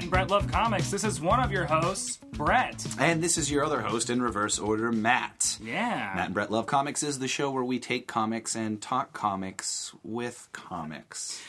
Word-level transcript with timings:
Matt 0.00 0.04
and 0.04 0.10
Brett 0.12 0.30
Love 0.30 0.50
Comics. 0.50 0.90
This 0.90 1.04
is 1.04 1.20
one 1.20 1.40
of 1.40 1.52
your 1.52 1.66
hosts, 1.66 2.16
Brett. 2.32 2.86
And 2.98 3.22
this 3.22 3.36
is 3.36 3.50
your 3.50 3.62
other 3.66 3.82
host 3.82 4.08
in 4.08 4.22
reverse 4.22 4.58
order, 4.58 4.90
Matt. 4.90 5.58
Yeah. 5.62 6.12
Matt 6.16 6.24
and 6.26 6.34
Brett 6.34 6.50
Love 6.50 6.64
Comics 6.64 7.02
is 7.02 7.18
the 7.18 7.28
show 7.28 7.50
where 7.50 7.62
we 7.64 7.78
take 7.78 8.06
comics 8.06 8.56
and 8.56 8.80
talk 8.80 9.12
comics 9.12 9.92
with 10.02 10.48
comics. 10.52 11.42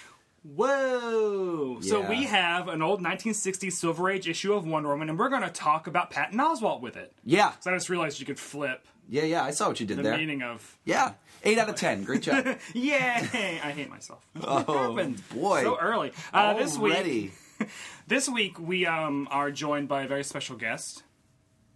Whoa! 0.44 1.80
So 1.80 2.02
we 2.02 2.24
have 2.24 2.68
an 2.68 2.82
old 2.82 3.02
1960s 3.02 3.72
Silver 3.72 4.10
Age 4.10 4.28
issue 4.28 4.54
of 4.54 4.68
Wonder 4.68 4.90
Woman, 4.90 5.08
and 5.10 5.18
we're 5.18 5.30
going 5.30 5.44
to 5.44 5.50
talk 5.50 5.88
about 5.88 6.12
Patton 6.12 6.38
Oswalt 6.38 6.82
with 6.82 6.98
it. 6.98 7.14
Yeah, 7.24 7.54
So 7.62 7.72
I 7.72 7.76
just 7.76 7.90
realized 7.90 8.20
you 8.20 8.26
could 8.26 8.40
flip 8.40 8.86
yeah, 9.12 9.24
yeah. 9.24 9.44
I 9.44 9.52
saw 9.52 9.68
what 9.68 9.80
you 9.80 9.86
did 9.86 9.98
the 9.98 10.04
there. 10.04 10.18
meaning 10.18 10.42
of 10.42 10.78
Yeah, 10.86 11.14
eight 11.44 11.58
out 11.58 11.68
of 11.68 11.76
ten. 11.76 12.04
Great 12.04 12.22
job. 12.22 12.46
Yay! 12.74 13.60
I 13.62 13.72
hate 13.72 13.90
myself. 13.90 14.26
Oh, 14.42 14.90
happened? 14.96 15.22
boy. 15.30 15.64
So 15.64 15.78
early. 15.78 16.14
Uh, 16.34 16.54
this 16.54 16.78
week. 16.78 17.34
this 18.08 18.30
week 18.30 18.60
we 18.60 18.86
um, 18.86 19.28
are 19.32 19.52
joined 19.52 19.88
by 19.88 20.04
a 20.04 20.08
very 20.08 20.24
special 20.24 20.56
guest, 20.56 21.04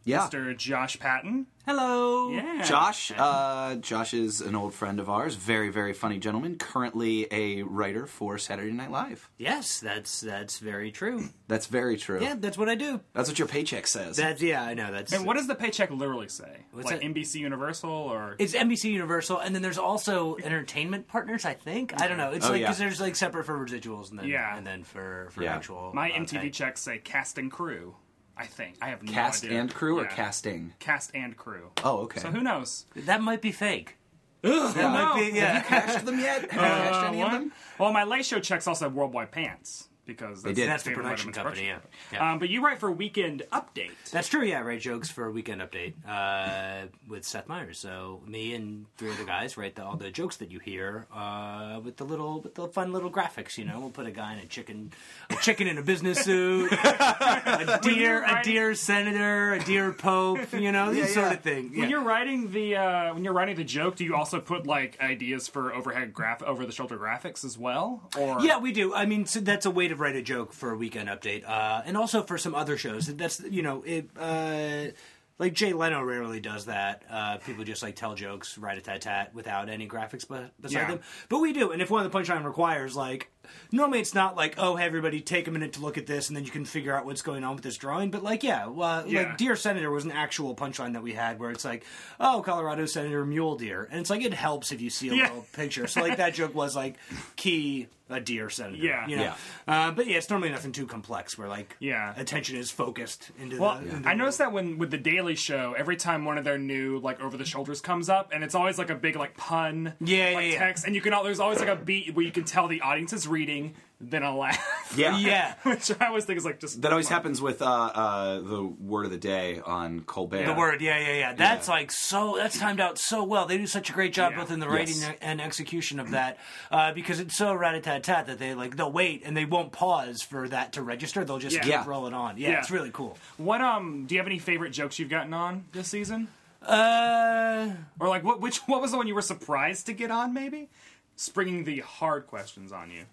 Yeah, 0.05 0.29
Mr. 0.31 0.55
Josh 0.55 0.99
Patton. 0.99 1.47
Hello. 1.65 2.29
Yeah, 2.29 2.61
Josh. 2.63 3.11
Uh, 3.17 3.73
Josh 3.77 4.13
is 4.13 4.39
an 4.39 4.53
old 4.55 4.75
friend 4.75 4.99
of 4.99 5.09
ours. 5.09 5.33
Very, 5.33 5.69
very 5.69 5.93
funny 5.93 6.19
gentleman. 6.19 6.57
Currently 6.59 7.25
a 7.31 7.63
writer 7.63 8.05
for 8.05 8.37
Saturday 8.37 8.71
Night 8.71 8.91
Live. 8.91 9.31
Yes, 9.39 9.79
that's 9.79 10.21
that's 10.21 10.59
very 10.59 10.91
true. 10.91 11.29
That's 11.47 11.65
very 11.65 11.97
true. 11.97 12.21
Yeah, 12.21 12.35
that's 12.37 12.55
what 12.55 12.69
I 12.69 12.75
do. 12.75 13.01
That's 13.13 13.27
what 13.29 13.39
your 13.39 13.47
paycheck 13.47 13.87
says. 13.87 14.15
That's 14.17 14.43
yeah, 14.43 14.61
I 14.63 14.75
know. 14.75 14.91
That's 14.91 15.11
And 15.11 15.25
what 15.25 15.37
does 15.37 15.47
the 15.47 15.55
paycheck 15.55 15.89
literally 15.89 16.27
say? 16.27 16.65
What's 16.71 16.85
like 16.91 17.01
that? 17.01 17.05
NBC 17.07 17.35
Universal 17.39 17.89
or 17.89 18.35
it's 18.37 18.53
NBC 18.53 18.91
Universal, 18.91 19.39
and 19.39 19.55
then 19.55 19.63
there's 19.63 19.79
also 19.79 20.37
entertainment 20.43 21.07
partners. 21.07 21.45
I 21.45 21.55
think 21.55 21.99
I 21.99 22.07
don't 22.07 22.17
know. 22.17 22.29
It's 22.29 22.45
Oh, 22.45 22.51
like 22.51 22.61
yeah. 22.61 22.67
because 22.67 22.77
there's 22.77 23.01
like 23.01 23.15
separate 23.15 23.45
for 23.45 23.57
residuals, 23.57 24.11
and 24.11 24.19
then 24.19 24.27
Yeah. 24.27 24.55
and 24.55 24.67
then 24.67 24.83
for 24.83 25.29
for 25.31 25.41
Yeah. 25.41 25.55
actual. 25.55 25.91
my 25.95 26.11
uh, 26.11 26.19
MTV 26.19 26.41
pay. 26.41 26.49
checks 26.51 26.81
say 26.81 26.99
cast 26.99 27.39
and 27.39 27.51
crew. 27.51 27.95
I 28.37 28.45
think 28.45 28.75
I 28.81 28.89
have 28.89 29.01
no 29.03 29.11
Cast 29.11 29.45
idea. 29.45 29.61
and 29.61 29.73
crew 29.73 29.99
or 29.99 30.03
Yeah. 30.03 30.09
casting? 30.09 30.73
Cast 30.79 31.11
and 31.13 31.37
crew. 31.37 31.71
Oh, 31.83 31.99
okay. 31.99 32.19
So 32.19 32.29
who 32.31 32.41
knows? 32.41 32.85
That 32.95 33.21
might 33.21 33.41
be 33.41 33.51
fake. 33.51 33.95
that 34.41 34.75
might 34.75 35.15
be- 35.31 35.37
yeah. 35.37 35.59
Have 35.59 35.63
you 35.63 35.69
cashed 35.93 36.05
them 36.05 36.19
yet? 36.19 36.51
Have 36.51 36.53
you 36.53 36.59
uh, 36.59 36.91
cashed 36.91 37.07
any 37.07 37.21
of 37.21 37.27
What? 37.27 37.31
them? 37.39 37.51
Well, 37.79 37.93
my 37.93 38.03
late 38.03 38.25
show 38.25 38.39
checks 38.39 38.67
also 38.67 38.85
have 38.85 38.93
Worldwide 38.93 39.31
Pants 39.31 39.89
because 40.05 40.43
that's 40.43 40.55
did. 40.55 40.69
That's 40.69 40.83
the 40.83 40.91
production 40.91 41.31
company. 41.31 41.67
Yeah. 41.67 41.75
production 41.77 41.89
yeah. 42.13 42.31
Um, 42.33 42.39
but 42.39 42.49
you 42.49 42.63
write 42.63 42.79
for 42.79 42.91
Weekend 42.91 43.43
Update. 43.51 43.91
That's 44.11 44.27
true, 44.27 44.43
yeah. 44.43 44.59
Write 44.61 44.81
jokes 44.81 45.09
for 45.09 45.29
Weekend 45.31 45.61
Update 45.61 45.93
uh, 46.07 46.87
with 47.07 47.25
Seth 47.25 47.47
Meyers. 47.47 47.79
So 47.79 48.21
me 48.27 48.53
and 48.53 48.85
three 48.97 49.11
other 49.11 49.25
guys 49.25 49.57
write 49.57 49.75
the, 49.75 49.83
all 49.83 49.95
the 49.97 50.11
jokes 50.11 50.37
that 50.37 50.51
you 50.51 50.59
hear 50.59 51.05
uh, 51.13 51.79
with 51.83 51.97
the 51.97 52.03
little, 52.05 52.41
with 52.41 52.55
the 52.55 52.67
fun 52.67 52.91
little 52.93 53.09
graphics. 53.11 53.57
You 53.57 53.65
know, 53.65 53.79
we'll 53.79 53.89
put 53.89 54.05
a 54.07 54.11
guy 54.11 54.33
in 54.33 54.39
a 54.39 54.45
chicken, 54.45 54.91
a 55.29 55.35
chicken 55.35 55.67
in 55.67 55.77
a 55.77 55.81
business 55.83 56.19
suit, 56.23 56.71
a 56.71 57.79
deer, 57.81 58.23
a 58.23 58.41
deer 58.43 58.73
senator, 58.75 59.53
a 59.53 59.63
deer 59.63 59.91
pope. 59.91 60.53
You 60.53 60.71
know, 60.71 60.91
these 60.93 61.07
Yeah, 61.15 61.21
sort 61.23 61.33
of 61.33 61.41
thing. 61.41 61.69
When 61.71 61.79
Yeah. 61.83 61.87
you're 61.87 62.03
writing 62.03 62.51
the 62.51 62.75
uh, 62.75 63.13
when 63.13 63.23
you're 63.23 63.33
writing 63.33 63.55
the 63.55 63.63
joke, 63.63 63.95
do 63.95 64.03
you 64.05 64.15
also 64.15 64.39
put 64.39 64.65
like 64.67 64.97
ideas 65.01 65.47
for 65.47 65.73
overhead 65.73 66.13
graph 66.13 66.41
over 66.43 66.65
the 66.65 66.71
shoulder 66.71 66.97
graphics 66.97 67.43
as 67.43 67.57
well? 67.57 68.01
Or 68.19 68.41
Yeah, 68.41 68.57
we 68.59 68.71
do. 68.71 68.93
I 68.93 69.05
mean, 69.05 69.25
so 69.25 69.39
that's 69.39 69.65
a 69.65 69.71
way 69.71 69.87
to 69.87 69.94
write 69.99 70.15
a 70.15 70.21
joke 70.21 70.53
for 70.53 70.71
a 70.71 70.77
weekend 70.77 71.09
update, 71.09 71.47
uh, 71.47 71.81
and 71.85 71.95
also 71.97 72.21
for 72.23 72.37
some 72.37 72.53
other 72.55 72.77
shows. 72.77 73.07
That's 73.07 73.39
you 73.41 73.61
know, 73.61 73.83
it, 73.83 74.09
uh, 74.19 74.91
like 75.37 75.53
Jay 75.53 75.73
Leno 75.73 76.01
rarely 76.03 76.39
does 76.39 76.65
that. 76.65 77.03
Uh, 77.09 77.37
people 77.37 77.63
just 77.63 77.83
like 77.83 77.95
tell 77.95 78.15
jokes, 78.15 78.57
write 78.57 78.77
a 78.77 78.81
tat 78.81 79.01
tat 79.01 79.33
without 79.33 79.69
any 79.69 79.87
graphics 79.87 80.27
be- 80.27 80.49
beside 80.61 80.79
Yeah. 80.79 80.87
them. 80.91 80.99
But 81.29 81.39
we 81.39 81.51
do, 81.53 81.71
and 81.71 81.81
if 81.81 81.89
one 81.89 82.05
of 82.05 82.11
the 82.11 82.17
punchline 82.17 82.43
requires 82.45 82.95
like. 82.95 83.29
Normally, 83.71 83.99
it's 83.99 84.13
not 84.13 84.35
like, 84.35 84.55
oh, 84.57 84.75
hey, 84.75 84.85
everybody, 84.85 85.21
take 85.21 85.47
a 85.47 85.51
minute 85.51 85.73
to 85.73 85.81
look 85.81 85.97
at 85.97 86.05
this, 86.07 86.27
and 86.29 86.35
then 86.37 86.45
you 86.45 86.51
can 86.51 86.65
figure 86.65 86.95
out 86.95 87.05
what's 87.05 87.21
going 87.21 87.43
on 87.43 87.55
with 87.55 87.63
this 87.63 87.77
drawing. 87.77 88.11
But 88.11 88.23
like, 88.23 88.43
yeah, 88.43 88.65
uh, 88.67 89.03
Yeah. 89.07 89.19
like 89.23 89.37
Dear 89.37 89.55
Senator 89.55 89.91
was 89.91 90.05
an 90.05 90.11
actual 90.11 90.55
punchline 90.55 90.93
that 90.93 91.03
we 91.03 91.13
had, 91.13 91.39
where 91.39 91.51
it's 91.51 91.65
like, 91.65 91.85
oh, 92.19 92.41
Colorado 92.45 92.85
Senator 92.85 93.25
Mule 93.25 93.55
Deer, 93.57 93.87
and 93.91 93.99
it's 93.99 94.09
like 94.09 94.23
it 94.23 94.33
helps 94.33 94.71
if 94.71 94.81
you 94.81 94.89
see 94.89 95.09
a 95.09 95.13
Yeah. 95.15 95.23
little 95.23 95.45
picture. 95.53 95.87
So 95.87 96.01
like 96.01 96.17
that 96.17 96.33
joke 96.33 96.53
was 96.55 96.75
like 96.75 96.95
key 97.35 97.87
a 98.07 98.19
deer 98.19 98.51
senator. 98.51 98.77
Yeah. 98.85 99.07
you 99.07 99.15
know? 99.15 99.23
Yeah. 99.23 99.35
Uh, 99.67 99.89
but 99.91 100.05
yeah, 100.05 100.17
it's 100.17 100.29
normally 100.29 100.51
nothing 100.51 100.71
too 100.71 100.85
complex 100.85 101.39
where 101.39 101.47
like 101.47 101.75
Yeah. 101.79 102.13
attention 102.15 102.55
is 102.55 102.69
focused 102.69 103.31
into 103.39 103.57
Well, 103.59 103.79
the. 103.81 103.95
into 103.95 104.07
I 104.07 104.11
the- 104.13 104.17
noticed 104.19 104.37
that 104.37 104.51
when 104.51 104.77
with 104.77 104.91
the 104.91 104.99
Daily 104.99 105.33
Show, 105.33 105.73
every 105.75 105.97
time 105.97 106.23
one 106.23 106.37
of 106.37 106.43
their 106.43 106.59
new 106.59 106.99
like 106.99 107.19
over 107.19 107.35
the 107.35 107.45
shoulders 107.45 107.81
comes 107.81 108.07
up, 108.07 108.29
and 108.31 108.43
it's 108.43 108.53
always 108.53 108.77
like 108.77 108.91
a 108.91 108.95
big 108.95 109.15
like 109.15 109.35
pun, 109.37 109.93
Yeah, 109.99 110.25
like 110.25 110.33
yeah, 110.35 110.39
yeah. 110.51 110.59
text, 110.59 110.85
and 110.85 110.93
you 110.93 111.01
can 111.01 111.13
all, 111.13 111.23
there's 111.23 111.39
always 111.39 111.57
like 111.59 111.67
a 111.67 111.75
beat 111.75 112.13
where 112.13 112.23
you 112.23 112.31
can 112.31 112.43
tell 112.43 112.67
the 112.67 112.81
audience 112.81 113.11
is 113.11 113.27
reading, 113.35 113.75
then 113.99 114.23
a 114.23 114.35
laugh, 114.35 114.93
Yeah. 114.97 115.17
Yeah. 115.31 115.53
which 115.63 115.91
I 115.99 116.07
always 116.07 116.25
think 116.25 116.37
is 116.37 116.45
like 116.45 116.59
just 116.59 116.81
That 116.81 116.91
always 116.91 117.09
happens 117.09 117.41
with 117.41 117.61
uh, 117.61 117.65
uh, 117.65 118.39
the 118.39 118.63
word 118.63 119.05
of 119.05 119.11
the 119.11 119.17
day 119.17 119.61
on 119.65 120.01
Colbert. 120.01 120.45
The 120.45 120.53
word, 120.53 120.81
yeah, 120.81 120.97
yeah, 120.99 121.13
yeah. 121.17 121.33
That's 121.33 121.67
like 121.67 121.91
so. 121.91 122.35
That's 122.37 122.57
timed 122.57 122.79
out 122.79 122.97
so 122.97 123.23
well. 123.23 123.45
They 123.45 123.57
do 123.57 123.67
such 123.67 123.89
a 123.89 123.93
great 123.93 124.13
job 124.13 124.31
Yeah. 124.31 124.39
both 124.41 124.51
in 124.51 124.59
the 124.59 124.69
writing 124.69 124.95
Yes. 124.99 125.15
and 125.21 125.41
execution 125.41 125.99
of 125.99 126.11
that, 126.11 126.37
uh, 126.71 126.93
because 126.93 127.19
it's 127.19 127.35
so 127.35 127.53
rat 127.53 127.75
a 127.75 127.81
tat 127.81 128.03
tat 128.03 128.27
that 128.27 128.39
they 128.39 128.53
like 128.53 128.75
they'll 128.77 128.91
wait 128.91 129.21
and 129.25 129.35
they 129.35 129.45
won't 129.45 129.71
pause 129.71 130.21
for 130.21 130.47
that 130.49 130.73
to 130.73 130.81
register. 130.81 131.23
They'll 131.25 131.39
just 131.39 131.55
Yeah. 131.57 131.61
keep 131.63 131.71
Yeah. 131.71 131.83
rolling 131.87 132.13
on. 132.13 132.37
Yeah, 132.37 132.49
Yeah. 132.51 132.59
it's 132.59 132.71
really 132.71 132.91
cool. 132.91 133.17
What 133.37 133.61
um? 133.61 134.05
Do 134.07 134.15
you 134.15 134.19
have 134.19 134.27
any 134.27 134.39
favorite 134.39 134.71
jokes 134.71 134.97
you've 134.99 135.09
gotten 135.09 135.33
on 135.33 135.65
this 135.73 135.87
season? 135.89 136.27
Uh, 136.61 137.71
Or 137.99 138.07
like 138.09 138.23
what? 138.23 138.41
Which 138.41 138.57
what 138.67 138.81
was 138.81 138.91
the 138.91 138.97
one 138.97 139.07
you 139.07 139.15
were 139.15 139.21
surprised 139.21 139.85
to 139.87 139.93
get 139.93 140.11
on? 140.11 140.33
Maybe 140.33 140.69
springing 141.15 141.63
the 141.63 141.79
hard 141.79 142.27
questions 142.27 142.71
on 142.71 142.91
you. 142.91 143.03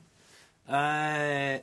Uh, 0.69 1.59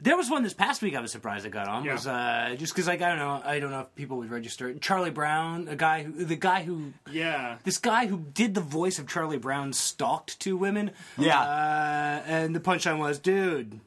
there 0.00 0.16
was 0.16 0.28
one 0.28 0.42
this 0.42 0.52
past 0.52 0.82
week 0.82 0.94
I 0.94 1.00
was 1.00 1.12
surprised 1.12 1.46
I 1.46 1.48
got 1.48 1.66
on. 1.68 1.84
Yeah. 1.84 1.92
Was 1.92 2.06
uh, 2.06 2.56
just 2.58 2.74
because 2.74 2.86
like 2.88 3.00
I 3.00 3.08
don't 3.08 3.18
know 3.18 3.40
I 3.44 3.58
don't 3.60 3.70
know 3.70 3.80
if 3.80 3.94
people 3.94 4.18
would 4.18 4.30
register. 4.30 4.74
Charlie 4.74 5.10
Brown, 5.10 5.68
a 5.68 5.76
guy 5.76 6.02
who 6.02 6.24
the 6.24 6.36
guy 6.36 6.62
who 6.64 6.92
Yeah. 7.10 7.56
this 7.64 7.78
guy 7.78 8.06
who 8.06 8.18
did 8.34 8.54
the 8.54 8.60
voice 8.60 8.98
of 8.98 9.06
Charlie 9.08 9.38
Brown 9.38 9.72
stalked 9.72 10.38
two 10.40 10.56
women. 10.56 10.90
Yeah. 11.16 11.40
uh, 11.40 12.22
and 12.26 12.54
the 12.54 12.60
punchline 12.60 12.98
was, 12.98 13.18
dude. 13.18 13.80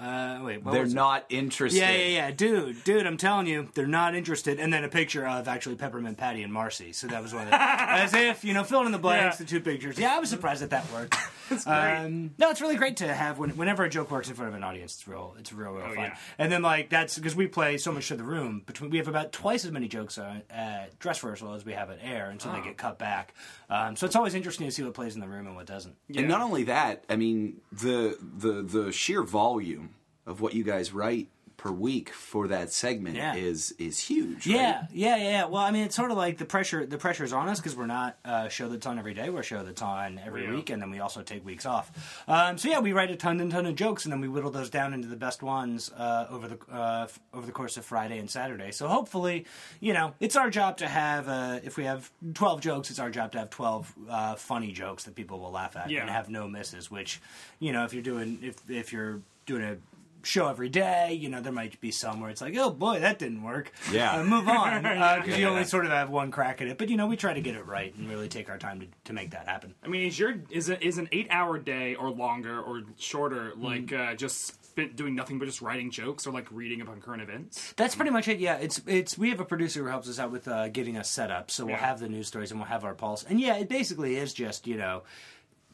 Uh, 0.00 0.40
wait, 0.42 0.64
what 0.64 0.72
They're 0.72 0.82
was 0.82 0.92
it? 0.92 0.96
not 0.96 1.24
interested. 1.28 1.78
Yeah, 1.78 1.92
yeah, 1.92 2.08
yeah, 2.08 2.30
dude, 2.32 2.82
dude. 2.82 3.06
I'm 3.06 3.16
telling 3.16 3.46
you, 3.46 3.68
they're 3.74 3.86
not 3.86 4.16
interested. 4.16 4.58
And 4.58 4.72
then 4.72 4.82
a 4.82 4.88
picture 4.88 5.24
of 5.24 5.46
actually 5.46 5.76
Peppermint 5.76 6.18
Patty 6.18 6.42
and 6.42 6.52
Marcy. 6.52 6.92
So 6.92 7.06
that 7.06 7.22
was 7.22 7.32
one 7.32 7.44
of 7.44 7.50
the, 7.50 7.62
as 7.62 8.12
if 8.12 8.44
you 8.44 8.52
know, 8.52 8.64
fill 8.64 8.84
in 8.84 8.90
the 8.90 8.98
blanks, 8.98 9.36
Yeah. 9.38 9.44
the 9.44 9.50
two 9.50 9.60
pictures. 9.60 9.98
Yeah, 10.00 10.16
I 10.16 10.18
was 10.18 10.28
surprised 10.28 10.60
that 10.62 10.70
that 10.70 10.90
worked. 10.92 11.14
It's 11.50 11.64
great. 11.64 11.74
Um, 11.96 12.34
no, 12.38 12.50
it's 12.50 12.60
really 12.60 12.76
great 12.76 12.96
to 12.98 13.12
have 13.12 13.38
when, 13.38 13.50
whenever 13.56 13.84
a 13.84 13.90
joke 13.90 14.10
works 14.10 14.28
in 14.28 14.34
front 14.34 14.48
of 14.50 14.54
an 14.54 14.62
audience. 14.62 14.94
It's 14.94 15.08
real. 15.08 15.34
It's 15.38 15.52
real, 15.52 15.72
real 15.72 15.82
Oh, 15.90 15.94
fun. 15.94 16.04
yeah. 16.04 16.16
And 16.38 16.50
then 16.50 16.62
like 16.62 16.88
that's 16.90 17.16
because 17.16 17.34
we 17.36 17.46
play 17.46 17.76
so 17.78 17.92
much 17.92 18.08
to 18.08 18.16
the 18.16 18.24
room. 18.24 18.62
Between 18.66 18.90
we 18.90 18.98
have 18.98 19.08
about 19.08 19.32
twice 19.32 19.64
as 19.64 19.70
many 19.72 19.88
jokes 19.88 20.18
on, 20.18 20.42
at 20.50 20.98
dress 20.98 21.22
rehearsal 21.22 21.54
as 21.54 21.64
we 21.64 21.72
have 21.72 21.90
at 21.90 21.98
air, 22.02 22.30
and 22.30 22.40
so 22.40 22.50
Oh. 22.50 22.56
they 22.56 22.62
get 22.62 22.76
cut 22.78 22.98
back. 22.98 23.34
Um, 23.68 23.96
so 23.96 24.06
it's 24.06 24.16
always 24.16 24.34
interesting 24.34 24.66
to 24.66 24.72
see 24.72 24.82
what 24.82 24.94
plays 24.94 25.14
in 25.14 25.20
the 25.20 25.28
room 25.28 25.46
and 25.46 25.56
what 25.56 25.66
doesn't. 25.66 25.96
And 26.16 26.28
not 26.28 26.40
only 26.42 26.64
that, 26.64 27.04
I 27.08 27.16
mean 27.16 27.60
the 27.72 28.16
the 28.20 28.62
the 28.62 28.92
sheer 28.92 29.22
volume 29.22 29.94
of 30.26 30.40
what 30.40 30.54
you 30.54 30.62
guys 30.64 30.92
write 30.92 31.28
per 31.62 31.70
week 31.70 32.10
for 32.10 32.48
that 32.48 32.72
segment 32.72 33.14
Yeah. 33.14 33.36
is 33.36 33.72
is 33.78 33.96
huge. 34.00 34.48
Yeah, 34.48 34.80
right? 34.80 34.88
yeah, 34.92 35.16
yeah, 35.16 35.30
yeah. 35.30 35.44
Well, 35.44 35.62
I 35.62 35.70
mean, 35.70 35.84
it's 35.84 35.94
sort 35.94 36.10
of 36.10 36.16
like 36.16 36.36
the 36.38 36.44
pressure. 36.44 36.84
The 36.84 36.98
pressure 36.98 37.22
is 37.22 37.32
on 37.32 37.48
us 37.48 37.60
because 37.60 37.76
we're 37.76 37.86
not 37.86 38.16
a 38.24 38.50
show 38.50 38.68
that's 38.68 38.84
on 38.84 38.98
every 38.98 39.14
day. 39.14 39.30
We're 39.30 39.40
a 39.40 39.44
show 39.44 39.62
that's 39.62 39.80
on 39.80 40.18
every 40.18 40.42
Yeah. 40.44 40.54
week, 40.56 40.70
and 40.70 40.82
then 40.82 40.90
we 40.90 40.98
also 40.98 41.22
take 41.22 41.44
weeks 41.44 41.64
off. 41.64 41.86
Um, 42.26 42.58
so 42.58 42.68
yeah, 42.68 42.80
we 42.80 42.92
write 42.92 43.12
a 43.12 43.16
ton 43.16 43.38
and 43.38 43.48
ton 43.48 43.66
of 43.66 43.76
jokes, 43.76 44.04
and 44.04 44.12
then 44.12 44.20
we 44.20 44.26
whittle 44.28 44.50
those 44.50 44.70
down 44.70 44.92
into 44.92 45.06
the 45.06 45.14
best 45.16 45.40
ones 45.40 45.92
uh, 45.96 46.26
over 46.30 46.48
the 46.48 46.58
uh, 46.72 47.04
f- 47.04 47.20
over 47.32 47.46
the 47.46 47.52
course 47.52 47.76
of 47.76 47.84
Friday 47.84 48.18
and 48.18 48.28
Saturday. 48.28 48.72
So 48.72 48.88
hopefully, 48.88 49.46
you 49.78 49.92
know, 49.92 50.14
it's 50.18 50.34
our 50.34 50.50
job 50.50 50.78
to 50.78 50.88
have. 50.88 51.28
Uh, 51.28 51.60
if 51.62 51.76
we 51.76 51.84
have 51.84 52.10
twelve 52.34 52.60
jokes, 52.60 52.90
it's 52.90 52.98
our 52.98 53.10
job 53.10 53.30
to 53.32 53.38
have 53.38 53.50
twelve 53.50 53.94
uh, 54.10 54.34
funny 54.34 54.72
jokes 54.72 55.04
that 55.04 55.14
people 55.14 55.38
will 55.38 55.52
laugh 55.52 55.76
at 55.76 55.90
Yeah. 55.90 56.00
and 56.00 56.10
have 56.10 56.28
no 56.28 56.48
misses. 56.48 56.90
Which, 56.90 57.20
you 57.60 57.70
know, 57.70 57.84
if 57.84 57.94
you're 57.94 58.02
doing 58.02 58.40
if 58.42 58.68
if 58.68 58.92
you're 58.92 59.20
doing 59.46 59.62
a 59.62 59.76
show 60.24 60.48
every 60.48 60.68
day, 60.68 61.12
you 61.14 61.28
know, 61.28 61.40
there 61.40 61.52
might 61.52 61.80
be 61.80 61.90
some 61.90 62.20
where 62.20 62.30
it's 62.30 62.40
like, 62.40 62.56
oh 62.56 62.70
boy, 62.70 63.00
that 63.00 63.18
didn't 63.18 63.42
work. 63.42 63.72
Yeah. 63.90 64.20
Uh, 64.20 64.24
move 64.24 64.48
on. 64.48 64.82
Because 65.22 65.38
you 65.38 65.44
Yeah. 65.44 65.50
only 65.50 65.64
sort 65.64 65.84
of 65.84 65.90
have 65.92 66.10
one 66.10 66.30
crack 66.30 66.60
at 66.62 66.68
it. 66.68 66.78
But, 66.78 66.88
you 66.88 66.96
know, 66.96 67.06
we 67.06 67.16
try 67.16 67.32
to 67.34 67.40
get 67.40 67.54
it 67.54 67.66
right 67.66 67.94
and 67.96 68.08
really 68.08 68.28
take 68.28 68.48
our 68.48 68.58
time 68.58 68.80
to, 68.80 68.86
to 69.04 69.12
make 69.12 69.30
that 69.32 69.46
happen. 69.48 69.74
I 69.84 69.88
mean, 69.88 70.06
is 70.06 70.18
your 70.18 70.34
is 70.50 70.68
it 70.68 70.82
is 70.82 70.98
an 70.98 71.08
eight 71.12 71.26
hour 71.30 71.58
day 71.58 71.94
or 71.94 72.10
longer 72.10 72.60
or 72.60 72.82
shorter 72.98 73.50
Mm-hmm. 73.52 73.64
like 73.64 73.92
uh, 73.92 74.14
just 74.14 74.64
spent 74.64 74.96
doing 74.96 75.14
nothing 75.14 75.38
but 75.38 75.44
just 75.44 75.60
writing 75.60 75.90
jokes 75.90 76.26
or 76.26 76.32
like 76.32 76.46
reading 76.50 76.80
about 76.80 77.00
current 77.00 77.22
events? 77.22 77.72
That's 77.76 77.94
pretty 77.94 78.10
much 78.10 78.28
it. 78.28 78.38
Yeah, 78.38 78.56
it's 78.56 78.80
it's 78.86 79.18
we 79.18 79.30
have 79.30 79.40
a 79.40 79.44
producer 79.44 79.80
who 79.82 79.86
helps 79.88 80.08
us 80.08 80.18
out 80.18 80.30
with 80.30 80.48
uh, 80.48 80.68
getting 80.68 80.96
us 80.96 81.10
set 81.10 81.30
up. 81.30 81.50
So 81.50 81.64
we'll 81.64 81.74
Yeah. 81.74 81.80
have 81.86 82.00
the 82.00 82.08
news 82.08 82.28
stories 82.28 82.50
and 82.50 82.60
we'll 82.60 82.68
have 82.68 82.84
our 82.84 82.94
pulse. 82.94 83.24
And 83.28 83.40
yeah, 83.40 83.56
it 83.56 83.68
basically 83.68 84.16
is 84.16 84.32
just 84.32 84.66
you 84.66 84.76
know 84.76 85.02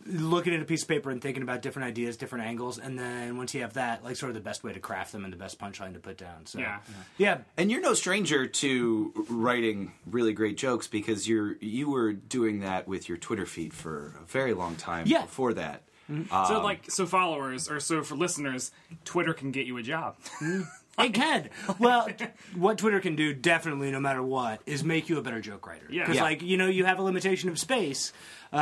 looking 0.07 0.55
at 0.55 0.61
a 0.61 0.65
piece 0.65 0.83
of 0.83 0.89
paper 0.89 1.11
and 1.11 1.21
thinking 1.21 1.43
about 1.43 1.61
different 1.63 1.89
ideas, 1.89 2.17
different 2.17 2.45
angles, 2.47 2.79
and 2.79 2.99
then 2.99 3.37
once 3.37 3.55
you 3.55 3.61
have 3.63 3.75
that, 3.75 4.03
like 4.05 4.17
sort 4.17 4.31
of 4.31 4.35
the 4.35 4.41
best 4.41 4.65
way 4.65 4.73
to 4.73 4.81
craft 4.81 5.13
them 5.13 5.25
and 5.25 5.33
the 5.33 5.37
best 5.37 5.59
punchline 5.59 5.93
to 5.95 5.99
put 6.01 6.17
down. 6.17 6.47
So 6.47 6.59
Yeah. 6.59 6.79
yeah, 7.19 7.39
And 7.57 7.71
you're 7.71 7.81
no 7.81 7.95
stranger 7.95 8.47
to 8.47 9.27
writing 9.29 9.93
really 10.07 10.33
great 10.33 10.57
jokes 10.57 10.87
because 10.87 11.29
you're 11.29 11.57
you 11.61 11.91
were 11.91 12.13
doing 12.13 12.61
that 12.61 12.87
with 12.89 13.09
your 13.09 13.19
Twitter 13.19 13.47
feed 13.47 13.75
for 13.75 14.15
a 14.23 14.25
very 14.27 14.55
long 14.55 14.77
time 14.77 15.07
Yeah. 15.07 15.23
before 15.23 15.55
that. 15.55 15.83
Mm-hmm. 16.11 16.29
so 16.47 16.57
um, 16.57 16.63
like 16.63 16.91
so 16.91 17.05
followers 17.05 17.69
or 17.71 17.81
so 17.81 18.03
for 18.03 18.15
listeners, 18.15 18.71
Twitter 19.05 19.35
can 19.35 19.51
get 19.51 19.67
you 19.67 19.77
a 19.77 19.83
job. 19.83 20.17
Mm-hmm. 20.41 20.63
It 21.09 21.15
can. 21.15 21.49
Well, 21.79 22.09
what 22.57 22.79
Twitter 22.79 23.01
can 23.01 23.15
do, 23.17 23.33
definitely, 23.33 23.91
no 23.91 24.01
matter 24.01 24.23
what, 24.23 24.61
is 24.67 24.83
make 24.85 25.09
you 25.09 25.19
a 25.19 25.23
better 25.23 25.41
joke 25.41 25.67
writer. 25.67 25.87
Yeah. 25.91 26.03
Because, 26.03 26.17
Yeah. 26.17 26.23
like, 26.23 26.43
you 26.43 26.57
know, 26.57 26.67
you 26.67 26.85
have 26.85 26.99
a 26.99 27.03
limitation 27.03 27.49
of 27.49 27.59
space, 27.59 28.13
uh, 28.53 28.57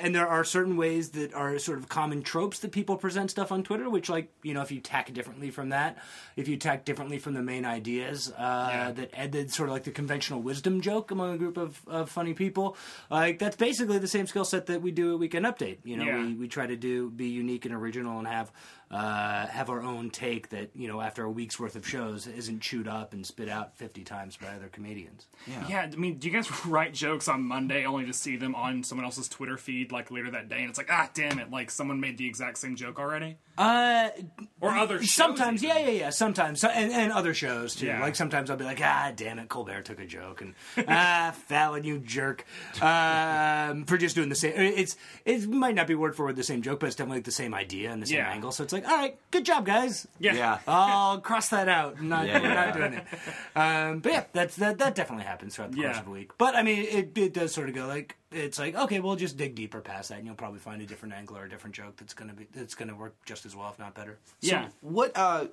and 0.00 0.14
there 0.14 0.26
are 0.26 0.42
certain 0.44 0.76
ways 0.76 1.10
that 1.10 1.34
are 1.34 1.58
sort 1.58 1.78
of 1.78 1.88
common 1.88 2.22
tropes 2.22 2.60
that 2.60 2.72
people 2.72 2.96
present 2.96 3.30
stuff 3.30 3.52
on 3.52 3.62
Twitter, 3.62 3.90
which, 3.90 4.08
like, 4.08 4.32
you 4.42 4.54
know, 4.54 4.62
if 4.62 4.70
you 4.72 4.80
tack 4.80 5.12
differently 5.12 5.50
from 5.50 5.68
that, 5.70 5.98
if 6.36 6.48
you 6.48 6.56
tack 6.56 6.84
differently 6.84 7.18
from 7.18 7.34
the 7.34 7.42
main 7.42 7.64
ideas, 7.64 8.32
uh, 8.38 8.68
Yeah. 8.72 8.90
that 8.92 9.10
ended 9.12 9.52
sort 9.52 9.68
of 9.68 9.74
like 9.74 9.84
the 9.84 9.90
conventional 9.90 10.40
wisdom 10.40 10.80
joke 10.80 11.10
among 11.10 11.34
a 11.34 11.38
group 11.38 11.56
of, 11.58 11.80
of 11.86 12.08
funny 12.08 12.32
people, 12.34 12.76
like, 13.10 13.38
that's 13.38 13.56
basically 13.56 13.98
the 13.98 14.08
same 14.08 14.26
skill 14.26 14.44
set 14.44 14.66
that 14.66 14.80
we 14.80 14.92
do 14.92 15.12
at 15.14 15.18
Weekend 15.18 15.44
Update. 15.44 15.78
You 15.84 15.96
know, 15.98 16.04
Yeah. 16.04 16.24
we, 16.24 16.34
we 16.34 16.48
try 16.48 16.66
to 16.66 16.76
do 16.76 17.10
be 17.10 17.26
unique 17.28 17.66
and 17.66 17.74
original 17.74 18.18
and 18.18 18.26
have 18.28 18.50
uh, 18.92 19.46
have 19.46 19.70
our 19.70 19.80
own 19.80 20.10
take 20.10 20.50
that 20.50 20.70
you 20.74 20.86
know 20.86 21.00
after 21.00 21.24
a 21.24 21.30
week's 21.30 21.58
worth 21.58 21.76
of 21.76 21.88
shows 21.88 22.26
isn't 22.26 22.60
chewed 22.60 22.86
up 22.86 23.14
and 23.14 23.26
spit 23.26 23.48
out 23.48 23.76
50 23.78 24.04
times 24.04 24.36
by 24.36 24.48
other 24.48 24.68
comedians. 24.68 25.26
Yeah, 25.68 25.88
I 25.90 25.96
mean, 25.96 26.18
do 26.18 26.28
you 26.28 26.34
guys 26.34 26.66
write 26.66 26.92
jokes 26.92 27.26
on 27.26 27.42
Monday 27.42 27.86
only 27.86 28.04
to 28.04 28.12
see 28.12 28.36
them 28.36 28.54
on 28.54 28.84
someone 28.84 29.04
else's 29.06 29.28
Twitter 29.28 29.56
feed 29.56 29.92
like 29.92 30.10
later 30.10 30.30
that 30.30 30.48
day, 30.48 30.60
and 30.60 30.68
it's 30.68 30.78
like, 30.78 30.90
ah, 30.90 31.08
damn 31.14 31.38
it, 31.38 31.50
like 31.50 31.70
someone 31.70 32.00
made 32.00 32.18
the 32.18 32.26
exact 32.26 32.58
same 32.58 32.76
joke 32.76 32.98
already, 32.98 33.38
uh 33.58 34.08
or 34.60 34.70
other 34.70 34.98
shows 35.00 35.12
sometimes 35.12 35.62
even. 35.62 35.76
yeah 35.76 35.82
yeah 35.84 35.90
yeah 36.00 36.10
sometimes 36.10 36.60
so, 36.60 36.68
and, 36.68 36.90
and 36.92 37.12
other 37.12 37.34
shows 37.34 37.74
too 37.74 37.86
Yeah. 37.86 38.00
like 38.00 38.16
sometimes 38.16 38.48
i'll 38.50 38.56
be 38.56 38.64
like 38.64 38.80
ah 38.82 39.12
damn 39.14 39.38
it 39.38 39.48
colbert 39.50 39.82
took 39.84 40.00
a 40.00 40.06
joke 40.06 40.40
and 40.40 40.54
ah 40.88 41.34
fallon 41.48 41.84
you 41.84 41.98
jerk 41.98 42.46
um, 42.80 43.84
for 43.84 43.96
just 43.98 44.14
doing 44.14 44.28
the 44.28 44.34
same 44.34 44.52
it's 44.56 44.96
it 45.24 45.48
might 45.48 45.74
not 45.74 45.86
be 45.86 45.94
word 45.94 46.16
for 46.16 46.24
word 46.26 46.36
the 46.36 46.42
same 46.42 46.62
joke 46.62 46.80
but 46.80 46.86
it's 46.86 46.96
definitely 46.96 47.18
like 47.18 47.24
the 47.24 47.30
same 47.30 47.52
idea 47.54 47.90
and 47.90 48.02
the 48.02 48.06
same 48.06 48.18
Yeah. 48.18 48.30
angle 48.30 48.52
so 48.52 48.62
it's 48.64 48.72
like 48.72 48.88
all 48.88 48.96
right 48.96 49.16
good 49.30 49.44
job 49.44 49.66
guys 49.66 50.06
Yeah. 50.18 50.34
Yeah. 50.34 50.58
I'll 50.66 51.20
cross 51.20 51.48
that 51.50 51.68
out. 51.68 52.00
Not, 52.00 52.26
Yeah, 52.26 52.40
we're 52.40 52.54
not 52.54 52.74
doing 52.74 52.92
it. 52.94 53.04
Um, 53.54 53.98
but 54.00 54.12
yeah, 54.12 54.24
that's 54.32 54.56
that. 54.56 54.78
That 54.78 54.94
definitely 54.94 55.24
happens 55.26 55.54
throughout 55.56 55.72
the 55.72 55.82
course 55.82 55.94
Yeah. 55.96 56.00
of 56.00 56.06
a 56.06 56.10
week. 56.10 56.30
But 56.38 56.54
I 56.56 56.62
mean, 56.62 56.84
it, 56.84 57.16
it 57.18 57.34
does 57.34 57.52
sort 57.52 57.68
of 57.68 57.74
go 57.74 57.86
like 57.86 58.16
it's 58.34 58.58
like 58.58 58.74
okay, 58.74 59.00
we'll 59.00 59.16
just 59.16 59.36
dig 59.36 59.54
deeper 59.54 59.80
past 59.80 60.08
that, 60.10 60.18
and 60.18 60.26
you'll 60.26 60.34
probably 60.36 60.58
find 60.60 60.80
a 60.82 60.86
different 60.86 61.14
angle 61.14 61.36
or 61.36 61.44
a 61.44 61.48
different 61.48 61.74
joke 61.76 61.96
that's 61.96 62.14
gonna 62.14 62.34
be 62.34 62.46
that's 62.54 62.74
gonna 62.74 62.94
work 62.94 63.14
just 63.24 63.46
as 63.46 63.54
well, 63.56 63.68
if 63.70 63.78
not 63.78 63.94
better. 63.94 64.18
yeah. 64.40 64.68
What 64.80 65.12
uh, 65.16 65.46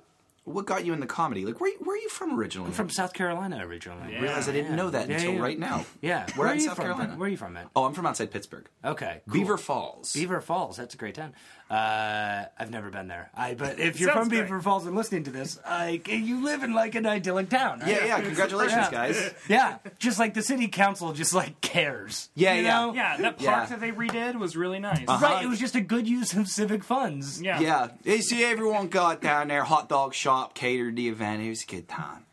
what 0.44 0.64
got 0.64 0.84
you 0.86 0.92
in 0.94 1.00
the 1.00 1.06
comedy? 1.06 1.44
Like, 1.44 1.60
where 1.60 1.72
where 1.80 1.94
are 1.96 2.00
you 2.00 2.08
from 2.08 2.38
originally? 2.38 2.68
I'm 2.68 2.72
from 2.72 2.88
South 2.90 3.12
Carolina 3.12 3.64
originally. 3.64 4.12
Yeah. 4.12 4.20
realize 4.22 4.48
I 4.48 4.52
didn't 4.52 4.74
know 4.74 4.88
that 4.90 5.08
Yeah, 5.08 5.16
until 5.16 5.34
yeah. 5.34 5.40
right 5.40 5.58
now. 5.58 5.84
Yeah. 6.00 6.26
Where 6.34 6.48
in 6.48 6.52
are 6.52 6.56
you 6.56 6.66
South 6.66 6.76
from? 6.76 6.84
Carolina? 6.86 7.14
Where 7.16 7.26
are 7.26 7.30
you 7.30 7.36
from, 7.36 7.52
man? 7.52 7.66
Oh, 7.76 7.84
I'm 7.84 7.92
from 7.92 8.06
outside 8.06 8.30
Pittsburgh. 8.30 8.66
Okay. 8.84 9.20
cool. 9.26 9.34
Beaver 9.34 9.58
Falls. 9.58 10.14
Beaver 10.14 10.40
Falls. 10.40 10.78
That's 10.78 10.94
a 10.94 10.96
great 10.96 11.14
town. 11.14 11.34
Uh, 11.70 12.46
I've 12.58 12.72
never 12.72 12.90
been 12.90 13.06
there. 13.06 13.30
I 13.32 13.54
but 13.54 13.78
if 13.78 14.00
you're 14.00 14.08
Sounds 14.10 14.22
from 14.22 14.28
great. 14.28 14.42
Beaver 14.42 14.60
Falls 14.60 14.86
and 14.86 14.96
listening 14.96 15.22
to 15.24 15.30
this, 15.30 15.56
like 15.64 16.08
you 16.08 16.42
live 16.42 16.64
in 16.64 16.74
like 16.74 16.96
an 16.96 17.06
idyllic 17.06 17.48
town. 17.48 17.78
right? 17.78 17.88
Yeah, 17.90 18.06
yeah. 18.06 18.20
Congratulations, 18.20 18.72
Yeah. 18.86 18.90
guys. 18.90 19.34
Yeah, 19.48 19.78
just 20.00 20.18
like 20.18 20.34
the 20.34 20.42
city 20.42 20.66
council 20.66 21.12
just 21.12 21.32
like 21.32 21.60
cares. 21.60 22.28
Yeah, 22.34 22.54
you 22.54 22.62
yeah. 22.64 22.68
know? 22.86 22.94
Yeah, 22.94 23.16
that 23.18 23.38
park 23.38 23.40
Yeah. 23.40 23.66
that 23.66 23.80
they 23.80 23.92
redid 23.92 24.34
was 24.36 24.56
really 24.56 24.80
nice. 24.80 25.06
Right, 25.06 25.44
it 25.44 25.48
was 25.48 25.60
just 25.60 25.76
a 25.76 25.80
good 25.80 26.08
use 26.08 26.34
of 26.34 26.48
civic 26.48 26.82
funds. 26.82 27.40
Yeah. 27.40 27.60
Yeah. 27.60 27.88
You 28.02 28.20
see, 28.20 28.42
everyone 28.44 28.88
got 28.88 29.20
down 29.22 29.46
there. 29.46 29.62
Hot 29.62 29.88
dog 29.88 30.12
shop 30.12 30.54
catered 30.54 30.96
the 30.96 31.08
event. 31.08 31.40
It 31.42 31.50
was 31.50 31.62
a 31.62 31.66
good 31.66 31.88
time. 31.88 32.26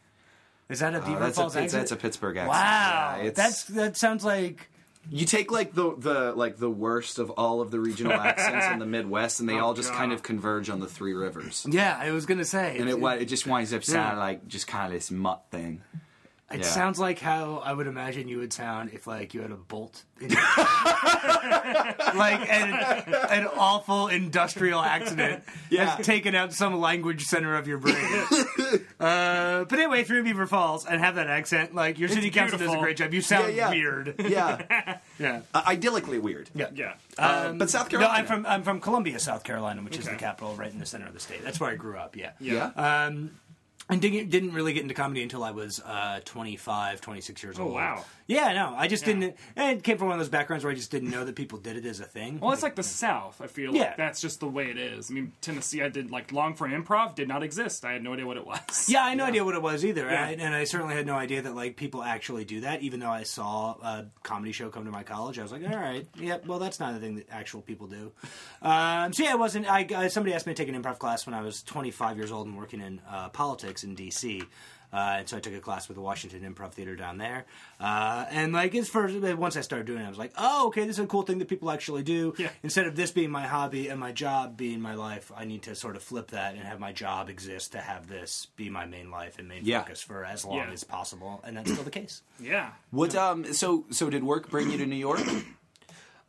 Is 0.67 0.79
that 0.79 0.95
a 0.95 0.99
Beaver 0.99 1.15
Oh, 1.15 1.19
that's, 1.19 1.37
Falls 1.37 1.55
a, 1.55 1.61
accent? 1.61 1.81
that's 1.81 1.91
a 1.91 1.95
Pittsburgh 1.95 2.37
accent. 2.37 2.49
wow, 2.49 3.15
Yeah, 3.17 3.23
it's- 3.27 3.35
that's 3.35 3.63
that 3.65 3.97
sounds 3.97 4.25
like 4.25 4.69
you 5.09 5.25
take 5.25 5.51
like 5.51 5.73
the 5.73 5.95
the 5.97 6.33
like 6.35 6.57
the 6.57 6.69
worst 6.69 7.19
of 7.19 7.29
all 7.31 7.61
of 7.61 7.71
the 7.71 7.79
regional 7.79 8.11
accents 8.31 8.67
in 8.67 8.79
the 8.79 8.85
Midwest, 8.85 9.39
and 9.39 9.47
they 9.47 9.53
Oh, 9.55 9.65
all 9.67 9.73
just 9.73 9.91
kind 9.93 10.11
of 10.13 10.23
converge 10.23 10.69
on 10.69 10.79
the 10.79 10.87
Three 10.87 11.13
Rivers. 11.13 11.65
yeah. 11.69 11.97
I 11.99 12.11
was 12.11 12.25
gonna 12.25 12.45
say, 12.45 12.77
And 12.77 12.87
it, 12.89 12.93
wi- 12.93 13.15
it 13.17 13.25
just 13.25 13.47
winds 13.47 13.73
up 13.73 13.83
sounding 13.83 14.17
Yeah. 14.17 14.23
like 14.23 14.47
just 14.47 14.67
kind 14.67 14.87
of 14.87 14.91
this 14.93 15.09
mutt 15.11 15.43
thing. 15.51 15.81
It 16.49 16.59
Yeah. 16.59 16.65
sounds 16.65 16.97
like 16.97 17.19
how 17.19 17.57
I 17.57 17.73
would 17.73 17.87
imagine 17.87 18.29
you 18.29 18.37
would 18.37 18.53
sound 18.53 18.91
if, 18.93 19.05
like, 19.05 19.33
you 19.33 19.41
had 19.41 19.51
a 19.51 19.55
bolt, 19.57 20.03
in 20.21 20.29
like 22.15 22.49
an, 22.49 22.73
an 23.29 23.47
awful 23.57 24.07
industrial 24.07 24.81
accident 24.81 25.43
Yeah. 25.69 25.95
has 25.97 26.05
taken 26.05 26.35
out 26.35 26.53
some 26.53 26.79
language 26.79 27.23
center 27.23 27.55
of 27.55 27.67
your 27.67 27.77
brain. 27.79 27.95
uh, 28.99 29.65
but 29.65 29.73
anyway, 29.73 30.01
if 30.01 30.09
you're 30.09 30.19
in 30.19 30.23
Beaver 30.23 30.47
Falls 30.47 30.85
and 30.85 31.01
have 31.01 31.15
that 31.15 31.27
accent, 31.27 31.75
like 31.75 31.99
your 31.99 32.09
city 32.09 32.29
council 32.29 32.57
does 32.57 32.73
a 32.73 32.77
great 32.77 32.97
job. 32.97 33.13
You 33.13 33.21
sound 33.21 33.53
Yeah, 33.53 33.65
yeah. 33.65 33.69
weird. 33.71 34.15
Yeah, 34.19 34.97
Yeah. 35.19 35.41
uh, 35.53 35.63
idyllically 35.63 36.21
weird. 36.21 36.49
Yeah. 36.55 36.67
Yeah. 36.73 36.93
Uh, 37.17 37.51
but 37.53 37.69
South 37.69 37.89
Carolina. 37.89 38.13
No, 38.13 38.17
Carolina. 38.17 38.19
I'm 38.19 38.25
from 38.25 38.45
I'm 38.45 38.63
from 38.63 38.79
Columbia, 38.81 39.19
South 39.19 39.43
Carolina, 39.43 39.81
which 39.81 39.97
is 39.97 40.05
the 40.05 40.15
capital, 40.15 40.55
right 40.55 40.71
in 40.71 40.79
the 40.79 40.85
center 40.85 41.07
of 41.07 41.13
the 41.13 41.19
state. 41.19 41.43
That's 41.43 41.59
where 41.59 41.71
I 41.71 41.75
grew 41.75 41.97
up. 41.97 42.15
Yeah. 42.15 42.31
Yeah. 42.39 42.67
Um, 42.75 43.31
and 43.89 44.01
didn't, 44.01 44.29
didn't 44.29 44.53
really 44.53 44.73
get 44.73 44.81
into 44.83 44.93
comedy 44.93 45.23
until 45.23 45.43
I 45.43 45.51
was 45.51 45.79
uh, 45.79 46.19
25, 46.25 47.01
26 47.01 47.43
years 47.43 47.59
old. 47.59 47.71
Oh, 47.71 47.73
wow. 47.75 48.03
Yeah, 48.27 48.51
no, 48.51 48.73
I 48.77 48.87
just 48.89 49.07
Yeah. 49.07 49.13
didn't. 49.13 49.35
And 49.55 49.77
it 49.77 49.83
came 49.85 49.97
from 49.97 50.07
one 50.07 50.15
of 50.15 50.19
those 50.19 50.29
backgrounds 50.29 50.65
where 50.65 50.71
I 50.71 50.75
just 50.75 50.91
didn't 50.91 51.09
know 51.11 51.23
that 51.23 51.35
people 51.37 51.57
did 51.59 51.77
it 51.77 51.85
as 51.85 52.01
a 52.01 52.05
thing. 52.05 52.39
Well, 52.41 52.51
it's 52.51 52.61
like 52.63 52.75
the 52.75 52.83
South. 52.83 53.39
I 53.41 53.47
feel 53.47 53.73
Yeah. 53.73 53.83
like 53.83 53.97
that's 53.97 54.19
just 54.19 54.41
the 54.41 54.47
way 54.49 54.69
it 54.69 54.77
is. 54.77 55.09
I 55.09 55.13
mean, 55.13 55.31
Tennessee, 55.39 55.81
I 55.81 55.87
did 55.87 56.11
like 56.11 56.33
long 56.33 56.53
for 56.53 56.67
improv 56.67 57.15
did 57.15 57.29
not 57.29 57.41
exist. 57.43 57.85
I 57.85 57.93
had 57.93 58.03
no 58.03 58.11
idea 58.13 58.25
what 58.27 58.35
it 58.35 58.45
was. 58.45 58.89
yeah, 58.89 59.03
I 59.03 59.09
had 59.09 59.17
no 59.17 59.23
idea 59.23 59.45
what 59.45 59.55
it 59.55 59.61
was 59.61 59.85
either, 59.85 60.05
Yeah. 60.05 60.27
and, 60.27 60.41
I, 60.41 60.45
and 60.45 60.53
I 60.55 60.65
certainly 60.65 60.95
had 60.95 61.05
no 61.05 61.15
idea 61.15 61.41
that 61.43 61.55
like 61.55 61.77
people 61.77 62.03
actually 62.03 62.43
do 62.43 62.61
that. 62.61 62.81
Even 62.81 62.99
though 62.99 63.09
I 63.09 63.23
saw 63.23 63.75
a 63.81 64.07
comedy 64.23 64.51
show 64.51 64.69
come 64.69 64.83
to 64.83 64.91
my 64.91 65.03
college, 65.03 65.39
I 65.39 65.43
was 65.43 65.53
like, 65.53 65.63
all 65.63 65.77
right, 65.77 66.05
yeah, 66.19 66.37
well, 66.45 66.59
that's 66.59 66.81
not 66.81 66.93
a 66.95 66.97
thing 66.99 67.15
that 67.15 67.27
actual 67.31 67.61
people 67.61 67.87
do. 67.87 68.11
Um, 68.61 69.13
so 69.13 69.23
yeah, 69.23 69.31
it 69.31 69.39
wasn't. 69.39 69.67
I, 69.71 69.87
I 69.95 70.07
somebody 70.09 70.33
asked 70.35 70.47
me 70.47 70.53
to 70.53 70.61
take 70.65 70.73
an 70.73 70.81
improv 70.81 70.99
class 70.99 71.25
when 71.25 71.33
I 71.33 71.41
was 71.41 71.63
25 71.63 72.17
years 72.17 72.31
old 72.33 72.47
and 72.47 72.57
working 72.57 72.81
in 72.81 72.99
uh, 73.09 73.29
politics 73.29 73.76
in 73.83 73.95
D.C. 73.95 74.43
Uh, 74.93 75.15
and 75.19 75.27
so 75.27 75.35
I 75.35 75.41
took 75.41 75.53
a 75.53 75.59
class 75.59 75.89
with 75.89 75.95
the 75.95 76.01
Washington 76.01 76.41
Improv 76.49 76.71
Theater 76.71 76.95
down 76.95 77.17
there, 77.17 77.43
uh, 77.77 78.25
and 78.31 78.53
like 78.53 78.73
as 78.73 78.87
first 78.87 79.17
once 79.37 79.57
I 79.57 79.61
started 79.61 79.85
doing 79.85 79.99
it, 80.01 80.05
I 80.05 80.09
was 80.09 80.17
like, 80.17 80.31
"Oh, 80.37 80.67
okay, 80.67 80.87
this 80.87 80.97
is 80.97 81.03
a 81.03 81.07
cool 81.07 81.23
thing 81.23 81.39
that 81.39 81.49
people 81.49 81.69
actually 81.71 82.03
do." 82.03 82.33
Yeah. 82.37 82.47
Instead 82.63 82.87
of 82.87 82.95
this 82.95 83.11
being 83.11 83.29
my 83.29 83.45
hobby 83.47 83.89
and 83.89 83.99
my 83.99 84.13
job 84.13 84.55
being 84.55 84.79
my 84.79 84.93
life, 84.95 85.29
I 85.35 85.43
need 85.43 85.63
to 85.63 85.75
sort 85.75 85.97
of 85.97 86.03
flip 86.03 86.27
that 86.31 86.53
and 86.55 86.63
have 86.63 86.79
my 86.79 86.93
job 86.93 87.29
exist 87.29 87.73
to 87.73 87.79
have 87.79 88.07
this 88.07 88.47
be 88.55 88.69
my 88.69 88.85
main 88.85 89.11
life 89.11 89.39
and 89.39 89.49
main 89.49 89.65
Yeah. 89.65 89.81
focus 89.81 90.01
for 90.01 90.23
as 90.23 90.45
long 90.45 90.55
Yeah. 90.59 90.71
as 90.71 90.85
possible, 90.85 91.41
and 91.45 91.57
that's 91.57 91.69
still 91.69 91.83
the 91.83 91.91
case. 91.91 92.21
Yeah. 92.39 92.69
What 92.91 93.13
um 93.13 93.53
so 93.53 93.83
so 93.89 94.09
did 94.09 94.23
work 94.23 94.49
bring 94.49 94.71
you 94.71 94.77
to 94.77 94.85
New 94.85 94.95
York? 94.95 95.19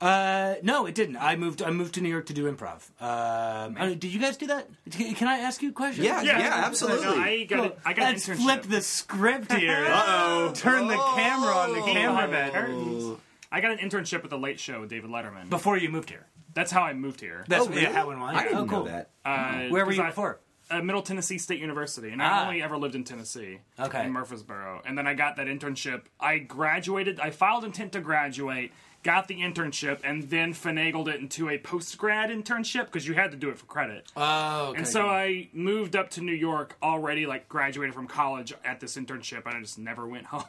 Uh, 0.00 0.54
no, 0.62 0.86
it 0.86 0.94
didn't. 0.94 1.16
I 1.16 1.34
moved. 1.34 1.60
I 1.60 1.70
moved 1.70 1.94
to 1.94 2.00
New 2.00 2.08
York 2.08 2.26
to 2.26 2.32
do 2.32 2.50
improv. 2.52 2.88
Um, 3.02 3.76
uh, 3.78 3.86
did 3.88 4.04
you 4.04 4.20
guys 4.20 4.36
do 4.36 4.46
that? 4.46 4.68
Can 4.90 5.14
can 5.14 5.26
I 5.26 5.38
ask 5.38 5.60
you 5.60 5.70
a 5.70 5.72
question? 5.72 6.04
Yeah, 6.04 6.22
yeah, 6.22 6.62
absolutely. 6.66 7.04
No, 7.06 7.16
I 7.20 7.44
got, 7.44 7.66
a, 7.66 7.76
I 7.84 7.92
got 7.94 8.04
an 8.06 8.12
Let's 8.12 8.28
internship. 8.28 8.36
flip 8.36 8.62
the 8.62 8.80
script 8.80 9.52
here. 9.52 9.84
Uh-oh. 9.88 10.52
Turn 10.54 10.86
the 10.86 10.94
camera 10.96 11.52
on 11.52 11.70
the 11.70 11.80
Behind 11.80 11.96
cameraman. 11.96 13.16
I 13.50 13.60
got 13.60 13.72
an 13.72 13.78
internship 13.78 14.22
at 14.22 14.30
the 14.30 14.38
Late 14.38 14.60
Show 14.60 14.82
with 14.82 14.90
David 14.90 15.10
Letterman. 15.10 15.50
Before 15.50 15.76
you 15.76 15.88
moved 15.88 16.10
here. 16.10 16.26
That's 16.54 16.70
how 16.70 16.82
I 16.82 16.92
moved 16.92 17.20
here. 17.20 17.44
That's 17.48 17.66
Oh, 17.66 17.68
really? 17.68 17.82
yeah, 17.82 17.92
how 17.92 18.10
and 18.10 18.20
why. 18.20 18.34
I 18.34 18.42
didn't 18.44 18.58
oh, 18.58 18.66
cool. 18.66 18.84
know 18.84 18.90
that. 18.90 19.10
Uh, 19.24 19.68
Where 19.68 19.84
were 19.84 19.90
'cause 19.92 19.96
you 19.96 20.02
I- 20.02 20.06
before? 20.08 20.38
uh, 20.70 20.82
Middle 20.82 21.02
Tennessee 21.02 21.38
State 21.38 21.60
University, 21.60 22.10
and 22.10 22.20
Ah. 22.22 22.42
I 22.42 22.46
only 22.46 22.62
ever 22.62 22.76
lived 22.76 22.94
in 22.94 23.04
Tennessee. 23.04 23.60
Okay. 23.80 24.04
In 24.04 24.12
Murfreesboro, 24.12 24.82
and 24.84 24.96
then 24.98 25.06
I 25.06 25.14
got 25.14 25.36
that 25.36 25.46
internship. 25.46 26.02
I 26.20 26.38
graduated. 26.38 27.18
I 27.20 27.30
filed 27.30 27.64
intent 27.64 27.92
to 27.92 28.00
graduate, 28.00 28.72
got 29.02 29.28
the 29.28 29.36
internship, 29.40 30.00
and 30.04 30.24
then 30.30 30.52
finagled 30.52 31.08
it 31.08 31.20
into 31.20 31.48
a 31.48 31.58
post 31.58 31.96
grad 31.98 32.30
internship 32.30 32.86
because 32.86 33.06
you 33.06 33.14
had 33.14 33.30
to 33.30 33.36
do 33.36 33.48
it 33.50 33.58
for 33.58 33.66
credit. 33.66 34.10
Oh, 34.16 34.68
okay. 34.68 34.78
and 34.78 34.88
so 34.88 35.06
I 35.06 35.48
moved 35.52 35.96
up 35.96 36.10
to 36.10 36.20
New 36.20 36.32
York 36.34 36.76
already, 36.82 37.26
like 37.26 37.48
graduated 37.48 37.94
from 37.94 38.06
college 38.08 38.52
at 38.64 38.80
this 38.80 38.96
internship, 38.96 39.46
and 39.46 39.54
I 39.56 39.60
just 39.60 39.78
never 39.78 40.06
went 40.06 40.26
home. 40.32 40.44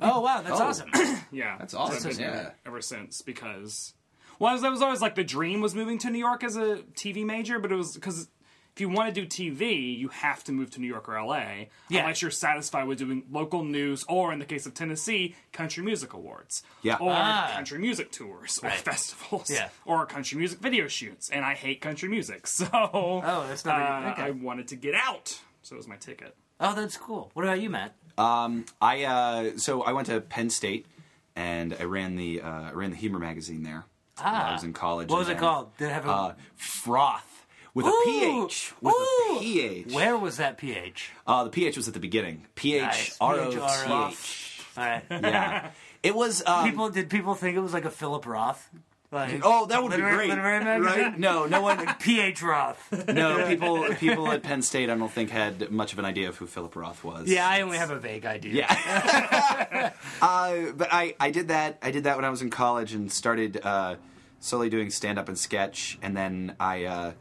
oh 0.00 0.20
wow, 0.20 0.42
that's 0.42 0.60
Oh. 0.60 0.64
awesome. 0.64 0.90
yeah, 1.30 1.56
That's 1.58 1.72
So 1.72 1.78
awesome, 1.78 2.10
I've 2.10 2.16
been 2.16 2.24
yeah. 2.26 2.32
here 2.32 2.54
ever 2.66 2.80
since 2.80 3.22
because 3.22 3.94
well, 4.38 4.58
that 4.58 4.70
was 4.70 4.82
always 4.82 5.00
like 5.00 5.14
the 5.14 5.22
dream 5.22 5.60
was 5.60 5.74
moving 5.74 5.98
to 5.98 6.10
New 6.10 6.18
York 6.18 6.42
as 6.42 6.56
a 6.56 6.78
TV 6.94 7.24
major, 7.24 7.58
but 7.60 7.70
it 7.70 7.76
was 7.76 7.94
because 7.94 8.28
if 8.74 8.80
you 8.80 8.88
want 8.88 9.14
to 9.14 9.20
do 9.20 9.26
TV, 9.26 9.98
you 9.98 10.08
have 10.08 10.42
to 10.44 10.52
move 10.52 10.70
to 10.70 10.80
New 10.80 10.86
York 10.86 11.08
or 11.08 11.16
LA, 11.18 11.68
Yeah. 11.88 12.00
unless 12.00 12.22
you're 12.22 12.30
satisfied 12.30 12.86
with 12.86 12.98
doing 12.98 13.24
local 13.30 13.64
news, 13.64 14.02
or 14.08 14.32
in 14.32 14.38
the 14.38 14.46
case 14.46 14.64
of 14.64 14.72
Tennessee, 14.72 15.34
country 15.52 15.84
music 15.84 16.14
awards, 16.14 16.62
Yeah. 16.82 16.96
or 16.96 17.12
Ah. 17.12 17.50
country 17.54 17.78
music 17.78 18.10
tours, 18.12 18.58
or 18.62 18.68
Right. 18.70 18.78
festivals, 18.78 19.50
Yeah. 19.50 19.68
or 19.84 20.06
country 20.06 20.38
music 20.38 20.58
video 20.60 20.88
shoots. 20.88 21.28
And 21.28 21.44
I 21.44 21.54
hate 21.54 21.80
country 21.82 22.08
music, 22.08 22.46
so 22.58 22.66
Oh, 22.72 23.46
that's 23.46 23.64
not 23.66 23.80
uh, 23.80 24.10
okay. 24.12 24.22
I 24.22 24.30
wanted 24.30 24.68
to 24.68 24.76
get 24.76 24.94
out, 24.94 25.38
so 25.62 25.74
it 25.74 25.78
was 25.78 25.88
my 25.88 25.96
ticket. 25.96 26.34
oh, 26.58 26.74
that's 26.74 26.96
cool. 26.96 27.30
What 27.34 27.44
about 27.44 27.60
you, 27.60 27.68
Matt? 27.68 27.94
Um, 28.16 28.64
I 28.80 29.04
uh, 29.04 29.56
so 29.58 29.82
I 29.82 29.92
went 29.92 30.06
to 30.08 30.20
Penn 30.20 30.48
State, 30.50 30.86
and 31.36 31.74
I 31.78 31.84
ran 31.84 32.16
the 32.16 32.40
uh, 32.42 32.48
I 32.70 32.72
ran 32.72 32.90
the 32.90 32.96
humor 32.96 33.18
magazine 33.18 33.62
there. 33.62 33.84
while 34.18 34.34
I 34.50 34.52
was 34.52 34.62
in 34.64 34.72
college. 34.74 35.08
What 35.08 35.18
was 35.20 35.28
it 35.30 35.38
called? 35.38 35.76
Did 35.78 35.86
it 35.88 35.92
have 35.92 36.06
a 36.06 36.10
Uh, 36.10 36.34
Phroth 36.58 37.31
with 37.74 37.86
a 37.86 37.92
ph. 38.04 38.72
With 38.80 38.94
Ooh! 38.94 39.36
a 39.36 39.40
ph. 39.40 39.92
Where 39.94 40.16
was 40.18 40.36
that 40.38 40.58
PH? 40.58 41.10
Uh, 41.26 41.44
the 41.44 41.50
ph 41.50 41.76
was 41.76 41.88
at 41.88 41.94
the 41.94 42.00
beginning. 42.00 42.46
P 42.54 42.74
H 42.76 42.82
Nice. 42.82 43.16
R 43.20 43.34
O 43.34 43.50
T 43.50 43.56
P-H-R-O. 43.56 44.08
H. 44.08 44.60
All 44.76 44.84
right. 44.84 45.02
Yeah. 45.10 45.70
It 46.02 46.16
was 46.16 46.42
um, 46.46 46.68
People 46.68 46.88
did 46.90 47.08
people 47.10 47.34
think 47.36 47.56
it 47.56 47.60
was 47.60 47.72
like 47.72 47.84
a 47.84 47.90
Philip 47.90 48.26
Roth? 48.26 48.68
Like, 49.12 49.42
Oh, 49.44 49.66
that 49.66 49.80
would 49.82 49.90
be 49.90 49.98
literary- 49.98 50.16
great, 50.16 50.28
literary 50.30 50.64
magazine? 50.64 51.02
right? 51.04 51.18
No, 51.28 51.46
no 51.46 51.60
one. 51.60 51.86
P.H. 52.00 52.42
Roth. 52.42 53.06
No, 53.08 53.46
people 53.48 53.84
people 54.00 54.28
at 54.32 54.42
Penn 54.42 54.62
State, 54.62 54.90
I 54.90 54.96
don't 54.96 55.12
think 55.12 55.30
had 55.30 55.70
much 55.70 55.92
of 55.92 56.00
an 56.00 56.04
idea 56.04 56.28
of 56.28 56.36
who 56.38 56.46
Philip 56.48 56.74
Roth 56.74 57.04
was. 57.04 57.28
Yeah, 57.28 57.46
I 57.48 57.60
only 57.60 57.78
have 57.78 57.90
a 57.92 58.00
vague 58.00 58.24
idea. 58.26 58.66
Yeah. 58.66 59.92
uh, 60.20 60.72
but 60.76 60.88
I, 60.90 61.14
I 61.20 61.30
did 61.30 61.48
that. 61.48 61.78
I 61.82 61.90
did 61.90 62.04
that 62.04 62.16
when 62.16 62.24
I 62.24 62.30
was 62.30 62.42
in 62.42 62.50
college 62.50 62.92
and 62.94 63.12
started 63.12 63.60
uh, 63.62 63.96
slowly 64.40 64.70
doing 64.70 64.90
stand 64.90 65.18
up 65.20 65.28
and 65.28 65.38
sketch. 65.38 65.98
And 66.02 66.16
then 66.16 66.56
I 66.58 66.84
uh, 66.84 67.12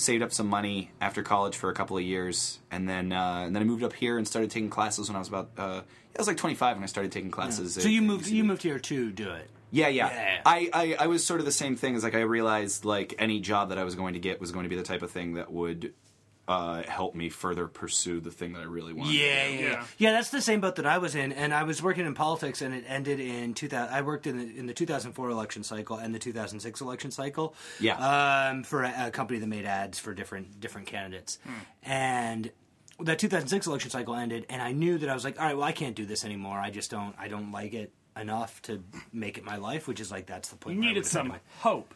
saved 0.00 0.22
up 0.22 0.32
some 0.32 0.48
money 0.48 0.90
after 1.00 1.22
college 1.22 1.56
for 1.56 1.70
a 1.70 1.74
couple 1.74 1.96
of 1.96 2.02
years. 2.02 2.58
And 2.70 2.88
then 2.88 3.12
uh, 3.12 3.44
and 3.46 3.54
then 3.54 3.62
I 3.62 3.66
moved 3.66 3.82
up 3.84 3.92
here 3.92 4.18
and 4.18 4.26
started 4.26 4.50
taking 4.50 4.70
classes 4.70 5.08
when 5.08 5.16
I 5.16 5.18
was 5.18 5.28
about. 5.28 5.50
Uh, 5.56 5.82
I 5.82 6.18
was 6.18 6.26
like 6.26 6.36
25 6.38 6.76
when 6.76 6.82
I 6.82 6.86
started 6.86 7.12
taking 7.12 7.30
classes. 7.30 7.74
So 7.74 7.80
at- 7.80 7.86
you 7.86 8.02
moved. 8.02 8.26
You 8.26 8.44
moved 8.44 8.62
here 8.62 8.78
to 8.78 9.10
do 9.12 9.30
it. 9.30 9.48
Yeah, 9.72 9.86
yeah. 9.88 10.10
Yeah. 10.10 10.40
I, 10.44 10.68
I, 10.72 10.96
I 11.00 11.06
was 11.06 11.24
sort 11.24 11.38
of 11.38 11.46
the 11.46 11.52
same 11.52 11.76
thing 11.76 11.94
as 11.94 12.02
like 12.02 12.16
I 12.16 12.22
realized 12.22 12.84
like 12.84 13.14
any 13.20 13.38
job 13.38 13.68
that 13.68 13.78
I 13.78 13.84
was 13.84 13.94
going 13.94 14.14
to 14.14 14.18
get 14.20 14.40
was 14.40 14.50
going 14.50 14.64
to 14.64 14.68
be 14.68 14.74
the 14.76 14.82
type 14.82 15.02
of 15.02 15.12
thing 15.12 15.34
that 15.34 15.52
would 15.52 15.94
uh, 16.50 16.82
help 16.82 17.14
me 17.14 17.28
further 17.28 17.68
pursue 17.68 18.18
the 18.20 18.32
thing 18.32 18.54
that 18.54 18.60
I 18.60 18.64
really 18.64 18.92
wanted. 18.92 19.14
Yeah, 19.14 19.46
yeah, 19.46 19.48
yeah, 19.48 19.60
Yeah. 19.70 19.84
yeah. 19.98 20.12
That's 20.12 20.30
the 20.30 20.40
same 20.42 20.60
boat 20.60 20.76
that 20.76 20.86
I 20.86 20.98
was 20.98 21.14
in, 21.14 21.32
and 21.32 21.54
I 21.54 21.62
was 21.62 21.80
working 21.80 22.04
in 22.06 22.14
politics, 22.14 22.60
and 22.60 22.74
it 22.74 22.84
ended 22.88 23.20
in 23.20 23.54
2000. 23.54 23.94
I 23.94 24.02
worked 24.02 24.26
in 24.26 24.36
the, 24.38 24.58
in 24.58 24.66
the 24.66 24.74
2004 24.74 25.30
election 25.30 25.62
cycle 25.62 25.96
and 25.96 26.12
the 26.12 26.18
2006 26.18 26.80
election 26.80 27.12
cycle. 27.12 27.54
Yeah. 27.78 28.50
um, 28.50 28.64
for 28.64 28.82
a, 28.82 29.06
a 29.06 29.10
company 29.12 29.38
that 29.38 29.46
made 29.46 29.64
ads 29.64 29.98
for 30.00 30.12
different 30.12 30.58
different 30.60 30.88
candidates, 30.88 31.38
and 31.82 32.50
that 32.98 33.18
2006 33.18 33.66
election 33.66 33.90
cycle 33.90 34.14
ended, 34.14 34.44
and 34.50 34.60
I 34.60 34.72
knew 34.72 34.98
that 34.98 35.08
I 35.08 35.14
was 35.14 35.24
like, 35.24 35.38
all 35.40 35.46
right, 35.46 35.56
well, 35.56 35.64
I 35.66 35.72
can't 35.72 35.94
do 35.96 36.04
this 36.04 36.24
anymore. 36.24 36.58
I 36.58 36.70
just 36.70 36.90
don't. 36.90 37.14
I 37.18 37.28
don't 37.28 37.52
like 37.52 37.74
it 37.74 37.92
enough 38.16 38.60
to 38.62 38.82
make 39.12 39.38
it 39.38 39.44
my 39.44 39.56
life, 39.56 39.86
which 39.86 40.00
is 40.00 40.10
like 40.10 40.26
that's 40.26 40.48
the 40.48 40.56
point. 40.56 40.74
You 40.76 40.82
needed 40.82 41.06
some 41.06 41.28
taken 41.28 41.40
hope. 41.60 41.94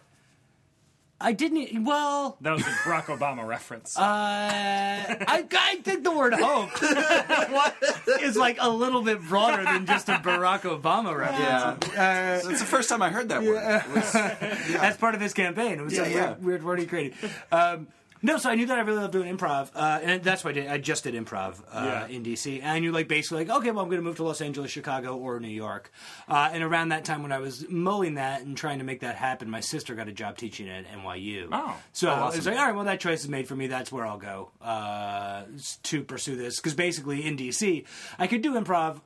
My- 1.25 1.29
I 1.29 1.33
didn't. 1.33 1.85
Well, 1.85 2.37
That 2.41 2.53
was 2.53 2.63
a 2.63 2.71
Barack 2.85 3.05
Obama 3.07 3.47
reference. 3.47 3.97
uh, 3.99 4.03
I, 4.03 5.45
I 5.51 5.77
think 5.83 6.05
the 6.05 6.11
word 6.11 6.35
hope 6.35 6.71
is 8.23 8.37
like 8.37 8.59
a 8.61 8.69
little 8.69 9.03
bit 9.03 9.21
broader 9.23 9.65
than 9.65 9.87
just 9.87 10.09
a 10.09 10.15
Barack 10.15 10.61
Obama 10.63 11.17
reference. 11.17 11.87
Yeah. 11.95 12.39
So 12.41 12.51
it's 12.51 12.61
the 12.61 12.67
first 12.67 12.89
time 12.89 13.03
I 13.03 13.09
heard 13.11 13.29
that 13.31 13.43
word. 13.43 13.57
It 13.57 13.95
was- 13.95 14.13
That's 14.81 14.97
part 14.97 15.15
of 15.15 15.21
his 15.21 15.33
campaign. 15.35 15.79
It 15.79 15.83
was 15.85 15.95
Yeah, 15.97 16.05
a 16.05 16.09
yeah. 16.11 16.15
weird, 16.29 16.45
weird 16.45 16.65
word 16.65 16.79
he 16.81 16.87
created. 16.87 17.15
Um, 17.51 17.89
no, 18.25 18.39
so 18.39 18.51
I 18.51 18.55
knew 18.57 18.67
that 18.67 18.79
I 18.79 18.81
really 18.81 19.01
loved 19.01 19.13
doing 19.13 19.37
improv, 19.37 19.71
uh, 19.75 20.01
and 20.03 20.23
that's 20.25 20.43
why 20.43 20.51
I 20.51 20.53
did. 20.55 20.67
I 20.69 20.79
just 20.79 21.05
did 21.05 21.15
improv 21.15 21.61
uh, 21.71 21.85
Yeah. 21.85 22.07
in 22.09 22.25
DC, 22.25 22.61
and 22.61 22.71
I 22.71 22.79
knew 22.81 22.91
like 22.91 23.07
basically 23.07 23.45
like 23.45 23.57
okay, 23.59 23.71
well 23.71 23.85
I'm 23.85 23.91
going 23.91 24.01
to 24.01 24.05
move 24.05 24.17
to 24.17 24.25
Los 24.25 24.41
Angeles, 24.41 24.71
Chicago, 24.71 25.17
or 25.17 25.39
New 25.39 25.49
York. 25.49 25.93
Uh, 26.27 26.49
and 26.53 26.65
around 26.65 26.89
that 26.89 27.05
time 27.05 27.23
when 27.23 27.31
I 27.33 27.39
was 27.39 27.67
mulling 27.69 28.15
that 28.15 28.41
and 28.43 28.57
trying 28.57 28.79
to 28.79 28.85
make 28.85 29.01
that 29.01 29.15
happen, 29.17 29.49
my 29.51 29.61
sister 29.61 29.95
got 29.95 30.09
a 30.09 30.13
job 30.13 30.37
teaching 30.39 30.69
at 30.69 30.87
NYU. 30.91 31.49
Oh. 31.53 31.77
so 31.93 32.09
Oh, 32.11 32.15
I 32.15 32.25
was 32.35 32.47
like, 32.47 32.57
all 32.59 32.65
right, 32.67 32.75
well 32.75 32.85
that 32.87 32.99
choice 32.99 33.21
is 33.21 33.29
made 33.29 33.47
for 33.47 33.55
me. 33.55 33.67
That's 33.67 33.93
where 33.93 34.07
I'll 34.07 34.19
go 34.19 34.51
uh, 34.63 35.43
to 35.85 36.03
pursue 36.03 36.37
this 36.37 36.57
because 36.57 36.75
basically 36.75 37.27
in 37.27 37.37
DC 37.37 37.85
I 38.19 38.27
could 38.27 38.41
do 38.43 38.55
improv 38.55 39.01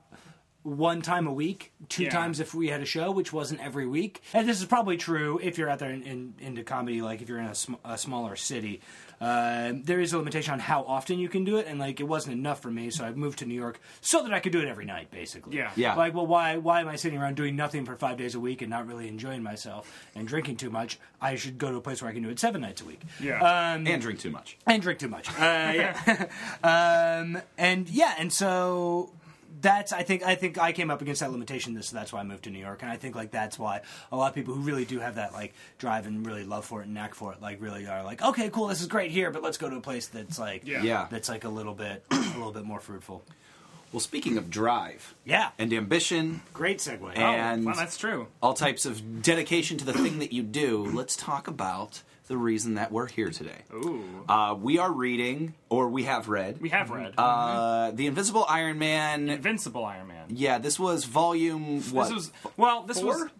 one 0.63 1.01
time 1.01 1.25
a 1.25 1.31
week, 1.33 1.71
two 1.87 2.03
Yeah. 2.03 2.09
times 2.09 2.41
if 2.41 2.53
we 2.53 2.67
had 2.67 2.81
a 2.81 2.85
show, 2.85 3.11
which 3.11 3.31
wasn't 3.31 3.61
every 3.61 3.87
week. 3.87 4.21
And 4.33 4.47
this 4.47 4.59
is 4.59 4.65
probably 4.65 4.97
true 4.97 5.39
if 5.41 5.57
you're 5.57 5.69
out 5.69 5.79
there 5.79 5.89
in, 5.89 6.03
in, 6.03 6.33
into 6.39 6.63
comedy, 6.63 7.01
like 7.01 7.21
if 7.21 7.29
you're 7.29 7.39
in 7.39 7.45
a, 7.45 7.55
sm- 7.55 7.75
a 7.85 7.97
smaller 7.97 8.35
city. 8.35 8.81
Uh, 9.21 9.73
there 9.83 9.99
is 9.99 10.13
a 10.13 10.17
limitation 10.17 10.53
on 10.53 10.59
how 10.59 10.83
often 10.83 11.19
you 11.19 11.27
can 11.27 11.43
do 11.43 11.57
it, 11.57 11.67
and 11.67 11.79
like 11.79 11.99
it 11.99 12.03
wasn't 12.03 12.33
enough 12.33 12.61
for 12.61 12.71
me, 12.71 12.89
so 12.89 13.03
I 13.03 13.11
moved 13.11 13.39
to 13.39 13.45
New 13.45 13.55
York 13.55 13.79
so 14.01 14.23
that 14.23 14.33
I 14.33 14.39
could 14.39 14.51
do 14.51 14.59
it 14.61 14.67
every 14.67 14.85
night, 14.85 15.11
basically. 15.11 15.57
Yeah. 15.57 15.71
Yeah. 15.75 15.95
Like, 15.95 16.13
well, 16.13 16.27
why 16.27 16.57
why 16.57 16.81
am 16.81 16.87
I 16.87 16.95
sitting 16.95 17.19
around 17.19 17.35
doing 17.35 17.55
nothing 17.55 17.85
for 17.85 17.95
five 17.95 18.17
days 18.17 18.35
a 18.35 18.39
week 18.39 18.61
and 18.61 18.69
not 18.69 18.87
really 18.87 19.07
enjoying 19.07 19.43
myself 19.43 19.91
and 20.15 20.27
drinking 20.27 20.57
too 20.57 20.69
much? 20.69 20.99
I 21.21 21.35
should 21.35 21.57
go 21.57 21.69
to 21.69 21.77
a 21.77 21.81
place 21.81 22.01
where 22.01 22.09
I 22.09 22.13
can 22.13 22.23
do 22.23 22.29
it 22.29 22.39
seven 22.39 22.61
nights 22.61 22.81
a 22.81 22.85
week. 22.85 23.01
Yeah. 23.19 23.39
Um, 23.39 23.85
and 23.87 24.01
drink 24.01 24.19
too 24.19 24.31
much. 24.31 24.57
and 24.65 24.81
drink 24.81 24.99
too 24.99 25.09
much. 25.09 25.29
Uh, 25.29 25.33
yeah. 25.41 26.25
um, 26.63 27.41
and 27.57 27.89
yeah, 27.89 28.15
and 28.17 28.31
so 28.31 29.11
that's 29.61 29.91
I 29.91 30.03
think 30.03 30.23
I 30.23 30.35
think 30.35 30.57
I 30.57 30.71
came 30.71 30.89
up 30.89 31.01
against 31.01 31.21
that 31.21 31.31
limitation, 31.31 31.81
so 31.81 31.95
that's 31.95 32.13
why 32.13 32.19
I 32.19 32.23
moved 32.23 32.43
to 32.45 32.49
New 32.49 32.59
York, 32.59 32.81
and 32.81 32.91
I 32.91 32.97
think 32.97 33.15
like 33.15 33.31
that's 33.31 33.59
why 33.59 33.81
a 34.11 34.15
lot 34.17 34.29
of 34.29 34.35
people 34.35 34.53
who 34.53 34.61
really 34.61 34.85
do 34.85 34.99
have 34.99 35.15
that 35.15 35.33
like 35.33 35.53
drive 35.77 36.07
and 36.07 36.25
really 36.25 36.43
love 36.43 36.65
for 36.65 36.81
it 36.81 36.85
and 36.85 36.93
knack 36.93 37.15
for 37.15 37.33
it, 37.33 37.41
like 37.41 37.61
really 37.61 37.87
are 37.87 38.03
like, 38.03 38.21
okay, 38.21 38.49
cool, 38.49 38.67
this 38.67 38.81
is 38.81 38.87
great 38.87 39.11
here, 39.11 39.31
but 39.31 39.41
let's 39.43 39.57
go 39.57 39.69
to 39.69 39.75
a 39.75 39.81
place 39.81 40.07
that's 40.07 40.39
like 40.39 40.65
Yeah. 40.65 40.83
Yeah. 40.83 41.07
that's 41.09 41.29
like 41.29 41.43
a 41.43 41.49
little 41.49 41.73
bit 41.73 42.03
a 42.11 42.15
little 42.15 42.51
bit 42.51 42.63
more 42.63 42.79
fruitful. 42.79 43.23
Well, 43.91 43.99
speaking 43.99 44.37
of 44.37 44.51
drive 44.51 45.15
Yeah, 45.25 45.49
and 45.57 45.73
ambition, 45.73 46.41
great 46.53 46.77
segue. 46.77 47.17
And- 47.17 47.63
oh, 47.63 47.65
well, 47.65 47.75
that's 47.75 47.97
true. 47.97 48.27
all 48.41 48.53
types 48.53 48.85
of 48.85 49.23
dedication 49.23 49.77
to 49.79 49.85
the 49.85 49.93
thing 49.93 50.19
that 50.19 50.31
you 50.31 50.43
do, 50.43 50.85
let's 50.85 51.15
talk 51.15 51.47
about 51.47 52.03
the 52.29 52.37
reason 52.37 52.75
that 52.75 52.91
we're 52.91 53.07
here 53.07 53.31
today. 53.31 53.63
Ooh. 53.73 54.23
Uh, 54.29 54.55
we 54.57 54.77
are 54.77 54.91
reading, 54.91 55.55
or 55.67 55.89
we 55.89 56.03
have 56.03 56.29
read, 56.29 56.61
We 56.61 56.69
have 56.69 56.91
read 56.91 57.15
uh, 57.17 57.91
The 57.91 58.05
Invisible 58.05 58.45
Iron 58.47 58.77
Man. 58.77 59.29
Invincible 59.29 59.83
Iron 59.83 60.07
Man. 60.07 60.27
Yeah, 60.29 60.59
this 60.59 60.79
was 60.79 61.03
volume, 61.05 61.81
what? 61.91 62.05
This 62.05 62.13
was 62.13 62.31
well. 62.55 62.83
This 62.83 63.01
was 63.01 63.17
Four? 63.17 63.31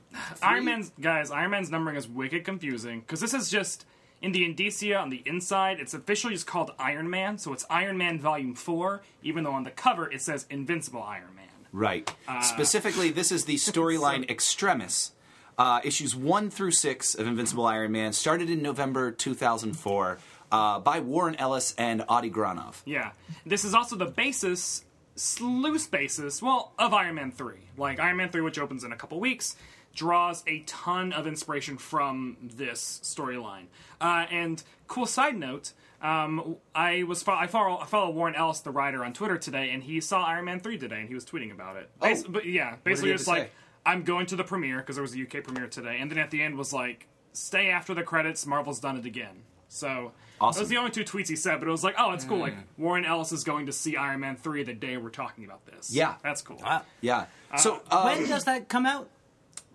Iron 0.41 0.65
Man's 0.65 0.91
guys. 0.99 1.29
Iron 1.29 1.51
Man's 1.51 1.69
numbering 1.69 1.95
is 1.97 2.07
wicked 2.07 2.43
confusing 2.43 3.01
because 3.01 3.21
this 3.21 3.33
is 3.35 3.49
just 3.49 3.85
in 4.23 4.31
the 4.31 4.43
indicia 4.43 4.95
on 4.97 5.11
the 5.11 5.21
inside. 5.23 5.79
It's 5.79 5.93
officially 5.93 6.33
just 6.33 6.47
called 6.47 6.71
Iron 6.79 7.09
Man, 7.11 7.37
so 7.37 7.53
it's 7.53 7.65
Iron 7.69 7.97
Man 7.97 8.19
Volume 8.19 8.55
Four. 8.55 9.03
Even 9.21 9.43
though 9.43 9.53
on 9.53 9.63
the 9.65 9.71
cover 9.71 10.11
it 10.11 10.21
says 10.23 10.47
Invincible 10.49 11.03
Iron 11.03 11.35
Man. 11.35 11.45
Right. 11.71 12.11
Uh, 12.27 12.41
Specifically, 12.41 13.11
this 13.11 13.31
is 13.31 13.45
the 13.45 13.55
storyline 13.57 14.27
Extremis. 14.29 15.11
Uh, 15.59 15.81
issues 15.83 16.15
1 16.15 16.49
through 16.49 16.71
6 16.71 17.15
of 17.15 17.27
Invincible 17.27 17.65
Iron 17.65 17.91
Man 17.91 18.13
started 18.13 18.49
in 18.49 18.61
November 18.61 19.11
2004 19.11 20.17
uh, 20.53 20.79
by 20.79 21.01
Warren 21.01 21.35
Ellis 21.35 21.75
and 21.77 22.05
Adi 22.07 22.31
Granov. 22.31 22.81
Yeah, 22.85 23.11
this 23.45 23.65
is 23.65 23.73
also 23.73 23.97
the 23.97 24.05
basis, 24.05 24.85
loose 25.41 25.85
basis, 25.85 26.41
well, 26.41 26.71
of 26.79 26.93
Iron 26.93 27.15
Man 27.15 27.31
3. 27.33 27.55
Like, 27.77 27.99
Iron 27.99 28.15
Man 28.15 28.29
3, 28.29 28.39
which 28.39 28.57
opens 28.57 28.85
in 28.85 28.93
a 28.93 28.95
couple 28.95 29.19
weeks, 29.19 29.57
draws 29.93 30.43
a 30.47 30.59
ton 30.61 31.11
of 31.11 31.27
inspiration 31.27 31.77
from 31.77 32.37
this 32.41 33.01
storyline. 33.03 33.65
Uh, 33.99 34.27
and, 34.31 34.63
cool 34.87 35.05
side 35.05 35.35
note, 35.35 35.73
um, 36.01 36.55
I 36.73 37.03
was 37.03 37.21
fo- 37.21 37.33
I 37.33 37.47
follow 37.47 37.79
I 37.79 37.85
follow 37.85 38.11
Warren 38.11 38.33
Ellis, 38.33 38.61
the 38.61 38.71
writer, 38.71 39.03
on 39.03 39.11
Twitter 39.11 39.37
today, 39.37 39.71
and 39.71 39.83
he 39.83 39.99
saw 39.99 40.23
Iron 40.23 40.45
Man 40.45 40.61
3 40.61 40.77
today, 40.77 41.01
and 41.01 41.09
he 41.09 41.15
was 41.15 41.25
tweeting 41.25 41.51
about 41.51 41.75
it. 41.75 41.89
Bas- 41.99 42.23
but 42.23 42.45
yeah, 42.45 42.77
basically 42.85 43.11
it's 43.11 43.27
like? 43.27 43.51
I'm 43.85 44.03
going 44.03 44.25
to 44.27 44.35
the 44.35 44.43
premiere, 44.43 44.77
because 44.77 44.95
there 44.95 45.03
was 45.03 45.15
a 45.15 45.21
UK 45.21 45.43
premiere 45.43 45.67
today, 45.67 45.97
and 45.99 46.09
then 46.11 46.17
at 46.17 46.31
the 46.31 46.41
end 46.41 46.57
was 46.57 46.73
like, 46.73 47.07
stay 47.33 47.69
after 47.69 47.93
the 47.93 48.03
credits, 48.03 48.45
Marvel's 48.45 48.79
done 48.79 48.97
it 48.97 49.05
again. 49.05 49.43
So, 49.67 50.11
Awesome. 50.41 50.61
those 50.63 50.67
are 50.67 50.73
the 50.73 50.77
only 50.77 50.91
two 50.91 51.03
tweets 51.03 51.27
he 51.27 51.35
said, 51.35 51.59
but 51.59 51.67
it 51.67 51.71
was 51.71 51.83
like, 51.83 51.95
oh, 51.97 52.11
it's 52.11 52.23
cool. 52.25 52.39
Like 52.39 52.55
Warren 52.77 53.05
Ellis 53.05 53.31
is 53.31 53.43
going 53.43 53.65
to 53.67 53.71
see 53.71 53.95
Iron 53.97 54.21
Man 54.21 54.35
three 54.35 54.63
the 54.63 54.73
day 54.73 54.97
we're 54.97 55.09
talking 55.09 55.45
about 55.45 55.65
this. 55.65 55.93
Yeah. 55.93 56.15
that's 56.23 56.41
cool. 56.41 56.57
Wow. 56.63 56.83
Yeah. 57.01 57.25
So, 57.57 57.81
uh, 57.91 58.03
when 58.03 58.27
does 58.27 58.45
that 58.45 58.67
come 58.69 58.85
out? 58.85 59.09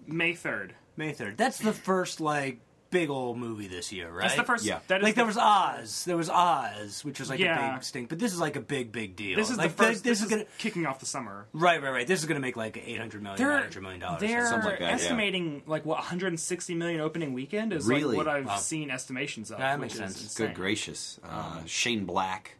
May 0.07 0.35
third. 0.35 0.75
May 0.97 1.13
third. 1.13 1.37
That's 1.37 1.59
the 1.59 1.73
first 1.73 2.21
like 2.21 2.59
big 2.95 3.11
old 3.11 3.37
movie 3.37 3.67
this 3.67 3.91
year, 3.93 4.09
right? 4.09 4.23
That's 4.23 4.37
the 4.37 4.45
first. 4.45 4.65
Yeah. 4.65 4.79
that 4.87 5.01
is 5.01 5.03
like 5.03 5.15
the- 5.15 5.19
there 5.19 5.27
was 5.27 5.37
Oz, 5.37 6.05
there 6.05 6.17
was 6.17 6.31
Oz, 6.31 7.05
which 7.05 7.19
was 7.19 7.29
like 7.29 7.41
a 7.41 7.43
Yeah. 7.43 7.75
big 7.75 7.83
stink, 7.83 8.09
but 8.09 8.19
this 8.21 8.33
is 8.33 8.39
like 8.39 8.55
a 8.57 8.61
big, 8.61 8.93
big 8.93 9.17
deal. 9.17 9.37
This 9.37 9.51
is 9.51 9.59
like, 9.59 9.77
the 9.77 9.83
first. 9.85 10.05
This, 10.05 10.21
This, 10.21 10.23
is 10.23 10.31
gonna 10.31 10.45
kicking 10.59 10.87
off 10.87 11.01
the 11.01 11.07
summer. 11.07 11.47
right, 11.53 11.83
right, 11.83 11.91
right. 11.91 12.07
This 12.07 12.21
is 12.21 12.27
gonna 12.27 12.39
make 12.41 12.57
like 12.57 12.77
eight 12.87 12.99
hundred 13.01 13.23
million, 13.23 13.39
They're 13.39 13.51
nine 13.53 13.63
hundred 13.63 13.83
million 13.83 14.01
dollars. 14.01 14.21
they're 14.21 14.47
Something 14.47 14.71
like 14.71 14.79
that, 14.79 14.85
yeah. 14.89 14.95
estimating 14.95 15.63
like 15.67 15.85
what 15.85 15.99
160 15.99 16.75
million 16.75 17.01
opening 17.01 17.33
weekend 17.33 17.73
is 17.73 17.87
Really? 17.87 18.17
like 18.17 18.17
what 18.17 18.29
I've 18.29 18.47
Wow. 18.47 18.57
seen 18.59 18.91
estimations 18.91 19.51
of. 19.51 19.59
That 19.59 19.79
which 19.81 19.81
makes 19.81 19.95
is 19.95 19.99
sense. 20.01 20.23
insane. 20.23 20.47
good 20.49 20.57
gracious. 20.57 21.19
Uh, 21.25 21.65
Shane 21.67 22.05
Black 22.07 22.57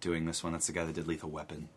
doing 0.00 0.24
this 0.26 0.42
one. 0.42 0.52
That's 0.52 0.66
the 0.66 0.72
guy 0.72 0.84
that 0.84 0.94
did 0.94 1.06
Lethal 1.06 1.30
Weapon. 1.30 1.68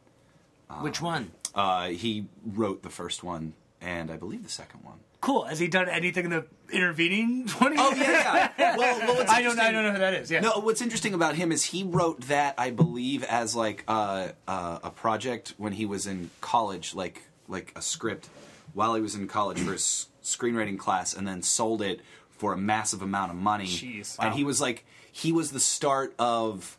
Which 0.81 1.01
one? 1.01 1.31
Uh, 1.55 1.89
he 1.89 2.27
wrote 2.45 2.83
the 2.83 2.89
first 2.89 3.23
one, 3.23 3.53
and 3.81 4.11
I 4.11 4.17
believe 4.17 4.43
the 4.43 4.49
second 4.49 4.83
one. 4.83 4.99
Cool. 5.21 5.43
Has 5.43 5.59
he 5.59 5.67
done 5.67 5.89
anything 5.89 6.25
in 6.25 6.31
the 6.31 6.45
intervening 6.71 7.45
twenty? 7.47 7.75
years? 7.75 7.87
Oh, 7.91 7.95
yeah, 7.95 8.51
yeah. 8.57 8.77
well, 8.77 8.99
well 8.99 9.25
I 9.29 9.41
don't. 9.41 9.59
I 9.59 9.71
don't 9.71 9.83
know 9.83 9.91
who 9.91 9.99
that 9.99 10.13
is. 10.13 10.31
Yeah. 10.31 10.39
No, 10.39 10.59
what's 10.59 10.81
interesting 10.81 11.13
about 11.13 11.35
him 11.35 11.51
is 11.51 11.65
he 11.65 11.83
wrote 11.83 12.21
that 12.27 12.55
I 12.57 12.71
believe 12.71 13.23
as 13.23 13.55
like 13.55 13.83
uh, 13.87 14.29
uh, 14.47 14.79
a 14.83 14.91
project 14.91 15.53
when 15.57 15.73
he 15.73 15.85
was 15.85 16.07
in 16.07 16.29
college, 16.41 16.95
like 16.95 17.23
like 17.47 17.73
a 17.75 17.81
script 17.81 18.29
while 18.73 18.95
he 18.95 19.01
was 19.01 19.15
in 19.15 19.27
college 19.27 19.59
for 19.59 19.73
his 19.73 20.07
screenwriting 20.23 20.77
class, 20.77 21.13
and 21.13 21.27
then 21.27 21.41
sold 21.41 21.81
it 21.81 22.01
for 22.29 22.53
a 22.53 22.57
massive 22.57 23.01
amount 23.01 23.31
of 23.31 23.37
money. 23.37 23.65
Jeez. 23.65 24.15
And 24.19 24.33
he 24.33 24.43
was 24.43 24.61
like 24.61 24.85
he 25.11 25.31
was 25.33 25.51
the 25.51 25.59
start 25.59 26.13
of 26.17 26.77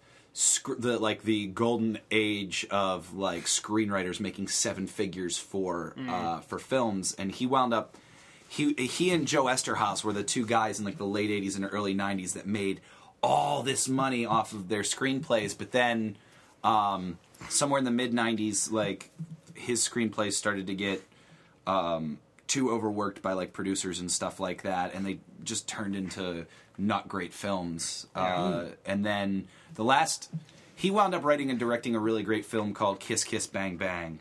the 0.79 0.99
like 0.99 1.23
the 1.25 1.49
golden 1.49 1.99
age 2.11 2.67
of 2.71 3.15
like 3.15 3.45
screenwriters 3.45 4.21
making 4.21 4.49
seven 4.49 4.87
figures 4.87 5.37
for 5.37 5.95
uh, 6.09 6.41
for 6.41 6.59
films, 6.59 7.15
and 7.19 7.33
he 7.33 7.47
wound 7.47 7.75
up 7.75 7.97
he 8.51 8.73
he 8.75 9.13
and 9.13 9.29
Joe 9.29 9.45
Eszterhas 9.45 10.03
were 10.03 10.13
the 10.13 10.25
two 10.25 10.45
guys 10.45 10.81
in 10.81 10.85
like 10.85 10.99
the 10.99 11.07
late 11.07 11.31
'80s 11.31 11.55
and 11.55 11.69
early 11.71 11.95
'90s 11.95 12.33
that 12.33 12.49
made 12.49 12.81
all 13.23 13.63
this 13.63 13.89
money 13.89 14.27
off 14.27 14.53
of 14.53 14.69
their 14.69 14.83
screenplays. 14.83 15.57
But 15.57 15.71
then, 15.71 16.17
um, 16.65 17.21
somewhere 17.49 17.79
in 17.79 17.85
the 17.85 17.93
mid 17.93 18.13
'90s, 18.13 18.73
like 18.73 19.13
his 19.55 19.89
screenplays 19.89 20.33
started 20.33 20.67
to 20.67 20.75
get 20.75 21.01
um, 21.65 22.19
too 22.49 22.73
overworked 22.73 23.23
by 23.23 23.35
like 23.35 23.53
producers 23.53 24.01
and 24.01 24.11
stuff 24.11 24.41
like 24.41 24.63
that, 24.63 24.97
and 24.97 25.07
they 25.07 25.21
just 25.45 25.69
turned 25.69 25.95
into 25.95 26.45
not 26.77 27.09
great 27.09 27.33
films. 27.33 28.09
Uh, 28.17 28.65
and 28.85 29.07
then 29.07 29.47
the 29.77 29.85
last, 29.85 30.29
he 30.75 30.91
wound 30.91 31.15
up 31.15 31.23
writing 31.23 31.51
and 31.51 31.59
directing 31.61 31.95
a 31.95 32.01
really 32.01 32.25
great 32.25 32.45
film 32.45 32.75
called 32.75 32.99
Kiss 32.99 33.23
Kiss 33.23 33.47
Bang 33.47 33.77
Bang. 33.77 34.19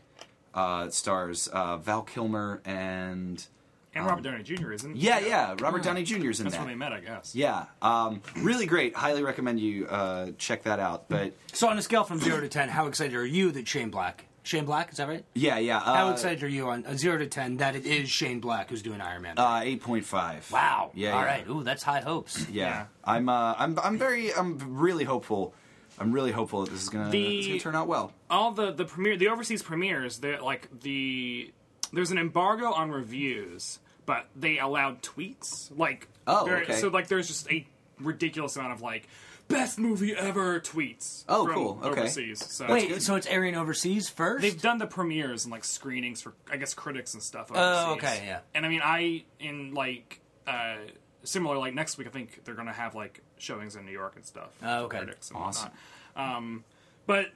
Uh, 0.53 0.86
it 0.88 0.93
stars 0.93 1.48
uh, 1.48 1.77
Val 1.77 2.03
Kilmer 2.03 2.62
and 2.63 3.48
And 3.96 4.05
Robert 4.05 4.24
Downey 4.24 4.43
Jr. 4.43 4.72
isn't? 4.74 4.96
yeah, 4.96 5.19
yeah, 5.19 5.55
Robert 5.60 5.81
Downey 5.84 6.03
Jr. 6.03 6.29
is 6.29 6.39
in 6.39 6.46
there. 6.46 6.51
That's 6.51 6.55
that. 6.55 6.60
where 6.60 6.67
they 6.67 6.75
met, 6.75 6.93
I 6.93 7.00
guess. 7.00 7.34
Yeah, 7.36 7.65
um, 7.81 8.22
really 8.38 8.65
great. 8.67 8.96
Highly 8.96 9.24
recommend 9.24 9.60
you 9.60 9.88
uh, 9.88 10.31
check 10.38 10.63
that 10.63 10.79
out. 10.79 11.10
But 11.10 11.34
So 11.53 11.67
on 11.69 11.77
a 11.77 11.81
scale 11.81 12.03
from 12.03 12.19
zero 12.19 12.39
to 12.39 12.48
ten, 12.48 12.69
how 12.69 12.86
excited 12.88 13.15
are 13.15 13.25
you 13.25 13.51
that 13.51 13.67
Shane 13.67 13.89
Black? 13.89 14.25
Shane 14.43 14.65
Black, 14.65 14.91
is 14.91 14.98
that 14.98 15.08
right? 15.08 15.25
yeah, 15.36 15.58
yeah. 15.60 15.77
Uh, 15.77 15.96
How 15.96 16.12
excited 16.12 16.41
are 16.43 16.48
you 16.48 16.69
on 16.69 16.86
a 16.88 16.98
zero 16.98 17.17
to 17.17 17.27
ten 17.27 17.58
that 17.58 17.75
it 17.75 17.86
is 17.86 18.10
Shane 18.10 18.39
Black 18.39 18.69
who's 18.69 18.81
doing 18.81 19.01
Iron 19.01 19.22
Man? 19.24 19.38
Uh, 19.38 19.62
eight 19.63 19.81
point 19.81 20.05
five. 20.05 20.50
wow. 20.51 20.91
Yeah. 20.93 21.13
All 21.15 21.22
yeah. 21.22 21.25
right. 21.25 21.48
Ooh, 21.50 21.63
that's 21.63 21.84
high 21.84 22.00
hopes. 22.01 22.48
Yeah. 22.50 22.63
Yeah. 22.67 22.86
I'm. 23.03 23.27
Uh, 23.27 23.55
I'm. 23.58 23.77
I'm 23.79 23.98
very. 23.98 24.34
I'm 24.34 24.58
really 24.77 25.03
hopeful. 25.03 25.53
I'm 26.00 26.13
really 26.13 26.31
hopeful 26.31 26.63
that 26.63 26.72
this 26.72 26.81
is 26.84 26.89
gonna, 26.89 27.10
The- 27.10 27.39
it's 27.39 27.48
gonna 27.48 27.60
turn 27.60 27.75
out 27.75 27.88
well. 27.88 28.13
all 28.29 28.51
the 28.51 28.72
the 28.72 28.86
premiere 28.86 29.17
the 29.17 29.27
overseas 29.27 29.62
premieres 29.62 30.19
they're 30.19 30.41
like 30.41 30.69
the 30.81 31.51
there's 31.93 32.12
an 32.12 32.17
embargo 32.17 32.72
on 32.72 32.91
reviews 32.91 33.79
but 34.05 34.25
they 34.36 34.58
allowed 34.60 35.01
tweets 35.03 35.69
like 35.77 36.08
Oh, 36.27 36.46
there- 36.46 36.62
okay. 36.63 36.75
so 36.75 36.88
like 36.89 37.08
there's 37.08 37.27
just 37.27 37.50
a 37.51 37.65
ridiculous 38.00 38.55
amount 38.55 38.74
of 38.74 38.81
like 38.81 39.08
best 39.48 39.79
movie 39.79 40.13
ever 40.15 40.60
tweets 40.60 41.24
Oh, 41.27 41.46
from 41.46 41.55
cool. 41.55 41.79
Okay. 41.84 42.01
overseas 42.01 42.46
so 42.53 42.67
Wait, 42.72 43.01
so 43.01 43.15
it's 43.15 43.25
airing 43.27 43.55
overseas 43.55 44.08
first? 44.10 44.41
they've 44.43 44.62
done 44.62 44.77
the 44.77 44.86
premieres 44.88 45.46
and 45.46 45.51
like 45.51 45.63
screenings 45.63 46.22
for 46.22 46.34
i 46.51 46.58
guess 46.58 46.74
critics 46.74 47.13
and 47.15 47.24
stuff 47.24 47.51
Oh, 47.53 47.91
overseas. 47.93 48.03
okay, 48.12 48.24
yeah. 48.27 48.39
and 48.53 48.65
i 48.65 48.69
mean 48.69 48.81
i 48.84 49.24
in 49.39 49.74
like 49.74 50.19
uh 50.48 50.75
similar 51.24 51.58
like 51.58 51.74
next 51.74 51.98
week 51.98 52.08
i 52.08 52.12
think 52.12 52.43
they're 52.46 52.53
gonna 52.55 52.72
have 52.74 52.93
like 52.96 53.22
showings 53.39 53.75
in 53.75 53.86
new 53.86 53.91
york 53.91 54.13
and 54.15 54.25
stuff 54.25 54.50
Oh, 54.62 54.65
for 54.81 54.86
okay. 54.86 54.98
critics 55.00 55.29
and 55.29 55.38
Awesome. 55.39 55.72
whatnot. 56.13 56.36
um 56.38 56.63
but 57.08 57.27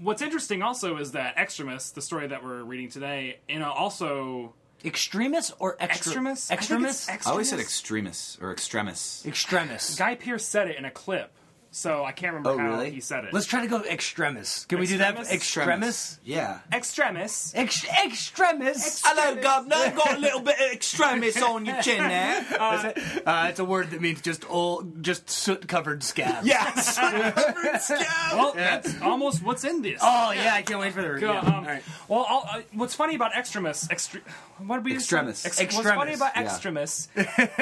what's 0.00 0.22
interesting 0.22 0.62
also 0.62 0.96
is 0.98 1.12
that 1.12 1.36
Extremis, 1.36 1.90
the 1.90 2.02
story 2.02 2.26
that 2.28 2.42
we're 2.44 2.62
reading 2.62 2.88
today, 2.88 3.38
you 3.48 3.58
know, 3.58 3.70
also 3.70 4.54
Extremis 4.84 5.52
or 5.58 5.76
extra- 5.80 6.10
Extremis. 6.12 6.50
I 6.50 6.54
think 6.54 6.60
Extremis? 6.60 7.08
it's 7.08 7.26
I 7.26 7.30
always 7.30 7.48
said 7.50 7.58
Extremis. 7.58 8.36
extremis 8.36 8.38
or 8.40 8.52
extremis. 8.52 9.26
Extremis. 9.26 9.96
Guy 9.96 10.14
Pearce 10.14 10.44
said 10.46 10.68
it 10.68 10.76
in 10.76 10.84
a 10.84 10.90
clip, 10.90 11.32
so 11.70 12.04
I 12.04 12.12
can't 12.12 12.34
remember 12.34 12.50
Oh, 12.50 12.58
how 12.58 12.70
really? 12.70 12.90
he 12.90 13.00
said 13.00 13.24
it. 13.24 13.32
Let's 13.34 13.46
try 13.46 13.60
to 13.60 13.66
go 13.66 13.82
extremis. 13.82 14.64
Can 14.66 14.78
we 14.80 14.86
do 14.86 14.98
that? 14.98 15.16
Extremis? 15.18 15.32
Extremis. 15.32 16.20
Yeah. 16.24 16.58
Extremis. 16.72 17.52
Ex- 17.54 17.86
extremis. 18.04 19.02
Hello, 19.04 19.40
governor. 19.40 19.92
Got 19.96 20.16
a 20.16 20.18
little 20.18 20.40
bit 20.40 20.56
of 20.58 20.72
extremis 20.72 21.40
on 21.42 21.66
your 21.66 21.80
chin 21.82 21.98
there. 21.98 22.40
Is 22.40 22.84
it? 22.84 23.26
Uh, 23.26 23.46
it's 23.50 23.58
a 23.60 23.64
word 23.64 23.90
that 23.90 24.00
means 24.00 24.20
just 24.22 24.48
old, 24.50 25.02
just 25.02 25.28
soot-covered 25.30 26.02
scabs. 26.02 26.46
yes. 26.46 26.98
Well, 28.32 28.52
that's 28.54 29.00
almost 29.02 29.42
what's 29.42 29.64
in 29.64 29.82
this. 29.82 29.98
Oh 30.02 30.32
yeah, 30.32 30.54
I 30.54 30.62
can't 30.62 30.80
wait 30.80 30.92
for 30.92 31.02
the 31.02 31.12
review. 31.12 31.28
Go, 31.28 31.38
um, 31.38 31.54
All 31.54 31.62
right. 31.62 31.82
Well, 32.08 32.26
I'll, 32.28 32.44
uh, 32.58 32.62
what's 32.72 32.94
funny 32.94 33.14
about 33.14 33.34
Extremis? 33.36 33.88
Extre- 33.88 34.20
what 34.58 34.76
did 34.76 34.84
we 34.84 34.92
just 34.94 35.08
say? 35.08 35.16
Extremis. 35.18 35.46
Ex- 35.46 35.58
What's 35.58 35.60
Extremis, 35.76 35.96
funny 35.98 36.14
about 36.14 36.32
yeah. 36.36 36.42
Extremis 36.42 37.08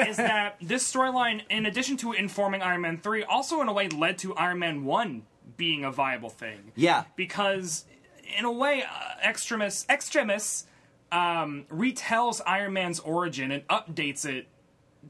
is 0.07 0.17
that 0.17 0.55
this 0.61 0.91
storyline, 0.91 1.41
in 1.49 1.65
addition 1.65 1.97
to 1.97 2.13
informing 2.13 2.61
Iron 2.61 2.81
Man 2.81 2.97
three, 2.97 3.23
also 3.23 3.61
in 3.61 3.67
a 3.67 3.73
way 3.73 3.87
led 3.97 4.17
to 4.19 4.33
Iron 4.35 4.59
Man 4.59 4.85
one 4.85 5.23
being 5.55 5.83
a 5.83 5.91
viable 5.91 6.29
thing. 6.29 6.71
Yeah. 6.75 7.05
because 7.15 7.85
in 8.37 8.45
a 8.45 8.51
way, 8.51 8.83
uh, 8.83 9.27
Extremis 9.27 9.85
Extremis 9.89 10.65
um, 11.11 11.65
retells 11.71 12.41
Iron 12.45 12.73
Man's 12.73 12.99
origin 12.99 13.51
and 13.51 13.65
updates 13.67 14.25
it 14.25 14.47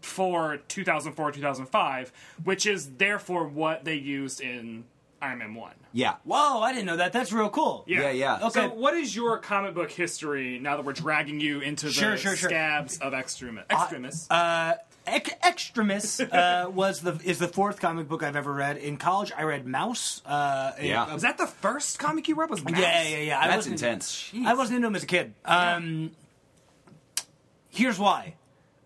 for 0.02 0.58
2004 0.68 1.32
2005, 1.32 2.12
which 2.44 2.66
is 2.68 2.92
therefore 2.98 3.48
what 3.48 3.84
they 3.84 3.96
used 3.96 4.42
in 4.42 4.84
Iron 5.22 5.40
Man 5.40 5.56
one. 5.56 5.74
Yeah. 5.94 6.18
Whoa, 6.26 6.62
I 6.62 6.72
didn't 6.74 6.86
know 6.86 6.98
that. 6.98 7.12
That's 7.14 7.32
real 7.32 7.50
cool. 7.50 7.84
Yeah, 7.88 8.12
yeah. 8.12 8.36
Okay. 8.44 8.68
So, 8.68 8.70
what 8.70 8.94
is 8.94 9.16
your 9.16 9.40
comic 9.40 9.74
book 9.74 9.90
history 9.90 10.60
now 10.60 10.76
that 10.78 10.86
we're 10.86 10.94
dragging 10.94 11.40
you 11.40 11.60
into 11.62 11.88
the 11.88 11.92
Sure, 11.92 12.16
sure, 12.18 12.36
sure. 12.36 12.50
scabs 12.50 13.00
of 13.00 13.16
Extremis? 13.16 13.66
Extremis. 13.72 14.28
Uh, 14.30 14.76
Ex- 15.08 15.32
Extremis 15.44 16.20
uh, 16.20 16.70
was 16.74 17.02
the 17.02 17.20
is 17.24 17.40
the 17.40 17.48
fourth 17.48 17.80
comic 17.80 18.08
book 18.08 18.22
I've 18.24 18.36
ever 18.36 18.54
read. 18.54 18.78
In 18.78 18.98
college, 18.98 19.32
I 19.36 19.44
read 19.44 19.66
Maus. 19.66 20.22
Uh, 20.26 20.74
a- 20.78 20.86
Yeah. 20.86 21.10
a- 21.10 21.14
was 21.14 21.24
that 21.24 21.38
the 21.38 21.48
first 21.48 21.98
comic 22.00 22.28
you 22.28 22.36
read? 22.36 22.50
Was 22.50 22.62
Maus? 22.62 22.78
yeah, 22.78 23.04
yeah, 23.08 23.18
yeah. 23.18 23.40
I 23.40 23.48
That's 23.48 23.58
wasn't- 23.68 23.82
intense. 23.82 24.32
I 24.46 24.54
wasn't 24.54 24.76
into 24.78 24.88
him 24.90 24.96
as 24.96 25.04
a 25.04 25.08
kid. 25.08 25.34
Um, 25.46 26.12
Here's 27.70 28.00
why. 28.00 28.36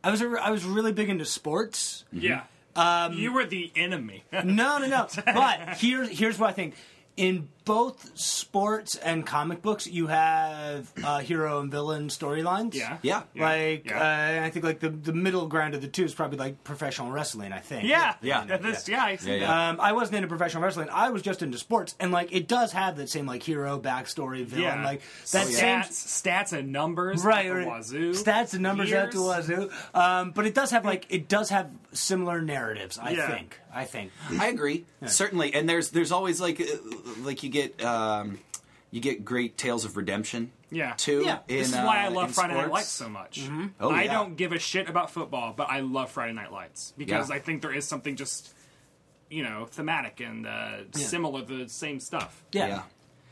I 0.04 0.12
was 0.12 0.22
a, 0.22 0.26
I 0.42 0.50
was 0.52 0.66
really 0.66 0.92
big 0.92 1.10
into 1.10 1.26
sports. 1.26 2.04
Yeah. 2.12 2.44
Um, 2.76 3.14
you 3.14 3.34
were 3.34 3.46
the 3.46 3.72
enemy. 3.76 4.24
No, 4.32 4.78
no, 4.80 4.88
no. 4.88 5.08
but 5.26 5.76
here's 5.78 6.10
here's 6.10 6.40
what 6.40 6.50
I 6.50 6.54
think. 6.54 6.76
In 7.18 7.50
both 7.64 8.18
sports 8.18 8.96
and 8.96 9.26
comic 9.26 9.62
books, 9.62 9.86
you 9.88 10.08
have 10.08 10.92
uh, 11.04 11.20
hero 11.20 11.60
and 11.62 11.70
villain 11.72 12.08
storylines. 12.08 12.74
yeah. 12.74 12.98
Yeah. 13.02 13.24
Like 13.36 13.86
Yeah. 13.90 14.40
Uh, 14.42 14.46
I 14.46 14.50
think 14.50 14.66
like 14.66 14.80
the 14.80 14.90
the 14.90 15.14
middle 15.14 15.48
ground 15.48 15.76
of 15.76 15.82
the 15.82 15.88
two 15.88 16.04
is 16.04 16.14
probably 16.14 16.38
like 16.38 16.64
professional 16.64 17.12
wrestling. 17.12 17.54
I 17.54 17.60
think. 17.60 17.88
Yeah. 17.88 18.16
Yeah. 18.22 18.46
Yeah. 18.48 18.58
That's, 18.58 18.88
yeah. 18.90 19.04
I 19.04 19.16
see 19.18 19.34
Yeah, 19.34 19.40
that. 19.40 19.42
yeah. 19.46 19.70
Um, 19.70 19.80
I 19.82 19.92
wasn't 19.94 20.18
into 20.18 20.28
professional 20.28 20.64
wrestling. 20.64 20.90
I 20.92 21.10
was 21.10 21.22
just 21.22 21.42
into 21.44 21.58
sports, 21.58 21.96
and 22.00 22.12
like 22.12 22.32
it 22.34 22.48
does 22.48 22.72
have 22.74 22.98
that 22.98 23.10
same 23.10 23.26
like 23.26 23.44
hero 23.44 23.80
backstory, 23.80 24.44
villain, 24.46 24.64
Yeah. 24.80 24.84
like 24.84 25.02
that 25.32 25.48
stats, 25.48 25.92
same 25.94 26.32
stats 26.34 26.54
and 26.54 26.72
numbers. 26.72 27.24
right, 27.24 27.46
out 27.46 27.50
the 27.54 27.56
right. 27.60 27.68
Wazoo. 27.68 28.12
stats 28.12 28.54
and 28.54 28.64
numbers 28.64 28.92
out 28.92 29.12
to 29.12 29.18
Years. 29.20 29.48
wazoo. 29.48 29.70
Um, 29.94 30.32
but 30.32 30.46
it 30.46 30.56
does 30.56 30.72
have 30.72 30.84
like 30.86 31.06
it 31.10 31.28
does 31.28 31.50
have 31.50 31.70
similar 31.94 32.42
narratives. 32.42 32.98
I 32.98 33.12
Yeah. 33.12 33.28
think. 33.30 33.60
I 33.74 33.86
think. 33.86 34.12
I 34.38 34.48
agree. 34.48 34.86
Certainly. 35.06 35.54
And 35.54 35.70
there's 35.70 35.92
there's 35.92 36.12
always 36.12 36.42
like 36.42 36.60
uh, 36.60 36.66
like 37.20 37.42
you 37.44 37.50
get 37.52 37.84
um, 37.84 38.40
you 38.90 39.00
get 39.00 39.24
great 39.24 39.58
tales 39.58 39.86
of 39.86 39.96
redemption. 39.98 40.52
Yeah. 40.72 40.94
Too. 40.96 41.22
Yeah. 41.26 41.40
In, 41.50 41.58
This 41.58 41.70
is 41.70 41.76
why 41.76 42.04
I 42.04 42.08
uh, 42.08 42.12
love 42.12 42.28
in 42.30 42.34
Friday 42.34 42.54
Night. 42.56 42.70
Lights 42.72 42.88
so 42.88 43.10
much. 43.10 43.48
Oh, 43.80 43.92
I 43.92 44.04
yeah. 44.04 44.14
don't 44.14 44.36
give 44.38 44.52
a 44.54 44.60
shit 44.60 44.88
about 44.90 45.12
football, 45.12 45.54
but 45.56 45.70
I 45.70 45.82
love 45.82 46.12
Friday 46.12 46.32
Night 46.34 46.52
Lights 46.52 46.94
because 46.98 47.30
Yeah. 47.30 47.36
I 47.36 47.40
think 47.40 47.62
there 47.62 47.74
is 47.74 47.86
something 47.86 48.16
just, 48.16 48.54
you 49.30 49.44
know, 49.44 49.66
thematic 49.66 50.22
and 50.22 50.48
uh, 50.48 50.78
similar, 50.94 51.44
the 51.44 51.68
same 51.68 52.00
stuff. 52.00 52.44
Yeah. 52.54 52.84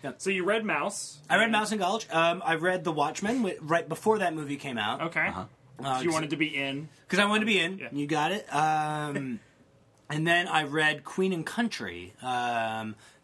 Yeah. 0.03 0.11
So 0.17 0.29
you 0.29 0.43
read 0.45 0.63
Maus. 0.63 1.17
I 1.29 1.37
read 1.37 1.49
Maus 1.49 1.71
in 1.71 1.79
college. 1.79 2.07
Um, 2.11 2.41
I 2.45 2.55
read 2.55 2.83
The 2.83 2.91
Watchmen 2.91 3.37
wi- 3.37 3.57
right 3.61 3.87
before 3.87 4.19
that 4.19 4.33
movie 4.33 4.55
came 4.57 4.77
out. 4.77 5.01
Okay. 5.03 5.27
Uh-huh. 5.27 5.45
Uh, 5.81 6.01
you 6.01 6.11
wanted 6.11 6.31
to 6.31 6.35
be 6.37 6.47
in. 6.47 6.89
because 7.07 7.19
I 7.19 7.25
wanted 7.25 7.41
to 7.41 7.45
be 7.45 7.59
in. 7.59 7.77
Yeah. 7.79 7.87
You 7.93 8.05
got 8.05 8.33
it. 8.33 8.53
Um, 8.53 9.39
and 10.09 10.27
then 10.27 10.47
I 10.49 10.63
read 10.63 11.05
Queen 11.05 11.31
and 11.31 11.45
Country 11.45 12.13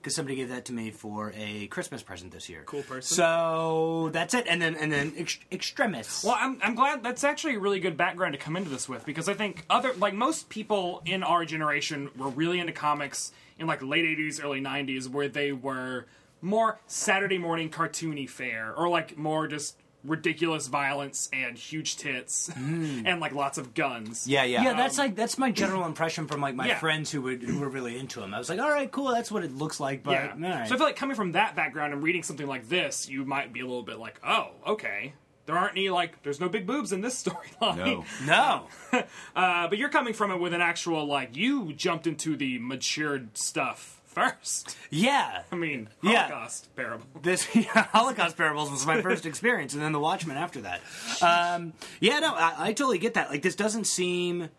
because 0.05 0.15
somebody 0.15 0.35
gave 0.35 0.49
that 0.49 0.65
to 0.65 0.71
me 0.71 0.91
for 0.91 1.33
a 1.35 1.65
Christmas 1.65 2.03
present 2.03 2.31
this 2.31 2.47
year. 2.47 2.61
Cool 2.67 2.83
person. 2.83 3.15
So 3.15 4.11
that's 4.13 4.35
it. 4.35 4.45
And 4.47 4.61
then 4.61 4.75
and 4.75 4.91
then 4.91 5.13
ex- 5.17 5.39
Extremis. 5.51 6.23
Well, 6.23 6.37
I'm, 6.39 6.59
I'm 6.61 6.75
glad 6.75 7.01
that's 7.01 7.23
actually 7.23 7.55
a 7.55 7.59
really 7.59 7.79
good 7.79 7.97
background 7.97 8.33
to 8.33 8.37
come 8.37 8.55
into 8.55 8.69
this 8.69 8.87
with 8.87 9.03
because 9.03 9.27
I 9.27 9.33
think 9.33 9.65
other 9.67 9.93
like 9.93 10.13
most 10.13 10.47
people 10.47 11.01
in 11.05 11.23
our 11.23 11.43
generation 11.43 12.11
were 12.15 12.29
really 12.29 12.59
into 12.59 12.71
comics 12.71 13.31
in 13.57 13.65
like 13.65 13.81
late 13.81 14.05
80s, 14.05 14.43
early 14.43 14.61
90s, 14.61 15.09
where 15.09 15.27
they 15.27 15.51
were 15.51 16.05
more 16.39 16.77
Saturday 16.85 17.39
morning 17.39 17.71
cartoony 17.71 18.29
fare 18.29 18.75
or 18.77 18.87
like 18.87 19.17
more 19.17 19.47
just 19.47 19.75
ridiculous 20.05 20.67
violence 20.67 21.29
and 21.33 21.57
huge 21.57 21.97
tits 21.97 22.49
and 22.55 23.19
like 23.19 23.33
lots 23.33 23.57
of 23.57 23.73
guns. 23.73 24.27
Yeah, 24.27 24.43
yeah. 24.43 24.63
yeah, 24.63 24.73
that's 24.73 24.97
like 24.97 25.15
that's 25.15 25.37
my 25.37 25.51
general 25.51 25.85
impression 25.85 26.27
from 26.27 26.41
like 26.41 26.55
my 26.55 26.67
Yeah. 26.67 26.77
friends 26.79 27.11
who 27.11 27.21
would 27.23 27.43
who 27.43 27.59
were 27.59 27.69
really 27.69 27.97
into 27.97 28.21
him. 28.21 28.33
I 28.33 28.37
was 28.37 28.49
like, 28.49 28.59
all 28.59 28.69
right, 28.69 28.91
cool, 28.91 29.09
that's 29.09 29.31
what 29.31 29.43
it 29.43 29.53
looks 29.53 29.79
like. 29.79 30.03
But 30.03 30.11
Yeah. 30.11 30.33
all 30.33 30.39
right. 30.41 30.67
So 30.67 30.75
I 30.75 30.77
feel 30.77 30.87
like 30.87 30.95
coming 30.95 31.15
from 31.15 31.33
that 31.33 31.55
background 31.55 31.93
and 31.93 32.01
reading 32.03 32.23
something 32.23 32.47
like 32.47 32.69
this, 32.69 33.09
you 33.09 33.25
might 33.25 33.51
be 33.53 33.59
a 33.61 33.65
little 33.65 33.83
bit 33.83 33.97
like, 33.99 34.19
oh, 34.25 34.51
okay. 34.67 35.13
There 35.47 35.55
aren't 35.55 35.73
any 35.73 35.89
like, 35.89 36.23
there's 36.23 36.39
no 36.39 36.49
big 36.49 36.65
boobs 36.65 36.91
in 36.91 37.01
this 37.01 37.23
storyline. 37.61 38.03
No. 38.25 38.67
no, 38.93 39.03
Uh, 39.35 39.67
but 39.67 39.77
you're 39.77 39.89
coming 39.89 40.13
from 40.13 40.31
it 40.31 40.39
with 40.39 40.53
an 40.53 40.61
actual 40.61 41.05
like 41.05 41.35
you 41.35 41.71
jumped 41.73 42.07
into 42.07 42.35
the 42.35 42.57
matured 42.59 43.37
stuff 43.37 44.01
first. 44.15 44.75
yeah, 44.89 45.43
I 45.51 45.55
mean, 45.55 45.89
Yeah. 46.01 46.27
Holocaust 46.27 46.75
parable. 46.75 47.05
This 47.21 47.47
yeah, 47.55 47.83
Holocaust 47.91 48.35
Parables 48.37 48.71
was 48.71 48.85
my 48.87 49.01
first 49.01 49.25
experience, 49.27 49.73
and 49.73 49.83
then 49.83 49.91
The 49.91 49.99
Watchmen 49.99 50.37
after 50.37 50.61
that. 50.61 50.81
Um, 51.21 51.73
yeah, 51.99 52.17
no, 52.19 52.33
I, 52.33 52.53
I 52.57 52.73
totally 52.73 52.97
get 52.97 53.13
that. 53.13 53.29
Like, 53.29 53.43
this 53.43 53.55
doesn't 53.55 53.85
seem. 53.85 54.49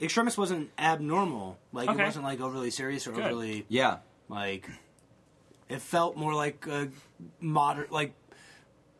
Extremis 0.00 0.36
wasn't 0.36 0.70
abnormal. 0.78 1.56
Like, 1.72 1.88
Okay. 1.88 2.02
it 2.02 2.04
wasn't 2.04 2.24
like 2.26 2.40
overly 2.40 2.70
serious 2.70 3.06
or 3.06 3.12
Good. 3.12 3.24
overly 3.24 3.64
yeah. 3.68 3.98
like. 4.28 4.68
It 5.68 5.80
felt 5.80 6.16
more 6.16 6.32
like 6.34 6.66
a 6.68 6.90
modern, 7.40 7.86
like 7.90 8.12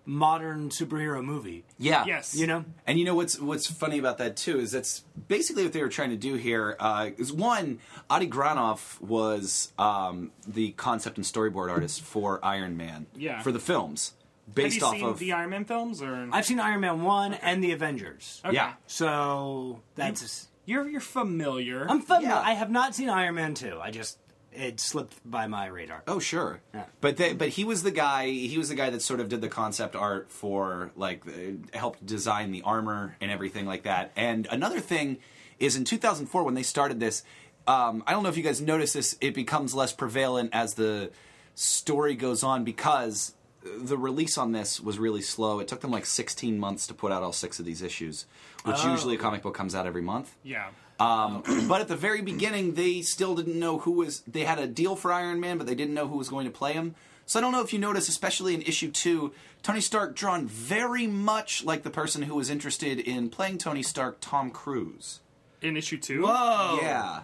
modern 0.07 0.71
superhero 0.71 1.23
movie. 1.23 1.65
Yeah. 1.79 2.05
Yes. 2.07 2.35
You 2.35 2.47
know? 2.47 2.65
And 2.87 2.99
you 2.99 3.05
know 3.05 3.15
what's 3.15 3.39
what's 3.41 3.67
funny 3.67 3.99
about 3.99 4.19
that 4.19 4.37
too 4.37 4.59
is 4.61 4.71
that's 4.73 5.03
basically 5.29 5.65
what 5.65 5.73
they 5.73 5.83
were 5.83 5.89
trying 5.89 6.11
to 6.11 6.17
do 6.17 6.35
here. 6.35 6.77
Uh, 6.79 7.11
is 7.19 7.33
one, 7.33 7.81
Adi 8.09 8.29
Granov 8.29 9.01
was 9.01 9.73
um, 9.79 10.31
the 10.47 10.71
concept 10.73 11.17
and 11.17 11.27
storyboard 11.27 11.71
artist 11.71 12.03
for 12.03 12.39
Iron 12.45 12.77
Man 12.77 13.07
Yeah. 13.17 13.43
for 13.43 13.51
the 13.53 13.59
films. 13.61 14.15
based 14.55 14.75
Have 14.77 14.81
you 14.81 14.87
off 14.87 14.95
seen 14.95 15.05
of 15.09 15.19
the 15.19 15.33
Iron 15.33 15.51
Man 15.51 15.65
films? 15.65 16.01
Or 16.01 16.29
I've 16.33 16.47
seen 16.47 16.61
Iron 16.61 16.81
Man 16.81 17.03
one 17.03 17.35
and 17.35 17.63
the 17.65 17.73
Avengers, 17.73 18.41
Okay. 18.45 18.55
yeah. 18.55 18.75
so 18.87 19.81
that's 19.97 20.49
You're 20.67 20.89
you're 20.89 21.01
familiar. 21.01 21.87
I'm 21.89 22.01
familiar. 22.01 22.29
Yeah. 22.29 22.41
I 22.41 22.53
have 22.55 22.71
not 22.71 22.95
seen 22.95 23.09
Iron 23.09 23.35
Man 23.35 23.55
two. 23.55 23.79
I 23.83 23.91
just 23.91 24.19
it 24.57 24.81
slipped 24.81 25.15
by 25.29 25.47
my 25.47 25.67
radar. 25.67 26.03
Oh 26.07 26.19
sure, 26.19 26.61
Yeah. 26.75 26.85
but 27.01 27.17
they, 27.17 27.33
but 27.35 27.51
he 27.51 27.65
was 27.65 27.83
the 27.83 27.91
guy. 27.91 28.29
He 28.29 28.57
was 28.59 28.69
the 28.69 28.75
guy 28.75 28.91
that 28.91 29.03
sort 29.03 29.21
of 29.21 29.29
did 29.29 29.41
the 29.41 29.49
concept 29.49 29.95
art 29.95 30.31
for 30.31 30.91
like 30.97 31.23
uh, 31.27 31.77
helped 31.79 32.05
design 32.07 32.51
the 32.53 32.63
armor 32.63 33.17
and 33.21 33.31
everything 33.31 33.67
like 33.67 33.83
that. 33.85 34.13
And 34.17 34.47
another 34.51 34.81
thing 34.81 35.19
is 35.59 35.77
in 35.77 35.85
2004 35.85 36.43
when 36.45 36.55
they 36.55 36.63
started 36.63 36.99
this. 37.01 37.23
Um, 37.67 38.03
I 38.07 38.13
don't 38.13 38.23
know 38.23 38.29
if 38.29 38.37
you 38.37 38.43
guys 38.43 38.61
noticed 38.61 38.95
this. 38.95 39.17
It 39.21 39.35
becomes 39.35 39.75
less 39.75 39.93
prevalent 39.93 40.51
as 40.53 40.75
the 40.75 41.11
story 41.55 42.15
goes 42.15 42.43
on 42.43 42.63
because 42.65 43.35
the 43.65 43.99
release 43.99 44.39
on 44.39 44.53
this 44.53 44.81
was 44.81 44.99
really 44.99 45.23
slow. 45.23 45.59
It 45.59 45.67
took 45.67 45.81
them 45.81 45.91
like 45.91 46.07
16 46.07 46.59
months 46.59 46.87
to 46.87 46.95
put 46.95 47.11
out 47.11 47.23
all 47.25 47.33
six 47.33 47.59
of 47.59 47.65
these 47.65 47.83
issues, 47.83 48.27
which 48.65 48.85
usually 48.85 49.17
a 49.17 49.19
comic 49.19 49.43
book 49.43 49.55
comes 49.55 49.75
out 49.75 49.87
every 49.87 50.03
month. 50.03 50.37
yeah. 50.45 50.69
Um, 50.99 51.43
but 51.69 51.81
at 51.81 51.89
the 51.89 51.97
very 51.97 52.23
beginning, 52.23 52.75
they 52.75 53.03
still 53.03 53.35
didn't 53.35 53.59
know 53.59 53.79
who 53.79 53.93
was. 53.93 54.21
They 54.21 54.45
had 54.45 54.59
a 54.59 54.67
deal 54.67 54.97
for 54.97 55.13
Iron 55.13 55.41
Man, 55.41 55.59
but 55.59 55.67
they 55.67 55.75
didn't 55.75 55.95
know 55.95 56.09
who 56.09 56.17
was 56.17 56.29
going 56.29 56.47
to 56.47 56.53
play 56.53 56.73
him. 56.73 56.95
So 57.27 57.39
I 57.39 57.43
don't 57.43 57.51
know 57.53 57.61
if 57.63 57.73
you 57.73 57.79
notice, 57.81 58.09
especially 58.09 58.55
in 58.55 58.63
issue 58.63 58.91
two, 58.93 59.33
Tony 59.65 59.81
Stark 59.81 60.15
drawn 60.15 60.47
very 60.47 61.07
much 61.09 61.65
like 61.65 61.83
the 61.83 61.91
person 61.91 62.23
who 62.23 62.37
was 62.37 62.49
interested 62.51 63.01
in 63.01 63.31
playing 63.31 63.59
Tony 63.59 63.83
Stark, 63.83 64.19
Tom 64.21 64.51
Cruise. 64.51 65.21
In 65.61 65.77
issue 65.77 65.99
two. 65.99 66.23
Whoa! 66.23 66.79
Yeah, 66.81 67.23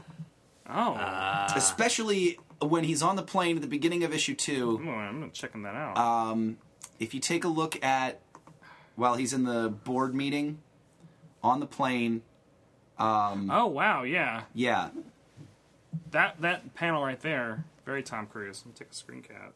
Oh. 0.69 0.97
especially 1.55 2.39
when 2.61 2.85
he's 2.85 3.03
on 3.03 3.17
the 3.17 3.23
plane 3.23 3.57
at 3.57 3.63
the 3.63 3.69
beginning 3.69 4.03
of 4.05 4.13
issue 4.13 4.35
two. 4.35 4.81
Oh, 4.85 4.91
I'm 4.91 5.31
checking 5.33 5.63
that 5.63 5.75
out. 5.75 5.97
Um, 5.99 6.59
if 6.99 7.15
you 7.15 7.21
take 7.21 7.45
a 7.45 7.49
look 7.49 7.83
at 7.85 8.21
while 8.97 9.15
he's 9.15 9.33
in 9.33 9.45
the 9.45 9.69
board 9.69 10.15
meeting 10.15 10.59
on 11.43 11.61
the 11.61 11.67
plane, 11.67 12.23
oh 13.51 13.67
wow, 13.67 14.03
yeah. 14.05 14.43
yeah, 14.55 14.89
That 16.11 16.41
that 16.41 16.75
panel 16.75 17.03
right 17.05 17.21
there, 17.21 17.65
very 17.85 18.03
Tom 18.03 18.27
Cruise. 18.27 18.63
Let 18.65 18.67
me 18.67 18.73
take 18.79 18.91
a 18.91 18.95
screen 18.95 19.23
cap. 19.23 19.53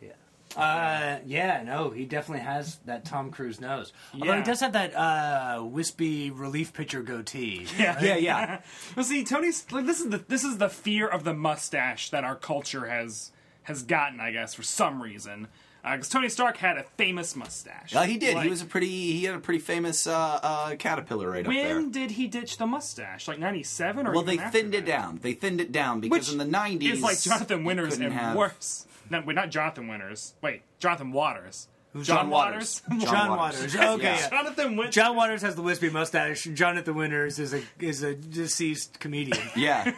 Yeah. 0.00 0.10
Uh, 0.56 1.18
yeah, 1.26 1.62
no, 1.64 1.90
he 1.90 2.04
definitely 2.04 2.44
has 2.44 2.76
that 2.86 3.04
Tom 3.04 3.30
Cruise 3.30 3.60
nose. 3.60 3.92
Although 4.14 4.26
Yeah. 4.26 4.36
he 4.38 4.42
does 4.44 4.60
have 4.60 4.72
that 4.72 4.94
uh, 4.94 5.62
wispy 5.64 6.30
relief 6.30 6.72
pitcher 6.72 7.02
goatee. 7.02 7.66
Yeah, 7.78 8.00
yeah, 8.00 8.16
yeah. 8.16 8.60
well, 8.96 9.04
see, 9.04 9.24
Tony's 9.24 9.70
like 9.72 9.86
this 9.86 10.00
is 10.00 10.08
the 10.10 10.18
this 10.18 10.44
is 10.44 10.58
the 10.58 10.68
fear 10.68 11.06
of 11.08 11.24
the 11.24 11.34
mustache 11.34 12.10
that 12.10 12.24
our 12.24 12.36
culture 12.36 12.86
has 12.86 13.32
has 13.64 13.82
gotten, 13.82 14.20
I 14.20 14.30
guess, 14.32 14.54
for 14.54 14.62
some 14.62 15.02
reason. 15.02 15.48
Because 15.92 16.08
Tony 16.08 16.28
Stark 16.28 16.56
had 16.56 16.78
a 16.78 16.82
famous 16.82 17.34
mustache. 17.36 17.94
Uh, 17.94 18.02
he 18.02 18.18
did. 18.18 18.34
Like, 18.34 18.44
he 18.44 18.50
was 18.50 18.62
a 18.62 18.66
pretty. 18.66 18.88
He 18.88 19.24
had 19.24 19.34
a 19.34 19.40
pretty 19.40 19.60
famous 19.60 20.06
uh, 20.06 20.40
uh, 20.42 20.76
caterpillar 20.76 21.30
right 21.30 21.46
up 21.46 21.52
there. 21.52 21.76
When 21.76 21.90
did 21.90 22.12
he 22.12 22.26
ditch 22.26 22.58
the 22.58 22.66
mustache? 22.66 23.28
Like 23.28 23.38
ninety 23.38 23.62
seven, 23.62 24.06
or 24.06 24.12
Well, 24.12 24.22
they 24.22 24.36
thinned 24.36 24.74
it 24.74 24.84
down. 24.84 25.20
They 25.22 25.32
thinned 25.32 25.60
it 25.60 25.72
down 25.72 26.00
because 26.00 26.18
Which 26.18 26.32
in 26.32 26.38
the 26.38 26.44
nineties, 26.44 26.94
It's 26.94 27.02
like 27.02 27.20
Jonathan 27.20 27.64
Winters 27.64 27.98
and 27.98 28.12
have... 28.12 28.36
worse. 28.36 28.86
No, 29.10 29.22
wait, 29.24 29.34
not 29.34 29.50
Jonathan 29.50 29.88
Winters. 29.88 30.34
Wait, 30.42 30.62
Jonathan 30.78 31.12
Waters. 31.12 31.68
John 32.02 32.28
Waters. 32.30 32.82
John, 32.88 33.00
John 33.00 33.30
Waters. 33.30 33.60
Waters. 33.74 33.76
Okay. 33.76 34.02
Yeah. 34.04 34.18
yeah. 34.20 34.28
Jonathan 34.30 34.76
Winters. 34.76 34.94
John 34.94 35.16
Waters 35.16 35.42
has 35.42 35.54
the 35.54 35.62
wispy 35.62 35.90
mustache. 35.90 36.44
Jonathan 36.44 36.94
Winters 36.94 37.38
is 37.38 37.54
a 37.54 37.62
is 37.80 38.02
a 38.02 38.14
deceased 38.14 39.00
comedian. 39.00 39.38
Yeah, 39.56 39.92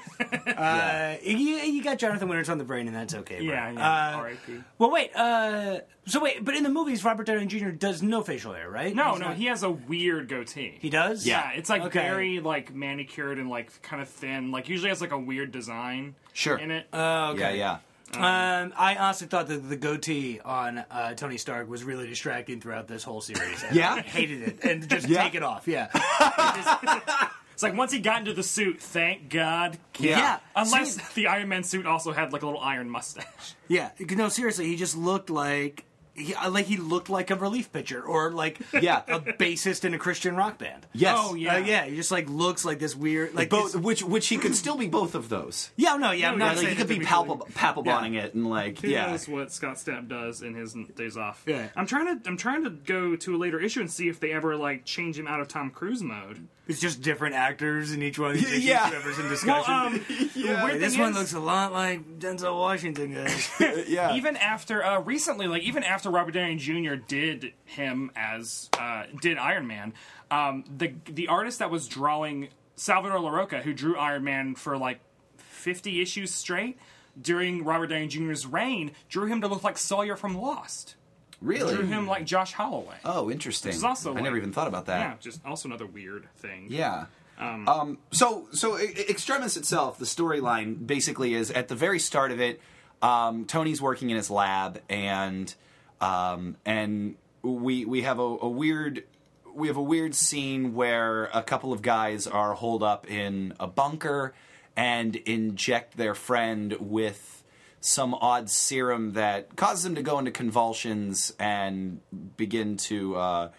Uh, 0.46 1.16
you, 1.22 1.36
you 1.36 1.82
got 1.82 1.98
Jonathan 1.98 2.28
Winters 2.28 2.48
on 2.48 2.58
the 2.58 2.64
brain, 2.64 2.86
and 2.86 2.96
that's 2.96 3.14
okay. 3.14 3.36
Bro. 3.36 3.44
Yeah, 3.54 3.70
yeah. 3.72 4.10
Uh, 4.14 4.16
R.I.P. 4.18 4.60
well, 4.78 4.90
wait. 4.90 5.14
Uh, 5.14 5.80
so 6.06 6.20
wait, 6.20 6.44
but 6.44 6.54
in 6.54 6.62
the 6.62 6.68
movies, 6.70 7.04
Robert 7.04 7.26
Downey 7.26 7.46
Jr. 7.46 7.70
does 7.70 8.02
no 8.02 8.22
facial 8.22 8.52
hair, 8.54 8.70
right? 8.70 8.94
No, 8.94 9.10
He's 9.12 9.20
no, 9.20 9.26
not- 9.28 9.36
he 9.36 9.44
has 9.46 9.62
a 9.62 9.70
weird 9.70 10.28
goatee. 10.28 10.78
he 10.80 10.90
does. 10.90 11.26
Yeah, 11.26 11.50
it's 11.54 11.68
like 11.70 11.82
Okay. 11.82 12.00
very 12.00 12.40
like 12.40 12.74
manicured 12.74 13.38
and 13.38 13.50
like 13.50 13.82
kind 13.82 14.00
of 14.00 14.08
thin. 14.08 14.50
Like 14.50 14.68
usually 14.68 14.88
has 14.88 15.00
like 15.00 15.12
a 15.12 15.18
weird 15.18 15.52
design. 15.52 16.14
Sure. 16.32 16.56
In 16.56 16.70
it. 16.70 16.86
Oh, 16.92 17.32
okay. 17.32 17.40
yeah, 17.40 17.50
yeah. 17.52 17.78
Um, 18.16 18.72
I 18.76 18.96
honestly 18.98 19.28
thought 19.28 19.46
that 19.48 19.68
the 19.68 19.76
goatee 19.76 20.40
on 20.44 20.78
uh, 20.90 21.14
Tony 21.14 21.38
Stark 21.38 21.68
was 21.68 21.84
really 21.84 22.08
distracting 22.08 22.60
throughout 22.60 22.88
this 22.88 23.04
whole 23.04 23.20
series. 23.20 23.62
And 23.62 23.76
Yeah? 23.76 23.94
I 23.94 24.00
hated 24.00 24.42
it, 24.42 24.64
and 24.64 24.88
just 24.88 25.08
Yeah. 25.08 25.22
take 25.22 25.34
it 25.36 25.42
off. 25.42 25.68
Yeah, 25.68 25.88
it's 27.52 27.62
like 27.62 27.76
once 27.76 27.92
he 27.92 28.00
got 28.00 28.18
into 28.20 28.32
the 28.32 28.42
suit, 28.42 28.80
thank 28.80 29.28
God. 29.28 29.78
Yeah. 29.98 30.18
yeah. 30.18 30.38
Unless 30.56 30.94
See- 30.96 31.02
the 31.22 31.26
Iron 31.28 31.48
Man 31.48 31.62
suit 31.62 31.86
also 31.86 32.12
had 32.12 32.32
like 32.32 32.42
a 32.42 32.46
little 32.46 32.60
iron 32.60 32.88
mustache. 32.90 33.54
yeah. 33.68 33.90
No, 34.00 34.28
seriously, 34.28 34.66
he 34.66 34.76
just 34.76 34.96
looked 34.96 35.30
like. 35.30 35.84
He, 36.14 36.34
uh, 36.34 36.50
like 36.50 36.66
he 36.66 36.76
looked 36.76 37.08
like 37.08 37.30
a 37.30 37.36
relief 37.36 37.72
pitcher 37.72 38.02
or 38.02 38.32
like 38.32 38.58
Yeah. 38.72 39.02
a 39.08 39.20
bassist 39.38 39.84
in 39.84 39.94
a 39.94 39.98
Christian 39.98 40.36
rock 40.36 40.58
band. 40.58 40.86
Yes. 40.92 41.16
Oh, 41.18 41.34
yeah. 41.34 41.54
Uh, 41.54 41.58
yeah, 41.58 41.84
he 41.86 41.96
just 41.96 42.10
like 42.10 42.28
looks 42.28 42.64
like 42.64 42.78
this 42.78 42.94
weird 42.96 43.34
like 43.34 43.48
Both, 43.48 43.72
this- 43.72 43.80
which 43.80 44.02
which 44.02 44.28
he 44.28 44.36
could 44.36 44.54
still 44.56 44.76
be 44.76 44.86
both 44.88 45.14
of 45.14 45.28
those. 45.28 45.70
yeah, 45.76 45.96
no, 45.96 46.10
yeah, 46.10 46.30
I'm 46.32 46.38
No, 46.38 46.46
not 46.46 46.56
Like, 46.56 46.64
saying 46.64 46.76
he 46.76 46.80
could 46.82 46.88
be 46.88 46.98
to 46.98 47.04
palpable, 47.04 47.46
palpaboning 47.54 48.16
it 48.16 48.34
and 48.34 48.48
like 48.50 48.80
Who 48.80 48.88
yeah. 48.88 49.06
knows 49.06 49.28
what 49.28 49.52
Scott 49.52 49.76
Stapp 49.76 50.08
does 50.08 50.42
in 50.42 50.54
his 50.54 50.74
days 50.96 51.16
off? 51.16 51.42
Yeah. 51.46 51.68
I'm 51.76 51.86
trying 51.86 52.20
to 52.20 52.28
I'm 52.28 52.36
trying 52.36 52.64
to 52.64 52.70
go 52.70 53.16
to 53.16 53.36
a 53.36 53.38
later 53.38 53.60
issue 53.60 53.80
and 53.80 53.90
see 53.90 54.08
if 54.08 54.20
they 54.20 54.32
ever 54.32 54.56
like 54.56 54.84
change 54.84 55.18
him 55.18 55.26
out 55.28 55.40
of 55.40 55.48
Tom 55.48 55.70
Cruise 55.70 56.02
mode. 56.02 56.46
It's 56.70 56.80
just 56.80 57.02
different 57.02 57.34
actors 57.34 57.92
in 57.92 58.02
each 58.02 58.18
one 58.18 58.30
of 58.30 58.36
these 58.36 58.50
issues. 58.50 58.64
Yeah. 58.64 58.88
Whoever's 58.90 59.18
in 59.42 59.48
Well, 59.48 59.64
um, 59.70 60.04
Yeah. 60.34 60.64
weird 60.64 60.80
this 60.80 60.96
one 60.96 61.10
is- 61.10 61.16
looks 61.16 61.32
a 61.34 61.40
lot 61.40 61.72
like 61.72 62.18
Denzel 62.18 62.56
Washington, 62.58 63.14
guys. 63.14 63.50
yeah. 63.88 64.14
even 64.14 64.36
after 64.36 64.84
uh, 64.84 65.00
recently, 65.00 65.46
like 65.46 65.62
even 65.62 65.82
after 65.82 66.10
Robert 66.10 66.32
Downey 66.32 66.56
Jr. 66.56 66.94
did 66.94 67.52
him 67.64 68.10
as 68.16 68.70
uh, 68.78 69.04
did 69.20 69.36
Iron 69.38 69.66
Man, 69.66 69.92
um, 70.30 70.64
the 70.76 70.94
the 71.06 71.28
artist 71.28 71.58
that 71.58 71.70
was 71.70 71.88
drawing 71.88 72.48
Salvador 72.76 73.18
Larroca, 73.18 73.62
who 73.62 73.74
drew 73.74 73.96
Iron 73.98 74.24
Man 74.24 74.54
for 74.54 74.78
like 74.78 75.00
fifty 75.36 76.00
issues 76.00 76.32
straight 76.32 76.78
during 77.20 77.64
Robert 77.64 77.88
Downey 77.88 78.06
Jr.'s 78.06 78.46
reign, 78.46 78.92
drew 79.08 79.26
him 79.26 79.40
to 79.40 79.48
look 79.48 79.64
like 79.64 79.76
Sawyer 79.76 80.16
from 80.16 80.36
Lost. 80.36 80.94
Really. 81.40 81.74
Drew 81.74 81.86
him 81.86 82.06
like 82.06 82.24
Josh 82.26 82.52
Holloway. 82.52 82.96
oh, 83.04 83.30
interesting. 83.30 83.72
is 83.72 83.84
also 83.84 84.10
I 84.10 84.14
like- 84.14 84.24
never 84.24 84.36
even 84.36 84.52
thought 84.52 84.68
about 84.68 84.86
that. 84.86 84.98
yeah, 84.98 85.14
just 85.20 85.44
also 85.44 85.68
another 85.68 85.86
weird 85.86 86.28
thing. 86.36 86.66
Yeah. 86.70 87.06
Um, 87.38 87.96
so, 88.12 88.48
so 88.52 88.78
E- 88.78 89.06
Extremis 89.08 89.56
itself, 89.56 89.98
the 89.98 90.04
storyline 90.04 90.86
basically 90.86 91.32
is 91.32 91.50
at 91.50 91.68
the 91.68 91.74
very 91.74 91.98
start 91.98 92.32
of 92.32 92.40
it. 92.40 92.60
Um, 93.00 93.46
Tony's 93.46 93.80
working 93.80 94.10
in 94.10 94.16
his 94.16 94.30
lab, 94.30 94.82
and 94.90 95.54
um, 96.02 96.56
and 96.66 97.14
we 97.42 97.86
we 97.86 98.02
have 98.02 98.18
a, 98.18 98.22
a 98.22 98.48
weird 98.48 99.04
we 99.54 99.68
have 99.68 99.78
a 99.78 99.82
weird 99.82 100.14
scene 100.14 100.74
where 100.74 101.30
a 101.32 101.42
couple 101.42 101.72
of 101.72 101.80
guys 101.80 102.26
are 102.26 102.52
holed 102.52 102.82
up 102.82 103.10
in 103.10 103.54
a 103.58 103.66
bunker 103.66 104.34
and 104.76 105.16
inject 105.16 105.96
their 105.96 106.14
friend 106.14 106.76
with 106.78 107.39
some 107.80 108.14
odd 108.14 108.50
serum 108.50 109.14
that 109.14 109.56
causes 109.56 109.84
him 109.84 109.94
to 109.94 110.02
go 110.02 110.18
into 110.18 110.30
convulsions 110.30 111.32
and 111.38 112.00
begin 112.36 112.76
to 112.76 113.16
uh, 113.16 113.50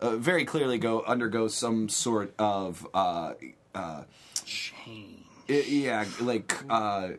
uh, 0.00 0.16
very 0.16 0.44
clearly 0.44 0.78
go 0.78 1.02
undergo 1.02 1.48
some 1.48 1.88
sort 1.88 2.34
of 2.38 2.86
uh, 2.94 3.34
uh, 3.74 4.02
Shame. 4.44 5.24
yeah, 5.48 6.04
like 6.20 6.56
uh, 6.70 7.10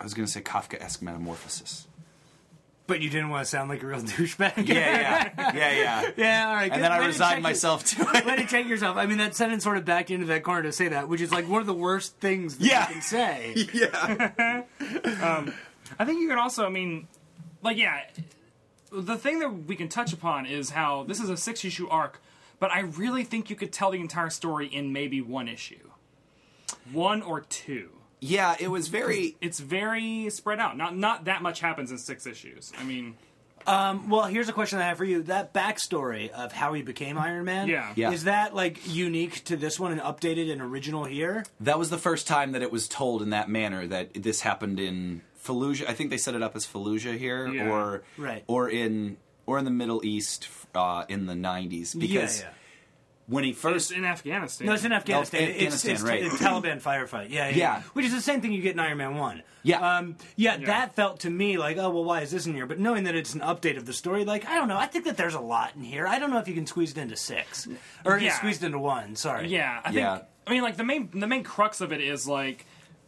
I 0.00 0.04
was 0.04 0.14
going 0.14 0.26
to 0.26 0.32
say 0.32 0.40
Kafka-esque 0.40 1.02
metamorphosis. 1.02 1.86
But 2.86 3.00
you 3.00 3.10
didn't 3.10 3.28
want 3.30 3.44
to 3.44 3.50
sound 3.50 3.68
like 3.68 3.82
a 3.82 3.86
real 3.86 4.00
douchebag. 4.02 4.68
Yeah, 4.68 5.30
yeah, 5.36 5.52
yeah, 5.54 5.72
yeah. 5.72 6.10
yeah. 6.16 6.48
All 6.48 6.54
right. 6.54 6.70
And 6.72 6.82
then 6.82 6.92
I 6.92 7.04
resigned 7.06 7.42
myself 7.42 7.84
to 7.86 8.02
it. 8.14 8.24
Way 8.26 8.36
to 8.36 8.46
check 8.46 8.66
yourself. 8.66 8.96
I 8.96 9.06
mean, 9.06 9.18
that 9.18 9.34
sentence 9.34 9.64
sort 9.64 9.76
of 9.76 9.84
backed 9.84 10.10
into 10.10 10.26
that 10.26 10.42
corner 10.42 10.62
to 10.62 10.72
say 10.72 10.88
that, 10.88 11.08
which 11.08 11.20
is 11.20 11.32
like 11.32 11.48
one 11.48 11.60
of 11.60 11.66
the 11.66 11.74
worst 11.74 12.16
things 12.16 12.58
that 12.58 12.64
Yeah. 12.66 12.88
you 12.88 12.92
can 12.94 13.02
say. 13.02 13.66
yeah, 13.74 14.62
um, 15.22 15.52
I 15.98 16.04
think 16.04 16.20
you 16.20 16.28
can 16.28 16.38
also, 16.38 16.64
I 16.66 16.68
mean, 16.68 17.08
like, 17.62 17.76
yeah, 17.76 18.02
the 18.92 19.16
thing 19.16 19.40
that 19.40 19.48
we 19.50 19.76
can 19.76 19.88
touch 19.88 20.12
upon 20.12 20.46
is 20.46 20.70
how 20.70 21.04
this 21.04 21.20
is 21.20 21.28
a 21.28 21.36
six 21.36 21.64
issue 21.64 21.88
arc, 21.88 22.20
but 22.60 22.70
I 22.70 22.80
really 22.80 23.24
think 23.24 23.50
you 23.50 23.56
could 23.56 23.72
tell 23.72 23.90
the 23.90 24.00
entire 24.00 24.30
story 24.30 24.66
in 24.66 24.92
maybe 24.92 25.20
one 25.20 25.48
issue. 25.48 25.90
One 26.92 27.22
or 27.22 27.40
two. 27.40 27.90
Yeah. 28.20 28.56
It 28.58 28.68
was 28.68 28.88
very 28.88 29.36
It's 29.40 29.60
very 29.60 30.28
spread 30.30 30.58
out. 30.60 30.76
Not 30.76 30.96
not 30.96 31.24
that 31.26 31.42
much 31.42 31.60
happens 31.60 31.90
in 31.90 31.98
six 31.98 32.26
issues. 32.26 32.72
I 32.78 32.84
mean, 32.84 33.16
Um, 33.66 34.08
Well, 34.10 34.26
here's 34.26 34.48
a 34.48 34.52
question 34.52 34.78
I 34.78 34.82
have 34.84 34.96
for 34.96 35.04
you. 35.04 35.24
That 35.24 35.52
backstory 35.52 36.30
of 36.30 36.52
how 36.52 36.72
he 36.74 36.82
became 36.82 37.18
Iron 37.18 37.44
Man, 37.44 37.66
Yeah. 37.68 37.92
Yeah. 37.96 38.12
is 38.12 38.24
that 38.24 38.54
like 38.54 38.78
unique 38.86 39.42
to 39.46 39.56
this 39.56 39.80
one 39.80 39.90
and 39.90 40.00
updated 40.00 40.52
and 40.52 40.60
original 40.62 41.04
here? 41.04 41.44
that 41.60 41.76
was 41.78 41.90
the 41.90 41.98
first 41.98 42.28
time 42.28 42.52
that 42.52 42.62
it 42.62 42.70
was 42.70 42.86
told 42.86 43.22
in 43.22 43.30
that 43.30 43.48
manner 43.48 43.86
that 43.88 44.14
this 44.14 44.42
happened 44.42 44.78
in 44.78 45.22
Fallujah. 45.44 45.88
I 45.88 45.94
think 45.94 46.10
they 46.10 46.16
set 46.16 46.34
it 46.36 46.42
up 46.42 46.54
as 46.56 46.64
Fallujah 46.66 47.18
here, 47.18 47.48
Yeah. 47.48 47.68
or 47.70 48.02
Right. 48.16 48.44
or 48.46 48.68
in 48.70 49.16
or 49.46 49.58
in 49.58 49.64
the 49.64 49.70
Middle 49.70 50.04
East 50.04 50.48
uh, 50.74 51.04
in 51.08 51.26
the 51.26 51.34
'90s. 51.34 51.94
Because 51.98 52.40
yeah, 52.42 52.48
when 53.28 53.42
he 53.44 53.50
It's 53.50 53.60
first 53.60 53.90
in 53.92 54.04
Afghanistan. 54.04 54.66
No, 54.66 54.74
it's 54.74 54.84
in 54.84 54.92
Afghanistan. 54.92 55.40
Oh, 55.40 55.44
it's, 55.44 55.52
Afghanistan, 55.84 55.92
it's 55.94 56.02
right. 56.02 56.24
a 56.24 56.28
Taliban 56.28 56.80
firefight. 56.80 57.30
Yeah, 57.30 57.48
yeah, 57.48 57.56
Yeah. 57.56 57.82
Which 57.92 58.06
is 58.06 58.12
the 58.12 58.20
same 58.20 58.40
thing 58.40 58.52
you 58.52 58.62
get 58.62 58.74
in 58.74 58.80
Iron 58.80 58.98
Man 58.98 59.16
One. 59.16 59.42
Yeah. 59.62 59.96
um, 59.98 60.16
yeah, 60.36 60.56
Yeah. 60.58 60.66
That 60.66 60.94
felt 60.94 61.20
to 61.20 61.30
me 61.30 61.56
like, 61.58 61.76
oh 61.76 61.90
well, 61.90 62.04
why 62.04 62.20
is 62.20 62.30
this 62.30 62.46
in 62.46 62.54
here? 62.54 62.66
But 62.66 62.78
knowing 62.78 63.04
that 63.04 63.14
it's 63.16 63.34
an 63.34 63.40
update 63.40 63.76
of 63.76 63.84
the 63.86 63.92
story, 63.92 64.24
like 64.24 64.46
I 64.46 64.54
don't 64.54 64.68
know. 64.68 64.78
I 64.78 64.86
think 64.86 65.04
that 65.06 65.16
there's 65.16 65.34
a 65.34 65.40
lot 65.40 65.74
in 65.74 65.82
here. 65.82 66.06
I 66.06 66.18
don't 66.20 66.30
know 66.30 66.38
if 66.38 66.46
you 66.46 66.54
can 66.54 66.66
squeeze 66.66 66.92
it 66.92 66.98
into 66.98 67.16
six 67.16 67.66
or 68.04 68.18
Yeah. 68.18 68.32
squeezed 68.36 68.62
it 68.62 68.66
into 68.66 68.78
one. 68.78 69.16
Sorry. 69.16 69.48
Yeah, 69.48 69.80
I 69.84 69.90
Yeah. 69.90 70.14
think. 70.18 70.28
I 70.46 70.50
mean, 70.52 70.62
like 70.62 70.76
the 70.76 70.84
main 70.84 71.08
the 71.12 71.26
main 71.26 71.42
crux 71.42 71.80
of 71.80 71.92
it 71.92 72.00
is 72.00 72.28
like 72.28 72.64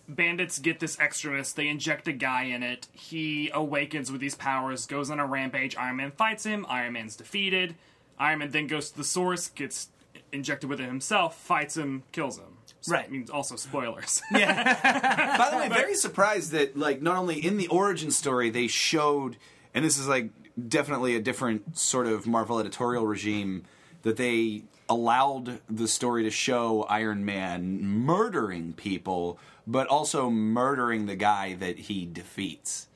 bandits 0.08 0.58
get 0.58 0.80
this 0.80 0.98
Extremis. 0.98 1.52
They 1.52 1.68
inject 1.68 2.08
a 2.08 2.12
guy 2.12 2.44
in 2.44 2.62
it. 2.62 2.88
He 2.92 3.50
awakens 3.54 4.10
with 4.10 4.20
these 4.20 4.34
powers, 4.34 4.86
goes 4.86 5.10
on 5.10 5.20
a 5.20 5.26
rampage. 5.26 5.76
Iron 5.76 5.96
Man 5.96 6.10
fights 6.10 6.44
him. 6.44 6.66
Iron 6.68 6.94
Man's 6.94 7.14
defeated. 7.14 7.76
Iron 8.18 8.40
Man 8.40 8.50
then 8.50 8.66
goes 8.66 8.90
to 8.90 8.96
the 8.96 9.04
source, 9.04 9.48
gets 9.48 9.90
injected 10.32 10.68
with 10.70 10.80
it 10.80 10.86
himself, 10.86 11.36
fights 11.38 11.76
him, 11.76 12.02
kills 12.12 12.38
him. 12.38 12.44
So, 12.80 12.92
Right. 12.92 13.06
I 13.06 13.08
mean, 13.08 13.26
also 13.32 13.56
spoilers. 13.56 14.20
Yeah. 14.30 15.36
By 15.38 15.50
the 15.50 15.56
way, 15.56 15.68
very 15.68 15.94
surprised 15.94 16.52
that 16.52 16.76
like 16.76 17.02
not 17.02 17.16
only 17.16 17.44
in 17.44 17.56
the 17.56 17.68
origin 17.68 18.10
story 18.10 18.50
they 18.50 18.66
showed, 18.68 19.36
and 19.74 19.84
this 19.84 19.98
is 19.98 20.06
like 20.08 20.30
definitely 20.68 21.16
a 21.16 21.20
different 21.20 21.78
sort 21.78 22.06
of 22.06 22.26
Marvel 22.26 22.58
editorial 22.58 23.06
regime 23.06 23.64
that 24.02 24.16
they 24.16 24.62
allowed 24.88 25.60
the 25.68 25.86
story 25.88 26.22
to 26.22 26.30
show 26.30 26.84
Iron 26.84 27.24
Man 27.24 27.82
murdering 27.84 28.72
people, 28.72 29.38
but 29.66 29.86
also 29.88 30.30
murdering 30.30 31.06
the 31.06 31.16
guy 31.16 31.54
that 31.54 31.78
he 31.78 32.06
defeats. 32.06 32.88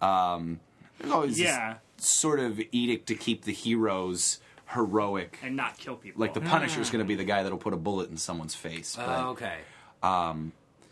Um, 0.00 0.60
there's 0.98 1.12
always 1.12 1.40
Yeah. 1.40 1.76
this 1.96 2.06
sort 2.06 2.38
of 2.38 2.60
edict 2.70 3.06
to 3.08 3.14
keep 3.14 3.42
the 3.44 3.52
heroes 3.52 4.38
heroic. 4.72 5.38
and 5.42 5.56
not 5.56 5.76
kill 5.78 5.96
people. 5.96 6.20
Like 6.20 6.34
the 6.34 6.40
Punisher's 6.40 6.90
going 6.90 7.04
to 7.04 7.08
be 7.08 7.14
the 7.14 7.24
guy 7.24 7.42
that'll 7.42 7.58
put 7.58 7.72
a 7.74 7.76
bullet 7.78 8.10
in 8.10 8.16
someone's 8.16 8.54
face. 8.54 8.96
But, 8.96 9.08
Oh, 9.08 9.28
okay. 9.30 9.58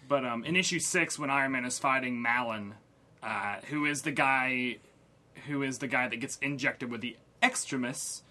But 0.09 0.25
um, 0.25 0.45
in 0.45 0.57
issue 0.57 0.79
six, 0.81 1.19
when 1.19 1.31
Iron 1.31 1.53
Man 1.53 1.65
is 1.65 1.79
fighting 1.79 2.21
Mallen, 2.21 2.75
uh, 3.23 3.57
who 3.69 3.85
is 3.87 4.03
the 4.03 4.11
guy, 4.11 4.79
who 5.47 5.63
is 5.63 5.79
the 5.79 5.87
guy 5.87 6.09
that 6.09 6.17
gets 6.17 6.37
injected 6.39 6.91
with 6.91 7.01
the 7.01 7.17
Extremis, 7.43 8.23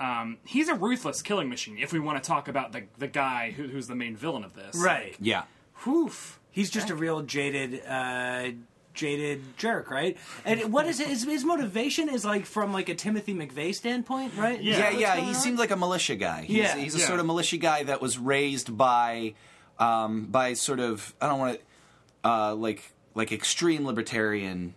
um, 0.00 0.38
he's 0.44 0.68
a 0.68 0.74
ruthless 0.74 1.22
killing 1.22 1.48
machine. 1.48 1.78
If 1.78 1.92
we 1.92 2.00
want 2.00 2.22
to 2.22 2.26
talk 2.26 2.48
about 2.48 2.72
the 2.72 2.84
the 2.98 3.06
guy 3.08 3.52
who, 3.52 3.68
who's 3.68 3.86
the 3.86 3.94
main 3.94 4.16
villain 4.16 4.42
of 4.44 4.54
this, 4.54 4.76
Right. 4.76 5.14
yeah. 5.20 5.44
Whew. 5.84 6.10
He's 6.50 6.70
just 6.70 6.90
a 6.90 6.94
real 6.96 7.22
jaded, 7.22 7.82
uh, 7.86 8.50
jaded 8.98 9.56
jerk, 9.56 9.90
right? 9.90 10.16
And 10.44 10.72
what 10.72 10.86
is 10.86 11.00
it? 11.00 11.06
His, 11.06 11.24
his 11.24 11.44
motivation 11.44 12.08
is 12.10 12.24
like 12.24 12.44
from 12.44 12.72
like 12.72 12.88
a 12.90 12.94
Timothy 12.94 13.32
McVeigh 13.32 13.74
standpoint, 13.74 14.34
right? 14.36 14.60
Yeah. 14.62 14.90
Yeah, 14.90 14.98
yeah. 14.98 15.16
He 15.16 15.28
on? 15.28 15.34
seemed 15.34 15.58
like 15.58 15.70
a 15.70 15.76
militia 15.76 16.16
guy. 16.16 16.42
He's, 16.42 16.56
Yeah. 16.56 16.76
he's 16.76 16.94
a 16.94 16.98
Yeah. 16.98 17.06
sort 17.06 17.20
of 17.20 17.26
militia 17.26 17.56
guy 17.56 17.84
that 17.84 18.02
was 18.02 18.18
raised 18.18 18.76
by, 18.76 19.34
um, 19.78 20.26
by 20.26 20.52
sort 20.52 20.80
of 20.80 21.14
I 21.20 21.28
don't 21.28 21.38
want 21.38 21.58
to, 22.24 22.28
uh, 22.28 22.54
like 22.54 22.92
like 23.14 23.32
extreme 23.32 23.86
libertarian 23.86 24.74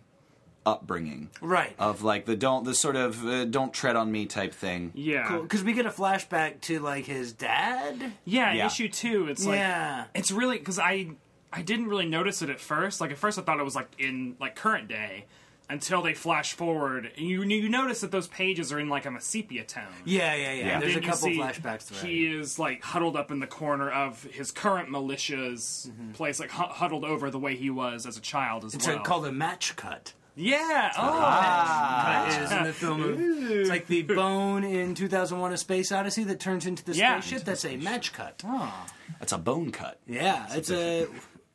upbringing 0.64 1.30
right. 1.42 1.76
of 1.80 2.04
like 2.04 2.26
the 2.26 2.36
don't 2.36 2.64
the 2.66 2.76
sort 2.76 2.96
of 2.96 3.26
uh, 3.26 3.46
don't 3.46 3.74
tread 3.74 3.96
on 3.96 4.12
me 4.12 4.28
type 4.28 4.54
thing. 4.54 4.92
Yeah, 4.94 5.28
Cool. 5.28 5.42
Because 5.42 5.64
we 5.64 5.74
get 5.74 5.88
a 5.88 5.90
flashback 5.90 6.62
to 6.62 6.80
like 6.80 7.06
his 7.06 7.34
dad. 7.34 8.14
yeah. 8.26 8.54
Yeah. 8.54 8.68
Issue 8.68 8.88
two, 8.90 9.28
it's 9.28 9.44
like 9.46 9.58
yeah. 9.58 10.06
it's 10.14 10.32
really 10.32 10.60
because 10.60 10.78
I 10.78 11.10
I 11.54 11.62
didn't 11.62 11.88
really 11.88 12.06
notice 12.08 12.42
it 12.42 12.50
at 12.50 12.60
first. 12.60 13.02
Like 13.02 13.12
at 13.12 13.18
first, 13.18 13.38
I 13.38 13.42
thought 13.42 13.60
it 13.60 13.64
was 13.64 13.76
like 13.76 13.90
in 13.98 14.36
like 14.40 14.56
current 14.56 14.88
day. 14.88 15.26
Until 15.70 16.02
they 16.02 16.14
flash 16.14 16.52
forward, 16.52 17.10
and 17.16 17.26
you 17.26 17.44
you 17.44 17.70
notice 17.70 18.02
that 18.02 18.12
those 18.12 18.28
pages 18.28 18.74
are 18.74 18.80
in 18.80 18.90
like 18.90 19.06
a 19.06 19.22
sepia 19.22 19.64
tone. 19.64 19.84
Yeah, 20.04 20.36
yeah, 20.36 20.52
yeah. 20.52 20.66
Yeah. 20.66 20.80
There's 20.82 20.98
a 20.98 21.00
couple 21.00 21.16
see 21.20 21.38
flashbacks 21.38 21.88
to 21.88 21.94
that. 21.94 22.04
He 22.06 22.26
is 22.28 22.60
like 22.60 22.84
huddled 22.84 23.16
up 23.16 23.32
in 23.32 23.40
the 23.40 23.48
corner 23.48 23.90
of 23.90 24.22
his 24.24 24.52
current 24.52 24.90
militia's 24.92 25.90
Mm-hmm. 25.90 26.12
place, 26.12 26.42
like 26.42 26.52
hu- 26.52 26.64
huddled 26.74 27.06
over 27.06 27.30
the 27.32 27.40
way 27.40 27.56
he 27.56 27.70
was 27.70 28.06
as 28.06 28.18
a 28.18 28.22
child 28.22 28.66
as 28.66 28.74
It's 28.76 28.86
well. 28.86 28.98
uh, 28.98 29.02
called 29.04 29.26
a 29.28 29.32
match 29.32 29.78
cut. 29.78 30.12
yeah. 30.36 30.92
Oh, 30.98 31.02
Ah. 31.24 32.26
Cut 32.28 32.42
is 32.44 32.52
in 32.52 32.64
the 32.66 32.74
film. 32.74 33.04
Of, 33.04 33.20
it's 33.52 33.70
like 33.76 33.88
the 33.88 34.02
bone 34.02 34.66
in 34.66 34.94
2001: 34.94 35.54
A 35.54 35.58
Space 35.58 35.94
Odyssey 35.94 36.26
that 36.26 36.42
turns 36.42 36.66
into 36.66 36.84
the 36.84 36.94
Yeah. 36.96 37.22
spaceship. 37.22 37.46
That's 37.46 37.64
a 37.64 37.78
match 37.78 38.12
cut. 38.12 38.42
Oh. 38.46 38.88
That's 39.20 39.32
a 39.32 39.38
bone 39.38 39.72
cut. 39.72 40.00
Yeah, 40.06 40.48
it's 40.52 40.70
a 40.72 41.08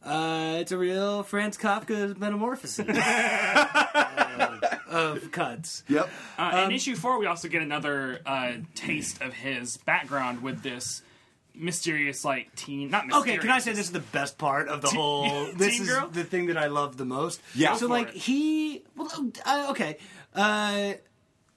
uh, 0.07 0.57
it's 0.61 0.73
a 0.73 0.79
real 0.79 1.23
Franz 1.23 1.59
Kafka 1.59 2.17
metamorphosis 2.17 2.79
uh, 2.89 4.59
of 4.89 5.31
cuts. 5.33 5.83
Yep. 5.89 6.09
Uh, 6.39 6.43
Um, 6.55 6.65
in 6.71 6.73
issue 6.73 6.97
four, 6.97 7.19
we 7.19 7.27
also 7.27 7.49
get 7.49 7.63
another 7.63 8.21
uh, 8.25 8.53
taste 8.75 9.21
of 9.23 9.35
his 9.35 9.77
background 9.79 10.43
with 10.43 10.63
this 10.63 11.03
mysterious, 11.55 12.25
like 12.25 12.55
teen. 12.55 12.91
Not 12.91 13.07
mysterious. 13.07 13.39
Okay, 13.39 13.39
can 13.47 13.51
I 13.51 13.59
say 13.61 13.73
this 13.73 13.87
is 13.87 13.93
the 13.93 14.01
best 14.01 14.39
part 14.39 14.69
of 14.69 14.83
the 14.83 14.89
whole? 14.89 15.47
This 15.57 15.73
Teen 15.75 15.83
is 15.83 15.89
girl? 15.89 16.09
the 16.09 16.25
thing 16.25 16.47
that 16.47 16.57
I 16.59 16.67
love 16.67 16.97
the 16.97 17.05
most. 17.07 17.41
Yeah. 17.55 17.77
So 17.77 17.87
like 17.87 18.09
it. 18.09 18.17
he, 18.17 18.85
well, 18.95 19.11
uh, 19.45 19.67
okay. 19.71 19.97
Uh, 20.35 20.93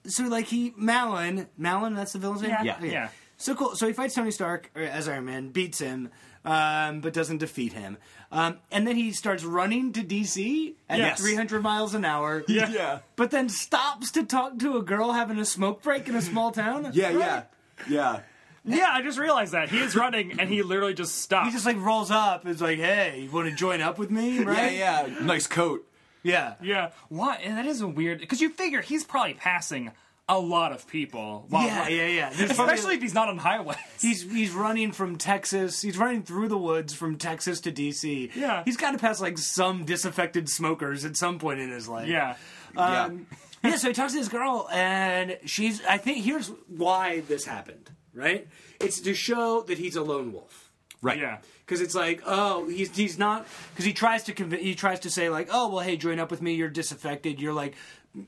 so 0.06 0.24
like 0.24 0.46
he 0.46 0.74
Mallen, 0.78 1.48
Mallen, 1.58 1.94
that's 1.96 2.14
the 2.14 2.20
villain's 2.20 2.42
name. 2.42 2.52
Yeah, 2.52 2.64
Yeah. 2.64 2.78
Okay. 2.78 2.92
yeah. 2.92 3.10
So 3.38 3.56
cool. 3.56 3.76
So 3.76 3.88
he 3.88 3.94
fights 3.94 4.16
Tony 4.16 4.32
Stark 4.32 4.70
or, 4.76 4.82
as 4.84 5.08
Iron 5.08 5.26
Man, 5.26 5.50
beats 5.50 5.80
him, 5.80 6.10
um, 6.46 7.02
but 7.02 7.14
doesn't 7.14 7.38
defeat 7.40 7.74
him. 7.74 7.98
Um, 8.32 8.58
and 8.72 8.86
then 8.88 8.96
he 8.96 9.12
starts 9.12 9.44
running 9.44 9.92
to 9.94 10.02
DC 10.02 10.74
at 10.88 11.00
Yes. 11.00 11.20
300 11.20 11.62
miles 11.64 11.94
an 11.96 12.06
hour. 12.06 12.44
Yeah. 12.48 12.70
Yeah. 12.70 13.00
But 13.16 13.32
then 13.32 13.50
stops 13.50 14.12
to 14.12 14.24
talk 14.24 14.60
to 14.60 14.78
a 14.78 14.82
girl 14.84 15.12
having 15.14 15.38
a 15.40 15.46
smoke 15.46 15.82
break 15.82 16.08
in 16.08 16.16
a 16.16 16.22
small 16.22 16.52
town. 16.52 16.92
Yeah, 16.94 17.08
Right? 17.08 17.18
yeah, 17.20 17.44
yeah. 17.90 18.20
Yeah, 18.66 18.90
I 18.92 19.02
just 19.02 19.18
realized 19.18 19.54
that 19.54 19.70
he 19.70 19.80
is 19.80 19.96
running 19.96 20.40
and 20.40 20.50
he 20.50 20.62
literally 20.62 20.94
just 20.94 21.16
stops. 21.16 21.48
He 21.48 21.52
just 21.54 21.66
like 21.66 21.78
rolls 21.78 22.12
up. 22.12 22.46
Is 22.46 22.62
like, 22.62 22.78
"Hey, 22.78 23.22
you 23.24 23.32
want 23.32 23.50
to 23.50 23.56
join 23.56 23.82
up 23.82 23.98
with 23.98 24.12
me?" 24.12 24.40
Right? 24.44 24.74
Yeah, 24.74 25.08
yeah. 25.08 25.20
Nice 25.26 25.48
coat. 25.48 25.88
yeah. 26.24 26.56
yeah. 26.62 26.92
Why? 27.08 27.36
And 27.38 27.58
that 27.58 27.66
is 27.66 27.80
a 27.82 27.88
weird 27.88 28.20
because 28.20 28.42
you 28.42 28.50
figure 28.50 28.82
he's 28.82 29.06
probably 29.06 29.34
passing 29.34 29.92
a 30.30 30.40
lot 30.40 30.72
of 30.72 30.88
people. 30.88 31.46
While 31.50 31.66
Yeah, 31.66 31.88
yeah, 31.90 32.08
yeah. 32.08 32.30
There's 32.34 32.52
Especially 32.60 32.96
if 32.96 33.02
he's 33.02 33.16
not 33.16 33.28
on 33.28 33.38
highways. 33.40 33.78
He's 34.00 34.22
he's 34.22 34.52
running 34.52 34.92
from 34.94 35.18
Texas. 35.18 35.82
He's 35.82 35.98
running 35.98 36.22
through 36.24 36.48
the 36.48 36.58
woods 36.58 36.94
from 36.94 37.18
Texas 37.18 37.60
to 37.62 37.72
DC. 37.72 38.34
Yeah. 38.36 38.62
He's 38.64 38.78
got 38.78 38.92
to 38.92 38.98
pass 39.00 39.20
like 39.20 39.38
some 39.38 39.84
disaffected 39.86 40.48
smokers 40.48 41.04
at 41.04 41.18
some 41.18 41.40
point 41.40 41.60
in 41.60 41.70
his 41.72 41.90
life. 41.90 42.08
yeah. 42.08 42.36
Um, 42.78 43.26
yeah. 43.64 43.76
So 43.76 43.88
he 43.90 43.94
talks 43.94 44.14
to 44.14 44.20
this 44.20 44.30
girl, 44.30 44.70
and 44.72 45.38
she's. 45.46 45.84
I 45.84 45.98
think 45.98 46.24
here's 46.24 46.50
why 46.68 47.22
this 47.22 47.44
happened. 47.46 47.90
Right. 48.14 48.48
It's 48.80 49.02
to 49.02 49.14
show 49.14 49.64
that 49.64 49.78
he's 49.78 49.96
a 49.96 50.04
lone 50.04 50.32
wolf. 50.32 50.72
Right. 51.02 51.18
Yeah. 51.18 51.40
Because 51.66 51.82
it's 51.82 51.96
like, 51.96 52.22
oh, 52.26 52.68
he's 52.68 52.96
he's 52.96 53.18
not. 53.18 53.48
Because 53.72 53.86
he 53.86 53.94
tries 53.94 54.24
to 54.24 54.34
conv- 54.34 54.60
he 54.60 54.76
tries 54.76 55.02
to 55.02 55.10
say 55.10 55.30
like, 55.30 55.50
oh, 55.52 55.70
well, 55.70 55.80
hey, 55.80 55.98
join 55.98 56.20
up 56.20 56.32
with 56.32 56.42
me. 56.42 56.54
You're 56.56 56.70
disaffected. 56.70 57.40
You're 57.40 57.54
like, 57.54 57.76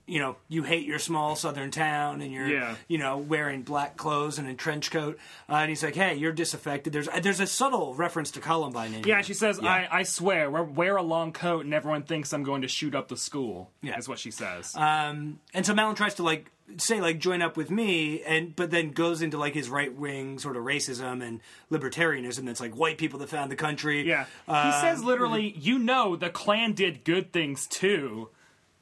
you 0.06 0.20
know, 0.20 0.36
you 0.48 0.62
hate 0.64 0.86
your 0.86 1.00
small 1.00 1.36
southern 1.36 1.72
town, 1.72 2.22
and 2.22 2.32
you're, 2.32 2.48
Yeah. 2.48 2.76
you 2.88 2.98
know, 3.00 3.18
wearing 3.18 3.64
black 3.64 3.98
clothes 3.98 4.38
and 4.38 4.48
a 4.48 4.54
trench 4.54 4.92
coat. 4.92 5.18
Uh, 5.50 5.56
and 5.56 5.70
he's 5.70 5.84
like, 5.84 5.96
hey, 5.96 6.16
you're 6.16 6.32
disaffected. 6.32 6.94
There's 6.94 7.10
there's 7.22 7.40
a 7.40 7.48
subtle 7.48 7.96
reference 7.96 8.30
to 8.32 8.40
Columbine 8.40 8.94
in 8.94 9.04
Yeah, 9.04 9.16
here. 9.16 9.24
she 9.24 9.34
says, 9.34 9.60
I, 9.60 9.88
I 9.92 10.04
swear, 10.04 10.52
wear, 10.52 10.64
wear 10.64 10.96
a 10.98 11.02
long 11.02 11.34
coat 11.34 11.66
and 11.66 11.74
everyone 11.74 12.04
thinks 12.04 12.32
I'm 12.32 12.44
going 12.44 12.62
to 12.62 12.68
shoot 12.68 12.94
up 12.94 13.08
the 13.08 13.18
school. 13.18 13.72
Yeah. 13.82 13.98
Is 13.98 14.08
what 14.08 14.20
she 14.20 14.30
says. 14.32 14.76
Um, 14.76 15.40
and 15.54 15.66
so 15.66 15.74
Mallen 15.74 15.96
tries 15.96 16.14
to 16.16 16.24
like 16.24 16.52
say 16.78 17.02
like 17.02 17.18
join 17.20 17.42
up 17.42 17.58
with 17.58 17.70
me, 17.72 18.22
and 18.22 18.56
but 18.56 18.72
then 18.72 18.92
goes 18.92 19.22
into 19.22 19.38
like 19.38 19.54
his 19.56 19.68
right 19.70 19.94
wing 19.94 20.38
sort 20.40 20.56
of 20.56 20.64
racism 20.64 21.22
and 21.26 21.42
libertarianism. 21.72 22.46
That's 22.46 22.62
like 22.62 22.76
white 22.76 22.98
people 22.98 23.20
that 23.20 23.30
found 23.30 23.52
the 23.52 23.56
country. 23.56 24.08
yeah. 24.08 24.26
Uh, 24.48 24.66
he 24.72 24.80
says 24.80 25.04
literally, 25.04 25.54
you 25.58 25.80
know, 25.80 26.16
the 26.16 26.30
Klan 26.30 26.74
did 26.74 27.04
good 27.04 27.34
things 27.34 27.68
too. 27.68 28.30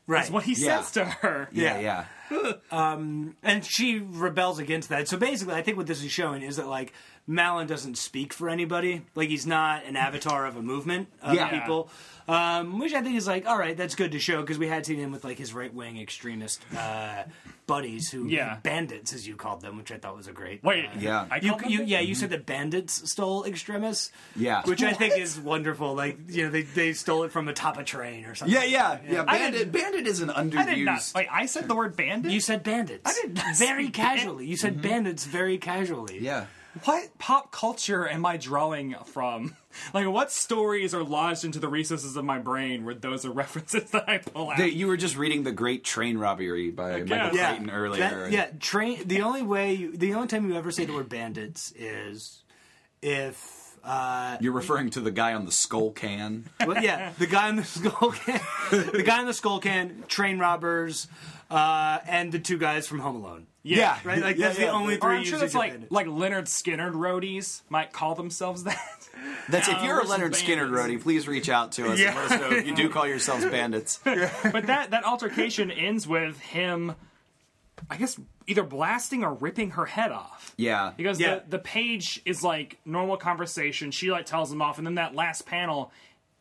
Right. 0.10 0.26
Is 0.26 0.32
what 0.32 0.44
he 0.44 0.54
Yeah. 0.54 0.82
says 0.82 0.92
to 0.92 1.06
her. 1.06 1.48
Yeah, 1.52 1.76
Yeah. 1.76 1.80
yeah. 1.80 2.06
and 2.72 3.66
she 3.66 4.00
rebels 4.00 4.60
against 4.60 4.90
that. 4.90 5.08
So 5.08 5.18
basically, 5.18 5.56
I 5.56 5.62
think 5.62 5.78
what 5.78 5.88
this 5.88 6.04
is 6.04 6.12
showing 6.12 6.42
is 6.42 6.58
that 6.58 6.68
like 6.68 6.94
Mallen 7.28 7.68
doesn't 7.68 7.98
speak 7.98 8.34
for 8.34 8.50
anybody. 8.50 9.04
Like 9.16 9.30
he's 9.30 9.46
not 9.46 9.86
an 9.86 9.96
avatar 9.96 10.46
of 10.46 10.56
a 10.58 10.62
movement 10.62 11.08
of 11.22 11.36
Yeah. 11.36 11.50
people, 11.50 11.90
um, 12.28 12.80
which 12.80 12.94
I 12.94 13.02
think 13.02 13.16
is 13.18 13.28
like 13.28 13.46
all 13.48 13.58
right. 13.58 13.76
That's 13.78 13.96
good 13.96 14.12
to 14.14 14.20
show 14.20 14.42
because 14.42 14.58
we 14.58 14.68
had 14.68 14.86
seen 14.86 14.98
him 15.00 15.12
with 15.12 15.24
like 15.24 15.38
his 15.38 15.54
right 15.54 15.74
wing 15.74 16.00
extremist 16.00 16.62
uh, 16.78 17.24
buddies 17.68 18.10
who 18.10 18.28
Yeah. 18.28 18.58
bandits 18.64 19.14
as 19.14 19.28
you 19.28 19.36
called 19.36 19.62
them, 19.62 19.78
which 19.78 19.92
I 19.92 19.98
thought 19.98 20.16
was 20.16 20.28
a 20.28 20.32
great. 20.32 20.64
Wait. 20.64 20.86
uh, 20.86 20.90
Yeah. 21.00 21.28
I 21.30 21.40
You, 21.40 21.56
you, 21.68 21.84
yeah, 21.84 22.00
you 22.00 22.16
said 22.16 22.32
that 22.32 22.48
bandits 22.48 23.12
stole 23.12 23.44
Extremis. 23.46 24.12
Yeah. 24.36 24.64
which 24.64 24.82
I 24.82 24.94
think 24.94 25.16
is 25.18 25.40
wonderful. 25.40 25.94
Like 25.94 26.18
you 26.30 26.46
know, 26.46 26.50
they, 26.52 26.64
they 26.64 26.94
stole 26.94 27.24
it 27.24 27.32
from 27.32 27.48
atop 27.48 27.78
a 27.78 27.84
train 27.84 28.26
or 28.26 28.34
something. 28.34 28.56
Yeah, 28.56 28.64
yeah, 28.64 28.98
yeah. 29.08 29.24
I 29.28 29.38
Bandit, 29.38 29.72
Bandit 29.72 30.08
is 30.08 30.22
an 30.22 30.32
I 30.32 30.44
did 30.46 30.54
not. 30.56 30.68
underused. 31.00 31.14
Wait, 31.16 31.28
I 31.32 31.46
said 31.46 31.68
the 31.68 31.76
word 31.76 31.96
bandit? 31.96 32.19
You 32.26 32.40
said 32.40 32.64
bandits. 32.64 33.04
I 33.06 33.14
did 33.22 33.36
not 33.36 33.56
very 33.58 33.86
say 33.86 33.92
casually. 33.92 34.46
You 34.46 34.58
said 34.58 34.74
Mm-hmm. 34.74 34.82
bandits 34.82 35.26
very 35.26 35.58
casually. 35.58 36.20
yeah, 36.20 36.46
what 36.84 37.18
pop 37.18 37.52
culture 37.52 38.08
am 38.08 38.26
I 38.26 38.38
drawing 38.38 38.96
from? 39.06 39.56
Like, 39.94 40.08
what 40.08 40.32
stories 40.32 40.96
are 40.96 41.04
lodged 41.04 41.46
into 41.46 41.60
the 41.60 41.68
recesses 41.70 42.16
of 42.18 42.26
my 42.26 42.40
brain 42.40 42.84
where 42.86 42.96
those 42.96 43.24
are 43.24 43.30
references 43.44 43.92
that 43.92 44.10
I 44.10 44.18
pull 44.18 44.50
out? 44.50 44.58
That 44.58 44.74
you 44.74 44.88
were 44.88 44.98
just 44.98 45.16
reading 45.16 45.44
the 45.44 45.52
Great 45.52 45.84
Train 45.84 46.18
Robbery 46.18 46.72
by. 46.72 47.04
Michael 47.04 47.38
Yeah. 47.38 47.50
Crichton 47.50 47.70
earlier. 47.70 48.00
That- 48.00 48.14
and- 48.14 48.34
yeah, 48.34 48.48
train. 48.60 49.08
The 49.08 49.22
only 49.22 49.44
way, 49.44 49.74
you, 49.76 49.96
the 49.96 50.16
only 50.16 50.28
time 50.28 50.50
you 50.50 50.56
ever 50.58 50.72
say 50.72 50.86
the 50.86 50.94
word 50.94 51.08
bandits 51.08 51.72
is 51.78 52.42
if. 53.04 53.78
Uh, 53.84 54.38
You're 54.42 54.52
referring 54.54 54.90
to 54.92 55.00
the 55.02 55.12
guy 55.12 55.34
on 55.36 55.46
the 55.46 55.52
Skoal 55.52 55.92
can. 55.96 56.50
well, 56.66 56.84
yeah, 56.84 57.14
the 57.18 57.28
guy 57.28 57.48
in 57.48 57.56
the 57.56 57.64
Skoal 57.66 58.12
can, 58.12 58.42
the 58.72 59.04
guy 59.04 59.22
in 59.22 59.26
the 59.28 59.34
Skoal 59.34 59.62
can, 59.62 60.04
train 60.10 60.38
robbers, 60.40 61.08
uh, 61.50 62.00
and 62.08 62.32
the 62.32 62.40
two 62.40 62.58
guys 62.58 62.88
from 62.88 63.00
Home 63.00 63.16
Alone. 63.18 63.48
Yeah, 63.62 64.00
Right, 64.04 64.22
like 64.22 64.38
Yeah, 64.38 64.48
that's 64.48 64.60
yeah. 64.60 64.68
the 64.68 64.72
only 64.72 64.96
or 64.96 65.00
three 65.00 65.10
I'm 65.18 65.24
sure 65.24 65.34
usage 65.34 65.40
that's 65.40 65.56
like 65.56 65.92
like 65.92 66.08
Lynyrd 66.08 66.46
Skynyrd 66.46 66.94
roadies 66.94 67.62
might 67.70 67.92
call 67.92 68.16
themselves 68.16 68.64
that. 68.64 68.80
That's 69.50 69.68
if 69.68 69.80
Uh, 69.80 69.84
you're 69.84 70.00
a 70.00 70.06
Lynyrd 70.06 70.32
Skynyrd 70.32 70.72
bandits? 70.74 70.82
roadie, 70.82 71.02
please 71.02 71.28
reach 71.28 71.50
out 71.50 71.74
to 71.74 71.90
us 71.92 72.00
Yeah. 72.00 72.08
and 72.08 72.16
let 72.16 72.32
us 72.32 72.40
know 72.52 72.58
if 72.58 72.66
you 72.68 72.74
do 72.76 72.88
call 72.90 73.06
yourselves 73.06 73.44
bandits. 73.52 74.00
but 74.04 74.68
that 74.68 74.92
that 74.92 75.04
altercation 75.04 75.70
ends 75.72 76.08
with 76.08 76.40
him, 76.40 76.96
I 77.90 77.98
guess, 77.98 78.18
either 78.48 78.64
blasting 78.64 79.24
or 79.26 79.34
ripping 79.34 79.72
her 79.72 79.86
head 79.86 80.12
off. 80.14 80.54
Yeah. 80.58 80.94
Because 80.96 81.20
Yeah. 81.20 81.36
the 81.40 81.44
the 81.50 81.60
page 81.60 82.22
is 82.26 82.44
like 82.44 82.80
normal 82.86 83.18
conversation. 83.18 83.92
She 83.92 84.10
like 84.10 84.26
tells 84.26 84.52
him 84.54 84.62
off, 84.62 84.78
and 84.78 84.88
then 84.88 84.96
that 84.96 85.14
last 85.16 85.46
panel 85.46 85.92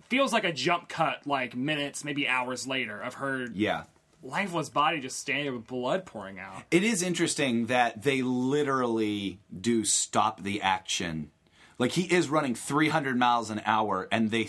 feels 0.09 0.33
like 0.33 0.45
a 0.45 0.53
jump 0.53 0.89
cut, 0.89 1.27
like 1.27 1.57
minutes, 1.57 2.05
maybe 2.05 2.29
hours 2.29 2.67
later, 2.67 2.99
of 3.01 3.15
her 3.15 3.49
Yeah. 3.53 3.85
Lifeless 4.23 4.69
body 4.69 5.01
just 5.01 5.19
standing 5.19 5.45
there 5.45 5.55
with 5.55 5.67
blood 5.67 6.07
pouring 6.07 6.39
out. 6.39 6.63
It 6.71 6.83
is 6.83 7.03
interesting 7.03 7.67
that 7.67 8.03
they 8.03 8.23
literally 8.23 9.41
do 9.59 9.85
stop 9.85 10.43
the 10.43 10.61
action. 10.63 11.31
Like 11.79 11.93
he 11.93 12.13
is 12.13 12.29
running 12.29 12.55
300 12.55 13.17
miles 13.17 13.51
an 13.51 13.63
hour 13.65 14.09
and 14.11 14.31
they 14.31 14.47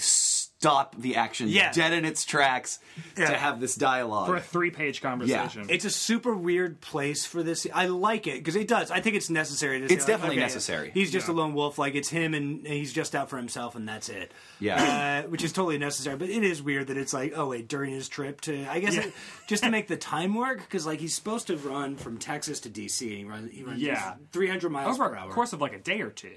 stop 0.59 0.93
the 0.97 1.15
action 1.15 1.47
Yeah. 1.47 1.71
dead 1.71 1.93
in 1.93 2.03
its 2.03 2.25
tracks 2.25 2.79
Yeah. 3.17 3.29
to 3.31 3.37
have 3.37 3.61
this 3.61 3.75
dialogue. 3.75 4.27
For 4.27 4.35
a 4.35 4.41
three 4.41 4.71
page 4.71 5.01
conversation. 5.01 5.65
Yeah. 5.69 5.73
It's 5.75 5.85
a 5.85 5.89
super 5.89 6.35
weird 6.35 6.81
place 6.81 7.25
for 7.25 7.43
this. 7.43 7.65
I 7.73 7.85
like 7.85 8.27
it 8.27 8.39
because 8.39 8.57
it 8.57 8.67
does. 8.67 8.91
I 8.91 8.99
think 8.99 9.15
it's 9.15 9.29
necessary. 9.29 9.79
To 9.79 9.87
say, 9.87 9.93
It's 9.95 10.03
like, 10.03 10.07
definitely 10.15 10.35
okay, 10.35 10.43
necessary. 10.43 10.91
He's 10.93 11.11
just 11.11 11.27
Yeah. 11.29 11.33
a 11.33 11.35
lone 11.35 11.53
wolf. 11.53 11.77
Like 11.77 11.95
it's 11.95 12.09
him, 12.09 12.33
and 12.33 12.67
he's 12.67 12.91
just 12.91 13.15
out 13.15 13.29
for 13.29 13.37
himself, 13.37 13.75
and 13.75 13.87
that's 13.87 14.09
it. 14.09 14.33
Yeah. 14.59 15.23
uh, 15.25 15.29
which 15.29 15.45
is 15.45 15.53
totally 15.53 15.77
necessary. 15.77 16.17
But 16.17 16.29
it 16.29 16.43
is 16.43 16.61
weird 16.61 16.87
that 16.87 16.97
it's 16.97 17.13
like, 17.13 17.31
oh 17.37 17.47
wait, 17.47 17.69
during 17.69 17.93
his 17.93 18.09
trip 18.09 18.41
to, 18.41 18.65
I 18.69 18.79
guess, 18.81 18.95
Yeah. 18.95 19.03
it, 19.03 19.13
just 19.47 19.63
to 19.63 19.71
make 19.71 19.87
the 19.87 19.95
time 19.97 20.35
work 20.35 20.59
because 20.59 20.85
like 20.85 20.99
he's 20.99 21.15
supposed 21.15 21.47
to 21.47 21.55
run 21.55 21.95
from 21.95 22.17
Texas 22.17 22.59
to 22.61 22.69
DC, 22.69 23.07
and 23.07 23.17
he 23.17 23.23
runs, 23.23 23.51
he 23.53 23.63
runs 23.63 23.79
Yeah. 23.81 24.15
three 24.33 24.49
hundred 24.49 24.71
miles 24.71 24.99
over 24.99 25.07
per 25.09 25.15
a 25.15 25.19
hour. 25.19 25.31
course 25.31 25.53
of 25.53 25.61
like 25.61 25.71
a 25.73 25.79
day 25.79 26.01
or 26.01 26.09
two. 26.09 26.35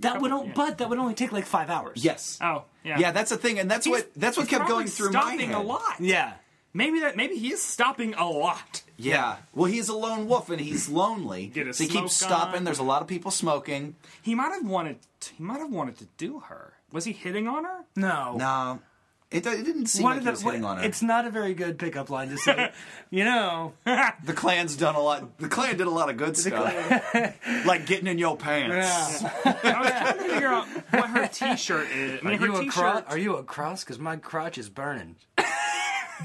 That 0.00 0.20
would, 0.20 0.30
couple- 0.30 0.40
on- 0.44 0.46
yeah. 0.48 0.52
but 0.54 0.78
that 0.78 0.88
would 0.88 0.98
only 0.98 1.14
take 1.14 1.32
like 1.32 1.46
five 1.46 1.70
hours. 1.70 2.04
yes. 2.04 2.38
Oh, 2.42 2.64
yeah. 2.84 2.98
Yeah, 2.98 3.10
that's 3.12 3.30
the 3.30 3.36
thing, 3.36 3.58
and 3.58 3.70
that's 3.70 3.86
He's- 3.86 4.02
what 4.02 4.14
that's 4.14 4.36
what 4.36 4.48
kept 4.48 4.68
going 4.68 4.86
through 4.86 5.10
my 5.12 5.20
stopping 5.20 5.48
head. 5.50 5.56
a 5.56 5.60
lot. 5.60 5.94
yeah. 6.00 6.34
Maybe 6.74 7.00
that 7.00 7.16
maybe 7.16 7.36
he 7.36 7.52
is 7.52 7.62
stopping 7.62 8.12
a 8.14 8.28
lot. 8.28 8.82
Yeah. 8.98 9.36
Well, 9.54 9.64
he's 9.70 9.88
a 9.88 9.94
lone 9.96 10.28
wolf 10.28 10.50
and 10.50 10.60
he's 10.60 10.90
lonely. 10.90 11.46
Get 11.46 11.66
his 11.68 11.78
so 11.78 11.84
he 11.84 11.88
keeps 11.90 12.14
stopping. 12.14 12.58
on. 12.58 12.64
There's 12.64 12.78
a 12.78 12.82
lot 12.82 13.00
of 13.00 13.08
people 13.08 13.30
smoking. 13.30 13.96
He 14.20 14.34
might 14.34 14.52
have 14.52 14.66
wanted 14.66 14.98
he 15.36 15.42
might 15.42 15.58
have 15.60 15.70
wanted 15.72 15.96
to 15.98 16.04
do 16.18 16.40
her. 16.40 16.74
Was 16.92 17.04
he 17.06 17.12
hitting 17.12 17.48
on 17.48 17.64
her? 17.64 17.84
No. 17.96 18.36
No, 18.36 18.80
it, 19.30 19.44
it 19.46 19.64
didn't 19.64 19.86
seem 19.86 20.04
One 20.04 20.12
like 20.12 20.18
of 20.18 20.22
he 20.22 20.26
the- 20.26 20.30
was 20.32 20.42
hitting 20.42 20.64
on 20.64 20.76
her. 20.78 20.84
It's 20.84 21.02
not 21.02 21.26
a 21.26 21.30
very 21.30 21.52
good 21.54 21.78
pickup 21.78 22.10
line 22.10 22.28
to 22.28 22.38
say. 22.38 22.70
you 23.10 23.24
know, 23.24 23.72
The 23.84 24.32
Klan's 24.34 24.76
done 24.76 24.94
a 24.94 25.00
lot. 25.00 25.38
The 25.38 25.48
Klan 25.48 25.76
did 25.76 25.86
a 25.86 25.90
lot 25.90 26.08
of 26.10 26.16
good 26.16 26.36
stuff, 26.36 26.72
like 27.66 27.86
getting 27.86 28.06
in 28.06 28.18
your 28.18 28.36
pants. 28.36 29.24
I 29.44 29.50
was 29.50 29.60
trying 29.90 30.16
to 30.18 30.22
figure 30.22 30.48
out 30.48 30.66
what 30.90 31.10
her 31.10 31.26
T-shirt 31.28 31.88
is. 31.90 32.20
I 32.22 32.24
mean, 32.24 32.34
Are 32.34 32.38
her 32.38 32.46
you, 32.46 32.56
a 32.56 32.60
T-shirt. 32.60 32.72
cro- 32.74 33.02
are 33.08 33.18
you 33.18 33.36
a 33.36 33.42
cross? 33.42 33.82
Because 33.82 33.98
my 33.98 34.16
crotch 34.16 34.58
is 34.58 34.68
burning. 34.68 35.16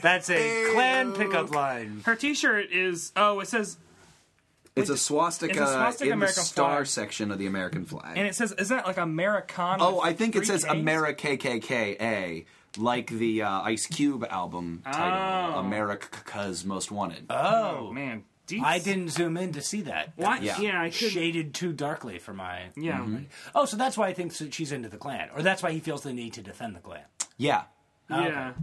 That's 0.01 0.29
a 0.29 0.71
Klan 0.73 1.13
pickup 1.13 1.53
line. 1.53 2.01
her 2.05 2.15
T-shirt 2.15 2.71
is 2.71 3.11
oh, 3.17 3.39
it 3.41 3.47
says 3.49 3.77
It's 4.75 4.89
a 4.89 4.95
swastika, 4.97 5.51
It's 5.51 5.61
a 5.61 5.73
swastika 5.73 6.05
in 6.11 6.13
American 6.13 6.41
the 6.41 6.45
star 6.45 6.75
flag. 6.77 6.87
section 6.87 7.29
of 7.31 7.39
the 7.39 7.45
American 7.45 7.83
flag. 7.85 8.17
and 8.17 8.25
it 8.25 8.33
says 8.35 8.53
is 8.53 8.69
that 8.69 8.85
like 8.87 8.97
Americana? 8.97 9.83
oh, 9.85 9.99
I 9.99 10.13
think 10.13 10.35
it 10.35 10.39
three 10.39 10.45
says 10.45 10.63
Ks? 10.63 10.71
America 10.71 11.35
KKKA, 11.35 12.45
like 12.77 13.09
the 13.09 13.41
uh, 13.43 13.61
Ice 13.61 13.85
Cube 13.87 14.25
album 14.29 14.81
title, 14.85 15.55
Oh. 15.55 15.59
America's 15.59 16.63
Most 16.65 16.91
Wanted. 16.91 17.25
Oh 17.29 17.91
man, 17.91 18.23
deep. 18.47 18.63
I 18.63 18.79
didn't 18.79 19.09
zoom 19.09 19.37
in 19.37 19.53
to 19.53 19.61
see 19.61 19.81
that. 19.83 20.13
What? 20.15 20.41
Yeah. 20.41 20.59
Yeah, 20.59 20.81
I 20.81 20.89
could. 20.89 21.11
Shaded 21.11 21.53
too 21.53 21.73
darkly 21.73 22.19
for 22.19 22.33
my. 22.33 22.69
Yeah. 22.75 23.05
Oh, 23.55 23.65
so 23.65 23.77
that's 23.77 23.97
why 23.97 24.07
I 24.07 24.13
think 24.13 24.33
that 24.37 24.53
she's 24.53 24.71
into 24.71 24.89
the 24.89 24.97
Klan, 24.97 25.29
or 25.35 25.41
that's 25.41 25.61
why 25.63 25.71
he 25.71 25.79
feels 25.79 26.03
the 26.03 26.13
need 26.13 26.33
to 26.33 26.41
defend 26.41 26.75
the 26.75 26.79
Klan. 26.79 27.03
yeah. 27.37 27.63
Yeah. 28.09 28.53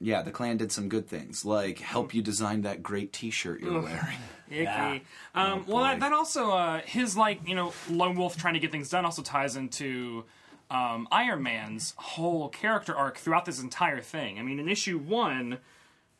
Yeah, 0.00 0.22
the 0.22 0.30
Klan 0.30 0.58
did 0.58 0.70
some 0.70 0.88
good 0.88 1.08
things, 1.08 1.44
like 1.44 1.80
help 1.80 2.14
you 2.14 2.22
design 2.22 2.62
that 2.62 2.84
great 2.84 3.12
T-shirt 3.12 3.60
you're 3.60 3.80
wearing. 3.82 4.18
Icky. 4.48 4.62
Yeah. 4.62 4.98
Um, 5.34 5.64
well, 5.66 5.82
that, 5.82 5.98
that 5.98 6.12
also 6.12 6.52
uh, 6.52 6.80
his 6.84 7.16
like 7.16 7.40
you 7.48 7.56
know 7.56 7.72
lone 7.90 8.14
wolf 8.16 8.36
trying 8.36 8.54
to 8.54 8.60
get 8.60 8.70
things 8.70 8.88
done 8.90 9.04
also 9.04 9.22
ties 9.22 9.56
into 9.56 10.24
um, 10.70 11.08
Iron 11.10 11.42
Man's 11.42 11.94
whole 11.96 12.48
character 12.48 12.94
arc 12.94 13.18
throughout 13.18 13.44
this 13.44 13.60
entire 13.60 14.00
thing. 14.00 14.38
I 14.38 14.42
mean, 14.42 14.58
in 14.58 14.68
issue 14.68 14.98
one, 14.98 15.58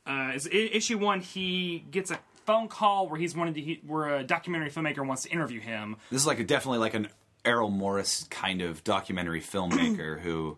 uh, 0.07 0.33
is 0.35 0.49
issue 0.51 0.99
one 0.99 1.21
he 1.21 1.85
gets 1.91 2.11
a 2.11 2.19
phone 2.47 2.69
call 2.69 3.09
where 3.09 3.21
he's 3.21 3.37
wanted 3.37 3.55
to 3.57 3.61
he, 3.61 3.81
where 3.87 4.17
a 4.17 4.25
documentary 4.25 4.71
filmmaker 4.71 5.07
wants 5.07 5.25
to 5.25 5.31
interview 5.31 5.61
him. 5.61 5.97
This 6.11 6.23
is 6.23 6.27
like 6.27 6.39
a, 6.39 6.45
definitely 6.45 6.79
like 6.79 6.95
an 6.95 7.09
Errol 7.45 7.71
Morris 7.71 8.25
kind 8.31 8.63
of 8.63 8.83
documentary 8.85 9.41
filmmaker 9.41 10.19
who 10.23 10.57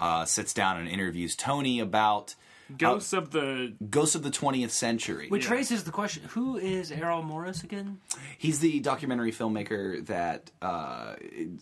uh, 0.00 0.24
sits 0.24 0.52
down 0.52 0.78
and 0.78 0.88
interviews 0.88 1.36
Tony 1.36 1.78
about 1.80 2.34
Ghosts 2.78 3.12
of 3.12 3.30
the 3.30 3.74
Ghosts 3.90 4.14
of 4.14 4.22
the 4.22 4.30
20th 4.30 4.70
Century. 4.70 5.28
Which 5.28 5.46
Yeah. 5.46 5.52
raises 5.52 5.84
the 5.84 5.90
question: 5.90 6.22
Who 6.30 6.56
is 6.56 6.90
Errol 6.92 7.22
Morris 7.22 7.62
again? 7.64 7.98
He's 8.38 8.60
the 8.60 8.80
documentary 8.80 9.32
filmmaker 9.32 10.04
that 10.06 10.50
uh, 10.62 11.14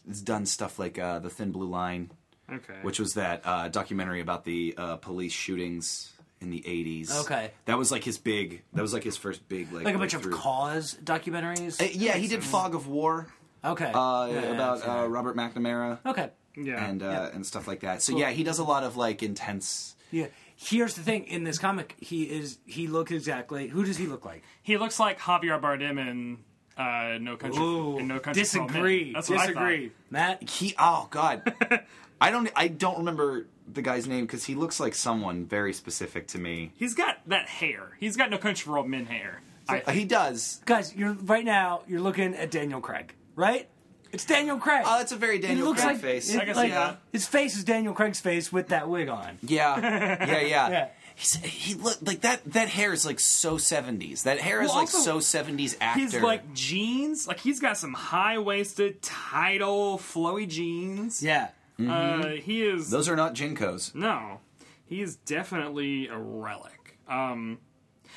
has 0.07 0.23
done 0.23 0.47
stuff 0.47 0.79
like 0.79 0.99
uh, 0.99 1.19
The 1.21 1.31
Thin 1.31 1.53
Blue 1.53 1.69
Line, 1.69 2.11
okay, 2.53 2.75
which 2.83 2.99
was 3.01 3.15
that 3.15 3.43
uh, 3.45 3.69
documentary 3.69 4.21
about 4.21 4.45
the 4.45 4.75
uh, 4.77 4.97
police 4.97 5.33
shootings 5.33 6.13
in 6.41 6.51
the 6.51 6.61
80s. 6.61 7.23
Okay. 7.25 7.51
That 7.65 7.79
was 7.79 7.91
like 7.91 8.05
his 8.05 8.17
big, 8.17 8.63
that 8.73 8.81
was 8.83 8.93
like 8.93 9.03
his 9.03 9.17
first 9.17 9.49
big, 9.49 9.73
like, 9.73 9.85
Like 9.85 9.97
a 9.97 9.99
bunch 9.99 10.15
of 10.15 10.23
breakthrough. 10.23 10.41
cause 10.41 10.97
documentaries. 11.03 11.81
Uh, 11.83 11.89
yeah, 11.93 12.13
he 12.15 12.29
did 12.29 12.45
Fog 12.45 12.77
of 12.77 12.87
War 12.87 13.27
okay. 13.65 13.91
uh, 13.93 14.27
Yeah, 14.27 14.33
yeah, 14.33 14.41
about 14.53 14.83
I've 14.87 15.05
uh. 15.07 15.09
Robert 15.09 15.37
McNamara. 15.37 15.99
okay. 16.07 16.31
yeah, 16.57 16.85
and 16.89 17.03
uh, 17.03 17.07
Yeah. 17.07 17.35
and 17.35 17.45
stuff 17.45 17.67
like 17.67 17.81
that. 17.81 18.03
So 18.03 18.17
yeah, 18.17 18.31
he 18.31 18.45
does 18.45 18.61
a 18.61 18.65
lot 18.65 18.85
of 18.85 18.97
like 18.97 19.25
intense. 19.25 19.97
Yeah. 20.13 20.27
Here's 20.61 20.95
the 20.95 21.03
thing: 21.03 21.25
in 21.29 21.45
this 21.45 21.57
comic, 21.59 21.95
he 22.01 22.25
is 22.25 22.59
he 22.67 22.89
looks 22.89 23.13
exactly. 23.13 23.69
Who 23.69 23.85
does 23.85 23.97
he 23.97 24.07
look 24.07 24.25
like? 24.25 24.43
he 24.63 24.77
looks 24.77 24.99
like 24.99 25.21
Javier 25.21 25.61
Bardem 25.61 25.99
in 26.01 26.39
uh, 26.77 27.19
No 27.21 27.37
Country. 27.37 27.63
in 27.63 28.09
No 28.09 28.19
Country 28.19 28.43
for 28.43 28.61
Old 28.63 28.71
Men. 28.73 28.83
disagree. 28.83 29.13
That's 29.13 29.31
what 29.31 29.39
I 29.39 29.43
thought. 29.43 29.49
disagree. 29.55 29.93
Matt. 30.11 30.43
He 30.51 30.75
oh 30.77 31.07
god, 31.11 31.55
I 32.21 32.33
don't 32.33 32.51
I 32.57 32.67
don't 32.67 32.99
remember 32.99 33.47
the 33.73 33.83
guy's 33.83 34.09
name 34.09 34.27
because 34.27 34.45
he 34.45 34.57
looks 34.57 34.81
like 34.81 34.95
someone 34.97 35.45
very 35.47 35.73
specific 35.73 36.27
to 36.29 36.39
me. 36.39 36.73
He's 36.77 36.95
got 36.95 37.19
that 37.29 37.49
hair. 37.49 37.97
He's 38.01 38.17
got 38.17 38.29
no 38.31 38.39
country 38.39 38.65
for 38.65 38.79
old 38.79 38.89
men 38.89 39.07
hair. 39.07 39.41
I 39.69 39.93
he 39.93 40.05
does. 40.07 40.61
Guys, 40.65 40.97
you're 40.97 41.13
right 41.13 41.45
now. 41.45 41.83
You're 41.87 42.01
looking 42.01 42.35
at 42.35 42.51
Daniel 42.51 42.81
Craig, 42.81 43.15
right? 43.37 43.69
It's 44.13 44.25
Daniel 44.25 44.59
Craig. 44.59 44.83
Oh, 44.87 44.99
that's 44.99 45.13
a 45.13 45.17
very 45.17 45.39
Daniel 45.39 45.69
looks 45.69 45.83
Craig 45.83 45.95
like 45.97 46.03
face. 46.03 46.33
it- 46.35 46.41
I 46.41 46.45
guess, 46.45 46.57
like, 46.57 46.71
yeah. 46.71 46.97
His 47.13 47.27
face 47.27 47.57
is 47.57 47.65
Daniel 47.65 47.93
Craig's 47.95 48.21
face 48.21 48.53
with 48.53 48.69
that 48.69 48.89
wig 48.89 49.09
on. 49.09 49.39
Yeah, 49.43 49.79
yeah, 50.27 50.41
yeah. 50.41 50.69
Yeah. 50.71 50.89
He's, 51.15 51.35
he 51.35 51.75
look 51.75 51.99
like 52.03 52.21
that. 52.21 52.43
That 52.53 52.69
hair 52.69 52.93
is 52.93 53.05
like 53.05 53.19
so 53.19 53.59
seventies. 53.59 54.23
That 54.23 54.39
hair 54.39 54.63
is 54.63 54.69
Well, 54.69 54.77
like 54.77 54.83
also, 54.95 54.99
so 54.99 55.21
seventies 55.21 55.77
actor. 55.81 56.01
His 56.01 56.15
like 56.15 56.55
jeans, 56.55 57.27
like 57.27 57.41
he's 57.41 57.59
got 57.59 57.77
some 57.77 57.93
high 57.93 58.39
waisted, 58.39 59.03
title, 59.03 59.99
flowy 59.99 60.49
jeans. 60.49 61.21
Yeah. 61.23 61.49
Uh, 61.81 62.29
he 62.29 62.63
is 62.65 62.91
Those 62.91 63.09
are 63.09 63.17
not 63.17 63.35
JNCOs. 63.35 63.95
no, 63.97 64.39
he 64.87 65.01
is 65.03 65.17
definitely 65.17 66.07
a 66.09 66.17
relic. 66.17 66.99
Um, 67.09 67.59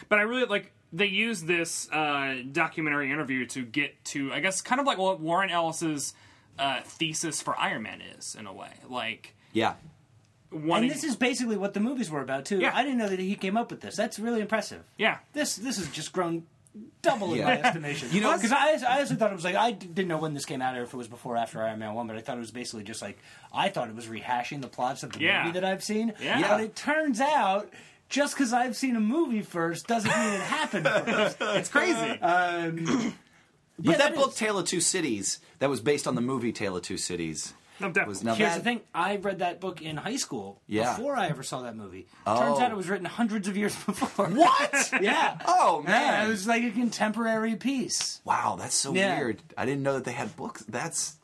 but 0.09 0.19
I 0.19 0.21
really 0.23 0.45
like 0.45 0.71
they 0.93 1.05
use 1.07 1.41
this 1.43 1.89
uh, 1.91 2.35
documentary 2.51 3.11
interview 3.11 3.45
to 3.47 3.63
get 3.63 4.03
to, 4.05 4.31
I 4.33 4.39
guess, 4.41 4.61
kind 4.61 4.81
of 4.81 4.87
like 4.87 4.97
what 4.97 5.19
Warren 5.19 5.49
Ellis's 5.49 6.13
uh, 6.59 6.81
thesis 6.83 7.41
for 7.41 7.57
Iron 7.57 7.83
Man 7.83 8.01
is 8.01 8.35
in 8.37 8.45
a 8.47 8.53
way, 8.53 8.71
like. 8.89 9.35
Yeah, 9.53 9.73
One, 10.49 10.83
And 10.83 10.91
this 10.91 11.03
is 11.03 11.15
basically 11.17 11.57
what 11.57 11.73
the 11.73 11.79
movies 11.81 12.09
were 12.09 12.21
about 12.21 12.45
too. 12.45 12.59
Yeah. 12.59 12.71
I 12.73 12.83
didn't 12.83 12.97
know 12.99 13.09
that 13.09 13.19
he 13.19 13.35
came 13.35 13.57
up 13.57 13.69
with 13.71 13.81
this. 13.81 13.95
That's 13.95 14.17
really 14.19 14.39
impressive. 14.41 14.83
yeah, 14.97 15.17
This 15.33 15.55
this 15.57 15.77
has 15.77 15.89
just 15.89 16.13
grown 16.13 16.45
double 17.01 17.33
in 17.33 17.43
my 17.43 17.59
estimation. 17.63 18.07
You 18.13 18.21
know- 18.21 18.33
because 18.35 18.53
I, 18.53 18.75
I 18.87 18.95
honestly 18.97 19.17
thought 19.17 19.31
it 19.31 19.35
was 19.35 19.43
like 19.43 19.55
I 19.55 19.71
didn't 19.71 20.07
know 20.07 20.17
when 20.19 20.33
this 20.33 20.45
came 20.45 20.61
out 20.61 20.77
or 20.77 20.83
if 20.83 20.93
it 20.93 20.97
was 20.97 21.09
before 21.09 21.33
or 21.35 21.37
after 21.37 21.61
Iron 21.61 21.79
Man 21.79 21.93
one, 21.93 22.07
but 22.07 22.15
I 22.15 22.21
thought 22.21 22.37
it 22.37 22.39
was 22.41 22.51
basically 22.51 22.83
just 22.85 23.01
like 23.01 23.17
I 23.53 23.67
thought 23.67 23.89
it 23.89 23.95
was 23.95 24.05
rehashing 24.07 24.61
the 24.61 24.69
plots 24.69 25.03
of 25.03 25.11
the 25.11 25.19
Yeah. 25.19 25.43
movie 25.43 25.59
that 25.59 25.65
I've 25.65 25.83
seen. 25.83 26.13
Yeah. 26.21 26.41
But 26.47 26.61
it 26.61 26.75
turns 26.77 27.19
out 27.19 27.69
just 28.11 28.35
because 28.35 28.53
I've 28.53 28.75
seen 28.75 28.95
a 28.95 28.99
movie 28.99 29.41
first 29.41 29.87
doesn't 29.87 30.11
mean 30.15 30.33
it 30.33 30.41
happened 30.41 30.87
first. 30.87 31.37
it's 31.41 31.69
crazy. 31.69 32.19
Um, 32.21 33.15
But 33.79 33.85
Yeah, 33.93 33.97
that, 33.97 34.11
that 34.11 34.15
book, 34.15 34.29
is. 34.31 34.35
Tale 34.35 34.59
of 34.59 34.67
Two 34.67 34.79
Cities, 34.81 35.39
that 35.57 35.67
was 35.67 35.81
based 35.81 36.05
on 36.07 36.13
the 36.13 36.21
movie 36.21 36.51
Tale 36.51 36.75
of 36.77 36.83
Two 36.83 36.97
Cities. 36.97 37.53
No, 37.79 37.87
definitely. 37.87 38.09
Was 38.11 38.23
now 38.23 38.35
Here's 38.35 38.51
that, 38.51 38.57
the 38.59 38.63
thing: 38.63 38.81
I 38.93 39.15
read 39.15 39.39
that 39.39 39.59
book 39.59 39.81
in 39.81 39.97
high 39.97 40.17
school 40.17 40.61
Yeah. 40.67 40.95
before 40.95 41.15
I 41.15 41.29
ever 41.29 41.41
saw 41.41 41.63
that 41.63 41.75
movie. 41.75 42.05
Oh. 42.27 42.37
Turns 42.39 42.59
out 42.59 42.69
it 42.69 42.77
was 42.77 42.87
written 42.89 43.05
hundreds 43.05 43.47
of 43.47 43.57
years 43.57 43.73
before. 43.85 44.27
What? 44.27 44.91
yeah. 45.01 45.39
Oh 45.47 45.81
Yeah, 45.83 45.89
man! 45.89 46.25
it 46.27 46.29
was 46.29 46.45
like 46.45 46.63
a 46.63 46.69
contemporary 46.69 47.55
piece. 47.55 48.21
wow, 48.23 48.55
that's 48.59 48.75
so 48.75 48.93
Yeah. 48.93 49.17
weird. 49.17 49.41
I 49.57 49.65
didn't 49.65 49.81
know 49.81 49.93
that 49.93 50.03
they 50.03 50.11
had 50.11 50.35
books. 50.35 50.63
That's 50.69 51.15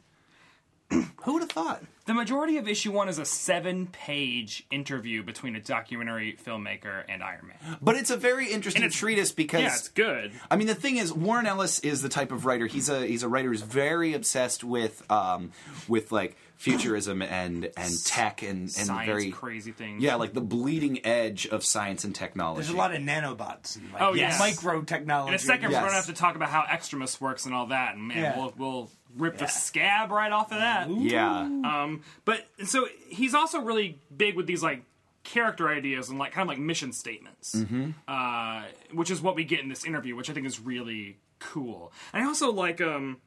who 1.23 1.33
would 1.33 1.41
have 1.41 1.51
thought? 1.51 1.83
The 2.05 2.13
majority 2.13 2.57
of 2.57 2.67
issue 2.67 2.91
one 2.93 3.09
is 3.09 3.19
a 3.19 3.25
seven-page 3.25 4.65
interview 4.71 5.23
between 5.23 5.55
a 5.55 5.59
documentary 5.59 6.37
filmmaker 6.45 7.03
and 7.09 7.21
Iron 7.21 7.47
Man. 7.47 7.77
But 7.81 7.95
it's 7.95 8.09
a 8.09 8.17
very 8.17 8.51
interesting 8.51 8.83
it's- 8.83 8.97
treatise 8.97 9.31
because 9.31 9.61
Yeah, 9.61 9.73
it's 9.75 9.89
good. 9.89 10.31
I 10.49 10.55
mean, 10.55 10.67
the 10.67 10.75
thing 10.75 10.97
is, 10.97 11.11
Warren 11.13 11.45
Ellis 11.45 11.79
is 11.79 12.01
the 12.01 12.09
type 12.09 12.31
of 12.31 12.45
writer. 12.45 12.65
He's 12.65 12.87
a 12.89 13.05
he's 13.05 13.23
a 13.23 13.27
writer 13.27 13.49
who's 13.49 13.61
very 13.61 14.13
obsessed 14.13 14.63
with 14.63 15.03
um 15.11 15.51
with 15.87 16.11
like 16.11 16.37
futurism 16.57 17.21
and 17.21 17.71
and 17.77 18.05
tech 18.05 18.41
and 18.41 18.61
and 18.61 18.71
Science, 18.71 19.05
very 19.05 19.31
crazy 19.31 19.71
things. 19.71 20.01
yeah, 20.03 20.15
like 20.15 20.33
the 20.33 20.41
bleeding 20.41 21.05
edge 21.05 21.47
of 21.47 21.63
science 21.63 22.03
and 22.03 22.13
technology. 22.13 22.61
There's 22.63 22.73
a 22.73 22.77
lot 22.77 22.93
of 22.93 23.01
nanobots 23.01 23.75
and 23.77 23.91
like 23.93 24.01
Oh, 24.01 24.13
yes. 24.13 24.39
micro 24.39 24.81
technology. 24.81 25.29
In 25.29 25.35
a 25.35 25.39
second, 25.39 25.71
Yes. 25.71 25.81
we're 25.81 25.87
gonna 25.87 25.95
have 25.97 26.05
to 26.07 26.13
talk 26.13 26.35
about 26.35 26.49
how 26.49 26.63
Extremis 26.71 27.21
works 27.21 27.45
and 27.45 27.53
all 27.55 27.67
that, 27.67 27.95
and 27.95 28.07
man, 28.07 28.17
Yeah. 28.17 28.37
we'll, 28.37 28.53
we'll 28.57 28.91
rip 29.15 29.37
the 29.37 29.47
scab 29.47 30.11
right 30.11 30.31
off 30.31 30.51
of 30.51 30.57
that. 30.59 30.89
yeah. 30.89 31.39
Um, 31.41 32.01
but 32.25 32.45
so 32.65 32.87
he's 33.07 33.33
also 33.33 33.61
really 33.61 33.99
big 34.15 34.35
with 34.35 34.47
these 34.47 34.61
like 34.63 34.83
character 35.23 35.67
ideas 35.69 36.09
and 36.09 36.17
like 36.17 36.31
kind 36.31 36.43
of 36.43 36.47
like 36.47 36.59
mission 36.59 36.91
statements, 36.93 37.53
Mm-hmm. 37.55 37.91
uh, 38.07 38.63
which 38.93 39.11
is 39.11 39.21
what 39.21 39.35
we 39.35 39.43
get 39.43 39.59
in 39.59 39.69
this 39.69 39.85
interview, 39.85 40.15
which 40.15 40.29
I 40.29 40.33
think 40.33 40.47
is 40.47 40.59
really 40.59 41.17
cool. 41.39 41.91
And 42.13 42.23
I 42.23 42.27
also 42.27 42.51
like 42.51 42.81
um, 42.81 43.17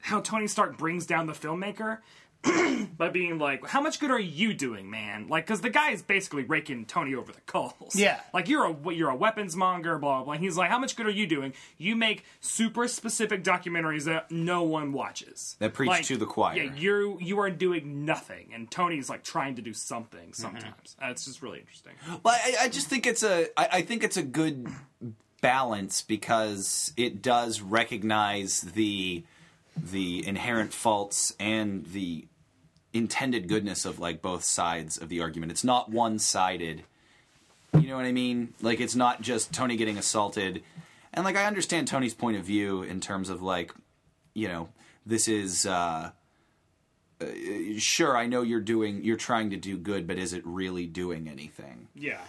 how 0.00 0.20
Tony 0.20 0.46
Stark 0.48 0.76
brings 0.76 1.06
down 1.06 1.26
the 1.26 1.32
filmmaker. 1.32 1.98
by 2.96 3.08
being 3.08 3.38
like, 3.38 3.66
how 3.66 3.80
much 3.80 3.98
good 3.98 4.10
are 4.10 4.18
you 4.18 4.54
doing, 4.54 4.88
man? 4.88 5.26
Like, 5.28 5.44
because 5.46 5.60
the 5.60 5.70
guy 5.70 5.90
is 5.90 6.02
basically 6.02 6.44
raking 6.44 6.86
Tony 6.86 7.14
over 7.14 7.32
the 7.32 7.40
coals. 7.42 7.94
Yeah. 7.94 8.20
like 8.32 8.48
you're 8.48 8.64
a 8.66 8.94
you're 8.94 9.10
a 9.10 9.16
weapons 9.16 9.56
monger, 9.56 9.98
blah 9.98 10.18
blah. 10.18 10.24
blah. 10.24 10.32
And 10.34 10.42
he's 10.42 10.56
like, 10.56 10.70
how 10.70 10.78
much 10.78 10.94
good 10.96 11.06
are 11.06 11.10
you 11.10 11.26
doing? 11.26 11.52
You 11.78 11.96
make 11.96 12.24
super 12.40 12.86
specific 12.86 13.42
documentaries 13.42 14.04
that 14.04 14.30
no 14.30 14.62
one 14.62 14.92
watches. 14.92 15.56
That 15.58 15.74
preach 15.74 15.88
Like, 15.88 16.04
to 16.06 16.16
the 16.16 16.26
choir. 16.26 16.56
Yeah, 16.56 16.72
you 16.74 17.18
you 17.20 17.40
are 17.40 17.50
doing 17.50 18.04
nothing, 18.04 18.50
and 18.54 18.70
Tony's 18.70 19.10
like 19.10 19.24
trying 19.24 19.56
to 19.56 19.62
do 19.62 19.74
something 19.74 20.32
sometimes. 20.32 20.96
Uh, 21.02 21.08
it's 21.10 21.24
just 21.24 21.42
really 21.42 21.58
interesting. 21.58 21.94
Well, 22.22 22.34
I, 22.34 22.54
I 22.62 22.68
just 22.68 22.86
think 22.88 23.06
it's 23.06 23.22
a 23.24 23.48
I, 23.58 23.68
I 23.78 23.82
think 23.82 24.04
it's 24.04 24.16
a 24.16 24.22
good 24.22 24.68
balance 25.40 26.02
because 26.02 26.92
it 26.96 27.20
does 27.22 27.60
recognize 27.60 28.60
the 28.62 29.24
the 29.76 30.26
inherent 30.26 30.72
faults 30.72 31.34
and 31.38 31.84
the 31.92 32.26
intended 32.98 33.48
goodness 33.48 33.84
of 33.84 33.98
like 33.98 34.20
both 34.20 34.44
sides 34.44 34.98
of 34.98 35.08
the 35.08 35.20
argument. 35.20 35.52
It's 35.52 35.64
not 35.64 35.90
one 35.90 36.18
sided. 36.18 36.84
You 37.72 37.88
know 37.88 37.96
what 37.96 38.04
I 38.04 38.12
mean? 38.12 38.54
Like 38.60 38.80
it's 38.80 38.96
not 38.96 39.22
just 39.22 39.52
Tony 39.52 39.76
getting 39.76 39.96
assaulted. 39.96 40.62
And 41.14 41.24
like 41.24 41.36
I 41.36 41.46
understand 41.46 41.88
Tony's 41.88 42.14
point 42.14 42.36
of 42.36 42.44
view 42.44 42.82
in 42.82 43.00
terms 43.00 43.30
of 43.30 43.40
like, 43.40 43.72
you 44.34 44.48
know, 44.48 44.68
this 45.06 45.28
is 45.28 45.64
uh 45.64 46.10
uh, 47.20 47.26
sure 47.78 48.16
I 48.16 48.26
know 48.26 48.42
you're 48.42 48.60
doing 48.60 49.02
you're 49.02 49.16
trying 49.16 49.50
to 49.50 49.56
do 49.56 49.76
good, 49.76 50.06
but 50.06 50.18
is 50.18 50.32
it 50.32 50.42
really 50.44 50.86
doing 50.86 51.28
anything? 51.28 51.88
Yeah, 51.94 52.20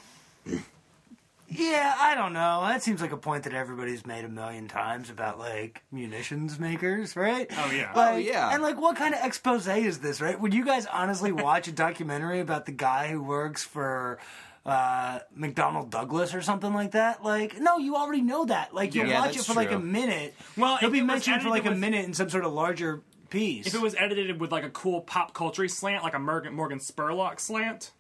Yeah, 1.49 1.95
I 1.97 2.15
don't 2.15 2.33
know. 2.33 2.61
That 2.67 2.83
seems 2.83 3.01
like 3.01 3.11
a 3.11 3.17
point 3.17 3.43
that 3.43 3.53
everybody's 3.53 4.05
made 4.05 4.23
a 4.25 4.29
million 4.29 4.67
times 4.67 5.09
about 5.09 5.39
like 5.39 5.83
munitions 5.91 6.59
makers, 6.59 7.15
right? 7.15 7.47
Oh, 7.51 7.71
yeah. 7.71 7.91
Like, 7.95 8.13
Oh, 8.13 8.17
yeah. 8.17 8.53
And 8.53 8.61
like, 8.61 8.79
what 8.79 8.95
kind 8.95 9.13
of 9.15 9.21
expose 9.23 9.67
is 9.67 9.99
this, 9.99 10.21
right? 10.21 10.39
Would 10.39 10.53
you 10.53 10.63
guys 10.65 10.85
honestly 10.85 11.31
watch 11.31 11.67
a 11.67 11.71
documentary 11.71 12.39
about 12.39 12.65
the 12.65 12.71
guy 12.71 13.07
who 13.09 13.23
works 13.23 13.63
for? 13.63 14.19
Uh, 14.65 15.19
McDonnell 15.35 15.89
Douglas 15.89 16.35
or 16.35 16.41
something 16.41 16.73
like 16.73 16.91
that. 16.91 17.23
Like, 17.23 17.59
no, 17.59 17.77
you 17.77 17.95
already 17.95 18.21
know 18.21 18.45
that. 18.45 18.73
Like, 18.75 18.93
you'll 18.93 19.07
Yeah, 19.07 19.21
watch 19.21 19.31
it 19.31 19.35
that's 19.37 19.47
for 19.47 19.53
like 19.53 19.71
a 19.71 19.79
minute. 19.79 20.35
Well, 20.57 20.77
he'll 20.77 20.89
if 20.89 20.93
be 20.93 20.99
it 20.99 21.05
mentioned 21.05 21.41
for 21.41 21.49
like 21.49 21.65
a 21.65 21.73
minute 21.73 22.05
in 22.05 22.13
some 22.13 22.29
sort 22.29 22.43
of 22.45 22.51
larger 22.53 23.01
piece. 23.29 23.65
if 23.65 23.73
it 23.73 23.81
was 23.81 23.95
edited 23.97 24.39
with 24.39 24.51
like 24.51 24.65
a 24.65 24.69
cool 24.69 25.01
pop 25.01 25.33
culture 25.33 25.67
slant, 25.69 26.03
like 26.03 26.13
a 26.13 26.19
Morgan, 26.19 26.53
Morgan 26.53 26.77
Spurlock 26.79 27.39
slant. 27.39 27.93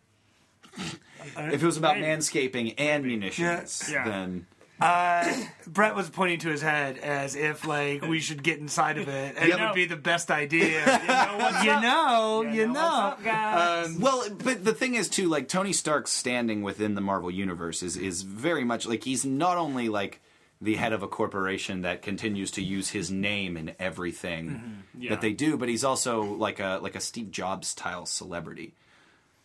If 1.37 1.61
it 1.61 1.65
was 1.65 1.77
about 1.77 1.99
Maybe. 1.99 2.07
manscaping 2.07 2.73
and 2.77 3.05
munitions, 3.05 3.89
Yeah. 3.91 4.05
then 4.05 4.47
uh, 4.81 5.33
Brett 5.67 5.93
was 5.95 6.09
pointing 6.09 6.39
to 6.39 6.49
his 6.49 6.61
head 6.61 6.97
as 6.97 7.35
if 7.35 7.65
like 7.67 8.01
we 8.01 8.19
should 8.21 8.41
get 8.43 8.59
inside 8.59 8.97
of 8.97 9.07
it, 9.09 9.35
and 9.37 9.49
it 9.49 9.59
would 9.59 9.73
be 9.73 9.85
the 9.85 9.97
best 9.97 10.31
idea. 10.31 10.85
know 11.07 11.37
what's 11.37 11.63
you 11.63 11.71
up? 11.71 11.81
know, 11.81 12.41
you 12.43 12.65
know 12.67 12.73
know. 12.73 12.81
what's 12.81 13.19
up, 13.19 13.23
guys? 13.23 13.87
Um, 13.87 13.99
well, 13.99 14.23
but 14.43 14.63
the 14.63 14.73
thing 14.73 14.95
is 14.95 15.09
too, 15.09 15.27
like 15.27 15.49
Tony 15.49 15.73
Stark's 15.73 16.11
standing 16.11 16.61
within 16.61 16.95
the 16.95 17.01
Marvel 17.01 17.29
universe 17.29 17.83
is 17.83 17.97
is 17.97 18.21
very 18.21 18.63
much 18.63 18.87
like 18.87 19.03
he's 19.03 19.25
not 19.25 19.57
only 19.57 19.89
like 19.89 20.21
the 20.61 20.75
head 20.75 20.93
of 20.93 21.03
a 21.03 21.07
corporation 21.07 21.81
that 21.81 22.01
continues 22.01 22.51
to 22.51 22.61
use 22.61 22.89
his 22.89 23.09
name 23.11 23.55
in 23.57 23.73
everything 23.79 24.49
mm-hmm. 24.49 25.01
Yeah. 25.03 25.09
that 25.11 25.21
they 25.21 25.31
do, 25.33 25.57
but 25.57 25.67
he's 25.69 25.83
also 25.83 26.21
like 26.23 26.59
a 26.61 26.79
like 26.81 26.95
a 26.95 27.01
Steve 27.01 27.31
Jobs 27.31 27.67
style 27.67 28.05
celebrity. 28.05 28.73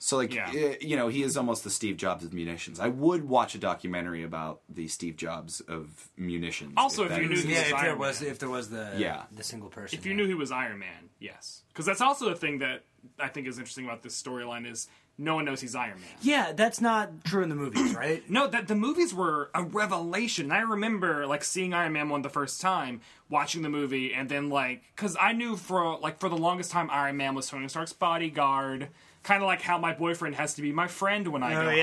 So 0.06 0.18
like 0.18 0.34
Yeah. 0.34 0.52
eh, 0.54 0.76
you 0.82 0.96
know 0.96 1.08
he 1.08 1.22
is 1.22 1.34
almost 1.34 1.64
the 1.64 1.70
Steve 1.70 1.96
Jobs 1.96 2.24
of 2.24 2.34
munitions. 2.34 2.78
I 2.78 2.88
would 2.88 3.26
watch 3.26 3.54
a 3.54 3.58
documentary 3.58 4.22
about 4.22 4.60
the 4.68 4.86
Steve 4.86 5.16
Jobs 5.16 5.60
of 5.62 6.10
munitions. 6.18 6.74
Also, 6.76 7.04
if 7.04 7.08
that 7.08 7.22
you 7.22 7.28
knew 7.28 7.36
exists. 7.40 7.48
he 7.48 7.54
Yeah, 7.54 7.62
was 7.62 7.70
if 7.72 7.78
there 7.80 7.88
Iron 7.88 7.98
was 7.98 8.20
Man. 8.20 8.30
if 8.30 8.38
there 8.38 8.48
was 8.50 8.68
the 8.68 8.92
Yeah. 8.98 9.22
the 9.32 9.42
single 9.42 9.70
person. 9.70 9.98
if 9.98 10.04
you 10.04 10.12
yeah. 10.12 10.16
knew 10.18 10.26
he 10.26 10.34
was 10.34 10.52
Iron 10.52 10.78
Man, 10.78 11.08
yes, 11.20 11.62
because 11.68 11.86
that's 11.86 12.02
also 12.02 12.28
the 12.28 12.36
thing 12.36 12.58
that 12.58 12.84
I 13.18 13.28
think 13.28 13.46
is 13.46 13.56
interesting 13.58 13.86
about 13.86 14.02
this 14.02 14.20
storyline 14.22 14.70
is 14.70 14.88
no 15.16 15.36
one 15.36 15.46
knows 15.46 15.62
he's 15.62 15.74
Iron 15.74 15.98
Man. 16.00 16.10
Yeah, 16.20 16.52
that's 16.52 16.82
not 16.82 17.24
true 17.24 17.42
in 17.42 17.48
the 17.48 17.54
movies, 17.54 17.94
right? 17.96 18.28
No, 18.28 18.46
that 18.46 18.68
the 18.68 18.74
movies 18.74 19.14
were 19.14 19.50
a 19.54 19.62
revelation. 19.64 20.50
I 20.52 20.60
remember 20.60 21.26
like 21.26 21.44
seeing 21.44 21.72
Iron 21.72 21.94
Man 21.94 22.10
one 22.10 22.20
the 22.20 22.28
first 22.28 22.60
time, 22.60 23.00
watching 23.30 23.62
the 23.62 23.70
movie, 23.70 24.12
and 24.12 24.28
then 24.28 24.50
like 24.50 24.82
because 24.94 25.16
I 25.18 25.32
knew 25.32 25.56
for 25.56 25.98
like 25.98 26.20
for 26.20 26.28
the 26.28 26.36
longest 26.36 26.70
time 26.72 26.90
Iron 26.90 27.16
Man 27.16 27.34
was 27.34 27.48
Tony 27.48 27.68
Stark's 27.68 27.94
bodyguard, 27.94 28.88
kind 29.24 29.42
of 29.42 29.46
like 29.46 29.62
how 29.62 29.78
my 29.78 29.92
boyfriend 29.92 30.36
has 30.36 30.54
to 30.54 30.62
be 30.62 30.70
my 30.70 30.86
friend 30.86 31.26
when 31.28 31.42
I 31.42 31.54
oh, 31.54 31.62
go. 31.62 31.66
Oh 31.66 31.70
out. 31.70 31.76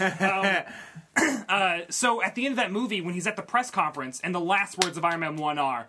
yeah, 0.00 0.64
um, 1.16 1.44
uh, 1.48 1.80
So 1.90 2.22
at 2.22 2.34
the 2.36 2.46
end 2.46 2.52
of 2.52 2.56
that 2.58 2.70
movie, 2.70 3.00
when 3.00 3.14
he's 3.14 3.26
at 3.26 3.36
the 3.36 3.42
press 3.42 3.70
conference, 3.70 4.20
and 4.22 4.34
the 4.34 4.40
last 4.40 4.78
words 4.78 4.96
of 4.96 5.04
Iron 5.04 5.20
Man 5.20 5.36
one 5.36 5.58
are, 5.58 5.88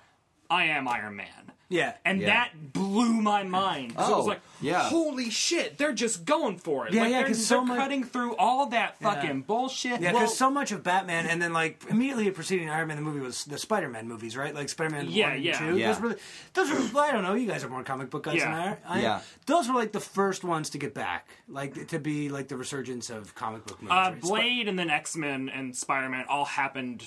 "I 0.49 0.65
am 0.65 0.87
Iron 0.87 1.15
Man." 1.15 1.52
Yeah. 1.73 1.93
And 2.05 2.21
Yeah. 2.21 2.27
that 2.27 2.73
blew 2.73 3.13
my 3.21 3.43
mind. 3.43 3.95
'Cause 3.95 4.09
it 4.09 4.15
was 4.15 4.25
Oh, 4.25 4.29
like, 4.29 4.41
yeah. 4.61 4.83
holy 4.89 5.29
shit, 5.29 5.77
they're 5.77 5.93
just 5.93 6.25
going 6.25 6.57
for 6.57 6.87
it. 6.87 6.93
Yeah, 6.93 7.01
like, 7.01 7.11
yeah, 7.11 7.17
they're, 7.19 7.27
'cause 7.29 7.45
so 7.45 7.55
they're 7.55 7.65
much- 7.65 7.77
cutting 7.79 8.03
through 8.03 8.35
all 8.37 8.67
that 8.67 8.99
fucking 8.99 9.41
bullshit. 9.41 9.99
Yeah, 10.01 10.11
Well, 10.13 10.21
because 10.21 10.37
so 10.37 10.49
much 10.49 10.71
of 10.71 10.83
Batman, 10.83 11.25
and 11.27 11.41
then 11.41 11.53
like 11.53 11.83
immediately 11.89 12.29
preceding 12.31 12.69
Iron 12.69 12.87
Man, 12.87 12.97
the 12.97 13.03
movie 13.03 13.19
was 13.19 13.45
the 13.45 13.57
Spider-Man 13.57 14.07
movies, 14.07 14.37
right? 14.37 14.53
Like 14.53 14.69
Spider-Man 14.69 15.07
Yeah, 15.09 15.25
one 15.27 15.35
and 15.35 15.43
yeah. 15.43 15.57
two. 15.59 15.77
Yeah. 15.77 15.91
Those 15.93 16.01
were, 16.01 16.17
those 16.53 16.93
were. 16.93 17.01
I 17.01 17.11
don't 17.11 17.23
know. 17.23 17.33
You 17.33 17.47
guys 17.47 17.63
are 17.63 17.69
more 17.69 17.83
comic 17.83 18.09
book 18.09 18.23
guys 18.23 18.35
Yeah. 18.35 18.45
than 18.45 18.53
I 18.53 18.67
are. 18.67 18.77
I 18.87 18.97
am. 18.97 19.03
Yeah. 19.03 19.19
Those 19.47 19.67
were 19.67 19.75
like 19.75 19.91
the 19.91 19.99
first 19.99 20.43
ones 20.43 20.69
to 20.71 20.77
get 20.77 20.93
back, 20.93 21.27
like 21.47 21.87
to 21.87 21.99
be 21.99 22.29
like 22.29 22.47
the 22.47 22.57
resurgence 22.57 23.09
of 23.09 23.33
comic 23.35 23.65
book 23.65 23.81
movies. 23.81 23.91
uh, 23.97 24.11
right? 24.11 24.21
Blade 24.21 24.67
and 24.67 24.77
then 24.77 24.89
X 24.89 25.15
Men 25.15 25.49
and 25.49 25.75
Spider 25.75 26.09
Man 26.09 26.25
all 26.29 26.45
happened 26.45 27.03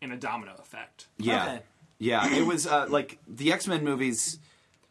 in 0.00 0.12
a 0.12 0.16
domino 0.16 0.54
effect. 0.60 1.08
Yeah, 1.18 1.42
Okay. 1.42 1.60
Yeah. 1.98 2.32
It 2.34 2.46
was 2.46 2.66
uh, 2.66 2.86
like 2.88 3.18
the 3.28 3.52
X 3.52 3.66
Men 3.66 3.84
movies. 3.84 4.38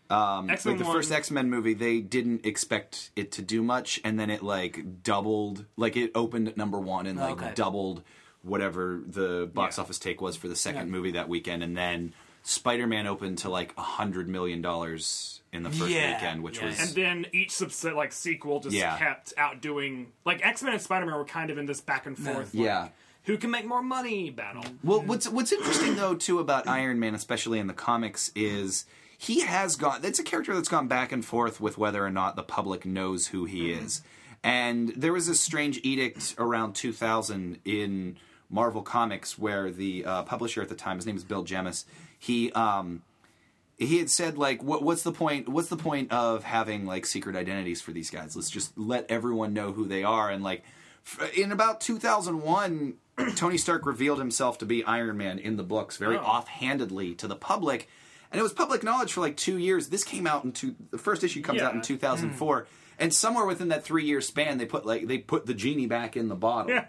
Um, 0.10 0.50
X 0.50 0.66
like 0.66 0.78
Men 0.78 0.86
the 0.88 0.92
first 0.94 1.12
X 1.12 1.32
Men 1.32 1.50
movie, 1.50 1.74
they 1.74 2.00
didn't 2.00 2.46
expect 2.46 3.12
it 3.16 3.32
to 3.34 3.42
do 3.42 3.62
much, 3.62 4.00
and 4.06 4.18
then 4.20 4.30
it 4.30 4.42
like 4.42 5.04
doubled. 5.04 5.66
Like 5.76 5.98
it 5.98 6.12
opened 6.16 6.48
at 6.48 6.56
number 6.58 6.80
one 6.80 7.08
and 7.08 7.20
like 7.20 7.42
Okay. 7.42 7.52
doubled 7.56 8.04
whatever 8.42 9.02
the 9.06 9.50
box 9.54 9.78
Yeah. 9.78 9.84
office 9.84 10.00
take 10.00 10.22
was 10.22 10.38
for 10.38 10.48
the 10.48 10.56
second 10.56 10.88
Yeah. 10.88 10.92
movie 10.94 11.12
that 11.12 11.28
weekend, 11.28 11.62
and 11.64 11.76
then 11.76 12.14
Spider 12.44 12.88
Man 12.88 13.06
opened 13.08 13.40
to 13.40 13.50
like 13.50 13.74
a 13.78 13.82
hundred 13.82 14.30
million 14.30 14.62
dollars 14.62 15.42
in 15.52 15.64
the 15.64 15.70
first 15.70 15.90
Yeah, 15.92 16.14
weekend, 16.14 16.42
which 16.44 16.60
yeah. 16.60 16.68
was 16.68 16.80
And 16.80 16.90
then 16.92 17.26
each 17.34 17.50
subset 17.50 17.94
like 17.96 18.14
sequel 18.14 18.62
just 18.62 18.76
Yeah. 18.76 18.98
kept 18.98 19.34
outdoing 19.38 20.14
like 20.24 20.46
X 20.46 20.64
Men 20.64 20.72
and 20.72 20.82
Spider 20.82 21.06
Man 21.06 21.16
were 21.16 21.26
kind 21.26 21.50
of 21.50 21.58
in 21.58 21.66
this 21.66 21.82
back 21.82 22.06
and 22.06 22.18
forth. 22.18 22.54
like, 22.54 22.64
Yeah. 22.64 22.88
Who 23.28 23.38
can 23.38 23.52
make 23.52 23.66
more 23.66 23.84
money 23.84 24.30
battle? 24.30 24.64
Well, 24.84 25.02
what's 25.02 25.28
what's 25.28 25.52
interesting 25.52 25.96
though 25.96 26.16
too 26.16 26.40
about 26.40 26.66
Iron 26.66 26.98
Man, 26.98 27.14
especially 27.14 27.60
in 27.60 27.68
the 27.68 27.74
comics, 27.74 28.32
is 28.36 28.86
he 29.18 29.42
has 29.42 29.76
gone. 29.76 30.00
It's 30.06 30.18
a 30.18 30.24
character 30.24 30.56
that's 30.56 30.70
gone 30.70 30.88
back 30.88 31.12
and 31.12 31.26
forth 31.26 31.60
with 31.60 31.78
whether 31.78 32.06
or 32.06 32.10
not 32.10 32.38
the 32.38 32.44
public 32.44 32.86
knows 32.86 33.28
who 33.28 33.44
he 33.44 33.72
is. 33.72 34.02
And 34.44 34.94
there 34.96 35.12
was 35.12 35.28
this 35.28 35.42
strange 35.42 35.82
edict 35.84 36.36
around 36.38 36.74
2000 36.74 37.60
in 37.66 38.16
Marvel 38.50 38.82
Comics 38.82 39.38
where 39.38 39.72
the 39.72 40.06
uh, 40.06 40.24
publisher 40.24 40.62
at 40.62 40.70
the 40.70 40.76
time, 40.76 40.96
his 40.96 41.06
name 41.06 41.18
is 41.18 41.26
Bill 41.26 41.44
Jemas, 41.44 41.86
he 42.18 42.50
um, 42.54 43.02
he 43.78 44.00
had 44.00 44.10
said 44.10 44.38
like 44.38 44.64
what, 44.64 44.84
what's 44.84 45.04
the 45.04 45.12
point 45.12 45.50
what's 45.50 45.68
the 45.68 45.76
point 45.76 46.14
of 46.14 46.46
having 46.46 46.86
like 46.86 47.06
secret 47.06 47.36
identities 47.36 47.82
for 47.82 47.92
these 47.92 48.10
guys 48.10 48.36
let's 48.36 48.50
just 48.50 48.76
let 48.78 49.06
everyone 49.10 49.54
know 49.54 49.72
who 49.72 49.86
they 49.86 50.04
are 50.04 50.32
and 50.32 50.44
like 50.44 50.64
in 51.36 51.52
about 51.52 51.80
2001 51.80 52.96
Tony 53.36 53.58
Stark 53.58 53.86
revealed 53.86 54.20
himself 54.20 54.58
to 54.60 54.66
be 54.66 54.84
Iron 54.84 55.18
Man 55.18 55.40
in 55.40 55.58
the 55.58 55.64
books 55.64 55.98
very 55.98 56.18
Oh. 56.18 56.22
offhandedly 56.22 57.16
to 57.16 57.28
the 57.28 57.36
public, 57.36 57.90
and 58.32 58.40
it 58.40 58.44
was 58.44 58.54
public 58.54 58.84
knowledge 58.84 59.14
for 59.14 59.22
like 59.22 59.38
two 59.38 59.58
years. 59.58 59.90
This 59.90 60.04
came 60.04 60.28
out 60.28 60.44
in 60.44 60.52
two. 60.52 60.76
The 60.92 60.98
first 60.98 61.24
issue 61.24 61.42
comes 61.42 61.62
out 61.62 61.72
in 61.74 61.80
Yeah. 61.80 61.84
2004, 61.84 62.60
hmm. 62.60 62.66
and 63.00 63.14
somewhere 63.14 63.46
within 63.46 63.70
that 63.70 63.84
three 63.84 64.06
year 64.06 64.22
span, 64.22 64.58
they 64.58 64.66
put 64.66 64.86
like 64.86 65.08
they 65.08 65.18
put 65.18 65.46
the 65.46 65.54
genie 65.54 65.88
back 65.88 66.16
in 66.16 66.28
the 66.28 66.36
bottle, 66.36 66.80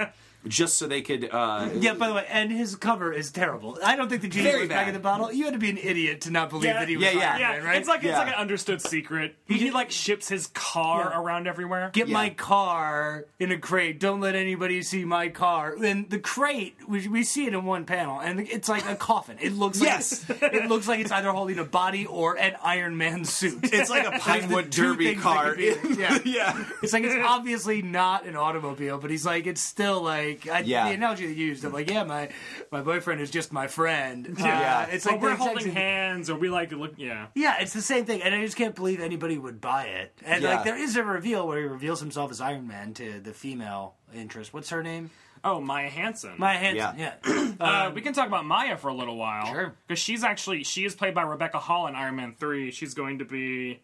just 0.46 0.78
so 0.78 0.86
they 0.86 1.02
could. 1.02 1.28
Uh, 1.30 1.68
Yeah, 1.78 1.94
by 1.94 2.08
the 2.08 2.14
way, 2.14 2.26
and 2.30 2.50
his 2.50 2.76
cover 2.76 3.12
is 3.12 3.30
terrible. 3.30 3.78
I 3.84 3.96
don't 3.96 4.08
think 4.08 4.22
the 4.22 4.28
genie 4.28 4.44
Very 4.50 4.60
was 4.60 4.68
back 4.68 4.88
in 4.88 4.94
the 4.94 5.00
bottle. 5.00 5.32
You 5.32 5.44
had 5.44 5.52
to 5.54 5.58
be 5.58 5.70
an 5.70 5.78
idiot 5.78 6.22
to 6.22 6.30
not 6.30 6.50
believe 6.50 6.64
Yeah. 6.66 6.78
that 6.80 6.88
he 6.88 6.96
was 6.96 7.04
Yeah, 7.06 7.12
yeah. 7.12 7.38
Yeah, 7.38 7.50
Man, 7.56 7.64
right? 7.64 7.76
it's 7.78 7.88
like 7.88 8.04
it's 8.04 8.16
like 8.16 8.28
an 8.28 8.34
understood 8.34 8.80
secret. 8.80 9.34
He, 9.46 9.70
like 9.70 9.90
ships 9.90 10.28
his 10.28 10.46
car 10.48 11.10
Yeah. 11.12 11.20
around 11.20 11.46
everywhere. 11.48 11.90
Get 11.92 12.08
Yeah. 12.08 12.14
my 12.14 12.30
car 12.30 13.24
in 13.38 13.52
a 13.52 13.58
crate. 13.58 13.98
Don't 14.00 14.20
let 14.20 14.34
anybody 14.34 14.82
see 14.82 15.04
my 15.04 15.28
car. 15.28 15.74
And 15.82 16.08
the 16.08 16.18
crate, 16.18 16.76
we, 16.86 17.06
we 17.08 17.22
see 17.24 17.46
it 17.46 17.54
in 17.54 17.64
one 17.64 17.84
panel, 17.84 18.18
and 18.20 18.40
it's 18.40 18.68
like 18.68 18.88
a 18.88 18.94
coffin. 18.96 19.36
It 19.40 19.52
looks 19.52 19.80
like 19.80 19.88
Yes. 19.88 20.24
it 20.30 20.68
looks 20.68 20.86
like 20.88 21.00
it's 21.00 21.10
either 21.12 21.30
holding 21.32 21.58
a 21.58 21.64
body 21.64 22.06
or 22.06 22.36
an 22.38 22.54
Iron 22.62 22.96
Man 22.96 23.24
suit. 23.24 23.58
it's 23.72 23.90
like 23.90 24.04
a 24.06 24.10
Like 24.10 24.14
the 24.14 24.20
Pinewood 24.20 24.70
Derby 24.70 25.14
car. 25.16 25.54
be- 25.54 25.74
yeah. 25.98 26.18
yeah. 26.24 26.64
It's 26.82 26.92
like 26.92 27.02
it's 27.04 27.14
obviously 27.26 27.82
not 27.82 28.24
an 28.26 28.36
automobile, 28.36 28.98
but 28.98 29.10
he's 29.10 29.26
like 29.26 29.46
it's 29.46 29.60
still 29.62 30.00
like 30.02 30.27
I, 30.50 30.60
Yeah. 30.60 30.88
the 30.88 30.94
analogy 30.94 31.26
they 31.26 31.32
used 31.32 31.64
of 31.64 31.72
like 31.72 31.90
yeah 31.90 32.04
my 32.04 32.28
my 32.70 32.80
boyfriend 32.82 33.20
is 33.20 33.30
just 33.30 33.52
my 33.52 33.66
friend. 33.66 34.36
Yeah. 34.38 34.86
Uh, 34.88 34.92
it's 34.94 35.06
Or 35.06 35.12
like 35.12 35.22
we're 35.22 35.34
holding 35.36 35.64
same- 35.64 35.74
hands, 35.74 36.30
or 36.30 36.36
we 36.36 36.48
like 36.50 36.70
to 36.70 36.76
look. 36.76 36.94
Yeah, 36.96 37.26
Yeah, 37.34 37.56
it's 37.60 37.72
the 37.72 37.82
same 37.82 38.04
thing, 38.04 38.22
and 38.22 38.34
I 38.34 38.42
just 38.44 38.56
can't 38.56 38.74
believe 38.74 39.00
anybody 39.00 39.38
would 39.38 39.60
buy 39.60 39.84
it. 39.84 40.12
And 40.24 40.42
Yeah. 40.42 40.56
like 40.56 40.64
there 40.64 40.76
is 40.76 40.96
a 40.96 41.04
reveal 41.04 41.46
where 41.46 41.58
he 41.58 41.64
reveals 41.64 42.00
himself 42.00 42.30
as 42.30 42.40
Iron 42.40 42.66
Man 42.66 42.94
to 42.94 43.20
the 43.20 43.32
female 43.32 43.94
interest. 44.14 44.52
What's 44.52 44.70
her 44.70 44.82
name? 44.82 45.10
Oh, 45.44 45.60
Maya 45.60 45.88
Hansen. 45.88 46.32
Maya 46.36 46.58
Hansen. 46.58 46.98
Yeah. 46.98 47.14
Yeah. 47.26 47.52
Uh, 47.60 47.90
we 47.94 48.00
can 48.02 48.12
talk 48.12 48.26
about 48.28 48.44
Maya 48.44 48.76
for 48.76 48.88
a 48.88 48.94
little 48.94 49.16
while. 49.16 49.46
Sure. 49.46 49.74
Because 49.86 49.98
she's 50.00 50.22
actually 50.22 50.62
she 50.64 50.84
is 50.84 50.94
played 50.94 51.14
by 51.14 51.22
Rebecca 51.22 51.58
Hall 51.58 51.86
in 51.88 51.94
Iron 51.96 52.14
Man 52.16 52.34
three. 52.38 52.70
She's 52.70 52.94
going 52.94 53.18
to 53.18 53.24
be, 53.24 53.80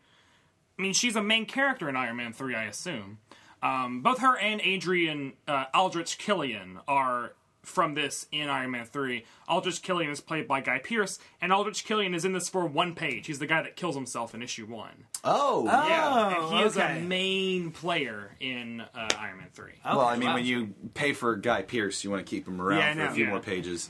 I 0.78 0.82
mean, 0.82 0.92
she's 0.92 1.16
a 1.16 1.22
main 1.22 1.46
character 1.46 1.88
in 1.88 1.96
Iron 1.96 2.16
Man 2.16 2.32
three, 2.32 2.54
I 2.54 2.64
assume. 2.64 3.18
Um, 3.64 4.02
both 4.02 4.18
her 4.18 4.36
and 4.38 4.60
Adrian 4.60 5.32
uh, 5.48 5.64
Aldrich 5.72 6.18
Killian 6.18 6.80
are 6.86 7.32
from 7.64 7.94
this 7.94 8.26
in 8.32 8.48
Iron 8.48 8.70
Man 8.72 8.84
three. 8.86 9.24
Aldrich 9.48 9.82
Killian 9.82 10.10
is 10.10 10.20
played 10.20 10.46
by 10.48 10.60
Guy 10.60 10.78
Pearce, 10.78 11.18
and 11.40 11.52
Aldrich 11.52 11.84
Killian 11.84 12.14
is 12.14 12.24
in 12.24 12.32
this 12.32 12.48
for 12.48 12.64
one 12.66 12.94
page. 12.94 13.26
He's 13.26 13.38
the 13.38 13.46
guy 13.46 13.62
that 13.62 13.76
kills 13.76 13.94
himself 13.94 14.34
in 14.34 14.42
issue 14.42 14.66
one. 14.66 15.04
Oh, 15.22 15.64
Yeah, 15.66 16.36
and 16.48 16.54
he 16.58 16.62
is 16.64 16.76
okay. 16.76 16.98
a 16.98 17.00
main 17.02 17.70
player 17.70 18.36
in 18.40 18.80
uh, 18.80 19.08
Iron 19.18 19.38
Man 19.38 19.48
three. 19.52 19.72
Well, 19.84 20.00
I 20.00 20.16
mean, 20.16 20.28
wow. 20.28 20.34
when 20.34 20.44
you 20.46 20.74
pay 20.94 21.12
for 21.12 21.36
Guy 21.36 21.62
Pearce, 21.62 22.04
you 22.04 22.10
want 22.10 22.24
to 22.24 22.28
keep 22.30 22.46
him 22.46 22.60
around 22.60 22.78
Yeah, 22.78 22.90
I 22.90 22.92
for 22.92 22.98
know. 22.98 23.06
a 23.06 23.10
few 23.12 23.24
Yeah. 23.24 23.30
more 23.30 23.40
pages. 23.40 23.88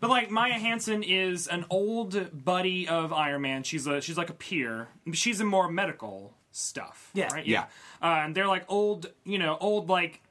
But 0.00 0.08
like 0.08 0.30
Maya 0.30 0.52
Hansen 0.54 1.02
is 1.02 1.46
an 1.46 1.66
old 1.68 2.44
buddy 2.44 2.88
of 2.88 3.12
Iron 3.12 3.42
Man. 3.42 3.62
She's 3.64 3.86
a 3.86 4.00
she's 4.00 4.16
like 4.16 4.30
a 4.30 4.34
peer. 4.34 4.88
She's 5.12 5.40
in 5.42 5.46
more 5.46 5.68
medical 5.68 6.32
stuff. 6.52 7.10
Yeah. 7.12 7.32
right? 7.32 7.46
Yeah. 7.46 7.64
Uh, 8.00 8.22
and 8.24 8.34
they're 8.34 8.46
like 8.48 8.64
old, 8.68 9.12
you 9.24 9.38
know, 9.38 9.58
old 9.60 9.88
like 9.90 10.22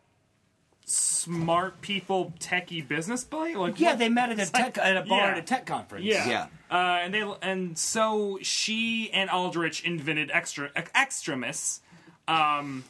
smart 0.85 1.81
people, 1.81 2.33
techie 2.39 2.85
business 2.87 3.23
buddy. 3.23 3.55
Like 3.55 3.79
Yeah, 3.79 3.89
what- 3.91 3.99
they 3.99 4.09
met 4.09 4.29
at 4.31 4.39
a 4.39 4.51
tech 4.51 4.77
at 4.77 4.97
a 4.97 5.01
bar 5.01 5.19
yeah. 5.19 5.31
at 5.31 5.37
a 5.37 5.41
tech 5.41 5.65
conference. 5.65 6.05
Yeah. 6.05 6.27
Yeah. 6.27 6.47
Uh, 6.69 6.99
and 7.03 7.13
they 7.13 7.21
and 7.41 7.77
so 7.77 8.39
she 8.41 9.09
and 9.11 9.29
Aldrich 9.29 9.83
invented 9.83 10.31
extra 10.31 10.69
extremis. 10.95 11.81
Um, 12.27 12.83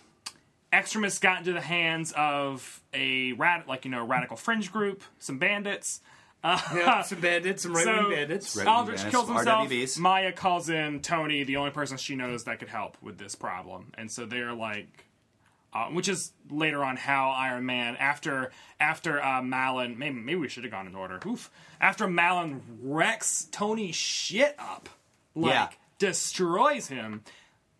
extremis 0.72 1.20
got 1.20 1.40
into 1.40 1.54
the 1.54 1.62
hands 1.62 2.14
of 2.16 2.82
a 2.94 3.34
rad 3.34 3.64
like 3.68 3.86
you 3.86 3.92
know 3.92 4.06
radical 4.06 4.38
fringe 4.38 4.72
group, 4.72 5.04
some 5.20 5.38
bandits. 5.38 6.02
Yeah, 6.46 7.04
some 7.04 7.22
bandits, 7.22 7.64
some 7.64 7.74
right 7.74 7.86
wing 7.86 7.96
So- 8.04 8.10
bandits. 8.10 8.58
Aldrich 8.58 8.98
bandits, 8.98 9.04
kills 9.16 9.30
himself. 9.30 9.70
RWBs. 9.70 9.98
Maya 9.98 10.34
calls 10.34 10.68
in 10.68 11.00
Tony, 11.00 11.46
the 11.46 11.56
only 11.56 11.72
person 11.72 11.96
she 11.96 12.18
knows 12.18 12.44
that 12.44 12.60
could 12.60 12.68
help 12.68 12.98
with 13.02 13.18
this 13.18 13.34
problem, 13.34 13.94
and 13.98 14.12
so 14.12 14.26
they're 14.26 14.52
like, 14.52 15.03
uh, 15.74 15.86
which 15.88 16.08
is 16.08 16.32
later 16.50 16.84
on 16.84 16.98
how 16.98 17.32
Iron 17.32 17.66
Man 17.66 17.96
after 17.98 18.52
after 18.80 19.24
uh, 19.24 19.42
Mallen 19.42 19.98
maybe 19.98 20.16
maybe 20.20 20.40
we 20.40 20.48
should 20.50 20.64
have 20.64 20.72
gone 20.72 20.88
in 20.88 20.96
order. 20.96 21.20
Oof. 21.26 21.50
After 21.82 22.08
Mallen 22.08 22.62
wrecks 22.82 23.48
Tony 23.52 23.92
shit 23.92 24.56
up, 24.60 24.90
like 25.36 25.54
Yeah. 25.54 25.70
destroys 26.00 26.88
him, 26.88 27.24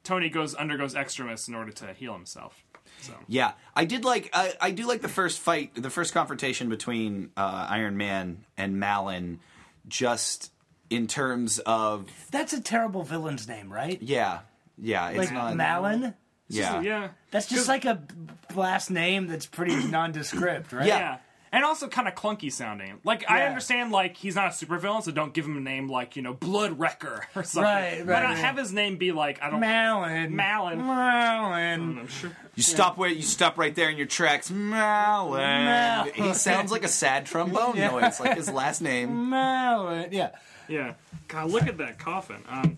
Tony 0.04 0.30
goes 0.30 0.56
undergoes 0.56 0.96
extremis 0.96 1.48
in 1.48 1.56
order 1.56 1.72
to 1.72 1.94
heal 1.94 2.14
himself. 2.14 2.64
So 3.02 3.14
Yeah, 3.28 3.52
I 3.76 3.86
did 3.86 4.06
like 4.06 4.30
I, 4.34 4.54
I 4.62 4.72
do 4.72 4.88
like 4.88 5.02
the 5.02 5.10
first 5.10 5.40
fight, 5.40 5.72
the 5.76 5.90
first 5.90 6.14
confrontation 6.14 6.70
between 6.70 7.32
uh, 7.38 7.68
Iron 7.70 7.98
Man 7.98 8.46
and 8.58 8.80
Mallen, 8.80 9.40
just 9.88 10.52
in 10.90 11.08
terms 11.08 11.60
of 11.60 12.10
That's 12.32 12.54
a 12.54 12.62
terrible 12.62 13.04
villain's 13.04 13.48
name, 13.48 13.72
right? 13.72 14.02
yeah, 14.02 14.40
yeah, 14.78 15.10
it's 15.10 15.18
Like 15.18 15.34
not 15.34 15.56
Mallen. 15.56 16.14
Yeah, 16.56 16.82
yeah, 16.82 17.10
That's 17.32 17.48
just 17.48 17.68
like 17.68 17.86
a 17.86 18.02
last 18.56 18.90
name 18.90 19.28
that's 19.28 19.46
pretty 19.46 19.76
nondescript, 19.88 20.72
right? 20.74 20.86
Yeah. 20.88 20.98
Yeah. 21.00 21.18
And 21.52 21.64
also 21.64 21.88
kind 21.88 22.08
of 22.08 22.16
clunky 22.16 22.52
sounding. 22.52 23.00
Like 23.04 23.30
I 23.30 23.44
understand, 23.44 23.92
like 23.92 24.18
he's 24.18 24.34
not 24.34 24.48
a 24.48 24.50
supervillain, 24.50 25.04
so 25.04 25.12
don't 25.12 25.36
give 25.36 25.46
him 25.46 25.56
a 25.56 25.60
name 25.60 25.88
like 25.88 26.16
you 26.16 26.24
know 26.24 26.34
Blood 26.34 26.80
Wrecker 26.80 27.28
or 27.36 27.44
something. 27.44 27.62
Right, 27.72 28.00
But 28.00 28.12
right, 28.12 28.24
I 28.26 28.30
right. 28.30 28.38
have 28.38 28.58
his 28.58 28.74
name 28.74 28.98
be 28.98 29.12
like 29.12 29.40
I 29.40 29.52
don't. 29.52 29.60
Mallen. 29.60 30.36
Mallen. 30.36 30.80
Mallen. 30.82 32.00
I'm 32.00 32.08
sure. 32.08 32.32
You 32.56 32.64
stop 32.64 32.98
where 32.98 33.08
you 33.10 33.22
stop 33.22 33.60
right 33.60 33.76
there 33.76 33.92
in 33.92 33.98
your 33.98 34.08
tracks, 34.08 34.50
Mallen. 34.50 35.42
Mallen. 35.42 36.14
He 36.16 36.34
sounds 36.34 36.72
like 36.72 36.84
a 36.84 36.88
sad 36.88 37.28
trombone 37.28 37.76
Yeah. 37.78 37.92
noise, 37.92 38.20
like 38.20 38.36
his 38.36 38.50
last 38.50 38.82
name. 38.82 39.30
Mallen. 39.30 40.10
Yeah. 40.12 40.32
Yeah. 40.68 40.96
God, 41.28 41.52
look 41.52 41.68
at 41.68 41.78
that 41.78 42.00
coffin. 42.00 42.44
Um. 42.50 42.78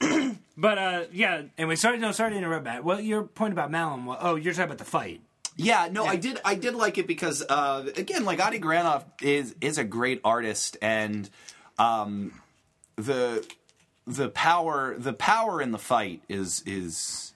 but 0.56 0.78
uh, 0.78 1.04
yeah, 1.12 1.42
Anyway, 1.56 1.76
sorry, 1.76 1.98
no, 1.98 2.12
sorry 2.12 2.32
to 2.32 2.36
interrupt, 2.36 2.64
Matt. 2.64 2.84
Well, 2.84 3.00
your 3.00 3.22
point 3.24 3.52
about 3.52 3.70
Mallen. 3.70 4.04
wa- 4.04 4.18
Oh, 4.20 4.36
you're 4.36 4.52
talking 4.52 4.66
about 4.66 4.78
the 4.78 4.84
fight. 4.84 5.20
Yeah, 5.56 5.88
no, 5.90 6.04
I 6.04 6.14
did. 6.14 6.40
I 6.44 6.54
did 6.54 6.76
like 6.76 6.98
it 6.98 7.08
because, 7.08 7.42
uh, 7.42 7.90
again, 7.96 8.24
like 8.24 8.38
Adi 8.40 8.60
Granov 8.60 9.02
is 9.20 9.56
is 9.60 9.76
a 9.76 9.82
great 9.82 10.20
artist, 10.22 10.76
and 10.80 11.28
um, 11.80 12.40
the 12.94 13.44
the 14.06 14.28
power 14.28 14.94
the 14.96 15.12
power 15.12 15.60
in 15.60 15.72
the 15.72 15.78
fight 15.78 16.22
is 16.28 16.62
is 16.64 17.32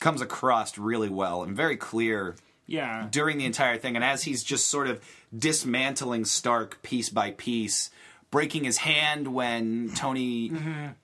comes 0.00 0.22
across 0.22 0.78
really 0.78 1.10
well 1.10 1.42
and 1.42 1.54
very 1.54 1.76
clear 1.76 2.34
yeah. 2.66 3.06
during 3.10 3.36
the 3.36 3.44
entire 3.44 3.76
thing. 3.76 3.94
And 3.94 4.04
as 4.04 4.22
he's 4.22 4.42
just 4.42 4.68
sort 4.68 4.86
of 4.88 5.02
dismantling 5.36 6.24
Stark 6.24 6.80
piece 6.82 7.10
by 7.10 7.32
piece, 7.32 7.90
breaking 8.30 8.62
his 8.64 8.78
hand 8.78 9.26
when 9.34 9.90
Tony 9.96 10.52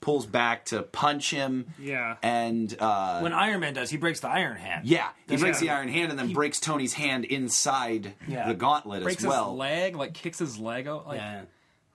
pulls 0.01 0.27
back 0.27 0.66
to 0.66 0.83
punch 0.83 1.31
him, 1.31 1.66
Yeah. 1.79 2.16
and 2.22 2.74
uh, 2.79 3.20
When 3.20 3.33
Iron 3.33 3.61
Man 3.61 3.74
does, 3.74 3.91
he 3.91 3.97
breaks 3.97 4.20
the 4.20 4.29
Iron 4.29 4.57
Hand. 4.57 4.87
yeah, 4.87 5.09
he 5.27 5.31
That's 5.31 5.43
breaks 5.43 5.57
right. 5.61 5.66
the 5.66 5.70
iron 5.70 5.89
hand 5.89 6.11
and 6.11 6.18
then 6.18 6.33
breaks 6.33 6.61
Tony's 6.61 6.95
hand 6.95 7.24
inside 7.24 8.14
Yeah. 8.29 8.47
the 8.47 8.55
gauntlet 8.55 9.03
Breaks 9.03 9.22
as 9.24 9.29
well. 9.29 9.51
his 9.51 9.59
leg, 9.59 9.97
like 9.97 10.14
kicks 10.14 10.39
his 10.39 10.59
leg 10.59 10.87
out. 10.87 11.07
Like, 11.09 11.18
Yeah. 11.18 11.43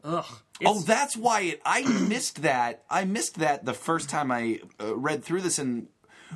ugh. 0.03 0.25
Oh, 0.65 0.82
that's 0.82 1.15
why 1.15 1.41
it. 1.41 1.61
I 1.65 1.84
missed 1.84 2.41
that. 2.43 2.84
I 2.89 3.05
missed 3.05 3.39
that 3.39 3.65
the 3.65 3.73
first 3.73 4.09
time 4.09 4.32
I 4.32 4.59
uh, 4.79 4.95
read 4.95 5.23
through 5.23 5.41
this, 5.41 5.57
and 5.57 5.88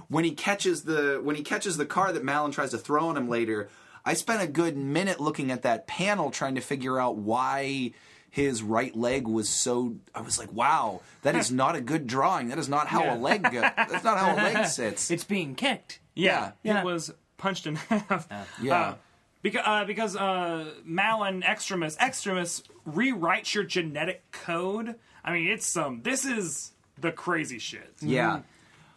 when 0.08 0.24
he 0.24 0.32
catches 0.32 0.84
the 0.84 1.20
when 1.22 1.36
he 1.36 1.44
catches 1.44 1.78
the 1.78 1.86
car 1.86 2.12
that 2.14 2.24
Mallen 2.24 2.52
tries 2.52 2.72
to 2.72 2.78
throw 2.78 3.08
on 3.10 3.18
him 3.18 3.28
later, 3.30 3.70
I 4.06 4.14
spent 4.14 4.42
a 4.42 4.48
good 4.48 4.78
minute 4.78 5.20
looking 5.20 5.52
at 5.52 5.62
that 5.64 5.86
panel 5.86 6.32
trying 6.32 6.56
to 6.56 6.62
figure 6.62 7.00
out 7.00 7.18
why 7.18 7.92
his 8.36 8.62
right 8.62 8.94
leg 8.94 9.28
was 9.30 9.48
so. 9.48 9.96
I 10.14 10.20
was 10.20 10.38
like, 10.38 10.52
wow, 10.52 11.00
that 11.22 11.38
is 11.38 11.52
not 11.54 11.78
a 11.78 11.80
good 11.82 12.06
drawing. 12.06 12.50
That 12.50 12.58
is 12.60 12.68
not 12.68 12.88
how 12.88 13.04
Yeah. 13.04 13.16
a 13.16 13.18
leg. 13.18 13.44
Go, 13.44 13.62
that's 13.62 14.04
not 14.04 14.18
how 14.18 14.34
a 14.34 14.36
leg 14.36 14.66
sits. 14.80 15.10
It's 15.10 15.24
being 15.24 15.56
kicked. 15.56 16.00
yeah, 16.16 16.52
Yeah. 16.62 16.82
It 16.82 16.86
was 16.86 17.14
punched 17.38 17.66
in 17.66 17.76
half. 17.90 18.28
Yeah. 18.62 18.76
Uh, 18.82 18.96
because 19.42 19.62
uh, 19.66 19.86
because 19.86 20.16
uh, 20.18 20.66
Mallen 20.84 21.44
Extremis 21.44 21.96
Extremis 21.98 22.62
rewrites 22.86 23.54
your 23.54 23.64
genetic 23.64 24.30
code. 24.34 24.96
I 25.24 25.32
mean, 25.32 25.48
it's 25.48 25.66
some. 25.66 26.02
this 26.02 26.26
is 26.26 26.74
the 27.00 27.14
crazy 27.14 27.60
shit. 27.60 27.94
Yeah. 28.02 28.42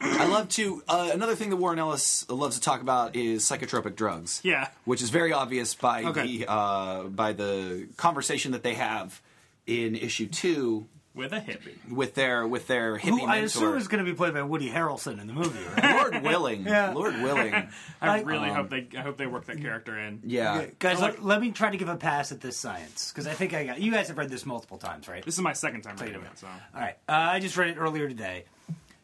I 0.00 0.26
love 0.26 0.48
to. 0.50 0.82
Uh, 0.88 1.10
another 1.12 1.34
thing 1.36 1.50
that 1.50 1.56
Warren 1.56 1.78
Ellis 1.78 2.28
loves 2.28 2.56
to 2.56 2.62
talk 2.62 2.80
about 2.82 3.14
is 3.14 3.42
psychotropic 3.44 3.94
drugs. 3.94 4.40
Yeah. 4.42 4.68
which 4.84 5.00
is 5.02 5.10
very 5.10 5.32
obvious 5.32 5.74
by 5.74 6.02
Okay. 6.04 6.38
the 6.38 6.50
uh, 6.50 7.02
by 7.04 7.32
the 7.34 7.86
conversation 7.96 8.50
that 8.52 8.62
they 8.64 8.74
have 8.74 9.20
in 9.68 9.94
issue 9.94 10.26
two 10.26 10.86
with 11.14 11.32
a 11.32 11.40
hippie. 11.40 11.74
with 11.90 12.14
their 12.14 12.46
with 12.46 12.66
their 12.68 12.96
hippie 12.96 13.08
Who 13.08 13.22
I 13.26 13.40
mentor. 13.40 13.44
assume 13.46 13.76
is 13.76 13.88
going 13.88 14.04
to 14.04 14.10
be 14.10 14.16
played 14.16 14.34
by 14.34 14.42
Woody 14.42 14.70
Harrelson 14.70 15.20
in 15.20 15.26
the 15.26 15.32
movie, 15.32 15.58
right? 15.76 15.96
Lord 16.12 16.22
willing, 16.22 16.64
Yeah. 16.64 16.92
Lord 16.92 17.14
willing. 17.20 17.54
I 18.00 18.06
Like- 18.08 18.26
really 18.26 18.48
Um, 18.50 18.54
hope 18.56 18.70
they 18.70 18.86
I 18.96 19.02
hope 19.02 19.16
they 19.16 19.26
work 19.26 19.46
that 19.46 19.60
character 19.60 19.98
in. 19.98 20.20
Yeah, 20.24 20.66
guys, 20.78 20.98
I 20.98 21.06
like- 21.06 21.14
let, 21.14 21.24
let 21.24 21.40
me 21.40 21.50
try 21.50 21.70
to 21.70 21.76
give 21.76 21.88
a 21.88 21.96
pass 21.96 22.30
at 22.32 22.40
this 22.40 22.56
science 22.56 23.10
because 23.12 23.26
I 23.26 23.32
think 23.34 23.52
I 23.52 23.64
got. 23.64 23.80
You 23.80 23.90
guys 23.92 24.08
have 24.08 24.16
read 24.18 24.30
this 24.30 24.46
multiple 24.46 24.78
times, 24.78 25.08
right? 25.08 25.24
This 25.24 25.34
is 25.34 25.40
my 25.40 25.52
second 25.54 25.82
time 25.82 25.96
reading 25.96 26.20
it. 26.22 26.24
it, 26.32 26.38
so 26.38 26.46
All 26.46 26.80
right, 26.80 26.96
uh, 27.08 27.12
I 27.12 27.40
just 27.40 27.56
read 27.56 27.70
it 27.70 27.78
earlier 27.78 28.08
today. 28.08 28.44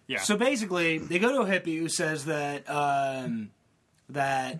yeah. 0.07 0.21
So 0.21 0.37
basically, 0.37 0.99
they 0.99 1.19
go 1.19 1.33
to 1.45 1.51
a 1.51 1.61
hippie 1.61 1.79
who 1.79 1.89
says 1.89 2.27
that 2.27 2.71
um, 2.71 3.51
that 4.11 4.59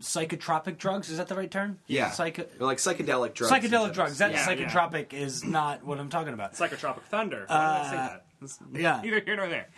psychotropic 0.00 0.78
drugs. 0.78 1.08
Is 1.10 1.18
that 1.18 1.28
the 1.28 1.34
right 1.34 1.50
term? 1.50 1.78
Yeah, 1.86 2.10
Psycho- 2.10 2.44
They're 2.58 2.66
like 2.66 2.78
psychedelic 2.78 3.34
drugs. 3.34 3.52
psychedelic 3.52 3.92
drugs. 3.94 4.18
That 4.18 4.32
Yeah, 4.32 4.50
yeah. 4.50 4.66
psychotropic 4.68 5.12
is 5.12 5.44
not 5.44 5.84
what 5.84 5.98
I'm 5.98 6.08
talking 6.10 6.34
about. 6.34 6.54
Psychotropic 6.54 7.02
Thunder. 7.04 7.44
Why 7.46 7.56
did 7.56 7.86
I 7.86 7.90
say 7.90 7.96
that? 7.96 8.24
It's 8.42 8.58
yeah. 8.74 9.00
Neither 9.02 9.20
here 9.20 9.36
nor 9.36 9.48
there. 9.48 9.68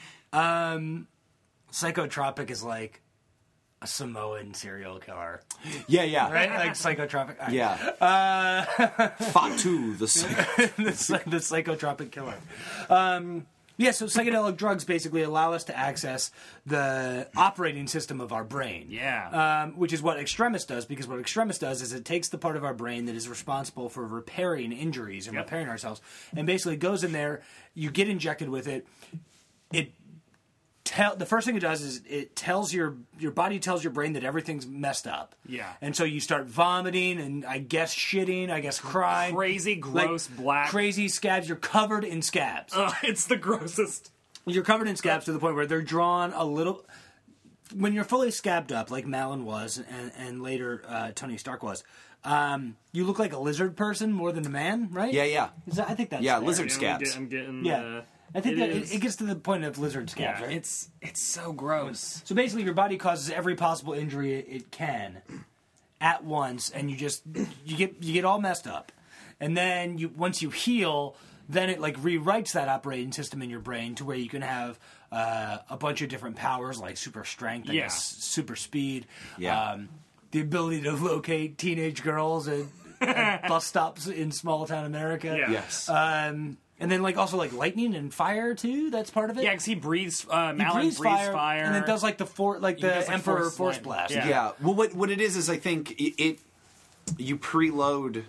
Psychotropic 1.72 2.50
is 2.50 2.62
like 2.62 3.02
a 3.80 3.86
Samoan 3.86 4.54
serial 4.54 4.98
killer, 4.98 5.40
Yeah, 5.86 6.02
yeah, 6.02 6.32
right? 6.32 6.50
like 6.50 6.72
psychotropic. 6.72 7.38
all 7.38 7.46
right. 7.46 7.52
yeah. 7.52 7.74
Uh, 8.00 9.08
Fatu, 9.30 9.94
the 9.94 10.08
psych- 10.08 10.74
the, 10.76 10.92
psy- 10.92 11.22
the 11.26 11.36
psychotropic 11.36 12.10
killer. 12.10 12.34
Um, 12.90 13.46
yeah, 13.78 13.92
so 13.92 14.04
psychedelic 14.06 14.56
drugs 14.56 14.84
basically 14.84 15.22
allow 15.22 15.54
us 15.54 15.64
to 15.64 15.76
access 15.76 16.30
the 16.66 17.28
operating 17.36 17.86
system 17.86 18.20
of 18.20 18.32
our 18.32 18.44
brain. 18.44 18.88
Yeah. 18.90 19.62
Um, 19.64 19.78
which 19.78 19.92
is 19.94 20.02
what 20.02 20.18
Extremis 20.18 20.64
does, 20.66 20.84
because 20.84 21.06
what 21.06 21.18
Extremis 21.18 21.58
does 21.58 21.80
is 21.80 21.92
it 21.94 22.04
takes 22.04 22.28
the 22.28 22.38
part 22.38 22.56
of 22.56 22.64
our 22.64 22.74
brain 22.74 23.06
that 23.06 23.14
is 23.16 23.28
responsible 23.28 23.88
for 23.88 24.04
repairing 24.06 24.72
injuries 24.72 25.26
and 25.26 25.34
Yep. 25.36 25.44
repairing 25.46 25.68
ourselves, 25.68 26.00
and 26.36 26.46
basically 26.46 26.76
goes 26.76 27.02
in 27.04 27.12
there. 27.12 27.42
You 27.74 27.90
get 27.90 28.08
injected 28.08 28.48
with 28.50 28.68
it. 28.68 28.86
It 29.72 29.92
tell 30.88 31.14
the 31.14 31.26
first 31.26 31.46
thing 31.46 31.54
it 31.56 31.60
does 31.60 31.82
is 31.82 32.00
it 32.08 32.34
tells 32.34 32.72
your 32.72 32.96
your 33.18 33.30
body 33.30 33.58
tells 33.58 33.84
your 33.84 33.92
brain 33.92 34.14
that 34.14 34.24
everything's 34.24 34.66
messed 34.66 35.06
up. 35.06 35.34
Yeah. 35.46 35.70
And 35.82 35.94
so 35.94 36.04
you 36.04 36.18
start 36.20 36.46
vomiting 36.46 37.20
and 37.20 37.44
I 37.44 37.58
guess 37.58 37.94
shitting, 37.94 38.50
I 38.50 38.60
guess 38.60 38.80
crying. 38.80 39.34
Crazy, 39.34 39.74
Like, 39.74 39.80
gross, 40.06 40.26
black. 40.26 40.70
crazy 40.70 41.08
scabs. 41.08 41.46
You're 41.48 41.58
covered 41.58 42.04
in 42.04 42.22
scabs. 42.22 42.72
Ugh, 42.74 42.94
it's 43.02 43.26
the 43.26 43.36
grossest. 43.36 44.10
You're 44.46 44.64
covered 44.64 44.88
in 44.88 44.96
scabs 44.96 45.26
to 45.26 45.32
the 45.32 45.38
point 45.38 45.56
where 45.56 45.66
they're 45.66 45.82
drawn 45.82 46.32
a 46.32 46.44
little. 46.44 46.86
When 47.74 47.92
you're 47.92 48.04
fully 48.04 48.30
scabbed 48.30 48.72
up, 48.72 48.90
like 48.90 49.06
Mallen 49.06 49.44
was, 49.44 49.76
and, 49.90 50.10
and 50.16 50.42
later 50.42 50.82
uh, 50.88 51.10
Tony 51.14 51.36
Stark 51.36 51.62
was, 51.62 51.84
um, 52.24 52.76
you 52.92 53.04
look 53.04 53.18
like 53.18 53.34
a 53.34 53.38
lizard 53.38 53.76
person 53.76 54.10
more 54.10 54.32
than 54.32 54.46
a 54.46 54.48
man, 54.48 54.88
right? 54.90 55.12
yeah, 55.12 55.24
yeah. 55.24 55.48
Is 55.66 55.74
that, 55.76 55.90
I 55.90 55.94
think 55.94 56.08
that's 56.08 56.22
Yeah, 56.22 56.38
fair. 56.38 56.46
lizard 56.48 56.64
I'm 56.64 56.70
scabs. 56.70 57.10
get- 57.10 57.16
I'm 57.18 57.28
getting. 57.28 57.64
Yeah, 57.66 57.82
uh, 57.98 58.02
I 58.34 58.40
think 58.40 58.56
it 58.56 58.60
that 58.60 58.68
is- 58.70 58.90
it, 58.92 58.96
it 58.96 58.98
gets 59.00 59.16
to 59.16 59.24
the 59.24 59.36
point 59.36 59.64
of 59.64 59.78
lizard 59.78 60.10
scabs, 60.10 60.40
Yeah, 60.40 60.46
right? 60.46 60.56
it's 60.56 60.90
it's 61.00 61.20
so 61.22 61.52
gross. 61.52 62.22
So 62.24 62.34
basically, 62.34 62.64
your 62.64 62.74
body 62.74 62.96
causes 62.96 63.30
every 63.30 63.54
possible 63.56 63.94
injury 63.94 64.34
it, 64.34 64.46
it 64.48 64.70
can 64.70 65.22
at 66.00 66.24
once, 66.24 66.70
and 66.70 66.90
you 66.90 66.96
just 66.96 67.22
you 67.64 67.76
get 67.76 68.02
you 68.02 68.12
get 68.12 68.24
all 68.24 68.40
messed 68.40 68.66
up, 68.66 68.92
and 69.40 69.56
then 69.56 69.98
you 69.98 70.08
once 70.10 70.42
you 70.42 70.50
heal, 70.50 71.16
then 71.48 71.70
it 71.70 71.80
like 71.80 71.96
rewrites 72.00 72.52
that 72.52 72.68
operating 72.68 73.12
system 73.12 73.40
in 73.42 73.50
your 73.50 73.60
brain 73.60 73.94
to 73.96 74.04
where 74.04 74.16
you 74.16 74.28
can 74.28 74.42
have 74.42 74.78
uh, 75.10 75.58
a 75.70 75.76
bunch 75.78 76.02
of 76.02 76.08
different 76.10 76.36
powers 76.36 76.78
like 76.78 76.96
super 76.98 77.24
strength, 77.24 77.70
I 77.70 77.72
Yeah. 77.72 77.80
guess, 77.84 78.04
super 78.04 78.54
speed, 78.56 79.06
Yeah. 79.38 79.70
um, 79.72 79.88
the 80.32 80.40
ability 80.40 80.82
to 80.82 80.92
locate 80.92 81.56
teenage 81.56 82.02
girls 82.02 82.46
at, 82.46 82.64
at 83.00 83.48
bus 83.48 83.64
stops 83.64 84.06
in 84.06 84.30
small 84.32 84.66
town 84.66 84.84
America. 84.84 85.34
Yeah. 85.38 85.50
Yes. 85.50 85.88
Um, 85.88 86.58
and 86.80 86.90
then 86.90 87.02
like 87.02 87.16
also 87.16 87.36
like 87.36 87.52
lightning 87.52 87.94
and 87.94 88.12
fire 88.12 88.54
too. 88.54 88.90
That's 88.90 89.10
part 89.10 89.30
of 89.30 89.38
it. 89.38 89.44
Yeah, 89.44 89.50
because 89.50 89.64
he 89.64 89.74
breathes. 89.74 90.26
Uh, 90.28 90.52
He 90.52 90.58
Mallen 90.58 90.82
breathes, 90.82 90.98
breathes 90.98 91.16
fire, 91.16 91.32
fire, 91.32 91.62
and 91.64 91.74
then 91.74 91.84
does 91.84 92.02
like 92.02 92.18
the 92.18 92.26
for 92.26 92.58
like 92.58 92.76
the 92.78 92.88
does, 92.88 93.06
like, 93.06 93.14
Emperor 93.14 93.36
force 93.44 93.56
Force. 93.56 93.78
Blast. 93.78 94.14
Yeah. 94.14 94.28
Yeah. 94.28 94.52
Well, 94.60 94.74
what 94.74 94.94
what 94.94 95.10
it 95.10 95.20
is 95.20 95.36
is 95.36 95.48
I 95.50 95.56
think 95.58 95.92
it, 96.00 96.22
it 96.22 96.38
you 97.16 97.36
preload 97.38 98.24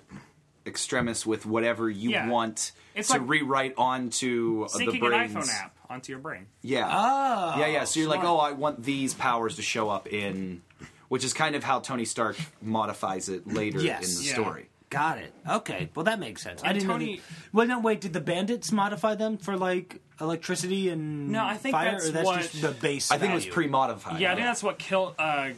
Extremis 0.65 1.25
with 1.25 1.45
whatever 1.45 1.89
you 1.89 2.11
Yeah. 2.11 2.29
want 2.29 2.71
It's 2.95 3.07
to 3.09 3.15
like 3.17 3.27
rewrite 3.29 3.73
onto 3.77 4.65
uh, 4.71 4.77
the 4.77 4.85
syncing 4.85 5.05
an 5.05 5.29
iPhone 5.29 5.49
app 5.49 5.75
onto 5.89 6.11
your 6.11 6.19
brain. 6.19 6.45
Yeah. 6.61 6.87
Oh, 6.91 7.59
yeah, 7.59 7.67
yeah. 7.67 7.83
So 7.85 7.99
you're 7.99 8.09
like, 8.09 8.23
oh, 8.23 8.37
I 8.37 8.51
want 8.51 8.83
these 8.83 9.13
powers 9.13 9.55
to 9.55 9.61
show 9.63 9.89
up 9.89 10.07
in, 10.07 10.61
which 11.07 11.23
is 11.23 11.33
kind 11.33 11.55
of 11.55 11.63
how 11.63 11.79
Tony 11.79 12.05
Stark 12.05 12.37
modifies 12.61 13.29
it 13.29 13.47
later 13.47 13.79
Yes. 13.81 14.09
in 14.17 14.21
the 14.21 14.27
Yeah. 14.27 14.33
story. 14.33 14.68
Got 14.89 15.19
it. 15.19 15.33
Okay. 15.47 15.89
Well, 15.93 16.05
that 16.05 16.19
makes 16.19 16.41
sense. 16.41 16.61
I 16.63 16.73
didn't 16.73 16.87
Tony- 16.87 17.05
know. 17.05 17.15
That, 17.17 17.53
well, 17.53 17.67
no, 17.67 17.79
wait. 17.79 18.01
Did 18.01 18.13
the 18.13 18.21
bandits 18.21 18.71
modify 18.71 19.13
them 19.15 19.37
for 19.37 19.55
like 19.55 20.01
electricity 20.19 20.89
and 20.89 21.29
No, 21.29 21.45
I 21.45 21.57
think 21.57 21.73
fire, 21.73 21.91
that's 21.91 22.09
or 22.09 22.11
that's 22.11 22.25
what- 22.25 22.41
just 22.41 22.61
the 22.61 22.71
base. 22.71 23.11
I 23.11 23.17
think 23.19 23.31
it 23.31 23.35
was 23.35 23.45
pre-modified. 23.45 24.19
Yeah, 24.19 24.31
I 24.31 24.35
think 24.35 24.47
that's 24.47 24.63
what 24.63 24.79
Kill 24.79 25.13
uh, 25.19 25.49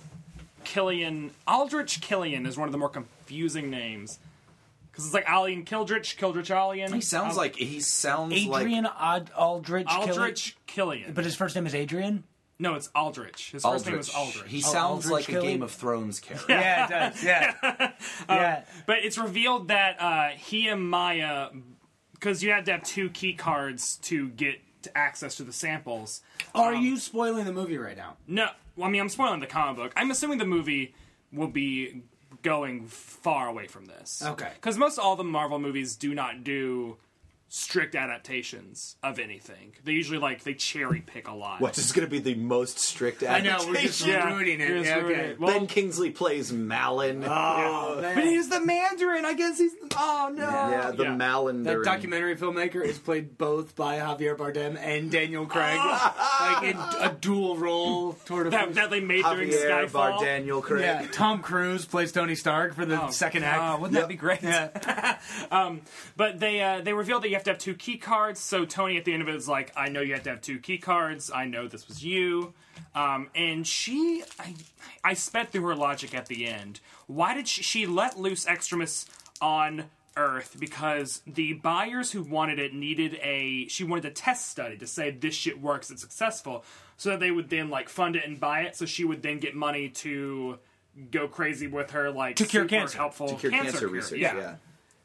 Killian 0.64 1.32
Aldrich 1.48 2.02
Killian 2.02 2.46
is 2.46 2.58
one 2.58 2.68
of 2.68 2.72
the 2.72 2.78
more 2.78 2.90
confusing 2.90 3.70
names 3.70 4.20
because 4.92 5.06
it's 5.06 5.14
like 5.14 5.26
Alien 5.30 5.64
Kildrich, 5.66 6.18
Kildrich 6.18 6.50
Alien. 6.56 6.92
He 6.94 7.02
sounds 7.02 7.32
Al- 7.32 7.38
like 7.38 7.56
he 7.56 7.80
sounds 7.80 8.34
Adrian 8.34 8.84
like 8.84 8.94
Ald- 9.00 9.32
Aldrich. 9.38 9.88
Aldrich 9.90 10.58
Killian. 10.68 11.04
Killian. 11.04 11.14
but 11.14 11.24
his 11.26 11.36
first 11.36 11.56
name 11.56 11.66
is 11.66 11.74
Adrian. 11.74 12.24
No, 12.62 12.76
it's 12.76 12.90
Aldrich. 12.96 13.52
His 13.52 13.64
first 13.64 13.86
name 13.86 13.96
Aldrich. 13.96 14.10
is 14.10 14.16
Aldrich. 14.16 14.52
He 14.52 14.58
Oh, 14.60 14.72
sounds 14.72 15.06
Aldrich 15.06 15.28
like 15.30 15.38
a 15.38 15.42
Game 15.42 15.62
of 15.64 15.72
Thrones 15.72 16.20
character. 16.20 16.54
Yeah, 16.54 16.86
it 16.86 16.90
does. 16.90 17.24
Yeah, 17.24 17.92
yeah. 18.30 18.64
But 18.86 19.00
it's 19.04 19.18
revealed 19.18 19.68
that 19.70 20.00
uh, 20.02 20.30
he 20.38 20.68
and 20.68 20.88
Maya, 20.90 21.50
because 22.14 22.42
you 22.44 22.52
had 22.52 22.66
to 22.66 22.72
have 22.74 22.84
two 22.84 23.10
key 23.10 23.34
cards 23.34 23.98
to 24.04 24.30
get 24.30 24.60
to 24.84 24.98
access 24.98 25.36
to 25.36 25.44
the 25.44 25.54
samples. 25.54 26.22
Are 26.56 26.74
you 26.74 26.98
spoiling 26.98 27.46
the 27.46 27.54
movie 27.54 27.78
right 27.78 27.98
now? 27.98 28.16
No, 28.28 28.48
well, 28.76 28.88
I 28.88 28.92
mean, 28.92 29.02
I'm 29.02 29.10
spoiling 29.10 29.40
the 29.40 29.48
comic 29.48 29.76
book. 29.78 29.94
I'm 29.96 30.10
assuming 30.12 30.38
the 30.38 30.46
movie 30.46 30.94
will 31.34 31.48
be 31.50 32.02
going 32.42 32.88
far 32.88 33.48
away 33.48 33.68
from 33.68 33.86
this. 33.86 34.24
Okay. 34.26 34.50
Because 34.56 34.78
most 34.78 34.98
all 34.98 35.16
the 35.16 35.24
Marvel 35.24 35.60
movies 35.60 35.96
do 35.96 36.14
not 36.16 36.44
do 36.44 36.98
strict 37.54 37.96
adaptations 37.96 38.96
of 39.04 39.20
anything. 39.20 39.74
They 39.84 39.92
usually 39.92 40.20
like 40.20 40.44
they 40.44 40.54
cherry 40.54 41.02
pick 41.02 41.28
a 41.28 41.34
lot. 41.34 41.60
What 41.60 41.78
is 41.78 41.92
going 41.92 42.08
to 42.08 42.10
be 42.10 42.20
the 42.20 42.34
most 42.36 42.80
strict 42.80 43.24
adaptation? 43.24 43.54
I 43.54 43.58
know, 43.60 43.68
we're 43.68 43.82
just 43.82 44.06
Yeah, 44.08 44.26
ruining 44.34 44.62
it. 44.62 44.68
here's 44.70 44.86
Yeah, 44.88 44.96
ruining 45.00 45.20
okay. 45.20 45.30
it. 45.32 45.40
Well, 45.40 45.52
ben 45.60 45.68
Kingsley 45.68 46.12
plays 46.12 46.54
Mallen. 46.54 47.26
Oh, 47.26 48.00
man. 48.02 48.16
but 48.16 48.24
he's 48.24 48.48
the 48.48 48.62
Mandarin. 48.62 49.26
I 49.26 49.34
guess 49.34 49.58
he's. 49.58 49.74
Oh 49.98 50.32
no. 50.34 50.44
yeah, 50.44 50.92
the 50.96 51.04
Yeah. 51.04 51.16
Mallen. 51.16 51.64
That 51.64 51.84
documentary 51.84 52.38
filmmaker 52.38 52.82
is 52.86 52.98
played 52.98 53.38
both 53.38 53.76
by 53.76 53.98
Javier 53.98 54.38
Bardem 54.38 54.78
and 54.80 55.12
Daniel 55.12 55.46
Craig, 55.46 55.78
like 55.78 56.64
in 56.64 56.78
a 56.78 57.14
dual 57.20 57.58
role. 57.58 58.14
Sort 58.26 58.46
of. 58.46 58.54
That, 58.54 58.74
that 58.76 58.90
they 58.92 59.02
made 59.02 59.26
during 59.26 59.50
Javier 59.50 59.90
Skyfall. 59.90 60.20
Bardaniel 60.20 60.64
Craig. 60.64 60.84
yeah, 60.84 61.06
Tom 61.12 61.42
Cruise 61.42 61.84
plays 61.86 62.14
Tony 62.14 62.36
Stark 62.36 62.76
for 62.76 62.86
the 62.86 63.04
Oh, 63.04 63.10
second 63.10 63.42
God, 63.42 63.74
act. 63.74 63.82
wouldn't 63.82 64.00
that 64.00 64.08
be 64.08 64.16
great? 64.16 64.42
Yeah. 64.42 65.18
But 66.16 66.40
they 66.40 66.62
uh, 66.62 66.82
they 66.82 66.94
revealed 66.94 67.24
that 67.24 67.30
you 67.30 67.36
have 67.42 67.46
to 67.46 67.52
have 67.52 67.60
two 67.60 67.74
key 67.76 67.98
cards. 67.98 68.40
So 68.40 68.66
Tony 68.66 68.98
at 68.98 69.06
the 69.06 69.14
end 69.14 69.22
of 69.22 69.28
it 69.30 69.36
is 69.36 69.48
like, 69.48 69.72
"I 69.76 69.90
know 69.90 70.02
you 70.02 70.14
have 70.14 70.24
to 70.24 70.30
have 70.32 70.42
two 70.42 70.60
key 70.60 70.78
cards. 70.78 71.30
I 71.34 71.46
know 71.46 71.68
this 71.68 71.88
was 71.88 72.04
you." 72.04 72.54
Um, 72.96 73.30
and 73.36 73.66
she, 73.66 74.24
I, 74.40 74.56
I 75.04 75.14
sped 75.14 75.50
through 75.52 75.64
her 75.68 75.76
logic 75.76 76.14
at 76.16 76.26
the 76.28 76.46
end. 76.48 76.80
Why 77.08 77.34
did 77.34 77.48
she, 77.48 77.62
she 77.64 77.86
let 77.86 78.20
loose 78.20 78.46
Extremis 78.48 79.06
on 79.42 79.86
Earth? 80.18 80.56
Because 80.60 81.22
the 81.28 81.54
buyers 81.54 82.12
who 82.12 82.24
wanted 82.24 82.60
it 82.60 82.74
needed 82.74 83.20
a. 83.22 83.68
She 83.68 83.84
wanted 83.84 84.06
a 84.06 84.12
test 84.12 84.50
study 84.50 84.78
to 84.78 84.88
say 84.88 85.12
this 85.12 85.36
shit 85.36 85.62
works, 85.62 85.90
it's 85.92 86.02
successful, 86.02 86.64
so 86.98 87.10
that 87.12 87.20
they 87.20 87.32
would 87.32 87.50
then 87.50 87.70
like 87.70 87.90
fund 87.90 88.16
it 88.16 88.26
and 88.26 88.40
buy 88.40 88.62
it. 88.62 88.76
So 88.76 88.86
she 88.86 89.04
would 89.04 89.22
then 89.22 89.40
get 89.40 89.56
money 89.56 89.90
to 89.90 90.60
go 91.12 91.28
crazy 91.28 91.68
with 91.68 91.92
her 91.92 92.12
like 92.12 92.36
To 92.36 92.46
cure 92.46 92.64
super 92.64 92.76
cancer. 92.76 92.98
helpful 92.98 93.28
To 93.30 93.36
cure 93.36 93.52
cancer, 93.52 93.78
cure. 93.78 93.90
research. 93.90 94.20
yeah 94.20 94.36
Yeah. 94.36 94.56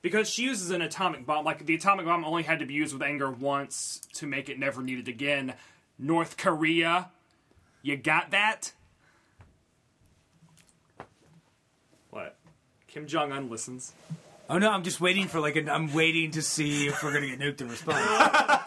Because 0.06 0.30
she 0.30 0.44
uses 0.44 0.70
an 0.70 0.82
atomic 0.82 1.26
bomb. 1.26 1.44
Like 1.44 1.66
the 1.66 1.74
atomic 1.74 2.06
bomb 2.06 2.24
only 2.24 2.44
had 2.44 2.60
to 2.60 2.64
be 2.64 2.74
used 2.74 2.92
with 2.92 3.02
anger 3.02 3.28
once 3.28 4.00
to 4.12 4.24
make 4.24 4.48
it 4.48 4.56
never 4.56 4.80
needed 4.80 5.08
again. 5.08 5.54
North 5.98 6.36
Korea, 6.36 7.10
you 7.82 7.96
got 7.96 8.30
that? 8.30 8.70
What? 12.10 12.36
Kim 12.86 13.08
Jong 13.08 13.32
Un 13.32 13.50
listens. 13.50 13.94
Oh 14.48 14.58
no, 14.58 14.70
I'm 14.70 14.84
just 14.84 15.00
waiting 15.00 15.26
for 15.26 15.40
like. 15.40 15.56
an, 15.56 15.68
I'm 15.68 15.92
waiting 15.92 16.30
to 16.30 16.42
see 16.42 16.86
if 16.86 17.02
we're 17.02 17.12
gonna 17.12 17.26
get 17.26 17.40
nuked 17.40 17.60
in 17.60 17.68
response. 17.68 18.62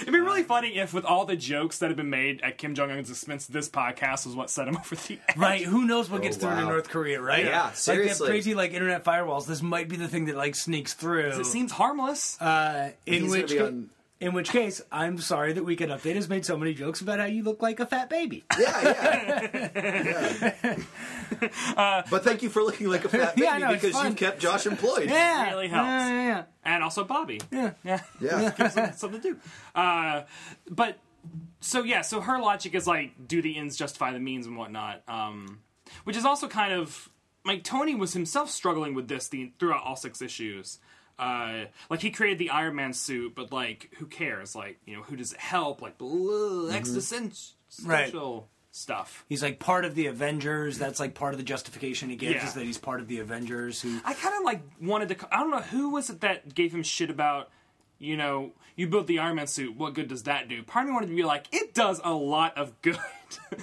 It'd 0.00 0.12
be 0.12 0.20
really 0.20 0.42
funny 0.42 0.76
if, 0.78 0.92
with 0.94 1.04
all 1.04 1.24
the 1.24 1.36
jokes 1.36 1.78
that 1.78 1.88
have 1.90 1.96
been 1.96 2.10
made 2.10 2.40
at 2.42 2.58
Kim 2.58 2.74
Jong 2.74 2.90
Un's 2.90 3.10
expense, 3.10 3.46
this 3.46 3.68
podcast 3.68 4.26
was 4.26 4.36
what 4.36 4.50
set 4.50 4.68
him 4.68 4.76
over 4.84 4.94
the 4.94 5.18
edge. 5.28 5.36
right? 5.36 5.62
Who 5.62 5.84
knows 5.84 6.08
what 6.10 6.22
gets 6.22 6.36
Oh, 6.36 6.40
through 6.40 6.56
to. 6.56 6.62
North 6.62 6.88
Korea? 6.88 7.20
Right? 7.20 7.44
Yeah, 7.44 7.62
Like 7.64 7.72
they 7.72 7.76
seriously. 7.78 8.26
have 8.26 8.32
crazy 8.32 8.54
like 8.54 8.72
internet 8.72 9.04
firewalls. 9.04 9.46
This 9.46 9.62
might 9.62 9.88
be 9.88 9.96
the 9.96 10.08
thing 10.08 10.26
that 10.26 10.36
like 10.36 10.54
sneaks 10.54 10.94
through. 10.94 11.30
It 11.40 11.46
seems 11.46 11.72
harmless. 11.72 12.40
Uh, 12.40 12.92
in 13.06 13.22
He's 13.24 13.30
which 13.30 13.48
gonna 13.56 13.70
be 13.70 13.76
on- 13.76 13.90
in 14.20 14.32
which 14.32 14.50
case, 14.50 14.80
I'm 14.92 15.18
sorry 15.18 15.52
that 15.52 15.64
Weekend 15.64 15.90
Update 15.90 16.14
has 16.14 16.28
made 16.28 16.46
so 16.46 16.56
many 16.56 16.72
jokes 16.72 17.00
about 17.00 17.18
how 17.18 17.26
you 17.26 17.42
look 17.42 17.60
like 17.60 17.80
a 17.80 17.86
fat 17.86 18.08
baby. 18.08 18.44
Yeah, 18.58 18.80
yeah. 18.82 20.54
Yeah. 20.62 22.02
but 22.10 22.24
thank 22.24 22.42
you 22.42 22.48
for 22.48 22.62
looking 22.62 22.88
like 22.88 23.04
a 23.04 23.08
fat 23.08 23.34
baby 23.34 23.42
Yeah, 23.46 23.52
I 23.52 23.58
know, 23.58 23.70
it's 23.70 23.82
because 23.82 24.04
you 24.04 24.14
kept 24.14 24.40
Josh 24.40 24.66
employed. 24.66 25.10
Yeah, 25.10 25.50
really 25.50 25.68
helps. 25.68 25.86
Yeah, 25.88 26.26
yeah, 26.26 26.42
and 26.64 26.82
also 26.84 27.04
Bobby. 27.04 27.40
yeah. 27.50 27.72
yeah. 27.84 28.00
Yeah. 28.20 28.40
Yeah. 28.58 28.70
something, 28.70 28.92
something 28.92 29.20
to 29.20 29.30
do. 29.32 29.36
Uh, 29.74 30.22
but 30.70 30.98
so 31.60 31.82
yeah, 31.82 32.02
so 32.02 32.20
her 32.20 32.38
logic 32.38 32.74
is 32.74 32.86
like, 32.86 33.12
do 33.26 33.42
the 33.42 33.56
ends 33.56 33.76
justify 33.76 34.12
the 34.12 34.20
means 34.20 34.46
and 34.46 34.56
whatnot? 34.56 35.02
Um, 35.08 35.60
which 36.04 36.16
is 36.16 36.24
also 36.24 36.48
kind 36.48 36.72
of 36.72 37.08
like 37.44 37.64
Tony 37.64 37.94
was 37.94 38.12
himself 38.12 38.50
struggling 38.50 38.94
with 38.94 39.08
this 39.08 39.28
the, 39.28 39.52
throughout 39.58 39.82
all 39.84 39.96
six 39.96 40.22
issues. 40.22 40.78
Uh, 41.18 41.66
like 41.90 42.00
he 42.02 42.10
created 42.10 42.38
the 42.38 42.50
Iron 42.50 42.74
Man 42.74 42.92
suit, 42.92 43.34
but 43.34 43.52
like, 43.52 43.90
who 43.98 44.06
cares? 44.06 44.54
Like, 44.56 44.78
you 44.84 44.96
know, 44.96 45.02
who 45.02 45.16
does 45.16 45.32
it 45.32 45.38
help? 45.40 45.80
Like, 45.82 45.96
blah, 45.98 46.70
existential. 46.70 47.54
Right. 47.84 48.12
stuff. 48.70 49.24
He's 49.28 49.42
like 49.42 49.58
part 49.60 49.84
of 49.84 49.94
the 49.94 50.06
Avengers. 50.06 50.78
That's 50.78 50.98
like 51.00 51.14
part 51.14 51.32
of 51.34 51.38
the 51.38 51.44
justification 51.44 52.08
he 52.10 52.16
gives 52.16 52.34
Yeah. 52.36 52.46
is 52.46 52.54
that 52.54 52.64
he's 52.64 52.78
part 52.78 53.00
of 53.00 53.08
the 53.08 53.20
Avengers. 53.20 53.80
Who 53.82 54.00
I 54.04 54.14
kind 54.14 54.34
of 54.36 54.42
like 54.44 54.62
wanted 54.80 55.08
to. 55.10 55.28
I 55.34 55.38
don't 55.38 55.50
know 55.50 55.60
who 55.60 55.90
was 55.90 56.10
it 56.10 56.20
that 56.22 56.54
gave 56.54 56.74
him 56.74 56.82
shit 56.82 57.10
about. 57.10 57.50
You 58.00 58.16
know, 58.16 58.50
you 58.76 58.88
built 58.88 59.06
the 59.06 59.20
Iron 59.20 59.36
Man 59.36 59.46
suit. 59.46 59.76
What 59.76 59.94
good 59.94 60.08
does 60.08 60.24
that 60.24 60.48
do? 60.48 60.62
Part 60.64 60.84
of 60.84 60.88
me 60.88 60.94
wanted 60.94 61.06
to 61.08 61.14
be 61.14 61.22
like, 61.22 61.46
it 61.52 61.74
does 61.74 62.00
a 62.04 62.12
lot 62.12 62.58
of 62.58 62.80
good. 62.82 62.98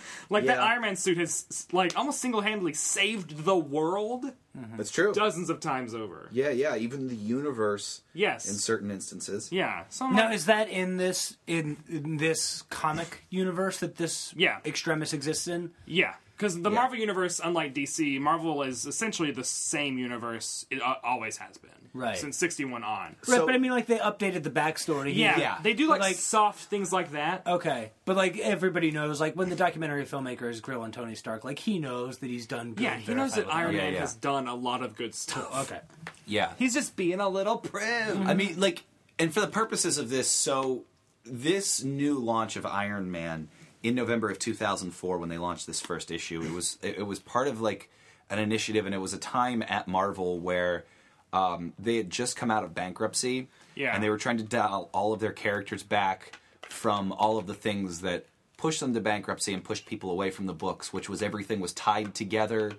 like 0.30 0.46
that 0.46 0.60
Iron 0.60 0.82
Man 0.82 0.96
suit 0.96 1.18
has 1.18 1.68
like 1.72 1.98
almost 1.98 2.20
single 2.20 2.42
handedly 2.42 2.74
saved 2.74 3.44
the 3.46 3.56
world 3.56 4.26
mm-hmm. 4.26 4.78
That's 4.78 4.92
true. 4.92 5.14
dozens 5.14 5.50
of 5.50 5.60
times 5.60 5.94
over. 5.94 6.30
Yeah, 6.32 6.50
yeah. 6.50 6.76
Even 6.76 7.08
the 7.08 7.16
universe. 7.16 8.02
Yes. 8.14 8.48
In 8.50 8.56
certain 8.56 8.92
instances. 8.92 9.52
Yeah. 9.52 9.84
So 9.90 10.06
I'm 10.06 10.16
now 10.16 10.26
like- 10.26 10.36
is 10.36 10.46
that 10.46 10.70
in 10.70 10.98
this 10.98 11.38
in, 11.48 11.78
in 11.90 12.18
this 12.18 12.64
comic 12.70 13.24
universe 13.30 13.80
that 13.80 13.96
this 13.96 14.34
Yeah. 14.36 14.58
extremis 14.66 15.14
exists 15.14 15.48
in? 15.48 15.72
Yeah, 15.86 16.14
because 16.42 16.60
the 16.62 16.72
Marvel 16.72 16.98
universe, 16.98 17.40
unlike 17.44 17.76
DC, 17.76 18.20
Marvel 18.20 18.64
is 18.64 18.88
essentially 18.88 19.30
the 19.32 19.44
same 19.44 20.00
universe 20.00 20.66
it 20.72 20.82
uh, 20.82 20.96
always 21.04 21.38
has 21.38 21.58
been, 21.58 21.70
Right. 21.94 22.18
Since 22.18 22.38
'61 22.38 22.84
on. 22.84 23.16
Right, 23.28 23.38
So- 23.38 23.46
but 23.46 23.54
I 23.54 23.60
mean, 23.60 23.72
like 23.72 23.86
they 23.86 23.98
updated 24.00 24.42
the 24.44 24.50
backstory. 24.50 25.14
Yeah. 25.16 25.38
Yeah. 25.38 25.58
they 25.62 25.74
do 25.74 25.88
like, 25.88 26.02
like- 26.02 26.16
soft 26.16 26.66
things 26.70 26.92
like 26.92 27.12
that. 27.12 27.46
Okay, 27.46 27.92
but 28.06 28.16
like 28.18 28.38
everybody 28.40 28.90
knows, 28.92 29.22
like 29.22 29.36
when 29.36 29.50
the 29.50 29.56
documentary 29.56 30.06
filmmaker 30.06 30.50
is 30.50 30.62
grilling 30.62 30.92
Tony 30.92 31.14
Stark, 31.16 31.44
like 31.44 31.60
he 31.60 31.78
knows 31.80 32.18
that 32.20 32.28
he's 32.28 32.48
done. 32.48 32.74
Good 32.74 32.84
yeah, 32.84 32.98
he 32.98 33.14
knows 33.14 33.34
that 33.36 33.46
verifiable 33.46 33.58
Iron 33.60 33.76
Yeah, 33.76 33.82
Man 33.82 33.94
yeah. 33.94 34.00
has 34.00 34.14
done 34.16 34.48
a 34.48 34.56
lot 34.56 34.82
of 34.82 34.96
good 34.96 35.14
stuff. 35.14 35.70
Okay. 35.70 35.82
Yeah. 36.26 36.54
He's 36.58 36.74
just 36.74 36.96
being 36.96 37.20
a 37.20 37.30
little 37.30 37.58
prim. 37.58 38.26
I 38.28 38.34
mean, 38.34 38.60
like, 38.60 38.84
and 39.20 39.32
for 39.34 39.42
the 39.42 39.48
purposes 39.48 39.98
of 40.00 40.10
this, 40.10 40.28
so 40.30 40.86
this 41.24 41.84
new 41.84 42.18
launch 42.18 42.56
of 42.56 42.66
Iron 42.66 43.12
Man 43.12 43.50
in 43.84 43.96
November 43.96 44.30
of 44.30 44.38
2004, 44.40 45.18
when 45.18 45.30
they 45.30 45.38
launched 45.38 45.68
this 45.68 45.80
first 45.82 46.12
issue, 46.12 46.42
it 46.44 46.52
was 46.52 46.78
it, 46.82 47.06
was 47.06 47.20
part 47.20 47.48
of 47.48 47.62
like 47.62 47.90
an 48.30 48.40
initiative, 48.40 48.86
and 48.86 48.94
it 48.96 49.00
was 49.00 49.14
a 49.14 49.18
time 49.18 49.62
at 49.68 49.88
Marvel 49.88 50.40
where 50.40 50.86
um, 51.34 51.74
they 51.80 51.98
had 51.98 52.10
just 52.10 52.36
come 52.36 52.52
out 52.52 52.64
of 52.64 52.74
bankruptcy, 52.74 53.48
Yeah. 53.76 53.94
and 53.94 54.04
they 54.04 54.10
were 54.10 54.18
trying 54.18 54.38
to 54.38 54.44
dial 54.44 54.90
all 54.94 55.14
of 55.14 55.20
their 55.20 55.32
characters 55.32 55.84
back 55.84 56.38
from 56.64 57.12
all 57.12 57.38
of 57.38 57.48
the 57.48 57.54
things 57.54 58.02
that 58.02 58.26
pushed 58.58 58.80
them 58.80 58.94
to 58.94 59.02
bankruptcy 59.02 59.54
and 59.54 59.64
pushed 59.64 59.86
people 59.86 60.12
away 60.12 60.30
from 60.30 60.46
the 60.46 60.54
books, 60.54 60.94
which 60.94 61.10
was 61.10 61.22
everything 61.22 61.60
was 61.60 61.74
tied 61.74 62.14
together. 62.14 62.72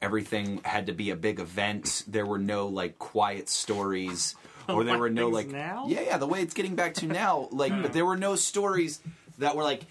Everything 0.00 0.60
had 0.64 0.86
to 0.86 0.92
be 0.92 1.10
a 1.10 1.16
big 1.16 1.40
event. 1.40 2.04
There 2.06 2.24
were 2.26 2.38
no 2.38 2.66
like 2.68 2.98
quiet 2.98 3.48
stories, 3.48 4.36
or 4.68 4.84
there 4.84 4.98
were 4.98 5.10
no 5.10 5.28
like 5.28 5.48
now? 5.48 5.86
yeah, 5.88 6.02
yeah. 6.02 6.18
The 6.18 6.26
way 6.26 6.40
it's 6.42 6.54
getting 6.54 6.76
back 6.76 6.94
to 6.94 7.06
now, 7.06 7.48
like, 7.50 7.72
but 7.82 7.92
there 7.92 8.04
were 8.06 8.16
no 8.16 8.36
stories 8.36 9.00
that 9.38 9.56
were 9.56 9.64
like, 9.64 9.82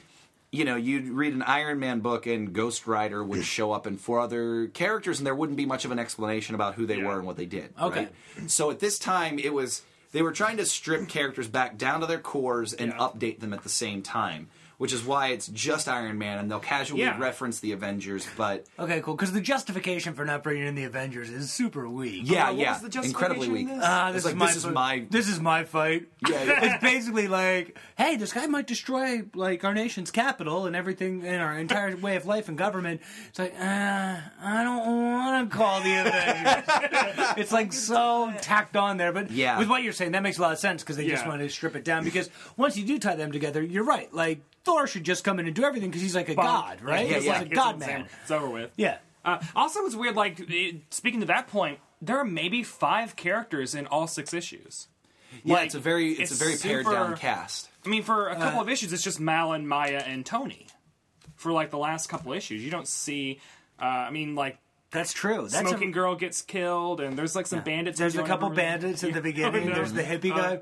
you 0.57 0.65
know, 0.65 0.75
you'd 0.75 1.07
read 1.09 1.33
an 1.33 1.43
Iron 1.43 1.79
Man 1.79 1.99
book 1.99 2.25
and 2.25 2.51
Ghost 2.51 2.87
Rider 2.87 3.23
would 3.23 3.43
show 3.45 3.71
up 3.71 3.85
and 3.85 3.99
four 4.01 4.19
other 4.19 4.67
characters, 4.67 5.19
and 5.19 5.27
there 5.27 5.35
wouldn't 5.35 5.55
be 5.57 5.67
much 5.67 5.85
of 5.85 5.91
an 5.91 5.99
explanation 5.99 6.55
about 6.55 6.73
who 6.75 6.85
they 6.87 6.97
Yeah. 6.97 7.05
were 7.07 7.17
and 7.19 7.27
what 7.27 7.37
they 7.37 7.45
did. 7.45 7.73
Okay. 7.79 8.07
right? 8.39 8.49
So 8.51 8.71
at 8.71 8.79
this 8.79 8.97
time, 8.97 9.37
it 9.37 9.53
was 9.53 9.83
they 10.13 10.21
were 10.23 10.31
trying 10.31 10.57
to 10.57 10.65
strip 10.65 11.07
characters 11.09 11.47
back 11.47 11.77
down 11.77 11.99
to 11.99 12.07
their 12.07 12.17
cores 12.17 12.73
and 12.73 12.91
Yeah. 12.91 12.97
update 12.97 13.39
them 13.39 13.53
at 13.53 13.61
the 13.63 13.69
same 13.69 14.01
time. 14.01 14.49
Which 14.77 14.93
is 14.93 15.03
why 15.03 15.29
it's 15.29 15.47
just 15.47 15.87
Iron 15.89 16.19
Man, 16.19 16.37
and 16.37 16.51
they'll 16.51 16.59
casually 16.59 17.01
Yeah. 17.01 17.17
reference 17.17 17.59
the 17.61 17.71
Avengers, 17.71 18.27
but 18.37 18.67
Okay, 18.77 19.01
cool. 19.01 19.15
Because 19.15 19.31
the 19.31 19.41
justification 19.41 20.13
for 20.13 20.23
not 20.23 20.43
bringing 20.43 20.67
in 20.67 20.75
the 20.75 20.83
Avengers 20.83 21.31
is 21.31 21.51
super 21.51 21.89
weak. 21.89 22.21
yeah, 22.25 22.51
what 22.51 22.57
yeah, 22.59 22.79
was 22.79 22.91
the 22.93 23.01
incredibly 23.01 23.49
weak. 23.49 23.61
in 23.69 23.79
this? 23.79 23.83
Ah, 23.83 24.11
this 24.11 24.17
It's 24.17 24.25
like, 24.25 24.33
is 24.35 24.37
my 24.39 24.45
this 24.45 24.55
is 24.57 24.65
my- 24.67 25.05
this 25.09 25.27
is 25.29 25.39
my 25.39 25.63
fight. 25.63 26.07
Yeah, 26.29 26.43
yeah. 26.43 26.65
it's 26.75 26.83
basically 26.83 27.27
like, 27.27 27.75
hey, 27.97 28.17
this 28.17 28.33
guy 28.33 28.45
might 28.45 28.67
destroy 28.67 29.23
like 29.33 29.63
our 29.63 29.73
nation's 29.73 30.11
capital 30.11 30.67
and 30.67 30.75
everything 30.75 31.23
in 31.25 31.39
our 31.39 31.57
entire 31.57 31.97
way 31.97 32.15
of 32.15 32.27
life 32.27 32.47
and 32.47 32.55
government. 32.55 33.01
It's 33.29 33.39
like, 33.39 33.55
uh, 33.59 33.63
I 34.43 34.63
don't 34.63 34.85
want 35.11 35.49
to 35.49 35.57
call 35.57 35.81
the 35.81 35.95
Avengers. 36.01 37.33
it's 37.37 37.51
like 37.51 37.73
so 37.73 38.31
tacked 38.41 38.77
on 38.77 38.97
there, 38.97 39.11
but 39.11 39.31
Yeah. 39.31 39.57
with 39.57 39.69
what 39.69 39.81
you're 39.81 39.91
saying, 39.93 40.11
that 40.11 40.21
makes 40.21 40.37
a 40.37 40.41
lot 40.41 40.51
of 40.51 40.59
sense 40.59 40.83
because 40.83 40.97
they 40.97 41.07
just 41.07 41.25
want 41.25 41.41
to 41.41 41.49
strip 41.49 41.75
it 41.75 41.83
down. 41.83 42.03
Because 42.03 42.29
once 42.57 42.77
you 42.77 42.85
do 42.85 42.99
tie 42.99 43.15
them 43.15 43.31
together, 43.31 43.63
you're 43.63 43.83
right. 43.83 44.13
Like 44.13 44.41
Thor 44.67 44.85
should 44.85 45.03
just 45.03 45.23
come 45.23 45.39
in 45.39 45.47
and 45.47 45.55
do 45.55 45.63
everything 45.63 45.89
because 45.89 46.03
he's 46.03 46.13
like 46.15 46.29
a 46.29 46.35
god, 46.35 46.81
right? 46.81 47.07
Yeah, 47.09 47.15
he's 47.15 47.25
yeah. 47.25 47.39
like 47.39 47.51
a 47.51 47.55
god 47.55 47.75
insane. 47.75 47.89
man. 48.01 48.07
It's 48.21 48.31
over 48.31 48.47
with. 48.49 48.71
Yeah. 48.77 48.97
Uh, 49.25 49.39
also, 49.55 49.79
it's 49.85 49.95
weird. 49.95 50.15
Like 50.15 50.39
it, 50.39 50.81
speaking 50.91 51.21
to 51.21 51.25
that 51.27 51.47
point, 51.47 51.79
there 52.01 52.17
are 52.17 52.23
maybe 52.25 52.61
five 52.63 53.15
characters 53.15 53.73
in 53.73 53.87
all 53.87 54.05
six 54.07 54.33
issues. 54.33 54.87
yeah, 55.43 55.55
Like, 55.55 55.65
it's 55.67 55.75
a 55.75 55.79
very 55.79 56.11
it's, 56.11 56.31
it's 56.31 56.39
a 56.39 56.43
very 56.43 56.57
pared 56.57 56.85
down 56.85 57.17
cast. 57.17 57.69
I 57.85 57.89
mean, 57.89 58.03
for 58.03 58.29
a 58.29 58.33
Uh, 58.33 58.39
couple 58.39 58.61
of 58.61 58.69
issues, 58.69 58.93
it's 58.93 59.03
just 59.03 59.19
Mallen, 59.19 59.67
Maya, 59.67 60.03
and 60.05 60.25
Tony. 60.25 60.67
For 61.35 61.51
like 61.51 61.69
the 61.71 61.77
last 61.77 62.07
couple 62.07 62.33
issues, 62.33 62.63
you 62.63 62.69
don't 62.71 62.87
see. 62.87 63.39
Uh, 63.81 63.85
I 63.85 64.09
mean, 64.11 64.35
like 64.35 64.57
That's 64.91 65.13
true. 65.13 65.47
That's 65.49 65.69
smoking 65.69 65.89
a, 65.89 65.91
girl 65.91 66.15
gets 66.15 66.41
killed, 66.41 66.99
and 67.01 67.17
there's 67.17 67.35
like 67.35 67.47
some 67.47 67.61
bandits. 67.61 67.99
There's 67.99 68.15
a 68.15 68.23
couple 68.23 68.47
over- 68.47 68.55
bandits 68.55 69.03
at 69.03 69.13
the 69.13 69.21
beginning. 69.31 69.67
Yeah. 69.69 69.75
There's 69.75 69.93
the 69.93 70.03
hippie 70.03 70.31
Uh, 70.31 70.35
guy. 70.35 70.59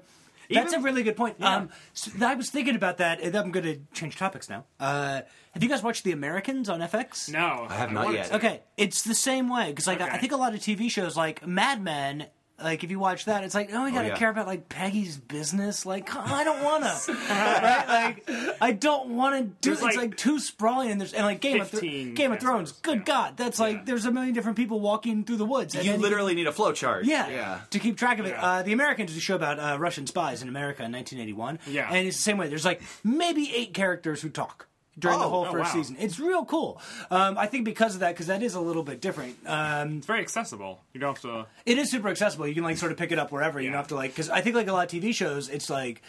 That's 0.49 0.73
even- 0.73 0.79
a 0.79 0.83
really 0.83 1.03
good 1.03 1.15
point. 1.17 1.37
Yeah. 1.39 1.55
Um, 1.55 1.69
so 1.93 2.11
I 2.25 2.35
was 2.35 2.49
thinking 2.49 2.75
about 2.75 2.97
that, 2.97 3.19
I'm 3.35 3.51
going 3.51 3.65
to 3.65 3.79
change 3.93 4.15
topics 4.17 4.49
now. 4.49 4.65
Uh, 4.79 5.21
have 5.53 5.63
you 5.63 5.69
guys 5.69 5.81
watched 5.81 6.03
The 6.03 6.11
Americans 6.11 6.67
on 6.69 6.81
FX? 6.81 7.29
No, 7.31 7.65
I 7.69 7.75
have 7.75 7.91
not 7.91 8.11
yet. 8.13 8.27
to. 8.27 8.35
Okay, 8.35 8.61
it's 8.77 9.03
the 9.03 9.15
same 9.15 9.49
way 9.49 9.69
because 9.69 9.87
like 9.87 10.01
I- 10.01 10.09
I 10.15 10.17
think 10.17 10.31
a 10.33 10.37
lot 10.37 10.53
of 10.53 10.59
TV 10.59 10.89
shows 10.91 11.15
like 11.15 11.45
Mad 11.47 11.81
Men. 11.81 12.27
Like 12.61 12.85
if 12.85 12.89
you 12.91 12.99
watch 12.99 13.25
that, 13.25 13.43
it's 13.43 13.53
like, 13.53 13.69
oh, 13.73 13.83
we 13.83 13.91
gotta 13.91 14.07
yeah. 14.09 14.15
care 14.15 14.29
about 14.29 14.47
like 14.47 14.69
Peggy's 14.69 15.17
business. 15.17 15.85
Like, 15.85 16.05
come- 16.05 16.23
I 16.25 16.45
don't 16.45 16.63
wanna, 16.63 16.97
right? 17.29 17.85
Like, 17.87 18.29
I 18.61 18.71
don't 18.71 19.09
want 19.09 19.35
to 19.35 19.43
do. 19.43 19.51
There's, 19.61 19.77
It's 19.77 19.83
like, 19.83 19.97
like, 19.97 20.17
too 20.17 20.39
sprawling, 20.39 20.89
and 20.89 21.01
there's 21.01 21.11
and 21.13 21.25
like 21.25 21.41
Game 21.41 21.59
of 21.59 21.69
Thro- 21.69 21.81
Game 21.81 22.31
of 22.31 22.39
Thrones. 22.39 22.71
Good 22.71 22.99
yeah. 22.99 23.03
God, 23.03 23.37
that's 23.37 23.59
like 23.59 23.75
Yeah. 23.77 23.83
there's 23.85 24.05
a 24.05 24.11
million 24.11 24.33
different 24.33 24.55
people 24.57 24.79
walking 24.79 25.25
through 25.25 25.35
the 25.37 25.45
woods. 25.45 25.75
and 25.75 25.83
You 25.83 25.91
then 25.91 26.01
literally 26.01 26.33
need 26.33 26.47
a 26.47 26.51
flowchart. 26.53 27.01
yeah, 27.03 27.27
yeah. 27.27 27.59
to 27.71 27.79
keep 27.79 27.97
track 27.97 28.19
of 28.19 28.25
it. 28.25 28.29
Yeah. 28.29 28.45
Uh, 28.45 28.61
the 28.63 28.71
Americans 28.71 29.11
is 29.11 29.17
a 29.17 29.21
show 29.21 29.35
about 29.35 29.59
uh, 29.59 29.77
Russian 29.77 30.07
spies 30.07 30.41
in 30.41 30.47
America 30.47 30.81
in 30.83 30.93
1981. 30.93 31.59
Yeah. 31.67 31.89
and 31.91 32.07
it's 32.07 32.15
the 32.15 32.23
same 32.23 32.37
way. 32.37 32.47
There's 32.47 32.63
like 32.65 32.81
maybe 33.03 33.53
eight 33.53 33.73
characters 33.73 34.21
who 34.21 34.29
talk 34.29 34.67
during 34.97 35.19
the 35.19 35.25
Oh, 35.25 35.29
whole 35.29 35.45
oh, 35.47 35.51
first 35.51 35.73
wow. 35.75 35.81
season. 35.81 35.97
It's 35.99 36.19
real 36.19 36.45
cool. 36.45 36.79
Um, 37.11 37.37
I 37.37 37.47
think 37.47 37.65
because 37.65 37.95
of 37.95 37.99
that, 38.01 38.13
because 38.13 38.27
that 38.27 38.41
is 38.41 38.55
a 38.55 38.61
little 38.61 38.83
bit 38.83 39.01
different. 39.01 39.35
Um, 39.45 39.97
It's 39.97 40.05
very 40.07 40.21
accessible. 40.21 40.81
You 40.93 40.99
don't 40.99 41.13
have 41.15 41.21
to. 41.23 41.45
it 41.65 41.77
is 41.77 41.91
super 41.91 42.07
accessible. 42.09 42.47
You 42.47 42.53
can 42.53 42.63
like 42.63 42.77
sort 42.77 42.91
of 42.91 42.97
pick 42.97 43.11
it 43.11 43.19
up 43.19 43.31
wherever. 43.31 43.59
You 43.59 43.69
don't 43.69 43.77
have 43.77 43.87
to 43.89 43.95
like 43.95 44.11
because 44.11 44.29
I 44.29 44.41
think 44.41 44.55
like 44.55 44.67
a 44.67 44.73
lot 44.73 44.91
of 44.93 45.01
TV 45.01 45.13
shows, 45.13 45.49
it's 45.49 45.69
like. 45.69 46.01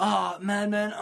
Oh 0.00 0.36
man, 0.40 0.70
man. 0.70 0.92
Uh, 0.92 0.96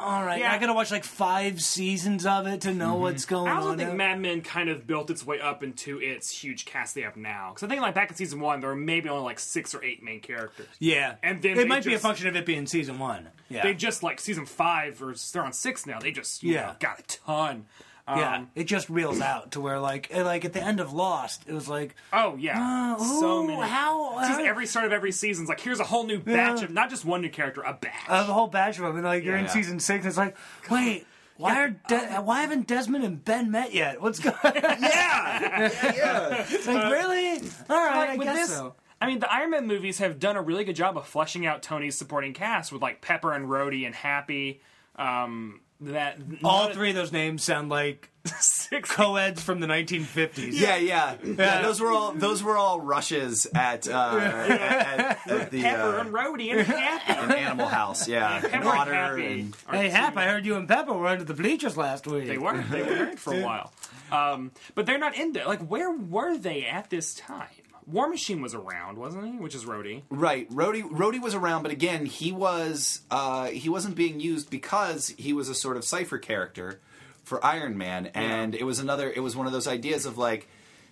all 0.00 0.24
right. 0.24 0.40
Yeah. 0.40 0.52
I 0.52 0.58
gotta 0.58 0.72
watch 0.72 0.90
like 0.90 1.04
five 1.04 1.60
seasons 1.62 2.24
of 2.24 2.46
it 2.46 2.62
to 2.62 2.72
know 2.72 2.94
what's 2.94 3.26
going 3.26 3.48
on. 3.48 3.48
I 3.48 3.60
on. 3.60 3.62
also 3.66 3.76
think 3.76 3.90
now. 3.90 3.94
Mad 3.96 4.20
Men 4.20 4.40
kind 4.40 4.70
of 4.70 4.86
built 4.86 5.10
its 5.10 5.26
way 5.26 5.38
up 5.38 5.62
into 5.62 6.00
its 6.00 6.30
huge 6.30 6.64
cast 6.64 6.94
they 6.94 7.02
have 7.02 7.16
now. 7.16 7.50
Because 7.50 7.64
I 7.64 7.68
think 7.68 7.82
like 7.82 7.94
back 7.94 8.10
in 8.10 8.16
season 8.16 8.40
one, 8.40 8.60
there 8.60 8.70
were 8.70 8.76
maybe 8.76 9.08
only 9.10 9.22
like 9.24 9.38
six 9.38 9.74
or 9.74 9.84
eight 9.84 10.02
main 10.02 10.20
characters. 10.20 10.66
yeah, 10.78 11.16
And 11.22 11.42
then 11.42 11.52
it 11.52 11.56
they 11.56 11.64
might 11.66 11.84
be 11.84 11.92
a 11.94 11.98
function 11.98 12.26
of 12.26 12.36
it 12.36 12.46
being 12.46 12.66
season 12.66 12.98
one. 12.98 13.28
Yeah, 13.50 13.62
They 13.64 13.74
just 13.74 14.02
like 14.02 14.18
season 14.20 14.46
five 14.46 15.02
or 15.02 15.14
they're 15.32 15.42
on 15.44 15.52
six 15.52 15.84
now. 15.86 15.98
They 16.00 16.10
just 16.10 16.42
you 16.42 16.54
Yeah. 16.54 16.66
know, 16.68 16.72
got 16.80 17.00
a 17.00 17.02
ton. 17.02 17.66
Um, 18.08 18.18
yeah, 18.18 18.44
it 18.54 18.64
just 18.64 18.88
reels 18.88 19.20
out 19.20 19.52
to 19.52 19.60
where 19.60 19.78
like 19.78 20.10
like 20.14 20.44
at 20.46 20.54
the 20.54 20.62
end 20.62 20.80
of 20.80 20.92
Lost, 20.94 21.42
it 21.46 21.52
was 21.52 21.68
like 21.68 21.94
Oh 22.12 22.36
yeah. 22.38 22.94
Uh, 22.98 23.04
so 23.20 23.42
many. 23.42 23.60
how- 23.60 24.18
It's 24.20 24.28
just 24.28 24.40
how- 24.40 24.46
every 24.46 24.66
start 24.66 24.86
of 24.86 24.92
every 24.92 25.12
season's 25.12 25.48
like 25.48 25.60
here's 25.60 25.78
a 25.80 25.84
whole 25.84 26.04
new 26.06 26.18
batch 26.18 26.60
Yeah. 26.60 26.64
of 26.64 26.70
not 26.70 26.88
just 26.90 27.04
one 27.04 27.20
new 27.20 27.28
character, 27.28 27.60
a 27.60 27.74
batch. 27.74 27.92
a 28.08 28.24
whole 28.24 28.46
batch 28.46 28.78
of 28.78 28.84
them, 28.84 28.96
and 28.96 29.04
like 29.04 29.24
you're 29.24 29.36
in 29.36 29.44
Yeah. 29.44 29.50
season 29.50 29.78
six, 29.78 30.04
and 30.04 30.08
it's 30.08 30.16
like, 30.16 30.36
wait, 30.70 31.06
why 31.36 31.60
are 31.60 31.68
De- 31.70 32.16
why 32.22 32.40
haven't 32.40 32.66
Desmond 32.66 33.04
and 33.04 33.22
Ben 33.24 33.50
met 33.50 33.74
yet? 33.74 34.00
What's 34.00 34.18
going? 34.20 34.34
on? 34.42 34.52
yeah, 34.54 35.70
yeah. 35.82 36.46
It's 36.48 36.66
like 36.66 36.90
really? 36.90 37.40
All 37.68 37.76
right, 37.76 37.96
Like, 37.96 38.10
I 38.10 38.16
with 38.16 38.26
guess 38.26 38.48
this- 38.48 38.56
so. 38.56 38.74
I 39.00 39.06
mean, 39.06 39.20
the 39.20 39.32
Iron 39.32 39.50
Man 39.50 39.66
movies 39.68 39.98
have 39.98 40.18
done 40.18 40.34
a 40.36 40.42
really 40.42 40.64
good 40.64 40.74
job 40.74 40.96
of 40.96 41.06
fleshing 41.06 41.46
out 41.46 41.62
Tony's 41.62 41.94
supporting 41.96 42.32
cast 42.34 42.72
with 42.72 42.82
like 42.82 43.00
Pepper 43.00 43.32
and 43.32 43.46
Rhodey 43.46 43.86
and 43.86 43.94
Happy. 43.94 44.60
Um, 44.96 45.60
that 45.80 46.18
All 46.42 46.64
none- 46.64 46.72
three 46.74 46.90
of 46.90 46.96
those 46.96 47.12
names 47.12 47.42
sound 47.44 47.68
like 47.68 48.10
six 48.40 48.90
co-eds 48.90 49.42
from 49.42 49.60
the 49.60 49.66
1950s. 49.66 50.50
Yeah, 50.52 50.76
yeah, 50.76 51.14
yeah. 51.24 51.62
Those 51.62 51.80
were 51.80 51.90
all 51.90 52.12
those 52.12 52.42
were 52.42 52.56
all 52.58 52.80
rushes 52.80 53.46
at 53.54 53.88
uh, 53.88 54.18
at, 54.20 54.50
at, 54.50 55.28
at 55.30 55.50
the 55.50 55.62
Pepper 55.62 55.96
uh, 55.98 56.00
and 56.00 56.10
Rhodey 56.12 56.50
and 56.52 56.60
Happy. 56.66 57.12
an 57.12 57.32
Animal 57.32 57.68
House. 57.68 58.06
Yeah, 58.08 58.40
Pepper 58.40 58.54
and 58.56 58.64
water 58.64 58.92
Happy. 58.94 59.40
and 59.40 59.56
Hey, 59.70 59.84
two- 59.88 59.94
Hap, 59.94 60.16
I 60.16 60.26
heard 60.26 60.44
you 60.44 60.56
and 60.56 60.68
Pepper 60.68 60.92
were 60.92 61.06
under 61.06 61.24
the 61.24 61.34
bleachers 61.34 61.76
last 61.76 62.06
week. 62.06 62.26
They 62.26 62.38
were. 62.38 62.60
They 62.70 62.82
were 62.82 62.90
married 62.90 63.20
for 63.20 63.34
a 63.34 63.40
while. 63.44 63.72
Um, 64.10 64.52
but 64.74 64.84
they're 64.86 64.98
not 64.98 65.16
in 65.16 65.32
there. 65.32 65.46
Like, 65.46 65.60
where 65.60 65.90
were 65.90 66.36
they 66.38 66.64
at 66.64 66.90
this 66.90 67.14
time? 67.14 67.46
War 67.90 68.08
Machine 68.08 68.42
was 68.42 68.54
around, 68.54 68.98
wasn't 68.98 69.32
he? 69.32 69.38
Which 69.38 69.54
is 69.54 69.64
Rhodey. 69.64 70.02
Right, 70.10 70.48
Rhodey. 70.50 70.82
Rhodey 70.82 71.20
was 71.22 71.34
around, 71.34 71.62
but 71.62 71.72
again, 71.72 72.04
he 72.04 72.32
was 72.32 73.00
uh, 73.10 73.46
he 73.46 73.68
wasn't 73.68 73.96
being 73.96 74.20
used 74.20 74.50
because 74.50 75.08
he 75.16 75.32
was 75.32 75.48
a 75.48 75.54
sort 75.54 75.76
of 75.76 75.84
cipher 75.84 76.18
character 76.18 76.80
for 77.24 77.44
Iron 77.44 77.78
Man, 77.78 78.06
and 78.14 78.54
it 78.54 78.64
was 78.64 78.78
another. 78.78 79.10
It 79.10 79.20
was 79.20 79.34
one 79.36 79.46
of 79.46 79.52
those 79.52 79.66
ideas 79.66 80.04
of 80.04 80.18
like, 80.18 80.48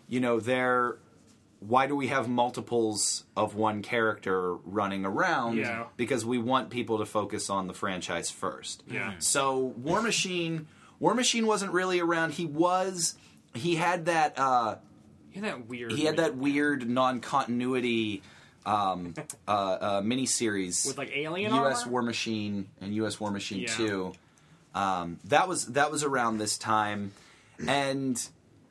you 0.09 0.21
know, 0.21 0.41
there. 0.41 0.97
Why 1.61 1.87
do 1.87 1.97
we 1.97 2.09
have 2.09 2.29
multiples 2.29 3.25
of 3.35 3.55
one 3.55 3.83
character 3.83 4.55
running 4.57 5.07
around? 5.07 5.57
Yeah. 5.57 5.85
Because 5.97 6.25
we 6.25 6.39
want 6.39 6.69
people 6.69 6.99
to 6.99 7.07
focus 7.07 7.49
on 7.49 7.67
the 7.67 7.73
franchise 7.73 8.31
first. 8.31 8.85
Yeah. 8.91 9.15
So 9.19 9.59
War 9.59 10.03
Machine 10.03 10.67
War 10.99 11.15
Machine 11.15 11.47
wasn't 11.47 11.73
really 11.73 12.01
around. 12.01 12.33
He 12.33 12.47
was. 12.47 13.17
He 13.55 13.77
had 13.77 14.07
that. 14.07 14.39
Uh, 14.39 14.77
He 15.37 15.43
had 15.43 15.51
that 15.51 15.67
weird. 15.69 15.93
he 15.93 16.05
had 16.05 16.17
that 16.17 16.37
weird 16.37 16.89
non-continuity 16.89 18.23
um, 18.65 19.15
uh, 19.49 19.51
uh, 19.51 20.01
miniseries 20.03 20.87
with 20.87 20.99
like 20.99 21.11
alien 21.15 21.55
U.S. 21.55 21.81
armor? 21.83 21.93
War 21.93 22.03
Machine 22.03 22.69
and 22.81 22.95
U.S. 22.97 23.21
War 23.21 23.31
Machine 23.31 23.61
Yeah. 23.61 23.75
Two. 23.75 24.13
Um, 24.75 25.19
that 25.25 25.49
was 25.49 25.67
that 25.69 25.91
was 25.91 26.05
around 26.05 26.39
this 26.39 26.59
time, 26.59 27.13
and 27.67 28.27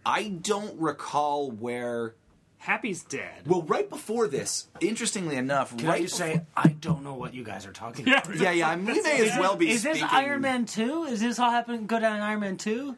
I 0.06 0.30
don't 0.30 0.80
recall 0.80 1.52
where. 1.52 2.16
Happy's 2.58 3.04
dead. 3.04 3.44
Well, 3.46 3.62
right 3.62 3.88
before 3.88 4.28
this, 4.28 4.68
interestingly 4.82 5.36
enough, 5.36 5.78
Can 5.78 5.88
right 5.88 6.00
I 6.00 6.02
just 6.02 6.16
say 6.16 6.42
I 6.58 6.70
don't 6.70 7.04
know 7.04 7.14
what 7.14 7.36
you 7.36 7.44
guys 7.44 7.68
are 7.68 7.72
talking 7.72 8.08
about? 8.08 8.28
before- 8.28 8.42
yeah, 8.44 8.52
yeah, 8.52 8.70
I 8.70 8.76
mean, 8.76 8.88
we 8.88 9.02
may 9.04 9.30
as 9.30 9.38
well 9.40 9.56
be. 9.56 9.70
Is 9.70 9.84
this 9.84 9.98
speaking- 10.00 10.16
Iron 10.16 10.42
Man 10.42 10.66
two? 10.66 11.04
Is 11.04 11.20
this 11.22 11.38
all 11.38 11.52
happen 11.52 11.86
go 11.86 12.00
down 12.00 12.16
in 12.18 12.22
Iron 12.24 12.40
Man 12.40 12.58
two? 12.58 12.96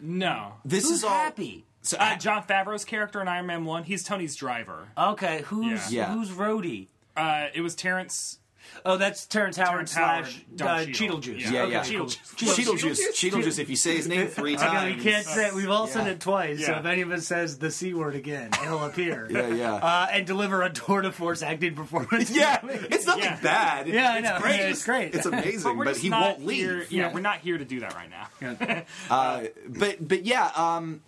no. 0.00 0.54
This 0.64 0.84
Who's 0.84 0.98
is 0.98 1.04
all. 1.04 1.10
happy? 1.10 1.66
So, 1.82 1.96
Uh, 1.98 2.16
Jon 2.16 2.42
Favreau's 2.42 2.84
character 2.84 3.20
in 3.22 3.28
Iron 3.28 3.46
Man 3.46 3.64
One, 3.64 3.84
he's 3.84 4.02
Tony's 4.04 4.36
driver. 4.36 4.88
Okay, 4.98 5.42
who's 5.46 5.92
Yeah. 5.92 6.08
Yeah. 6.08 6.12
who's 6.14 6.30
Rhodey? 6.30 6.88
Uh, 7.16 7.46
it 7.54 7.60
was 7.62 7.74
Terrence. 7.74 8.38
Oh, 8.84 8.96
that's 8.96 9.26
Terrence 9.26 9.56
Howard 9.56 9.88
Terrence 9.88 9.94
Howard, 9.94 10.26
slash 10.26 10.44
Don 10.54 10.68
uh, 10.68 10.78
Cheadle. 10.80 10.92
Cheadle 10.94 11.18
Juice. 11.18 11.42
Yeah. 11.50 11.50
yeah, 11.50 11.80
okay, 11.80 11.92
yeah. 11.92 11.98
cool. 11.98 12.06
Cheadle- 12.08 12.74
Cheadlejuice. 12.76 12.98
Cheadlejuice. 13.14 13.58
If 13.58 13.68
you 13.70 13.74
say 13.76 13.96
his 13.96 14.06
name 14.06 14.26
three 14.28 14.56
I 14.56 14.64
know, 14.64 14.72
times, 14.72 14.96
we 15.04 15.10
can't 15.10 15.26
say 15.26 15.50
we've 15.52 15.70
all 15.70 15.86
said 15.88 16.06
Yeah. 16.06 16.12
it 16.12 16.20
twice. 16.20 16.64
So 16.64 16.72
Yeah. 16.72 16.78
if 16.80 16.84
anyone 16.86 17.20
says 17.20 17.58
the 17.58 17.70
c 17.70 17.94
word 17.94 18.14
again, 18.14 18.50
he'll 18.62 18.84
appear. 18.84 19.26
Yeah, 19.30 19.48
yeah. 19.48 19.74
Uh, 19.74 20.06
and 20.12 20.26
deliver 20.26 20.62
a 20.62 20.70
tour 20.70 21.00
de 21.02 21.10
force 21.10 21.42
acting 21.42 21.74
performance. 21.74 22.30
Yeah, 22.30 22.60
it's 22.64 23.06
nothing 23.06 23.24
Yeah. 23.24 23.40
bad. 23.42 23.88
yeah, 23.88 24.12
I 24.12 24.20
know. 24.20 24.34
It's 24.36 24.42
great. 24.42 24.56
Yeah, 24.60 24.66
it's 24.68 24.84
great. 24.84 25.14
It's 25.14 25.26
amazing, 25.26 25.76
we're 25.76 25.84
but 25.86 25.96
he 25.96 26.10
won't 26.10 26.44
leave. 26.46 26.58
Here, 26.58 26.76
yeah, 26.82 26.86
Yeah. 27.08 27.12
we're 27.14 27.20
not 27.20 27.38
here 27.38 27.58
to 27.58 27.64
do 27.64 27.80
that 27.80 27.94
right 27.94 28.10
now. 28.10 28.84
Uh, 29.10 29.44
but 29.68 30.06
but 30.06 30.24
yeah, 30.24 30.50
um, 30.54 31.00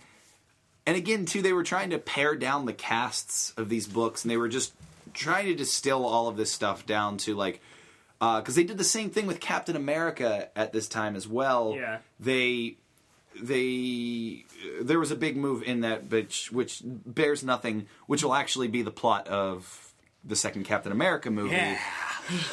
and 0.87 0.97
again 0.97 1.27
too, 1.27 1.43
they 1.43 1.53
were 1.53 1.63
trying 1.63 1.91
to 1.91 1.99
pare 1.99 2.35
down 2.35 2.67
the 2.67 2.73
casts 2.73 3.53
of 3.57 3.69
these 3.69 3.87
books, 3.87 4.25
and 4.25 4.31
they 4.31 4.37
were 4.37 4.49
just 4.49 4.73
trying 5.15 5.47
to 5.47 5.55
distill 5.55 6.05
all 6.07 6.29
of 6.29 6.37
this 6.37 6.51
stuff 6.51 6.87
down 6.87 7.19
to 7.19 7.35
like 7.35 7.61
because 8.19 8.55
they 8.55 8.65
did 8.65 8.79
the 8.79 8.85
same 8.85 9.11
thing 9.11 9.27
with 9.27 9.41
Captain 9.41 9.75
America 9.75 10.49
at 10.57 10.73
this 10.73 10.89
time 10.89 11.17
as 11.17 11.27
well. 11.27 11.75
Yeah. 11.77 11.99
they 12.21 12.77
they 13.41 14.45
there 14.81 14.99
was 14.99 15.11
a 15.11 15.17
big 15.17 15.37
move 15.37 15.63
in 15.63 15.81
that, 15.81 16.11
which 16.11 16.53
which 16.53 16.83
bears 16.85 17.43
nothing, 17.43 17.87
which 18.07 18.23
will 18.23 18.35
actually 18.35 18.69
be 18.69 18.83
the 18.83 18.91
plot 18.91 19.29
of 19.29 19.93
the 20.25 20.37
second 20.37 20.65
Captain 20.65 20.93
America 20.93 21.31
movie. 21.31 21.57
Yeah. 21.57 21.79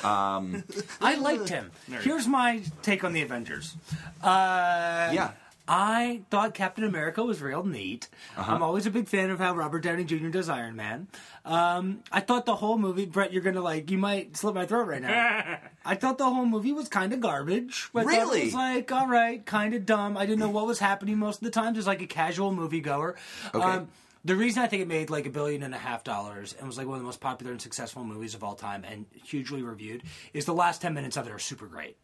Um, 0.03 0.63
I 1.01 1.15
liked 1.15 1.49
him. 1.49 1.71
Here's 2.01 2.27
my 2.27 2.63
take 2.81 3.03
on 3.03 3.13
the 3.13 3.21
Avengers. 3.21 3.75
Uh, 4.23 5.11
yeah. 5.13 5.31
I 5.71 6.21
thought 6.31 6.55
Captain 6.55 6.83
America 6.83 7.23
was 7.23 7.43
real 7.43 7.63
neat. 7.63 8.09
Uh-huh. 8.35 8.55
I'm 8.55 8.63
always 8.63 8.87
a 8.87 8.89
big 8.89 9.07
fan 9.07 9.29
of 9.29 9.37
how 9.37 9.53
Robert 9.55 9.83
Downey 9.83 10.03
Jr. 10.03 10.29
does 10.29 10.49
Iron 10.49 10.75
Man. 10.75 11.07
Um, 11.45 11.99
I 12.11 12.21
thought 12.21 12.47
the 12.47 12.55
whole 12.55 12.79
movie, 12.79 13.05
Brett, 13.05 13.31
you're 13.31 13.43
gonna 13.43 13.61
like, 13.61 13.91
you 13.91 13.99
might 13.99 14.35
slit 14.35 14.55
my 14.55 14.65
throat 14.65 14.87
right 14.87 15.01
now. 15.01 15.59
I 15.85 15.93
thought 15.93 16.17
the 16.17 16.25
whole 16.25 16.47
movie 16.47 16.71
was 16.71 16.89
kind 16.89 17.13
of 17.13 17.19
garbage. 17.19 17.89
Thought 17.93 18.07
Really? 18.07 18.41
It 18.41 18.45
was 18.45 18.53
like, 18.55 18.91
all 18.91 19.07
right, 19.07 19.45
kind 19.45 19.75
of 19.75 19.85
dumb. 19.85 20.17
I 20.17 20.25
didn't 20.25 20.39
know 20.39 20.49
what 20.49 20.65
was 20.65 20.79
happening 20.79 21.19
most 21.19 21.37
of 21.37 21.45
the 21.45 21.51
time. 21.51 21.75
Just 21.75 21.85
like 21.85 22.01
a 22.01 22.07
casual 22.07 22.51
moviegoer. 22.51 23.13
Okay. 23.53 23.63
Um, 23.63 23.89
the 24.25 24.35
reason 24.35 24.63
I 24.63 24.67
think 24.67 24.81
it 24.81 24.87
made 24.87 25.11
like 25.11 25.27
a 25.27 25.29
billion 25.29 25.61
and 25.61 25.75
a 25.75 25.77
half 25.77 26.03
dollars 26.03 26.55
and 26.57 26.67
was 26.67 26.79
like 26.79 26.87
one 26.87 26.95
of 26.95 27.01
the 27.01 27.05
most 27.05 27.21
popular 27.21 27.51
and 27.51 27.61
successful 27.61 28.03
movies 28.03 28.33
of 28.33 28.43
all 28.43 28.55
time 28.55 28.83
and 28.83 29.05
hugely 29.23 29.61
reviewed 29.61 30.01
is 30.33 30.45
the 30.45 30.53
last 30.53 30.81
10 30.81 30.95
minutes 30.95 31.15
of 31.15 31.27
it 31.27 31.31
are 31.31 31.39
super 31.39 31.67
great. 31.67 31.95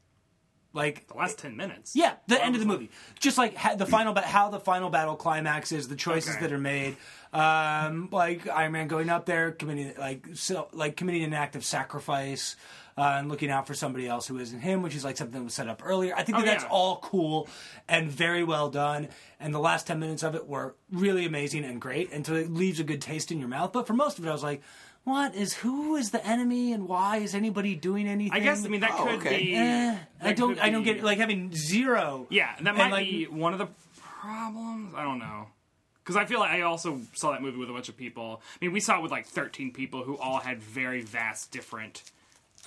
Like 0.76 1.08
The 1.08 1.16
last 1.16 1.40
ten 1.40 1.56
minutes. 1.56 1.96
yeah, 1.96 2.16
the 2.28 2.44
end 2.44 2.54
of 2.56 2.60
the 2.62 2.68
movie. 2.68 2.92
Just 3.20 3.38
like 3.38 3.56
ha- 3.56 3.76
the 3.76 3.86
final, 3.86 4.14
ba- 4.14 4.22
how 4.22 4.50
the 4.50 4.60
final 4.60 4.90
battle 4.90 5.16
climaxes, 5.16 5.88
the 5.88 5.96
choices 5.96 6.32
Okay. 6.36 6.42
that 6.42 6.52
are 6.52 6.60
made, 6.60 6.98
um, 7.34 8.10
like 8.12 8.48
Iron 8.50 8.74
Man 8.74 8.88
going 8.88 9.10
up 9.10 9.26
there, 9.26 9.52
committing 9.52 9.94
like 9.98 10.28
so, 10.34 10.68
like 10.74 10.96
committing 10.98 11.24
an 11.24 11.34
act 11.34 11.56
of 11.56 11.64
sacrifice, 11.64 12.56
uh, 12.98 13.16
and 13.20 13.30
looking 13.30 13.50
out 13.50 13.68
for 13.68 13.74
somebody 13.74 14.08
else 14.08 14.28
who 14.28 14.38
isn't 14.38 14.60
him, 14.60 14.82
which 14.82 14.96
is 14.96 15.04
like 15.04 15.18
something 15.18 15.40
that 15.40 15.44
was 15.46 15.54
set 15.54 15.68
up 15.68 15.82
earlier. 15.86 16.14
I 16.16 16.24
think 16.24 16.38
that 16.38 16.44
Oh, 16.44 16.46
that's 16.46 16.64
yeah. 16.64 16.70
all 16.70 16.98
cool 16.98 17.48
and 17.88 18.10
very 18.12 18.44
well 18.44 18.70
done. 18.70 19.08
And 19.40 19.54
the 19.54 19.60
last 19.60 19.88
ten 19.88 20.00
minutes 20.00 20.24
of 20.24 20.36
it 20.36 20.48
were 20.48 20.76
really 20.92 21.26
amazing 21.26 21.64
and 21.66 21.80
great, 21.82 22.12
and 22.12 22.26
so 22.26 22.34
it 22.36 22.52
leaves 22.52 22.80
a 22.80 22.84
good 22.84 23.02
taste 23.02 23.32
in 23.32 23.40
your 23.40 23.50
mouth. 23.50 23.72
But 23.74 23.88
for 23.88 23.94
most 23.94 24.20
of 24.20 24.26
it, 24.26 24.30
I 24.30 24.34
was 24.34 24.44
like. 24.44 24.62
What 25.06 25.34
is 25.36 25.54
who 25.54 25.96
is 25.96 26.10
the 26.12 26.26
enemy 26.26 26.74
and 26.74 26.88
why 26.88 27.18
is 27.18 27.34
anybody 27.34 27.76
doing 27.76 28.08
anything? 28.08 28.34
I 28.34 28.40
guess 28.44 28.66
I 28.66 28.68
mean 28.68 28.82
that 28.82 28.92
Oh, 28.94 29.04
could 29.06 29.16
okay. 29.20 29.38
be. 29.38 29.56
Eh, 29.56 29.98
I 30.22 30.34
don't. 30.34 30.60
I 30.60 30.70
don't 30.70 30.84
be- 30.84 30.94
get 30.96 31.04
like 31.04 31.20
having 31.20 31.54
zero. 31.56 32.28
Yeah, 32.30 32.54
that 32.60 32.68
And, 32.70 32.78
might 32.78 32.92
like- 32.92 33.06
be 33.10 33.26
one 33.28 33.54
of 33.54 33.60
the 33.60 33.68
problems. 34.20 34.94
I 34.96 35.04
don't 35.04 35.20
know. 35.20 35.48
Because 36.04 36.16
I 36.18 36.26
feel 36.26 36.40
like 36.40 36.52
I 36.52 36.62
also 36.62 37.02
saw 37.14 37.32
that 37.32 37.42
movie 37.42 37.58
with 37.58 37.70
a 37.70 37.74
bunch 37.74 37.90
of 37.90 37.98
people. 37.98 38.42
I 38.62 38.66
mean, 38.66 38.74
we 38.74 38.80
saw 38.80 38.98
it 39.00 39.02
with 39.02 39.12
like 39.12 39.26
13 39.28 39.72
people 39.74 40.04
who 40.04 40.18
all 40.18 40.38
had 40.40 40.62
very 40.62 41.02
vast, 41.02 41.52
different 41.52 42.04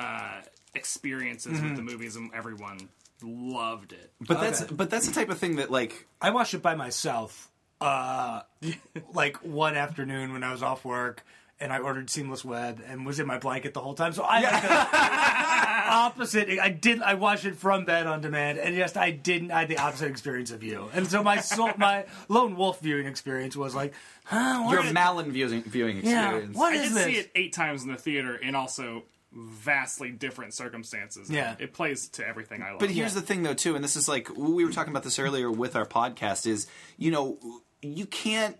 uh, 0.01 0.41
experiences 0.74 1.59
Mm-hmm. 1.59 1.68
with 1.68 1.76
the 1.76 1.82
movies, 1.82 2.16
and 2.16 2.30
everyone 2.34 2.89
loved 3.22 3.93
it. 3.93 4.12
But 4.20 4.41
that's 4.41 4.62
but 4.64 4.91
that's 4.91 5.09
the 5.09 5.14
type 5.14 5.28
of 5.28 5.39
thing 5.39 5.57
that 5.57 5.70
like 5.72 6.07
I 6.20 6.30
watched 6.30 6.55
it 6.55 6.62
by 6.62 6.76
myself, 6.76 7.49
uh, 7.80 8.43
like 9.12 9.36
one 9.39 9.74
afternoon 9.76 10.32
when 10.32 10.45
I 10.45 10.53
was 10.53 10.62
off 10.62 10.84
work, 10.84 11.24
and 11.61 11.72
I 11.72 11.78
ordered 11.78 12.09
Seamless 12.11 12.44
Web 12.44 12.82
and 12.86 13.04
was 13.06 13.18
in 13.20 13.26
my 13.26 13.38
blanket 13.38 13.74
the 13.74 13.80
whole 13.80 13.94
time. 13.94 14.12
So 14.12 14.22
I 14.24 14.40
had 14.40 14.62
the 14.62 15.88
opposite. 15.92 16.48
I 16.59 16.68
did. 16.70 17.02
I 17.02 17.14
watched 17.14 17.44
it 17.44 17.56
from 17.56 17.84
bed 17.84 18.06
on 18.06 18.20
demand, 18.20 18.59
and 18.59 18.76
just 18.76 18.96
I 18.96 19.11
didn't. 19.11 19.50
I 19.50 19.61
had 19.61 19.68
the 19.68 19.78
opposite 19.78 20.09
experience 20.11 20.50
of 20.50 20.62
you, 20.62 20.88
and 20.94 21.06
so 21.09 21.22
my 21.22 21.38
soul, 21.40 21.70
my 21.76 22.06
lone 22.28 22.56
wolf 22.56 22.80
viewing 22.80 23.06
experience 23.06 23.56
was 23.56 23.74
like, 23.74 23.94
huh? 24.24 24.62
What 24.64 24.72
your 24.72 24.84
is- 24.86 24.92
Mallen 24.92 25.32
viewing 25.32 25.62
viewing 25.62 26.00
Yeah, 26.04 26.26
experience. 26.28 26.56
what 26.56 26.72
I 26.74 26.76
did 26.82 26.92
this? 26.92 27.04
see 27.04 27.16
it 27.16 27.30
eight 27.34 27.52
times 27.52 27.82
in 27.82 27.88
the 27.90 27.96
theater, 27.98 28.38
and 28.42 28.54
also 28.56 29.04
vastly 29.32 30.11
different 30.11 30.54
circumstances. 30.54 31.28
Yeah. 31.30 31.54
it 31.59 31.74
plays 31.74 32.09
to 32.09 32.26
everything 32.26 32.62
I 32.62 32.70
love. 32.70 32.78
But 32.80 32.90
here's 32.90 33.14
Yeah. 33.14 33.20
the 33.20 33.26
thing, 33.26 33.42
though, 33.42 33.52
too, 33.54 33.74
and 33.74 33.84
this 33.84 33.94
is 33.96 34.09
like 34.09 34.30
we 34.36 34.64
were 34.64 34.72
talking 34.72 34.92
about 34.92 35.02
this 35.02 35.18
earlier 35.18 35.50
with 35.50 35.76
our 35.76 35.86
podcast. 35.86 36.46
Is 36.46 36.66
you 36.96 37.11
know 37.11 37.38
you 37.82 38.06
can't. 38.06 38.56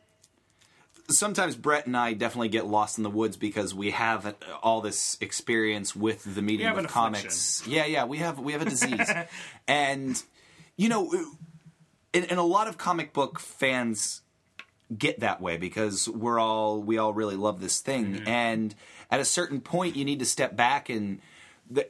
Sometimes 1.11 1.57
Brett 1.57 1.87
and 1.87 1.97
I 1.97 2.13
definitely 2.13 2.49
get 2.49 2.67
lost 2.67 2.99
in 2.99 3.05
the 3.05 3.11
woods 3.11 3.37
because 3.37 3.75
we 3.75 3.93
have 3.93 4.35
all 4.63 4.81
this 4.81 5.17
experience 5.21 5.97
with 5.97 6.35
the 6.35 6.43
medium 6.43 6.77
of 6.79 6.87
comics. 6.89 7.67
Yeah, 7.67 7.87
yeah, 7.87 8.05
we 8.05 8.19
have 8.19 8.39
we 8.39 8.53
have 8.53 8.63
a 8.63 8.67
disease, 8.67 9.11
and 9.69 10.23
you 10.77 10.89
know, 10.91 11.11
and, 12.13 12.31
and 12.31 12.39
a 12.39 12.43
lot 12.43 12.69
of 12.69 12.77
comic 12.77 13.13
book 13.13 13.39
fans 13.41 14.21
get 14.97 15.21
that 15.21 15.41
way 15.41 15.57
because 15.57 16.09
we're 16.09 16.39
all 16.39 16.83
we 16.83 16.99
all 16.99 17.13
really 17.13 17.37
love 17.37 17.61
this 17.61 17.81
thing 17.81 18.15
Mm-hmm. 18.15 18.29
and 18.29 18.75
at 19.11 19.21
a 19.21 19.25
certain 19.25 19.61
point 19.61 19.97
you 19.97 20.05
need 20.05 20.19
to 20.21 20.25
step 20.25 20.57
back 20.57 20.89
and 20.89 21.21
the, 21.71 21.87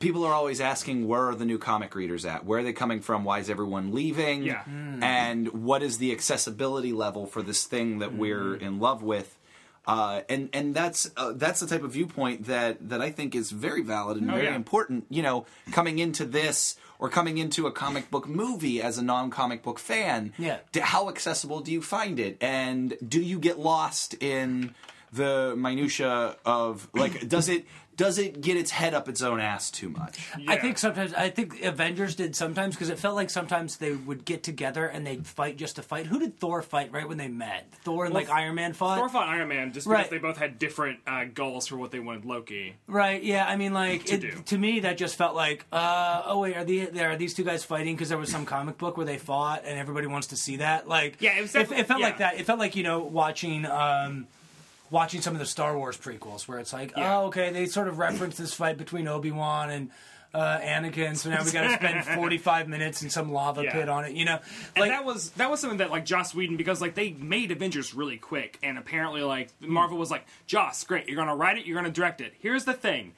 people 0.00 0.24
are 0.24 0.32
always 0.32 0.60
asking 0.60 1.06
where 1.08 1.28
are 1.28 1.34
the 1.34 1.44
new 1.44 1.58
comic 1.58 1.94
readers 1.94 2.24
at 2.24 2.44
where 2.44 2.60
are 2.60 2.62
they 2.62 2.72
coming 2.72 3.00
from 3.00 3.24
why 3.24 3.38
is 3.40 3.48
everyone 3.50 3.92
leaving 3.94 4.42
Yeah. 4.44 4.62
and 4.66 5.48
what 5.48 5.82
is 5.82 5.98
the 5.98 6.12
accessibility 6.12 6.92
level 6.92 7.26
for 7.26 7.42
this 7.42 7.64
thing 7.64 7.98
that 8.00 8.14
we're 8.14 8.38
Mm-hmm. 8.56 8.64
in 8.64 8.80
love 8.80 9.02
with 9.02 9.36
uh, 9.86 10.22
and 10.30 10.48
and 10.54 10.74
that's 10.74 11.10
uh, 11.16 11.32
that's 11.36 11.60
the 11.60 11.66
type 11.66 11.82
of 11.82 11.92
viewpoint 11.92 12.46
that 12.46 12.88
that 12.88 13.02
I 13.02 13.10
think 13.10 13.34
is 13.34 13.50
very 13.50 13.82
valid 13.82 14.16
and 14.16 14.26
very 14.30 14.46
Oh, 14.46 14.50
yeah. 14.50 14.56
important. 14.56 15.04
You 15.10 15.22
know, 15.22 15.44
coming 15.72 15.98
into 15.98 16.24
this 16.24 16.76
or 16.98 17.10
coming 17.10 17.36
into 17.36 17.66
a 17.66 17.70
comic 17.72 18.10
book 18.10 18.26
movie 18.26 18.80
as 18.80 18.96
a 18.96 19.02
non 19.02 19.28
comic 19.28 19.62
book 19.62 19.78
fan, 19.78 20.32
Yeah. 20.38 20.60
d- 20.72 20.80
how 20.80 21.10
accessible 21.10 21.60
do 21.60 21.70
you 21.70 21.82
find 21.82 22.18
it 22.18 22.38
and 22.40 22.96
do 23.06 23.20
you 23.20 23.38
get 23.38 23.58
lost 23.58 24.14
in 24.22 24.74
the 25.12 25.54
minutia 25.56 26.36
of 26.46 26.88
like 26.94 27.28
does 27.28 27.50
it 27.50 27.66
does 27.96 28.18
it 28.18 28.40
get 28.40 28.56
its 28.56 28.70
head 28.70 28.94
up 28.94 29.08
its 29.08 29.22
own 29.22 29.40
ass 29.40 29.70
too 29.70 29.88
much 29.88 30.18
I 30.48 30.56
think 30.56 30.78
sometimes 30.78 31.12
I 31.14 31.30
think 31.30 31.62
Avengers 31.62 32.14
did 32.14 32.34
sometimes 32.36 32.74
because 32.74 32.88
it 32.90 32.98
felt 32.98 33.14
like 33.16 33.30
sometimes 33.30 33.76
they 33.76 33.92
would 33.92 34.24
get 34.24 34.42
together 34.42 34.86
and 34.86 35.06
they'd 35.06 35.26
fight 35.26 35.56
just 35.56 35.76
to 35.76 35.82
fight. 35.82 36.06
Who 36.06 36.18
did 36.18 36.38
Thor 36.38 36.62
fight 36.62 36.92
right 36.92 37.08
when 37.08 37.18
they 37.18 37.28
met? 37.28 37.72
Thor 37.84 38.04
and 38.06 38.14
like 38.14 38.28
Iron 38.30 38.54
Man 38.56 38.72
fought. 38.72 38.98
Thor 38.98 39.08
fought 39.08 39.28
Iron 39.28 39.48
Man 39.48 39.72
just 39.72 39.86
because 39.86 40.02
Right. 40.02 40.10
they 40.10 40.18
both 40.18 40.36
had 40.36 40.58
different 40.58 41.00
uh, 41.06 41.24
goals 41.24 41.66
for 41.66 41.76
what 41.76 41.90
they 41.90 42.00
wanted 42.00 42.24
Loki. 42.24 42.74
Right? 42.86 43.22
Yeah. 43.22 43.46
I 43.46 43.56
mean, 43.56 43.72
like 43.72 44.04
To 44.06 44.14
it, 44.14 44.20
do. 44.20 44.30
to 44.46 44.58
me, 44.58 44.80
that 44.80 44.96
just 44.98 45.16
felt 45.16 45.34
like, 45.34 45.64
uh, 45.72 46.22
oh 46.26 46.40
wait, 46.40 46.56
are 46.56 46.64
the 46.64 47.00
are 47.00 47.16
these 47.16 47.34
two 47.34 47.44
guys 47.44 47.64
fighting 47.64 47.94
because 47.94 48.08
there 48.08 48.18
was 48.18 48.30
some 48.30 48.44
comic 48.46 48.78
book 48.78 48.96
where 48.96 49.06
they 49.06 49.18
fought 49.18 49.62
and 49.64 49.78
everybody 49.78 50.06
wants 50.06 50.28
to 50.28 50.36
see 50.36 50.56
that? 50.56 50.88
Like, 50.88 51.16
Yeah, 51.20 51.38
it 51.38 51.42
was 51.42 51.54
it, 51.54 51.70
it 51.72 51.86
felt 51.86 52.00
like 52.00 52.18
that. 52.18 52.38
It 52.40 52.46
felt 52.46 52.58
like 52.58 52.76
you 52.76 52.82
know 52.82 53.00
watching. 53.00 53.66
Um, 53.66 54.26
Watching 54.90 55.20
some 55.22 55.32
of 55.34 55.40
the 55.40 55.46
Star 55.46 55.76
Wars 55.76 55.96
prequels, 55.96 56.46
where 56.46 56.58
it's 56.58 56.72
like, 56.72 56.92
Yeah. 56.96 57.18
oh, 57.18 57.26
okay, 57.26 57.50
they 57.50 57.66
sort 57.66 57.88
of 57.88 57.98
reference 57.98 58.36
this 58.36 58.52
fight 58.54 58.76
between 58.78 59.08
Obi 59.08 59.30
Wan 59.32 59.70
and 59.70 59.90
uh, 60.34 60.58
Anakin, 60.58 61.16
so 61.16 61.30
now 61.30 61.42
we 61.44 61.50
got 61.52 61.62
to 61.62 61.72
spend 61.74 62.04
forty-five 62.16 62.68
minutes 62.68 63.02
in 63.02 63.08
some 63.10 63.32
lava 63.32 63.62
Yeah. 63.64 63.72
pit 63.72 63.88
on 63.88 64.04
it, 64.04 64.12
you 64.12 64.24
know? 64.24 64.40
And 64.76 64.80
Like, 64.82 64.90
that 64.90 65.04
was 65.04 65.30
that 65.32 65.48
was 65.50 65.60
something 65.60 65.78
that 65.78 65.90
like 65.90 66.04
Joss 66.04 66.34
Whedon 66.34 66.56
because 66.56 66.80
like 66.80 66.94
they 66.96 67.12
made 67.12 67.50
Avengers 67.52 67.94
really 67.94 68.16
quick 68.18 68.58
and 68.62 68.76
apparently 68.76 69.22
like 69.22 69.50
Marvel 69.60 69.96
was 69.96 70.10
like 70.10 70.26
Joss 70.46 70.82
great 70.84 71.06
you're 71.08 71.16
gonna 71.16 71.36
write 71.36 71.56
it 71.58 71.66
you're 71.66 71.76
gonna 71.76 71.90
direct 71.92 72.20
it 72.20 72.34
here's 72.40 72.64
the 72.64 72.72
thing 72.72 73.12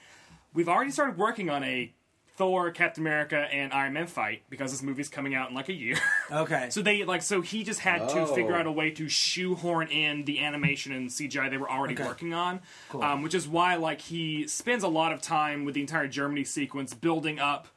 we've 0.52 0.68
already 0.68 0.90
started 0.90 1.16
working 1.16 1.48
on 1.50 1.64
a 1.64 1.90
Thor, 2.36 2.70
Captain 2.70 3.02
America, 3.02 3.36
and 3.38 3.72
Iron 3.72 3.92
Man 3.94 4.06
fight 4.06 4.42
because 4.50 4.70
this 4.70 4.82
movie's 4.82 5.08
coming 5.08 5.34
out 5.34 5.48
in 5.48 5.54
like 5.54 5.68
a 5.68 5.72
year. 5.74 5.96
Okay. 6.30 6.70
so 6.70 6.82
they 6.82 7.04
like 7.04 7.22
so 7.22 7.40
he 7.40 7.62
just 7.62 7.80
had 7.80 8.08
to 8.08 8.20
Oh. 8.20 8.26
figure 8.34 8.56
out 8.56 8.66
a 8.66 8.72
way 8.72 8.90
to 8.90 9.08
shoehorn 9.08 9.88
in 9.88 10.24
the 10.24 10.40
animation 10.44 10.92
and 10.92 11.08
CGI 11.08 11.48
they 11.50 11.56
were 11.56 11.70
already 11.70 11.94
Okay. 11.94 12.04
working 12.04 12.34
on, 12.34 12.60
Cool. 12.88 13.02
um, 13.02 13.22
which 13.22 13.34
is 13.34 13.46
why 13.46 13.76
like 13.76 14.00
he 14.00 14.46
spends 14.48 14.82
a 14.82 14.88
lot 14.88 15.12
of 15.12 15.22
time 15.22 15.64
with 15.64 15.74
the 15.74 15.80
entire 15.80 16.08
Germany 16.08 16.44
sequence 16.44 16.94
building 16.94 17.38
up. 17.38 17.68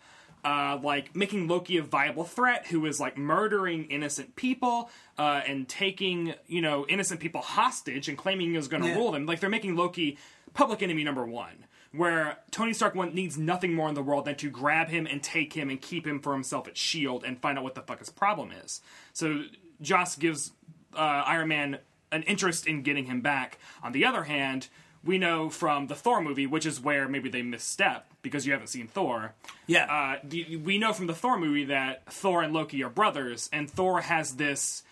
Uh, 0.41 0.79
like 0.81 1.13
making 1.13 1.49
Loki 1.49 1.75
a 1.77 1.81
viable 1.83 2.23
threat 2.23 2.67
who 2.67 2.85
is 2.85 2.97
like 2.97 3.17
murdering 3.17 3.83
innocent 3.87 4.37
people 4.37 4.89
uh, 5.17 5.41
and 5.45 5.67
taking 5.67 6.33
you 6.47 6.61
know 6.61 6.85
innocent 6.87 7.19
people 7.19 7.41
hostage 7.41 8.07
and 8.07 8.17
claiming 8.17 8.49
he 8.51 8.55
was 8.55 8.69
going 8.69 8.81
to 8.81 8.87
Yeah. 8.87 8.95
rule 8.95 9.11
them. 9.11 9.25
Like 9.25 9.41
they're 9.41 9.49
making 9.49 9.75
Loki 9.75 10.17
public 10.53 10.81
enemy 10.81 11.03
number 11.03 11.25
one, 11.25 11.65
where 11.91 12.37
Tony 12.51 12.73
Stark 12.73 12.95
want, 12.95 13.15
needs 13.15 13.37
nothing 13.37 13.73
more 13.73 13.89
in 13.89 13.95
the 13.95 14.03
world 14.03 14.25
than 14.25 14.35
to 14.35 14.49
grab 14.49 14.89
him 14.89 15.07
and 15.07 15.23
take 15.23 15.53
him 15.53 15.69
and 15.69 15.81
keep 15.81 16.05
him 16.05 16.19
for 16.19 16.33
himself 16.33 16.67
at 16.67 16.77
Shield 16.77 17.23
and 17.23 17.39
find 17.39 17.57
out 17.57 17.63
what 17.63 17.75
the 17.75 17.81
fuck 17.81 17.99
his 17.99 18.09
problem 18.09 18.51
is. 18.51 18.81
So 19.13 19.43
Joss 19.81 20.15
gives 20.15 20.51
uh, 20.95 21.23
Iron 21.25 21.47
Man 21.47 21.79
an 22.11 22.23
interest 22.23 22.67
in 22.67 22.83
getting 22.83 23.05
him 23.05 23.21
back. 23.21 23.59
On 23.83 23.91
the 23.91 24.05
other 24.05 24.23
hand, 24.23 24.67
we 25.03 25.17
know 25.17 25.49
from 25.49 25.87
the 25.87 25.95
Thor 25.95 26.21
movie, 26.21 26.45
which 26.45 26.65
is 26.65 26.79
where 26.79 27.07
maybe 27.07 27.29
they 27.29 27.41
misstep 27.41 28.11
because 28.21 28.45
you 28.45 28.51
haven't 28.51 28.67
seen 28.67 28.87
Thor. 28.87 29.33
Yeah. 29.67 29.85
Uh, 29.85 30.19
the, 30.23 30.57
we 30.57 30.77
know 30.77 30.93
from 30.93 31.07
the 31.07 31.15
Thor 31.15 31.39
movie 31.39 31.65
that 31.65 32.11
Thor 32.11 32.43
and 32.43 32.53
Loki 32.53 32.83
are 32.83 32.89
brothers, 32.89 33.49
and 33.53 33.69
Thor 33.69 34.01
has 34.01 34.35
this 34.35 34.83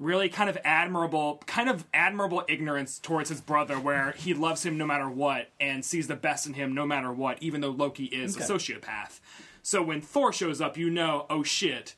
really 0.00 0.28
kind 0.28 0.50
of 0.50 0.58
admirable, 0.64 1.40
kind 1.46 1.68
of 1.68 1.84
admirable 1.94 2.42
ignorance 2.48 2.98
towards 2.98 3.28
his 3.28 3.40
brother, 3.40 3.78
where 3.78 4.12
he 4.16 4.34
loves 4.34 4.64
him 4.66 4.76
no 4.76 4.86
matter 4.86 5.08
what 5.08 5.50
and 5.60 5.84
sees 5.84 6.08
the 6.08 6.16
best 6.16 6.46
in 6.46 6.54
him 6.54 6.74
no 6.74 6.84
matter 6.86 7.12
what, 7.12 7.40
even 7.42 7.60
though 7.60 7.70
Loki 7.70 8.06
is 8.06 8.34
a 8.36 8.40
sociopath. 8.40 9.20
So 9.62 9.82
when 9.82 10.00
Thor 10.00 10.32
shows 10.32 10.60
up, 10.60 10.76
you 10.76 10.90
know, 10.90 11.26
oh 11.30 11.42
shit. 11.44 11.94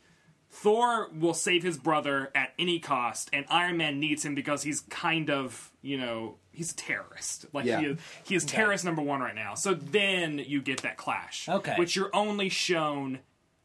Thor 0.54 1.08
will 1.18 1.32
save 1.32 1.62
his 1.62 1.78
brother 1.78 2.30
at 2.34 2.52
any 2.58 2.78
cost, 2.78 3.30
and 3.32 3.46
Iron 3.48 3.78
Man 3.78 3.98
needs 3.98 4.22
him 4.22 4.34
because 4.34 4.62
he's 4.64 4.80
kind 4.80 5.30
of, 5.30 5.70
you 5.80 5.96
know, 5.96 6.36
he's 6.50 6.72
a 6.72 6.76
terrorist. 6.76 7.46
Like 7.54 7.64
Yeah. 7.64 7.80
he 7.80 7.86
is, 7.86 7.98
he 8.24 8.34
is 8.34 8.44
terrorist 8.44 8.84
number 8.84 9.00
one 9.00 9.20
right 9.20 9.34
now. 9.34 9.54
So 9.54 9.72
then 9.72 10.38
you 10.38 10.60
get 10.60 10.82
that 10.82 10.98
clash, 10.98 11.48
Okay. 11.48 11.74
which 11.78 11.96
you're 11.96 12.14
only 12.14 12.50
shown, 12.50 13.20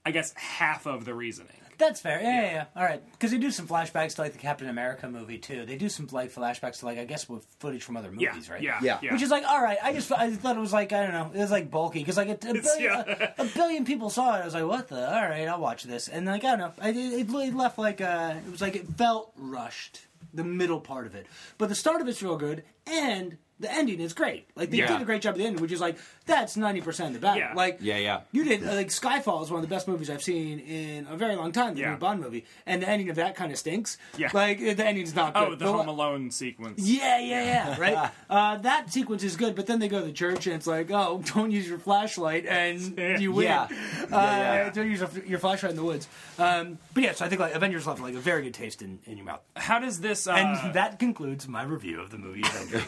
I 0.06 0.12
guess, 0.12 0.32
half 0.36 0.86
of 0.86 1.04
the 1.04 1.14
reasoning. 1.14 1.52
That's 1.78 2.00
fair. 2.02 2.20
Yeah, 2.22 2.42
yeah, 2.42 2.52
yeah. 2.52 2.66
All 2.76 2.84
right. 2.84 3.04
Because 3.12 3.32
they 3.32 3.38
do 3.38 3.52
some 3.52 3.68
flashbacks 3.68 4.16
to 4.16 4.22
like 4.22 4.32
the 4.34 4.40
Captain 4.40 4.68
America 4.68 5.08
movie 5.08 5.38
too. 5.38 5.66
They 5.66 5.78
do 5.78 5.90
some 5.90 6.08
like 6.12 6.34
flashbacks 6.34 6.80
to 6.80 6.86
like 6.86 6.98
I 6.98 7.06
guess 7.06 7.30
with 7.30 7.46
footage 7.60 7.84
from 7.84 7.98
other 7.98 8.12
Yeah, 8.18 8.30
movies, 8.32 8.50
right? 8.50 8.62
yeah, 8.62 8.80
Yeah. 8.82 9.00
yeah. 9.02 9.14
Which 9.14 9.22
is 9.22 9.30
like, 9.30 9.44
all 9.46 9.62
right. 9.62 9.78
I 9.84 9.94
just 9.94 10.12
I 10.12 10.32
thought 10.32 10.58
it 10.58 10.60
was 10.60 10.74
like 10.74 10.92
I 10.94 11.04
don't 11.04 11.14
know. 11.14 11.32
It 11.34 11.42
was 11.42 11.52
like 11.52 11.70
bulky 11.70 12.00
because 12.00 12.18
like 12.18 12.30
a, 12.30 12.34
a, 12.34 12.54
billion, 12.54 12.64
yeah. 12.80 13.32
a, 13.38 13.44
a 13.44 13.46
billion 13.46 13.86
people 13.86 14.10
saw 14.10 14.36
it. 14.38 14.42
I 14.42 14.46
was 14.46 14.54
like, 14.56 14.66
what 14.66 14.88
the? 14.88 14.98
All 15.08 15.30
right, 15.30 15.48
I'll 15.48 15.60
watch 15.62 15.84
this. 15.84 16.08
And 16.08 16.26
like 16.26 16.44
I 16.44 16.56
don't 16.56 16.60
know. 16.60 16.74
I, 16.80 16.90
it, 16.90 17.30
it 17.30 17.56
left 17.56 17.78
like 17.78 18.02
uh, 18.02 18.36
it 18.46 18.52
was 18.52 18.62
like 18.62 18.76
it 18.76 18.88
felt 18.98 19.32
rushed. 19.38 20.02
The 20.34 20.44
middle 20.44 20.80
part 20.82 21.06
of 21.08 21.16
it, 21.16 21.26
but 21.58 21.70
the 21.70 21.74
start 21.76 22.02
of 22.02 22.08
it's 22.08 22.22
real 22.22 22.38
good, 22.38 22.64
and 22.86 23.38
the 23.60 23.72
ending 23.72 24.00
is 24.00 24.14
great. 24.14 24.48
Like 24.56 24.70
they 24.72 24.78
Yeah. 24.78 24.88
did 24.88 25.02
a 25.02 25.06
great 25.06 25.22
job 25.22 25.32
at 25.34 25.38
the 25.38 25.46
end, 25.46 25.60
which 25.60 25.72
is 25.72 25.82
like 25.82 25.98
that's 26.26 26.56
ninety 26.58 26.82
percent 26.82 27.08
of 27.08 27.14
the 27.22 27.26
battle. 27.26 27.40
Yeah. 27.40 27.54
Like 27.56 27.78
Yeah, 27.82 27.98
yeah. 27.98 28.20
you 28.32 28.44
did 28.44 28.62
like 28.64 28.88
Skyfall 28.90 29.44
is 29.44 29.50
one 29.50 29.64
of 29.64 29.70
the 29.70 29.74
best 29.74 29.88
movies 29.88 30.10
I've 30.10 30.22
seen 30.24 30.60
in 30.60 31.08
a 31.10 31.16
very 31.18 31.36
long 31.36 31.52
time. 31.52 31.74
The 31.76 31.82
Yeah. 31.82 31.92
new 31.92 31.98
Bond 31.98 32.20
movie, 32.22 32.46
and 32.66 32.82
the 32.82 32.90
ending 32.90 33.10
of 33.10 33.16
that 33.16 33.36
kind 33.36 33.52
of 33.52 33.58
stinks. 33.58 33.98
Yeah. 34.18 34.30
like 34.34 34.60
the 34.60 34.86
ending's 34.86 35.16
not 35.16 35.34
good. 35.34 35.44
Oh, 35.44 35.52
the 35.52 35.66
But 35.66 35.68
Home 35.72 35.78
what- 35.78 35.88
Alone 35.88 36.32
sequence. 36.32 36.82
yeah, 36.82 37.20
yeah, 37.20 37.44
yeah, 37.44 37.80
right. 37.80 38.12
uh, 38.30 38.58
that 38.58 38.92
sequence 38.92 39.24
is 39.24 39.36
good, 39.36 39.56
but 39.56 39.66
then 39.68 39.80
they 39.80 39.88
go 39.88 40.00
to 40.02 40.06
the 40.06 40.12
church 40.12 40.46
and 40.48 40.56
it's 40.56 40.68
like, 40.68 40.92
oh, 40.92 41.22
don't 41.36 41.52
use 41.52 41.68
your 41.68 41.80
flashlight 41.80 42.46
and 42.46 42.98
you 43.22 43.32
win. 43.32 43.46
Yeah. 43.48 43.64
Uh, 43.64 43.68
Yeah, 44.12 44.54
yeah. 44.66 44.70
Don't 44.70 44.90
use 44.92 45.04
your 45.26 45.40
flashlight 45.40 45.72
in 45.72 45.78
the 45.78 45.84
woods. 45.84 46.08
Um, 46.38 46.78
but 46.94 47.04
yeah, 47.04 47.14
so 47.14 47.26
I 47.26 47.30
think 47.30 47.42
like 47.42 47.54
Avengers 47.56 47.88
left 47.88 48.02
like 48.02 48.14
a 48.16 48.20
very 48.20 48.44
good 48.44 48.54
taste 48.54 48.82
in, 48.82 49.00
in 49.06 49.18
your 49.18 49.26
mouth. 49.26 49.42
How 49.56 49.80
does 49.80 50.00
this? 50.02 50.28
Uh, 50.28 50.34
And 50.34 50.74
that 50.74 51.00
concludes 51.00 51.48
my 51.48 51.64
review 51.64 52.00
of 52.02 52.10
the 52.12 52.18
movie 52.18 52.42
Avengers, 52.42 52.84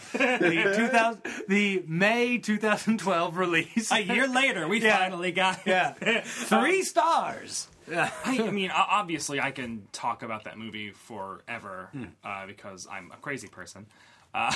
the 0.69 0.75
2000, 0.75 1.21
the 1.47 1.83
May 1.87 2.37
2012 2.37 3.37
release. 3.37 3.91
a 3.91 4.01
year 4.03 4.27
later, 4.27 4.67
we 4.67 4.81
Yeah. 4.83 4.97
finally 4.97 5.31
got. 5.31 5.59
it. 5.59 5.67
yeah, 5.67 6.21
three 6.23 6.83
stars. 6.83 7.67
I, 7.91 8.11
I 8.25 8.51
mean, 8.51 8.69
obviously, 8.71 9.39
I 9.39 9.49
can 9.51 9.87
talk 9.91 10.21
about 10.21 10.43
that 10.43 10.57
movie 10.59 10.91
forever 10.91 11.89
uh, 12.23 12.45
because 12.45 12.87
I'm 12.91 13.11
a 13.11 13.17
crazy 13.17 13.47
person. 13.47 13.87
Uh, 14.31 14.53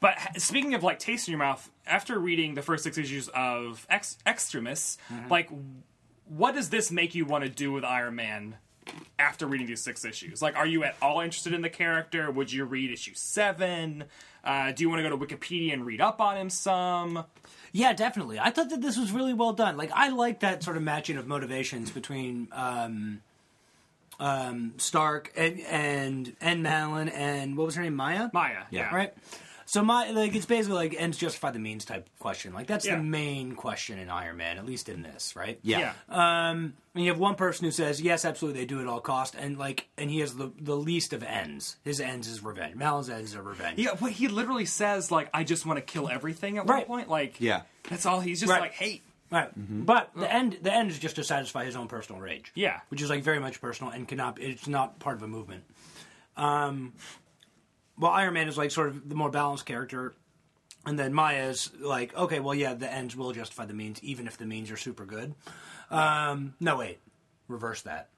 but 0.00 0.18
speaking 0.36 0.74
of 0.74 0.82
like 0.82 0.98
taste 0.98 1.28
in 1.28 1.32
your 1.32 1.38
mouth, 1.38 1.70
after 1.86 2.18
reading 2.18 2.54
the 2.54 2.60
first 2.62 2.84
six 2.84 2.98
issues 2.98 3.28
of 3.28 3.86
Ex- 3.88 4.18
Extremis, 4.26 4.98
like, 5.30 5.48
what 6.26 6.54
does 6.54 6.68
this 6.68 6.90
make 6.90 7.14
you 7.14 7.24
want 7.24 7.42
to 7.44 7.48
do 7.48 7.72
with 7.72 7.84
Iron 7.84 8.16
Man 8.16 8.56
after 9.18 9.46
reading 9.46 9.66
these 9.66 9.80
six 9.80 10.04
issues? 10.04 10.42
Like, 10.42 10.54
are 10.56 10.66
you 10.66 10.84
at 10.84 10.94
all 11.00 11.20
interested 11.20 11.54
in 11.54 11.62
the 11.62 11.70
character? 11.70 12.30
Would 12.30 12.52
you 12.52 12.66
read 12.66 12.90
issue 12.90 13.12
seven? 13.14 14.04
Uh, 14.48 14.72
do 14.72 14.82
you 14.82 14.88
want 14.88 14.98
to 15.00 15.06
go 15.06 15.14
to 15.14 15.26
Wikipedia 15.36 15.74
and 15.74 15.84
read 15.84 16.00
up 16.00 16.22
on 16.22 16.38
him 16.38 16.48
some? 16.48 17.26
Yeah, 17.70 17.92
definitely. 17.92 18.40
I 18.40 18.50
thought 18.50 18.70
that 18.70 18.80
this 18.80 18.96
was 18.96 19.12
really 19.12 19.34
well 19.34 19.52
done. 19.52 19.76
Like, 19.76 19.90
I 19.92 20.08
like 20.08 20.40
that 20.40 20.62
sort 20.62 20.78
of 20.78 20.82
matching 20.82 21.18
of 21.18 21.26
motivations 21.26 21.90
between 21.90 22.48
um, 22.52 23.20
um, 24.18 24.72
Stark 24.78 25.32
and 25.36 25.60
and 25.60 26.34
and 26.40 26.62
Mallen 26.62 27.10
and 27.10 27.58
what 27.58 27.66
was 27.66 27.74
her 27.74 27.82
name, 27.82 27.94
Maya. 27.94 28.30
Maya, 28.32 28.62
Yeah. 28.70 28.94
Right. 28.94 29.12
So 29.70 29.82
my 29.82 30.08
like 30.12 30.34
it's 30.34 30.46
basically 30.46 30.76
like 30.76 30.94
ends 30.98 31.18
justify 31.18 31.50
the 31.50 31.58
means 31.58 31.84
type 31.84 32.08
question. 32.20 32.54
Like 32.54 32.66
that's 32.66 32.86
Yeah. 32.86 32.96
the 32.96 33.02
main 33.02 33.52
question 33.54 33.98
in 33.98 34.08
Iron 34.08 34.38
Man, 34.38 34.56
at 34.56 34.64
least 34.64 34.88
in 34.88 35.02
this, 35.02 35.36
right? 35.36 35.58
Yeah. 35.62 35.92
Um, 36.08 36.72
and 36.94 37.04
you 37.04 37.10
have 37.10 37.18
one 37.18 37.34
person 37.34 37.66
who 37.66 37.70
says 37.70 38.00
yes, 38.00 38.24
absolutely, 38.24 38.62
they 38.62 38.66
do 38.66 38.78
it 38.78 38.82
at 38.84 38.88
all 38.88 39.00
cost, 39.02 39.34
and 39.34 39.58
like, 39.58 39.86
and 39.98 40.08
he 40.10 40.20
has 40.20 40.36
the 40.36 40.50
the 40.58 40.74
least 40.74 41.12
of 41.12 41.22
ends. 41.22 41.76
His 41.84 42.00
ends 42.00 42.28
is 42.28 42.42
revenge. 42.42 42.76
Mal's 42.76 43.10
ends 43.10 43.34
are 43.36 43.42
revenge. 43.42 43.78
Yeah, 43.78 43.90
but 44.00 44.12
he 44.12 44.28
literally 44.28 44.64
says 44.64 45.10
like, 45.10 45.28
"I 45.34 45.44
just 45.44 45.66
want 45.66 45.76
to 45.76 45.82
kill 45.82 46.08
everything." 46.08 46.56
At 46.56 46.64
one 46.64 46.74
Right. 46.78 46.86
point, 46.86 47.08
like, 47.10 47.38
Yeah. 47.38 47.62
that's 47.90 48.06
all. 48.06 48.20
He's 48.20 48.40
just 48.40 48.50
Right. 48.50 48.62
like 48.62 48.72
hate. 48.72 49.02
Right. 49.30 49.50
But 49.54 50.12
the 50.16 50.32
end 50.32 50.60
the 50.62 50.72
end 50.72 50.90
is 50.90 50.98
just 50.98 51.16
to 51.16 51.24
satisfy 51.24 51.66
his 51.66 51.76
own 51.76 51.88
personal 51.88 52.22
rage. 52.22 52.52
Yeah. 52.54 52.80
Which 52.88 53.02
is 53.02 53.10
like 53.10 53.22
very 53.22 53.38
much 53.38 53.60
personal 53.60 53.92
and 53.92 54.08
cannot 54.08 54.40
it's 54.40 54.66
not 54.66 54.98
part 54.98 55.16
of 55.16 55.22
a 55.22 55.28
movement. 55.28 55.64
Um 56.38 56.94
well 57.98 58.12
Iron 58.12 58.34
Man 58.34 58.48
is 58.48 58.56
like 58.58 58.70
sort 58.70 58.88
of 58.88 59.08
the 59.08 59.14
more 59.14 59.30
balanced 59.30 59.66
character. 59.66 60.14
And 60.86 60.98
then 60.98 61.12
Maya's 61.12 61.70
like, 61.80 62.16
okay, 62.16 62.40
well 62.40 62.54
yeah, 62.54 62.72
the 62.74 62.90
ends 62.92 63.14
will 63.16 63.32
justify 63.32 63.66
the 63.66 63.74
means, 63.74 64.02
even 64.02 64.26
if 64.26 64.36
the 64.38 64.46
means 64.46 64.70
are 64.70 64.76
super 64.76 65.04
good. 65.04 65.34
Um 65.90 66.54
no 66.60 66.76
wait. 66.76 66.98
Reverse 67.48 67.82
that. 67.82 68.08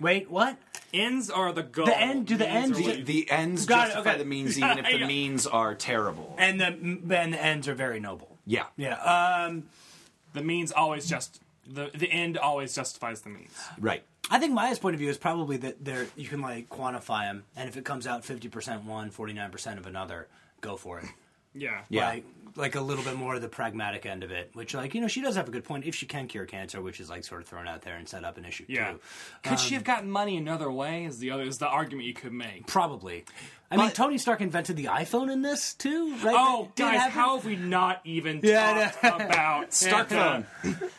Wait, 0.00 0.30
what? 0.30 0.58
Ends 0.92 1.30
are 1.30 1.52
the 1.52 1.62
goal. 1.62 1.86
The 1.86 1.98
end- 1.98 2.26
do 2.26 2.36
the 2.36 2.44
Means 2.46 2.56
ends- 2.56 2.78
are 2.78 2.82
The, 2.82 2.88
what- 2.98 3.06
the 3.06 3.30
ends 3.30 3.66
Got 3.66 3.74
it, 3.74 3.92
justify 3.92 4.10
okay. 4.10 4.18
the 4.18 4.24
means, 4.24 4.58
even 4.58 4.78
if 4.78 4.84
the 4.90 4.98
Yeah. 4.98 5.06
means 5.06 5.46
are 5.46 5.74
terrible. 5.74 6.34
And 6.38 6.60
the 6.60 6.66
and 6.66 7.32
the 7.34 7.42
ends 7.44 7.68
are 7.68 7.74
very 7.74 8.00
noble. 8.00 8.36
Yeah. 8.46 8.66
Yeah. 8.76 8.94
Um 9.46 9.64
the 10.32 10.42
means 10.42 10.72
always 10.72 11.08
just 11.08 11.40
the 11.66 11.90
the 11.94 12.10
end 12.10 12.38
always 12.38 12.74
justifies 12.74 13.20
the 13.22 13.30
means. 13.30 13.52
Right. 13.78 14.02
I 14.30 14.38
think 14.38 14.52
Maya's 14.54 14.78
point 14.78 14.94
of 14.94 15.00
view 15.00 15.10
is 15.10 15.18
probably 15.18 15.56
that 15.58 15.84
there 15.84 16.06
you 16.16 16.28
can 16.28 16.40
like 16.40 16.68
quantify 16.68 17.22
them, 17.28 17.44
and 17.56 17.68
if 17.68 17.76
it 17.76 17.84
comes 17.84 18.06
out 18.06 18.24
fifty 18.24 18.48
percent 18.48 18.84
one, 18.84 19.10
49 19.10 19.50
percent 19.50 19.78
of 19.78 19.86
another, 19.86 20.28
go 20.60 20.76
for 20.76 20.98
it. 21.00 21.06
Yeah. 21.54 21.82
Yeah. 21.88 22.08
Like, 22.08 22.24
like 22.56 22.74
a 22.76 22.80
little 22.80 23.04
bit 23.04 23.16
more 23.16 23.34
of 23.34 23.42
the 23.42 23.48
pragmatic 23.48 24.06
end 24.06 24.22
of 24.24 24.30
it, 24.30 24.50
which 24.54 24.74
like 24.74 24.94
you 24.94 25.00
know 25.00 25.08
she 25.08 25.20
does 25.22 25.34
have 25.36 25.48
a 25.48 25.50
good 25.50 25.64
point 25.64 25.84
if 25.84 25.94
she 25.94 26.06
can 26.06 26.26
cure 26.28 26.46
cancer, 26.46 26.80
which 26.80 27.00
is 27.00 27.10
like 27.10 27.24
sort 27.24 27.40
of 27.42 27.48
thrown 27.48 27.66
out 27.66 27.82
there 27.82 27.96
and 27.96 28.08
set 28.08 28.24
up 28.24 28.38
an 28.38 28.44
issue 28.44 28.64
Yeah. 28.68 28.92
too. 28.92 29.00
Could 29.42 29.58
she 29.58 29.74
um, 29.74 29.78
have 29.80 29.84
gotten 29.84 30.10
money 30.10 30.36
another 30.36 30.70
way? 30.70 31.04
Is 31.04 31.18
the 31.18 31.30
other 31.32 31.42
is 31.42 31.58
the 31.58 31.66
argument 31.68 32.06
you 32.06 32.14
could 32.14 32.32
make. 32.32 32.66
Probably. 32.66 33.24
I 33.74 33.84
mean, 33.84 33.90
Tony 33.92 34.18
Stark 34.18 34.40
invented 34.40 34.76
the 34.76 34.84
iPhone 34.86 35.30
in 35.32 35.42
this 35.42 35.74
too, 35.74 36.14
right? 36.22 36.34
Oh, 36.38 36.70
Did 36.76 36.82
guys, 36.84 36.96
happen? 36.98 37.12
how 37.12 37.36
have 37.36 37.44
we 37.44 37.56
not 37.56 38.00
even 38.04 38.40
Yeah, 38.42 38.90
talked 39.02 39.20
about 39.22 39.72
Stark 39.74 40.08
the- 40.08 40.14
phone. 40.16 40.46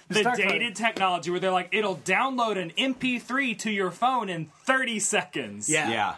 The 0.09 0.19
Stark 0.19 0.37
phone. 0.37 0.47
dated 0.47 0.75
technology 0.75 1.31
where 1.31 1.39
they're 1.39 1.51
like, 1.51 1.69
it'll 1.71 1.95
download 1.97 2.57
an 2.61 2.71
MP3 2.77 3.57
to 3.59 3.71
your 3.71 3.91
phone 3.91 4.29
in 4.29 4.47
30 4.65 4.99
seconds. 4.99 5.69
Yeah. 5.69 5.89
Yeah. 5.89 6.15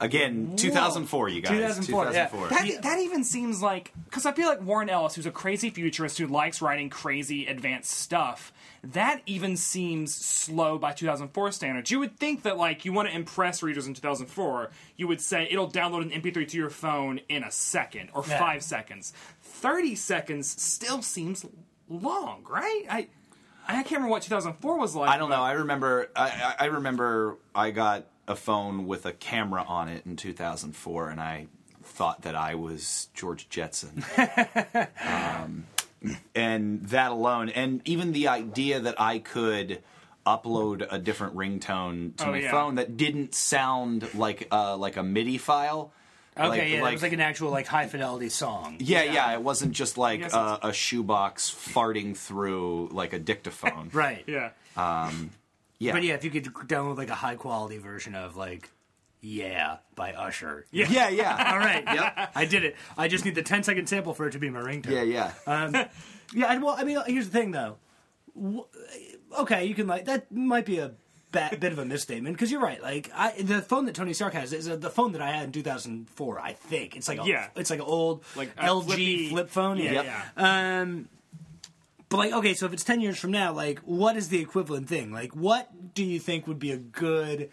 Again, 0.00 0.56
2004, 0.56 1.28
you 1.28 1.40
guys. 1.40 1.50
2004, 1.86 2.04
yeah. 2.12 2.26
2004. 2.28 2.48
That, 2.48 2.82
that 2.82 2.98
even 2.98 3.22
seems 3.22 3.62
like 3.62 3.92
because 4.06 4.26
I 4.26 4.32
feel 4.32 4.48
like 4.48 4.60
Warren 4.60 4.90
Ellis, 4.90 5.14
who's 5.14 5.24
a 5.26 5.30
crazy 5.30 5.70
futurist 5.70 6.18
who 6.18 6.26
likes 6.26 6.60
writing 6.60 6.90
crazy 6.90 7.46
advanced 7.46 7.92
stuff, 7.92 8.52
that 8.82 9.22
even 9.26 9.56
seems 9.56 10.12
slow 10.12 10.78
by 10.78 10.92
2004 10.92 11.52
standards. 11.52 11.92
You 11.92 12.00
would 12.00 12.18
think 12.18 12.42
that 12.42 12.56
like 12.58 12.84
you 12.84 12.92
want 12.92 13.08
to 13.08 13.14
impress 13.14 13.62
readers 13.62 13.86
in 13.86 13.94
2004, 13.94 14.70
you 14.96 15.06
would 15.06 15.20
say 15.20 15.46
it'll 15.48 15.70
download 15.70 16.02
an 16.12 16.20
MP3 16.22 16.48
to 16.48 16.56
your 16.56 16.70
phone 16.70 17.20
in 17.28 17.44
a 17.44 17.52
second 17.52 18.10
or 18.14 18.24
Yeah. 18.26 18.38
five 18.40 18.64
seconds. 18.64 19.12
30 19.42 19.94
seconds 19.94 20.60
still 20.60 21.02
seems 21.02 21.46
long, 21.88 22.44
right? 22.50 22.84
I 22.90 23.08
I 23.66 23.74
can't 23.74 23.92
remember 23.92 24.08
what 24.08 24.22
2004 24.22 24.76
was 24.78 24.96
like. 24.96 25.08
I 25.08 25.18
don't 25.18 25.30
know. 25.30 25.40
I 25.42 25.52
remember. 25.52 26.10
I, 26.16 26.54
I 26.58 26.64
I 26.64 26.64
remember. 26.66 27.38
I 27.54 27.70
got 27.70 28.06
a 28.26 28.36
phone 28.36 28.86
with 28.86 29.06
a 29.06 29.12
camera 29.12 29.64
on 29.66 29.88
it 29.88 30.04
in 30.06 30.16
2004, 30.16 31.10
and 31.10 31.20
I 31.20 31.46
thought 31.82 32.22
that 32.22 32.34
I 32.34 32.54
was 32.54 33.08
George 33.14 33.48
Jetson. 33.48 34.04
um, 35.06 35.66
and 36.34 36.82
that 36.86 37.12
alone, 37.12 37.48
and 37.50 37.80
even 37.86 38.12
the 38.12 38.28
idea 38.28 38.80
that 38.80 39.00
I 39.00 39.18
could 39.18 39.82
upload 40.26 40.86
a 40.90 40.98
different 40.98 41.36
ringtone 41.36 42.16
to 42.16 42.26
Oh, 42.28 42.30
my 42.30 42.38
yeah. 42.38 42.50
phone 42.50 42.76
that 42.76 42.96
didn't 42.96 43.34
sound 43.34 44.14
like 44.14 44.48
uh, 44.50 44.76
like 44.76 44.96
a 44.96 45.02
MIDI 45.02 45.38
file. 45.38 45.92
Okay, 46.36 46.48
Like- 46.48 46.58
yeah, 46.70 46.82
like- 46.82 46.90
it 46.90 46.94
was 46.94 47.02
like 47.02 47.12
an 47.12 47.20
actual 47.20 47.50
like 47.50 47.66
high 47.66 47.86
fidelity 47.86 48.28
song. 48.30 48.76
Yeah, 48.80 49.02
yeah, 49.02 49.32
it 49.34 49.42
wasn't 49.42 49.72
just 49.72 49.96
like 49.98 50.20
guess 50.20 50.34
uh, 50.34 50.58
a 50.62 50.72
shoebox 50.72 51.50
farting 51.50 52.16
through 52.16 52.88
like 52.92 53.12
a 53.12 53.18
dictaphone. 53.18 53.90
Right. 53.92 54.24
Yeah. 54.26 54.50
Yeah, 55.78 55.92
But 55.92 56.02
yeah, 56.04 56.14
if 56.14 56.24
you 56.24 56.30
could 56.30 56.44
download 56.68 56.96
like 56.96 57.10
a 57.10 57.14
high 57.14 57.34
quality 57.36 57.78
version 57.78 58.14
of 58.14 58.36
like 58.36 58.70
Yeah 59.20 59.78
by 59.94 60.12
Usher. 60.12 60.66
Yeah. 60.70 60.86
yeah, 60.90 61.08
yeah, 61.08 61.50
All 61.52 61.58
right. 61.58 61.82
Yep. 61.84 62.30
I 62.34 62.44
did 62.44 62.64
it. 62.64 62.76
I 62.96 63.08
just 63.08 63.24
need 63.24 63.34
the 63.34 63.42
10 63.42 63.62
second 63.64 63.88
sample 63.88 64.14
for 64.14 64.26
it 64.28 64.32
to 64.32 64.38
be 64.38 64.50
my 64.50 64.60
ringtone. 64.60 64.90
yeah, 64.90 65.02
yeah. 65.02 65.32
Uh, 65.46 65.84
Yeah, 66.32 66.46
I- 66.46 66.56
well, 66.58 66.74
I 66.78 66.84
mean, 66.84 66.98
here's 67.06 67.28
the 67.28 67.38
thing, 67.38 67.50
though. 67.52 67.76
W- 68.34 68.64
Okay, 69.38 69.64
you 69.66 69.74
can 69.74 69.86
like 69.88 70.04
that 70.04 70.30
might 70.32 70.64
be 70.64 70.78
a 70.78 70.92
ba- 71.32 71.50
bit 71.58 71.72
of 71.72 71.78
a 71.80 71.84
misstatement 71.84 72.36
because 72.36 72.50
you're 72.52 72.60
right. 72.60 72.80
Like 72.80 73.10
I, 73.14 73.32
the 73.42 73.60
phone 73.60 73.86
that 73.86 73.94
Tony 73.96 74.12
Stark 74.12 74.32
has 74.34 74.52
is 74.52 74.68
uh 74.68 74.76
the 74.76 74.90
phone 74.90 75.10
that 75.12 75.20
I 75.20 75.32
had 75.32 75.44
in 75.46 75.52
2004. 75.52 76.38
I 76.40 76.52
think 76.52 76.96
it's 76.96 77.08
like 77.08 77.20
a, 77.20 77.24
Yeah. 77.26 77.48
it's 77.56 77.68
like 77.70 77.80
an 77.80 77.84
old 77.86 78.24
Like 78.36 78.54
LG 78.56 78.84
flippy- 78.84 79.28
flip 79.30 79.50
phone. 79.50 79.78
Yeah, 79.78 79.90
Yep. 79.92 80.04
yeah. 80.06 80.80
Um, 80.80 81.08
but 82.16 82.30
like, 82.30 82.32
okay, 82.32 82.54
so 82.54 82.66
if 82.66 82.72
it's 82.72 82.84
10 82.84 83.00
years 83.00 83.18
from 83.18 83.30
now, 83.32 83.52
like, 83.52 83.80
what 83.80 84.16
is 84.16 84.28
the 84.28 84.40
equivalent 84.40 84.88
thing? 84.88 85.10
Like, 85.12 85.34
what 85.34 85.94
do 85.94 86.04
you 86.04 86.18
think 86.20 86.46
would 86.46 86.58
be 86.58 86.70
a 86.72 86.76
good 86.76 87.50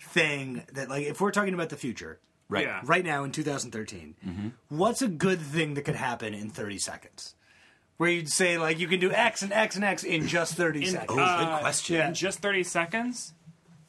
thing 0.00 0.62
that, 0.72 0.88
like, 0.88 1.06
if 1.06 1.20
we're 1.20 1.30
talking 1.30 1.54
about 1.54 1.68
the 1.68 1.76
future, 1.76 2.18
Right. 2.48 2.66
Yeah. 2.66 2.80
right 2.84 3.04
now 3.04 3.22
in 3.22 3.30
2013, 3.32 4.52
what's 4.68 5.02
a 5.02 5.08
good 5.08 5.40
thing 5.40 5.74
that 5.74 5.82
could 5.82 5.94
happen 5.94 6.34
in 6.34 6.50
30 6.50 6.78
seconds? 6.78 7.34
Where 7.96 8.10
you'd 8.10 8.28
say 8.30 8.56
like 8.58 8.78
you 8.80 8.88
can 8.88 8.98
do 8.98 9.12
X 9.12 9.42
and 9.42 9.52
X 9.52 9.76
and 9.76 9.84
X 9.84 10.02
in 10.04 10.26
just 10.26 10.54
30 10.54 10.80
In- 10.84 10.90
seconds. 10.92 11.10
Oh, 11.18 11.22
Uh, 11.22 11.38
good 11.54 11.60
question. 11.60 11.96
yeah. 11.96 12.08
In 12.08 12.14
just 12.14 12.40
30 12.40 12.64
seconds? 12.64 13.34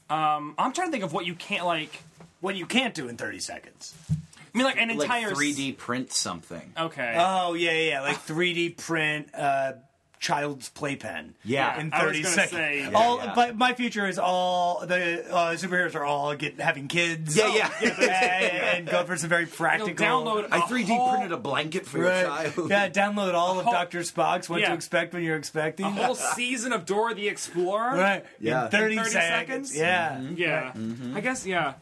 Um, 0.09 0.53
I'm 0.59 0.73
trying 0.73 0.89
to 0.89 0.91
think 0.91 1.03
of 1.05 1.13
what 1.13 1.25
you 1.25 1.33
can't, 1.33 1.65
like. 1.65 2.03
What 2.41 2.55
you 2.55 2.65
can't 2.65 2.93
do 2.93 3.07
in 3.07 3.17
30 3.17 3.39
seconds. 3.39 3.93
I 4.11 4.57
mean, 4.57 4.65
like 4.65 4.77
an 4.77 4.89
Like 4.89 5.01
entire. 5.03 5.27
s- 5.31 5.37
3D 5.37 5.71
print 5.77 6.11
something. 6.11 6.73
Okay. 6.77 7.15
Oh 7.17 7.53
yeah, 7.53 7.71
yeah, 7.71 7.89
yeah, 7.89 8.01
like 8.01 8.17
3D 8.25 8.69
print 8.77 9.29
uh, 9.33 9.73
child's 10.21 10.69
playpen. 10.69 11.33
Yeah. 11.43 11.79
in 11.81 11.91
I 11.91 12.05
was 12.05 12.15
30 12.15 12.23
seconds. 12.23 12.51
say- 12.51 12.81
Yeah, 12.83 12.91
all, 12.93 13.17
yeah. 13.17 13.33
but 13.35 13.57
my 13.57 13.73
future 13.73 14.07
is 14.07 14.19
all 14.19 14.85
the 14.85 15.25
uh, 15.27 15.53
superheroes 15.55 15.95
are 15.95 16.05
all 16.05 16.35
get 16.35 16.61
having 16.61 16.87
kids. 16.87 17.35
Yeah, 17.35 17.47
yeah. 17.53 17.71
and, 17.81 18.77
and 18.77 18.87
go 18.87 19.03
for 19.03 19.17
some 19.17 19.29
very 19.29 19.45
You'll 19.45 19.51
practical. 19.51 20.05
download 20.05 20.47
I 20.51 20.59
a 20.59 20.61
3D 20.61 21.09
printed 21.13 21.31
a 21.31 21.37
blanket 21.37 21.87
for 21.87 21.99
Right. 21.99 22.19
your 22.21 22.27
child. 22.53 22.69
Yeah, 22.69 22.89
download 22.89 23.33
all 23.33 23.59
of 23.59 23.65
Doctor 23.65 24.01
Spock's 24.01 24.47
What 24.47 24.59
to 24.59 24.71
Expect 24.73 25.13
When 25.15 25.23
You're 25.23 25.37
Expecting. 25.37 25.87
a 25.87 25.89
whole 25.89 26.13
season 26.15 26.71
of 26.71 26.85
Dora 26.85 27.15
the 27.15 27.27
Explorer. 27.27 27.95
right. 27.97 28.25
Yeah. 28.39 28.65
In 28.65 28.71
30, 28.71 28.95
30 28.97 29.09
seconds. 29.09 29.71
seconds? 29.73 29.75
Yeah. 29.75 30.21
Yeah. 30.35 30.71
Mm-hmm. 30.73 31.17
I 31.17 31.21
guess, 31.21 31.47
yeah. 31.47 31.73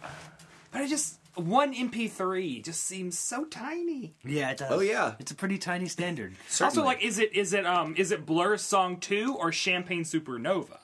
But 0.71 0.81
I 0.83 0.87
just. 0.87 1.18
One 1.35 1.73
MP3 1.73 2.63
just 2.63 2.83
seems 2.83 3.17
so 3.17 3.45
tiny. 3.45 4.13
Yeah, 4.23 4.51
it 4.51 4.57
does. 4.57 4.71
Oh, 4.71 4.79
yeah. 4.81 5.13
It's 5.19 5.31
a 5.31 5.35
pretty 5.35 5.57
tiny 5.57 5.87
standard. 5.87 6.35
Also, 6.61 6.83
like, 6.83 7.01
is 7.03 7.19
it 7.19 7.33
is 7.33 7.53
it 7.53 7.65
um 7.65 7.95
is 7.97 8.11
it 8.11 8.25
Blur's 8.25 8.61
song 8.61 8.97
two 8.97 9.35
or 9.39 9.51
Champagne 9.51 10.03
Supernova? 10.03 10.77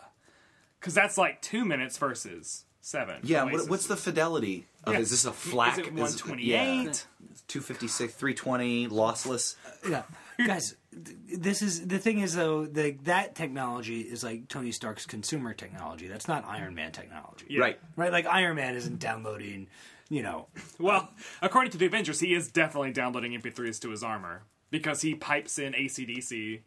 Because 0.80 0.94
that's 0.94 1.18
like 1.18 1.42
two 1.42 1.66
minutes 1.66 1.98
versus 1.98 2.66
seven. 2.82 3.18
Yeah, 3.24 3.44
what, 3.44 3.70
what's 3.70 3.88
the 3.88 3.98
fidelity? 3.98 4.68
Of, 4.84 4.94
Yeah. 4.94 5.00
Is 5.00 5.10
this 5.10 5.26
a 5.26 5.32
FLAC? 5.32 5.74
Is 5.74 5.78
it 5.80 5.86
128? 5.94 7.06
256, 7.48 8.14
320, 8.14 8.88
lossless. 8.88 9.56
Yeah, 9.88 10.04
guys, 10.46 10.76
this 10.92 11.62
is 11.62 11.86
the 11.88 12.00
thing 12.00 12.20
is 12.20 12.36
though 12.36 12.66
the, 12.66 12.92
that 13.04 13.36
technology 13.36 14.02
is 14.02 14.24
like 14.24 14.48
Tony 14.48 14.72
Stark's 14.72 15.06
consumer 15.06 15.54
technology. 15.54 16.08
That's 16.08 16.28
not 16.28 16.46
Iron 16.46 16.74
Man 16.76 16.92
technology, 16.92 17.46
Yeah. 17.50 17.62
Right. 17.62 17.80
right? 17.96 18.12
Like 18.12 18.26
Iron 18.28 18.56
Man 18.56 18.76
isn't 18.76 19.00
downloading, 19.00 19.68
you 20.10 20.22
know. 20.24 20.48
Well, 20.80 21.12
according 21.42 21.72
to 21.72 21.78
the 21.78 21.86
Avengers, 21.86 22.20
he 22.20 22.34
is 22.34 22.50
definitely 22.50 22.92
downloading 22.92 23.32
MP3s 23.40 23.80
to 23.82 23.90
his 23.90 24.04
armor 24.04 24.44
because 24.72 25.02
he 25.02 25.16
pipes 25.16 25.58
in 25.60 25.74
ACDC. 25.74 26.62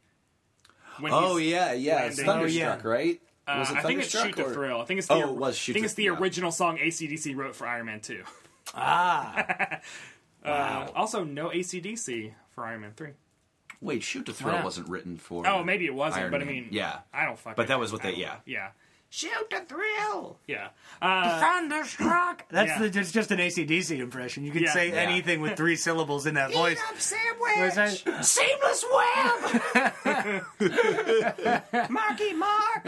When 1.00 1.12
Oh 1.12 1.36
yeah, 1.36 1.72
yeah. 1.72 2.04
It's. 2.06 2.20
Thunderstruck, 2.22 2.84
right? 2.84 3.20
Uh, 3.46 3.56
Was 3.60 3.70
it 3.70 3.76
I 3.78 3.82
think 3.82 4.00
it's 4.00 4.10
Shoot 4.10 4.36
to 4.36 4.44
Thrill. 4.50 4.80
I 4.80 4.84
think 4.84 4.98
it's 4.98 5.06
the, 5.06 5.14
Oh, 5.14 5.30
it 5.30 5.36
was 5.36 5.56
Shoot 5.56 5.72
I 5.72 5.74
think 5.74 5.82
to- 5.82 5.86
it's 5.86 5.94
the 5.94 6.04
yeah. 6.04 6.18
original 6.18 6.50
song 6.50 6.76
ACDC 6.78 7.34
wrote 7.36 7.54
for 7.56 7.66
Iron 7.66 7.86
Man 7.86 8.00
2. 8.00 8.22
Ah, 8.74 9.80
Uh, 10.44 10.86
also, 10.94 11.24
no 11.24 11.48
ACDC 11.48 12.32
for 12.54 12.64
Iron 12.64 12.82
Man 12.82 12.92
3. 12.96 13.10
Wait, 13.80 14.02
Shoot 14.02 14.26
to 14.26 14.32
Thrill 14.32 14.62
wasn't 14.62 14.88
written 14.88 15.16
for. 15.16 15.46
Oh, 15.46 15.62
maybe 15.64 15.84
it 15.86 15.94
wasn't, 15.94 16.22
Iron 16.22 16.30
but 16.30 16.40
I 16.42 16.44
mean, 16.44 16.68
yeah. 16.70 16.98
I 17.12 17.24
don't 17.24 17.38
fucking. 17.38 17.54
But 17.56 17.68
that 17.68 17.78
was 17.78 17.92
what 17.92 18.02
they- 18.02 18.14
yeah. 18.14 18.36
yeah. 18.46 18.68
Shoot 19.10 19.48
the 19.50 19.60
Thrill. 19.66 20.38
Yeah. 20.46 20.68
Uh, 21.00 21.40
Thunderstruck. 21.40 22.44
That's 22.50 22.68
Yeah. 22.72 22.78
the 22.78 22.90
just 22.90 23.14
just 23.14 23.30
an 23.30 23.38
ACDC 23.38 23.98
impression. 24.00 24.44
You 24.44 24.50
can 24.52 24.64
Yeah. 24.64 24.72
say 24.72 24.88
Yeah. 24.90 24.96
anything 24.96 25.40
with 25.40 25.56
three 25.56 25.76
syllables 25.76 26.26
in 26.26 26.34
that 26.34 26.52
voice. 26.52 26.78
Where's 27.38 27.74
sandwich. 27.74 28.04
Seamless 28.22 28.84
web. 28.92 30.42
Marky 31.90 32.32
Mark. 32.34 32.86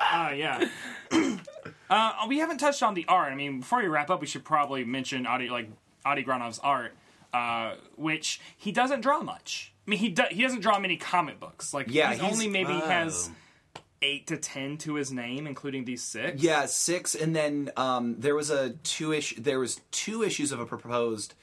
uh, 0.00 0.32
yeah. 0.36 0.68
uh, 1.90 2.12
we 2.28 2.38
haven't 2.38 2.58
touched 2.58 2.82
on 2.82 2.94
the 2.94 3.04
art. 3.08 3.32
I 3.32 3.34
mean, 3.34 3.60
before 3.60 3.80
we 3.80 3.88
wrap 3.88 4.10
up, 4.10 4.20
we 4.20 4.26
should 4.26 4.44
probably 4.44 4.84
mention 4.84 5.26
Adi 5.26 5.48
like 5.48 5.68
Adi 6.04 6.22
Granov's 6.24 6.60
art, 6.60 6.92
uh, 7.32 7.74
which 7.96 8.40
he 8.56 8.70
doesn't 8.72 9.00
draw 9.00 9.20
much. 9.20 9.72
I 9.86 9.90
mean, 9.90 9.98
he 9.98 10.08
do- 10.10 10.22
he 10.30 10.42
doesn't 10.42 10.60
draw 10.60 10.78
many 10.78 10.96
comic 10.96 11.40
books. 11.40 11.74
Like, 11.74 11.86
Yeah, 11.90 12.10
he's, 12.12 12.20
he's- 12.20 12.32
only 12.32 12.48
maybe 12.48 12.72
oh. 12.72 12.86
has 12.88 13.30
eight 14.04 14.26
to 14.28 14.36
ten 14.36 14.76
to 14.78 14.94
his 14.94 15.10
name, 15.10 15.46
including 15.46 15.84
these 15.84 16.02
six. 16.02 16.42
Yeah, 16.42 16.66
six, 16.66 17.14
and 17.14 17.34
then 17.34 17.70
um, 17.76 18.16
there 18.18 18.34
was 18.34 18.50
a 18.50 18.70
two 18.84 19.12
issue. 19.12 19.40
There 19.40 19.58
was 19.58 19.80
two 19.90 20.22
issues 20.22 20.52
of 20.52 20.60
a 20.60 20.66
proposed 20.66 21.34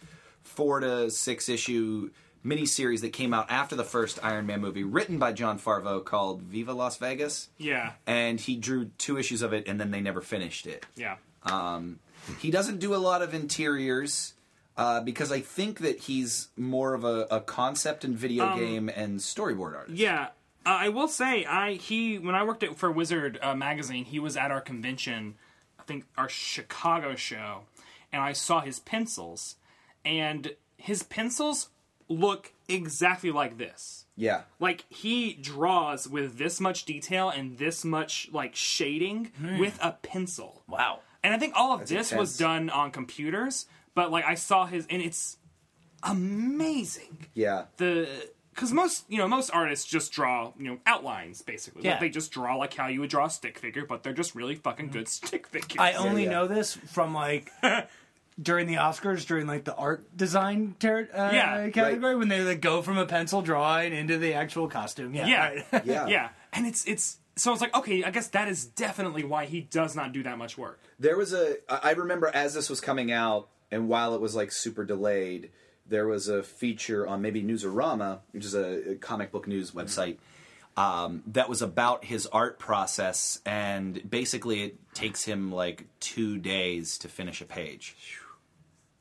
four 0.43 0.80
to 0.80 1.09
six 1.09 1.49
issue 1.49 2.12
miniseries 2.45 3.01
that 3.01 3.14
came 3.14 3.34
out 3.34 3.51
after 3.51 3.76
the 3.76 3.84
first 3.84 4.20
Iron 4.24 4.45
Man 4.45 4.62
movie, 4.62 4.84
written 4.84 5.20
by 5.20 5.34
Jon 5.34 5.59
Favreau, 5.59 6.03
called 6.03 6.41
Viva 6.41 6.74
Las 6.74 6.97
Vegas. 6.97 7.49
Yeah. 7.57 7.93
And 8.07 8.39
he 8.39 8.55
drew 8.55 8.86
two 8.97 9.18
issues 9.18 9.41
of 9.41 9.53
it, 9.53 9.68
and 9.68 9.80
then 9.80 9.91
they 9.91 10.01
never 10.01 10.22
finished 10.22 10.68
it. 10.68 10.86
Yeah. 10.95 11.18
He 12.39 12.51
doesn't 12.51 12.80
do 12.80 12.93
a 12.93 12.97
lot 12.97 13.22
of 13.22 13.34
interiors. 13.34 14.34
Uh, 14.78 15.01
because 15.01 15.34
I 15.34 15.41
think 15.41 15.80
that 15.80 15.99
he's 15.99 16.47
more 16.55 16.93
of 16.93 17.03
a, 17.03 17.28
a 17.30 17.41
concept 17.41 18.05
and 18.05 18.18
video 18.18 18.55
game 18.55 18.89
and 18.89 19.20
storyboard 19.20 19.76
artist. 19.76 19.97
Yeah, 19.97 20.30
uh, 20.66 20.70
I 20.70 20.89
will 20.89 21.07
say 21.07 21.45
I 21.45 21.74
he 21.74 22.18
when 22.20 22.36
I 22.36 22.43
worked 22.43 22.64
at, 22.64 22.76
for 22.78 22.91
Wizard 22.91 23.39
uh, 23.41 23.55
magazine, 23.55 24.05
he 24.05 24.20
was 24.20 24.38
at 24.38 24.51
our 24.51 24.62
convention, 24.62 25.36
I 25.80 25.84
think 25.84 26.05
our 26.18 26.30
Chicago 26.30 27.16
show, 27.16 27.62
and 28.12 28.22
I 28.22 28.34
saw 28.34 28.62
his 28.62 28.80
pencils, 28.80 29.55
and 30.05 30.55
his 30.78 31.03
pencils 31.03 31.70
look 32.07 32.51
exactly 32.68 33.32
like 33.32 33.57
this. 33.57 34.05
Yeah. 34.16 34.41
Like 34.59 34.86
he 34.89 35.34
draws 35.34 36.07
with 36.07 36.38
this 36.38 36.59
much 36.59 36.86
detail 36.86 37.30
and 37.30 37.57
this 37.57 37.86
much 37.86 38.30
like 38.32 38.55
shading 38.55 39.32
with 39.59 39.80
a 39.82 39.93
pencil. 39.93 40.64
Wow. 40.68 40.99
And 41.24 41.34
I 41.34 41.38
think 41.39 41.53
all 41.55 41.74
of 41.74 41.88
this 41.88 42.12
was 42.12 42.38
done 42.38 42.70
on 42.70 42.91
computers, 42.91 43.66
but 43.95 44.12
like 44.12 44.26
I 44.26 44.36
saw 44.36 44.66
his 44.66 44.86
and 44.89 45.01
it's 45.01 45.38
amazing 46.03 47.28
Yeah. 47.34 47.66
the 47.78 48.07
because 48.62 48.72
most 48.74 49.05
you 49.09 49.18
know 49.18 49.28
most 49.28 49.49
artists 49.49 49.88
just 49.88 50.12
draw 50.12 50.53
you 50.59 50.66
know 50.70 50.78
outlines 50.86 51.41
basically 51.41 51.82
Yeah. 51.84 51.91
like 51.91 51.99
they 52.01 52.09
just 52.09 52.32
draw 52.32 52.55
like 52.57 52.76
how 52.76 52.88
you 52.88 52.99
would 52.99 53.09
draw 53.09 53.26
a 53.26 53.30
stick 53.30 53.57
figure 53.57 53.86
but 53.88 54.03
they're 54.03 54.14
just 54.14 54.36
really 54.36 54.53
fucking 54.53 54.90
good 54.90 55.07
stick 55.18 55.48
figures 55.48 55.77
I 55.80 55.94
only 55.94 56.26
yeah. 56.26 56.30
know 56.30 56.48
this 56.48 56.76
from 56.76 57.15
like 57.15 57.49
during 58.41 58.68
the 58.68 58.76
Oscars, 58.76 59.26
during 59.26 59.48
like 59.48 59.64
the 59.65 59.76
art 59.76 60.15
design 60.15 60.76
ter- 60.80 61.10
uh, 61.14 61.31
Yeah, 61.34 61.69
category, 61.69 62.15
when 62.15 62.27
they 62.27 62.41
like 62.41 62.61
go 62.61 62.81
from 62.84 62.98
a 62.99 63.06
pencil 63.07 63.41
drawing 63.41 63.94
into 63.94 64.18
the 64.19 64.34
actual 64.36 64.68
costume. 64.68 65.14
Yeah, 65.15 65.27
yeah 65.27 65.64
right. 65.72 65.86
Yeah. 65.86 66.07
yeah 66.15 66.30
and 66.53 66.68
it's 66.68 66.86
it's 66.86 67.18
so 67.36 67.52
it's 67.53 67.61
like 67.61 67.76
okay 67.76 68.03
i 68.03 68.11
guess 68.11 68.27
that 68.27 68.48
is 68.48 68.65
definitely 68.65 69.23
why 69.23 69.45
he 69.45 69.61
does 69.61 69.95
not 69.95 70.11
do 70.11 70.22
that 70.22 70.38
much 70.38 70.56
work 70.57 70.80
There 70.99 71.18
was 71.18 71.34
a. 71.34 71.56
I 71.68 71.90
I 71.90 71.91
remember 71.94 72.30
as 72.31 72.53
this 72.53 72.69
was 72.69 72.80
coming 72.80 73.11
out, 73.11 73.48
and 73.72 73.88
while 73.90 74.14
it 74.14 74.22
was 74.22 74.36
like 74.36 74.52
super 74.52 74.86
delayed, 74.86 75.49
there 75.88 76.08
was 76.08 76.28
a 76.28 76.44
feature 76.44 77.08
on 77.08 77.22
maybe 77.22 77.44
Newsarama, 77.44 78.20
which 78.32 78.45
is 78.45 78.56
a, 78.56 78.91
a 78.91 78.95
comic 78.95 79.32
book 79.32 79.48
news 79.48 79.72
website, 79.72 80.18
um, 80.78 81.24
that 81.28 81.49
was 81.49 81.62
about 81.62 82.06
his 82.06 82.28
art 82.28 82.58
process, 82.58 83.41
and 83.45 84.10
basically 84.10 84.64
it 84.64 84.94
takes 84.94 85.24
him 85.26 85.52
like 85.52 85.86
two 85.99 86.38
days 86.38 86.98
to 86.99 87.08
finish 87.10 87.41
a 87.41 87.45
page. 87.45 87.95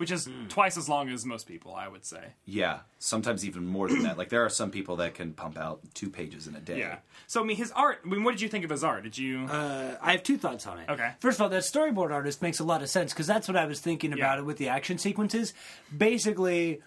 Which 0.01 0.10
is 0.10 0.24
Hmm. 0.24 0.47
twice 0.48 0.77
as 0.78 0.89
long 0.89 1.10
as 1.10 1.27
most 1.27 1.47
people 1.47 1.74
i 1.74 1.86
would 1.86 2.05
say 2.06 2.32
Yeah, 2.47 2.81
sometimes 2.98 3.44
even 3.44 3.66
more 3.66 3.86
than 3.89 4.02
that. 4.05 4.16
Like 4.18 4.31
there 4.31 4.44
are 4.44 4.48
some 4.48 4.70
people 4.70 4.97
that 4.97 5.12
can 5.14 5.35
pump 5.35 5.59
out 5.59 5.81
two 5.94 6.09
pages 6.10 6.47
in 6.48 6.56
a 6.56 6.60
day. 6.60 6.78
yeah 6.78 6.98
so 7.27 7.40
i 7.43 7.44
mean 7.44 7.56
his 7.59 7.70
art 7.72 7.98
i 8.05 8.09
mean 8.09 8.24
what 8.24 8.32
did 8.32 8.40
you 8.40 8.48
think 8.48 8.64
of 8.64 8.70
his 8.70 8.82
art 8.82 9.02
did 9.05 9.16
you 9.18 9.44
Uh, 9.47 9.97
I 10.01 10.12
have 10.12 10.22
two 10.22 10.39
thoughts 10.39 10.66
on 10.66 10.78
it. 10.78 10.89
Okay. 10.89 11.10
First 11.20 11.36
of 11.39 11.43
all, 11.43 11.48
that 11.51 11.62
storyboard 11.62 12.10
artist 12.12 12.40
makes 12.43 12.59
a 12.60 12.64
lot 12.64 12.82
of 12.82 12.89
sense 12.89 13.12
because 13.12 13.27
that's 13.27 13.47
what 13.48 13.56
I 13.56 13.66
was 13.66 13.81
thinking 13.81 14.12
about 14.12 14.36
Yeah. 14.36 14.40
it 14.40 14.44
with 14.47 14.56
the 14.56 14.68
action 14.68 14.97
sequences. 14.98 15.52
Basically, 16.05 16.81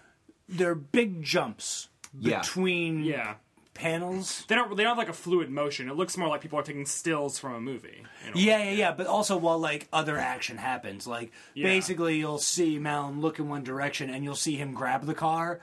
they're 0.48 0.74
big 0.74 1.22
jumps 1.22 1.88
Yeah. 2.18 2.40
between 2.40 3.04
yeah 3.04 3.34
panels. 3.74 4.44
They 4.48 4.54
don't. 4.54 4.76
They 4.76 4.82
don't 4.82 4.90
have 4.90 4.98
like 4.98 5.08
a 5.08 5.12
fluid 5.12 5.50
motion. 5.50 5.88
It 5.88 5.94
looks 5.96 6.16
more 6.16 6.28
like 6.28 6.40
people 6.40 6.58
are 6.58 6.62
taking 6.62 6.86
stills 6.86 7.38
from 7.38 7.54
a 7.54 7.60
movie. 7.60 8.04
in 8.26 8.32
a 8.32 8.36
way. 8.36 8.42
Yeah, 8.42 8.62
yeah, 8.64 8.70
yeah. 8.70 8.92
But 8.92 9.06
also 9.06 9.36
while 9.36 9.58
like 9.58 9.88
other 9.92 10.16
action 10.18 10.56
happens, 10.56 11.06
like 11.06 11.32
Yeah. 11.54 11.64
basically 11.66 12.16
you'll 12.18 12.38
see 12.38 12.78
Mallen 12.78 13.20
look 13.20 13.38
in 13.38 13.48
one 13.48 13.64
direction 13.64 14.10
and 14.10 14.24
you'll 14.24 14.34
see 14.36 14.56
him 14.56 14.72
grab 14.72 15.04
the 15.06 15.14
car, 15.14 15.60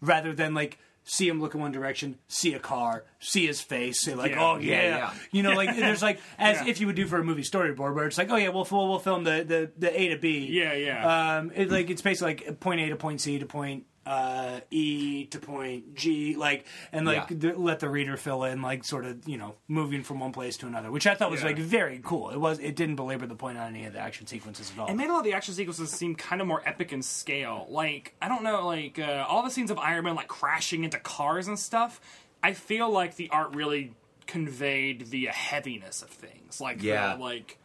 rather 0.00 0.32
than 0.32 0.54
like 0.54 0.78
see 1.02 1.26
him 1.26 1.40
look 1.40 1.54
in 1.54 1.60
one 1.60 1.72
direction, 1.72 2.16
see 2.28 2.52
a 2.52 2.58
car, 2.58 3.04
see 3.18 3.46
his 3.46 3.60
face, 3.60 3.98
say 4.00 4.14
like, 4.14 4.32
Yeah. 4.32 4.44
oh 4.44 4.56
yeah, 4.58 4.82
Yeah, 4.82 4.96
yeah. 4.96 5.14
you 5.32 5.42
know, 5.42 5.52
like 5.54 5.74
there's 5.74 6.02
like 6.02 6.20
as 6.38 6.60
if 6.68 6.78
you 6.80 6.86
would 6.86 6.94
do 6.96 7.06
for 7.06 7.18
a 7.18 7.24
movie 7.24 7.42
storyboard 7.42 7.94
where 7.94 8.06
it's 8.06 8.18
like, 8.18 8.30
oh 8.30 8.36
yeah, 8.36 8.50
we'll 8.50 8.66
we'll, 8.70 8.88
we'll 8.88 8.98
film 8.98 9.24
the, 9.24 9.42
the 9.46 9.70
the 9.78 10.00
A 10.00 10.08
to 10.08 10.16
B. 10.18 10.46
Yeah, 10.50 10.74
yeah. 10.74 11.38
Um, 11.38 11.52
it, 11.54 11.70
like 11.70 11.88
it's 11.90 12.02
basically 12.02 12.34
like 12.46 12.60
point 12.60 12.80
A 12.82 12.88
to 12.90 12.96
point 12.96 13.20
C 13.22 13.38
to 13.38 13.46
point 13.46 13.84
uh, 14.06 14.60
E 14.70 15.26
to 15.26 15.38
point 15.38 15.94
G, 15.94 16.34
like 16.34 16.64
and 16.90 17.06
like 17.06 17.30
Yeah. 17.30 17.36
the, 17.52 17.54
let 17.58 17.80
the 17.80 17.88
reader 17.88 18.16
fill 18.16 18.44
in, 18.44 18.62
like 18.62 18.84
sort 18.84 19.04
of 19.04 19.28
you 19.28 19.36
know 19.36 19.56
moving 19.68 20.02
from 20.02 20.20
one 20.20 20.32
place 20.32 20.56
to 20.58 20.66
another, 20.66 20.90
which 20.90 21.06
I 21.06 21.14
thought 21.14 21.30
was 21.30 21.40
Yeah. 21.42 21.48
like 21.48 21.58
very 21.58 22.00
cool. 22.02 22.30
It 22.30 22.38
was 22.40 22.58
it 22.60 22.76
didn't 22.76 22.96
belabor 22.96 23.26
the 23.26 23.34
point 23.34 23.58
on 23.58 23.66
any 23.68 23.84
of 23.84 23.92
the 23.92 23.98
action 24.00 24.26
sequences 24.26 24.72
at 24.72 24.78
all. 24.80 24.88
It 24.88 24.94
made 24.94 25.08
a 25.08 25.12
lot 25.12 25.18
of 25.18 25.24
the 25.24 25.34
action 25.34 25.54
sequences 25.54 25.90
seem 25.90 26.14
kind 26.14 26.40
of 26.40 26.46
more 26.46 26.62
epic 26.66 26.92
in 26.92 27.02
scale. 27.02 27.66
Like 27.68 28.14
I 28.22 28.28
don't 28.28 28.42
know, 28.42 28.66
like 28.66 28.98
uh, 28.98 29.26
all 29.28 29.42
the 29.42 29.50
scenes 29.50 29.70
of 29.70 29.78
Iron 29.78 30.04
Man 30.04 30.14
like 30.14 30.28
crashing 30.28 30.84
into 30.84 30.98
cars 30.98 31.46
and 31.46 31.58
stuff. 31.58 32.00
I 32.42 32.54
feel 32.54 32.90
like 32.90 33.16
the 33.16 33.28
art 33.30 33.54
really 33.54 33.92
conveyed 34.26 35.08
the 35.10 35.26
heaviness 35.26 36.02
of 36.02 36.08
things, 36.08 36.60
like 36.60 36.82
Yeah. 36.82 37.16
the, 37.16 37.22
like 37.22 37.58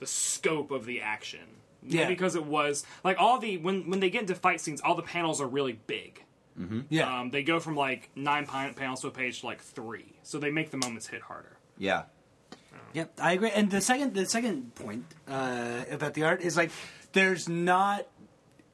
the 0.00 0.06
scope 0.06 0.70
of 0.70 0.84
the 0.84 1.00
action. 1.00 1.40
Yeah. 1.82 2.08
because 2.08 2.34
it 2.34 2.44
was 2.44 2.84
like 3.04 3.18
all 3.18 3.38
the 3.38 3.56
when 3.58 3.88
when 3.90 4.00
they 4.00 4.10
get 4.10 4.22
into 4.22 4.34
fight 4.34 4.60
scenes, 4.60 4.80
all 4.80 4.94
the 4.94 5.02
panels 5.02 5.40
are 5.40 5.46
really 5.46 5.78
big. 5.86 6.24
yeah, 6.90 7.20
Um, 7.20 7.30
they 7.30 7.42
go 7.44 7.60
from 7.60 7.76
like 7.76 8.10
nine 8.16 8.44
pan- 8.46 8.74
panels 8.74 9.00
to 9.02 9.08
a 9.08 9.10
page 9.12 9.40
to 9.40 9.46
like 9.46 9.60
three, 9.60 10.14
so 10.24 10.38
they 10.38 10.50
make 10.50 10.70
the 10.70 10.76
moments 10.76 11.06
hit 11.06 11.22
harder. 11.22 11.56
Yeah. 11.78 12.04
Yep, 12.94 13.20
I 13.20 13.32
agree. 13.32 13.50
And 13.50 13.70
the 13.70 13.80
second 13.80 14.14
the 14.14 14.26
second 14.26 14.74
point 14.74 15.04
uh, 15.28 15.84
about 15.90 16.14
the 16.14 16.24
art 16.24 16.40
is 16.40 16.56
like 16.56 16.70
there's 17.12 17.48
not 17.48 18.06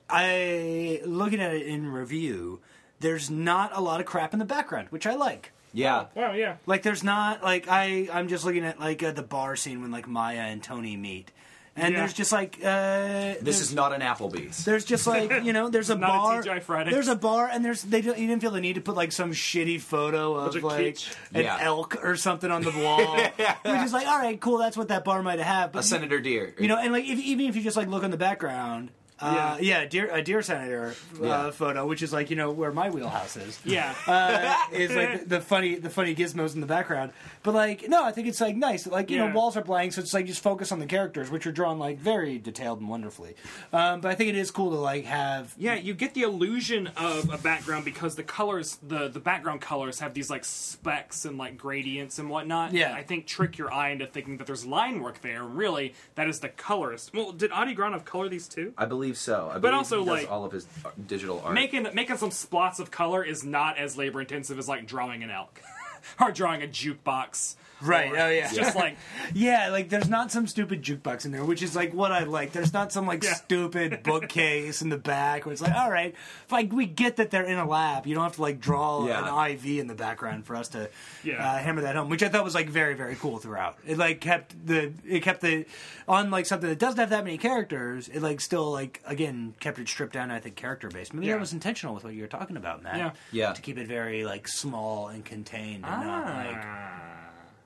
I 0.08 1.00
looking 1.04 1.40
at 1.40 1.54
it 1.54 1.66
in 1.66 1.88
review, 1.90 2.60
there's 3.00 3.30
not 3.30 3.70
a 3.74 3.80
lot 3.80 4.00
of 4.00 4.06
crap 4.06 4.32
in 4.32 4.38
the 4.38 4.44
background, 4.44 4.88
which 4.90 5.06
I 5.06 5.14
like. 5.14 5.52
Yeah. 5.72 6.06
Wow, 6.14 6.32
yeah, 6.34 6.56
Like 6.66 6.82
there's 6.84 7.02
not 7.02 7.42
like 7.42 7.66
I 7.68 8.08
I'm 8.12 8.28
just 8.28 8.44
looking 8.44 8.64
at 8.64 8.78
like 8.78 9.02
uh, 9.02 9.10
the 9.10 9.22
bar 9.24 9.56
scene 9.56 9.82
when 9.82 9.90
like 9.90 10.06
Maya 10.06 10.38
and 10.40 10.62
Tony 10.62 10.96
meet. 10.96 11.32
And 11.76 11.92
Yeah. 11.92 12.00
there's 12.00 12.12
just 12.12 12.30
like 12.30 12.58
uh 12.64 13.34
This 13.42 13.60
is 13.60 13.74
not 13.74 13.92
an 13.92 14.00
Applebee's. 14.00 14.64
there's 14.64 14.84
just 14.84 15.06
like 15.08 15.42
you 15.44 15.52
know 15.52 15.68
there's 15.68 15.90
a 15.90 15.96
Not 15.96 16.08
a 16.08 16.12
bar 16.12 16.42
TGI 16.42 16.62
Fridays. 16.62 16.94
there's 16.94 17.08
a 17.08 17.16
bar 17.16 17.48
and 17.52 17.64
there's 17.64 17.82
they 17.82 18.00
don't, 18.00 18.16
you 18.18 18.28
didn't 18.28 18.42
feel 18.42 18.52
the 18.52 18.60
need 18.60 18.74
to 18.74 18.80
put 18.80 18.94
like 18.94 19.10
some 19.10 19.32
shitty 19.32 19.80
photo 19.80 20.34
of 20.34 20.54
like 20.62 20.94
kitsch. 20.94 21.12
an 21.34 21.42
Yeah. 21.42 21.58
elk 21.60 22.04
or 22.04 22.14
something 22.16 22.50
on 22.50 22.62
the 22.62 22.70
wall 22.70 23.16
which 23.64 23.82
is 23.82 23.92
like 23.92 24.06
all 24.06 24.18
right 24.18 24.40
cool 24.40 24.58
that's 24.58 24.76
what 24.76 24.88
that 24.88 25.04
bar 25.04 25.22
might 25.22 25.40
have 25.40 25.72
but 25.72 25.80
A 25.80 25.82
Senator 25.82 26.20
Deer. 26.20 26.54
you 26.60 26.68
know, 26.68 26.76
and 26.78 26.92
like 26.92 27.04
if, 27.06 27.18
even 27.18 27.46
if 27.46 27.56
you 27.56 27.62
just 27.62 27.76
like 27.76 27.88
look 27.88 28.04
in 28.04 28.10
the 28.12 28.16
background, 28.16 28.90
uh, 29.20 29.56
yeah, 29.60 29.80
Yeah. 29.82 29.84
deer, 29.86 30.08
a 30.12 30.22
deer 30.22 30.42
senator 30.42 30.94
uh, 31.20 31.24
Yeah. 31.24 31.50
photo, 31.50 31.86
which 31.86 32.02
is 32.02 32.12
like 32.12 32.30
you 32.30 32.36
know 32.36 32.50
where 32.50 32.72
my 32.72 32.90
wheelhouse 32.90 33.36
is. 33.36 33.58
yeah. 33.64 33.94
Uh, 34.06 34.56
is 34.72 34.94
like 34.94 35.28
the 35.28 35.40
funny, 35.40 35.76
the 35.76 35.90
funny 35.90 36.14
gizmos 36.14 36.54
in 36.54 36.60
the 36.60 36.66
background. 36.66 37.12
But 37.42 37.54
like, 37.54 37.88
no, 37.88 38.04
I 38.04 38.12
think 38.12 38.26
it's 38.28 38.40
like 38.40 38.56
nice. 38.56 38.86
Like 38.86 39.10
you 39.10 39.18
Yeah. 39.18 39.28
know, 39.28 39.34
walls 39.34 39.56
are 39.56 39.62
blank, 39.62 39.92
so 39.92 40.00
it's 40.00 40.12
like 40.14 40.26
just 40.26 40.42
focus 40.42 40.72
on 40.72 40.78
the 40.80 40.86
characters, 40.86 41.30
which 41.30 41.46
are 41.46 41.52
drawn 41.52 41.78
like 41.78 41.98
very 41.98 42.38
detailed 42.38 42.80
and 42.80 42.88
wonderfully. 42.88 43.36
Um, 43.72 44.00
but 44.00 44.10
I 44.10 44.14
think 44.14 44.30
it 44.30 44.36
is 44.36 44.50
cool 44.50 44.70
to 44.70 44.76
like 44.78 45.04
have. 45.04 45.54
Yeah, 45.58 45.74
you 45.74 45.94
get 45.94 46.14
the 46.14 46.22
illusion 46.22 46.88
of 46.96 47.32
a 47.32 47.38
background 47.38 47.84
because 47.84 48.16
the 48.16 48.22
colors, 48.24 48.78
the 48.82 49.08
the 49.08 49.20
background 49.20 49.60
colors 49.60 50.00
have 50.00 50.14
these 50.14 50.30
like 50.30 50.44
specks 50.44 51.24
and 51.24 51.38
like 51.38 51.56
gradients 51.56 52.18
and 52.18 52.28
whatnot. 52.28 52.72
Yeah. 52.72 52.92
I 52.94 53.02
think 53.02 53.26
trick 53.26 53.58
your 53.58 53.72
eye 53.72 53.90
into 53.90 54.06
thinking 54.06 54.38
that 54.38 54.46
there's 54.46 54.66
line 54.66 55.00
work 55.00 55.20
there. 55.22 55.44
Really, 55.44 55.94
that 56.16 56.28
is 56.28 56.40
the 56.40 56.48
colorist. 56.48 57.12
Well, 57.14 57.32
did 57.32 57.52
Adi 57.52 57.74
Granov 57.74 58.04
color 58.04 58.28
these 58.28 58.48
too? 58.48 58.72
I 58.76 58.86
believe 58.86 59.03
so. 59.12 59.50
I 59.52 59.58
believe 59.58 59.74
also, 59.74 59.98
he 60.00 60.04
does 60.06 60.22
like- 60.22 60.30
all 60.30 60.44
of 60.44 60.52
his 60.52 60.66
uh, 60.84 60.90
digital 61.06 61.42
art. 61.44 61.54
Making 61.54 61.88
making 61.92 62.16
some 62.16 62.30
splots 62.30 62.78
of 62.78 62.90
color 62.90 63.22
is 63.22 63.44
not 63.44 63.76
as 63.76 63.96
labor 63.98 64.20
intensive 64.20 64.58
as 64.58 64.68
like 64.68 64.86
drawing 64.86 65.22
an 65.22 65.30
elk 65.30 65.60
or 66.20 66.32
drawing 66.32 66.62
a 66.62 66.66
jukebox. 66.66 67.56
Right, 67.84 68.10
oh, 68.16 68.28
yeah. 68.28 68.52
Just 68.52 68.74
like 68.76 68.96
Yeah, 69.34 69.68
like 69.70 69.88
there's 69.88 70.08
not 70.08 70.30
some 70.32 70.46
stupid 70.46 70.82
jukebox 70.82 71.24
in 71.24 71.32
there, 71.32 71.44
which 71.44 71.62
is 71.62 71.74
like 71.76 71.92
what 71.92 72.12
I 72.12 72.24
like. 72.24 72.52
There's 72.52 72.72
not 72.72 72.92
some 72.92 73.06
like 73.06 73.22
Yeah. 73.22 73.34
stupid 73.34 74.02
bookcase 74.04 74.80
in 74.82 74.88
the 74.88 74.96
back 74.98 75.44
where 75.46 75.52
it's 75.52 75.62
like, 75.62 75.74
all 75.74 75.90
right, 75.90 76.14
like 76.50 76.72
we 76.72 76.86
get 76.86 77.16
that 77.16 77.30
they're 77.30 77.44
in 77.44 77.58
a 77.58 77.66
lab. 77.68 78.06
You 78.06 78.14
don't 78.14 78.24
have 78.24 78.36
to 78.36 78.42
like 78.42 78.60
draw 78.60 79.06
Yeah. 79.06 79.28
an 79.44 79.50
IV 79.52 79.66
in 79.80 79.86
the 79.86 79.94
background 79.94 80.46
for 80.46 80.56
us 80.56 80.68
to 80.68 80.88
Yeah. 81.22 81.34
uh, 81.46 81.58
hammer 81.58 81.82
that 81.82 81.96
home, 81.96 82.08
which 82.08 82.22
I 82.22 82.28
thought 82.28 82.44
was 82.44 82.54
like 82.54 82.68
very 82.68 82.94
very 82.94 83.16
cool 83.16 83.38
throughout. 83.38 83.78
It 83.86 83.98
like 83.98 84.20
kept 84.20 84.54
the 84.66 84.92
it 85.06 85.20
kept 85.22 85.40
the 85.40 85.66
on 86.08 86.30
like 86.30 86.46
something 86.46 86.68
that 86.68 86.78
doesn't 86.78 86.98
have 87.00 87.10
that 87.10 87.24
many 87.24 87.38
characters. 87.38 88.08
It 88.08 88.20
like 88.22 88.40
still 88.40 88.70
like 88.72 89.00
again 89.06 89.54
kept 89.60 89.78
it 89.78 89.88
stripped 89.88 90.12
down. 90.14 90.30
I 90.30 90.40
think 90.40 90.56
character 90.56 90.88
based. 90.88 91.12
Maybe 91.14 91.26
Yeah. 91.26 91.34
that 91.34 91.40
was 91.40 91.52
intentional 91.52 91.94
with 91.94 92.04
what 92.04 92.14
you 92.14 92.22
were 92.22 92.28
talking 92.28 92.56
about, 92.56 92.82
Matt. 92.82 92.96
Yeah. 92.96 93.10
Yeah. 93.32 93.52
to 93.52 93.60
keep 93.60 93.78
it 93.78 93.86
very 93.88 94.24
like 94.24 94.48
small 94.48 95.08
and 95.08 95.24
contained 95.24 95.84
and 95.84 96.06
not 96.06 96.24
like 96.26 96.56
ah. 96.64 97.23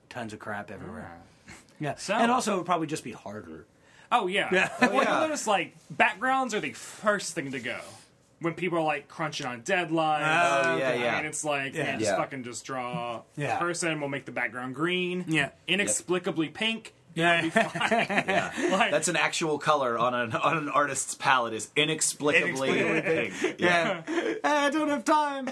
Tons 0.09 0.33
of 0.33 0.39
crap 0.39 0.71
everywhere. 0.71 1.13
Yeah, 1.81 1.95
So- 1.95 2.15
and 2.15 2.31
also 2.33 2.55
it 2.55 2.57
would 2.57 2.67
probably 2.67 2.89
just 2.89 3.05
be 3.05 3.13
harder. 3.13 3.65
Oh 4.11 4.27
yeah. 4.27 4.49
Yeah. 4.53 4.69
Well, 4.81 4.95
you 4.95 5.01
yeah. 5.03 5.21
notice 5.21 5.47
like 5.47 5.77
backgrounds 5.91 6.53
are 6.55 6.61
the 6.61 6.73
first 6.73 7.35
thing 7.37 7.53
to 7.53 7.61
go 7.61 7.79
when 8.41 8.55
people 8.55 8.79
are 8.79 8.85
like 8.85 9.07
crunching 9.07 9.47
on 9.47 9.63
deadlines. 9.63 10.65
Oh, 10.67 10.77
yeah, 10.77 10.95
yeah. 10.95 11.19
And 11.19 11.27
it's 11.27 11.45
like, 11.45 11.75
Yeah. 11.77 11.85
man, 11.85 11.99
just 12.01 12.11
Yeah. 12.11 12.17
fucking 12.17 12.43
just 12.43 12.65
draw 12.65 13.23
Yeah. 13.37 13.57
a 13.57 13.61
person. 13.61 14.01
We'll 14.01 14.09
make 14.09 14.25
the 14.25 14.33
background 14.33 14.75
green. 14.75 15.25
Yeah. 15.29 15.51
Inexplicably 15.69 16.49
pink. 16.49 16.95
Yeah, 17.15 17.43
Yeah. 17.55 18.53
Like, 18.77 18.91
That's 18.93 19.09
an 19.09 19.17
actual 19.17 19.59
color 19.59 19.99
on 19.99 20.15
an 20.15 20.33
on 20.35 20.57
an 20.59 20.69
artist's 20.69 21.15
palette 21.15 21.53
is 21.55 21.69
inexplicably, 21.77 22.81
Inexplicably 22.81 23.31
pink. 23.41 23.61
yeah. 23.61 24.03
I 24.45 24.71
don't 24.71 24.89
have 24.89 25.05
time. 25.05 25.51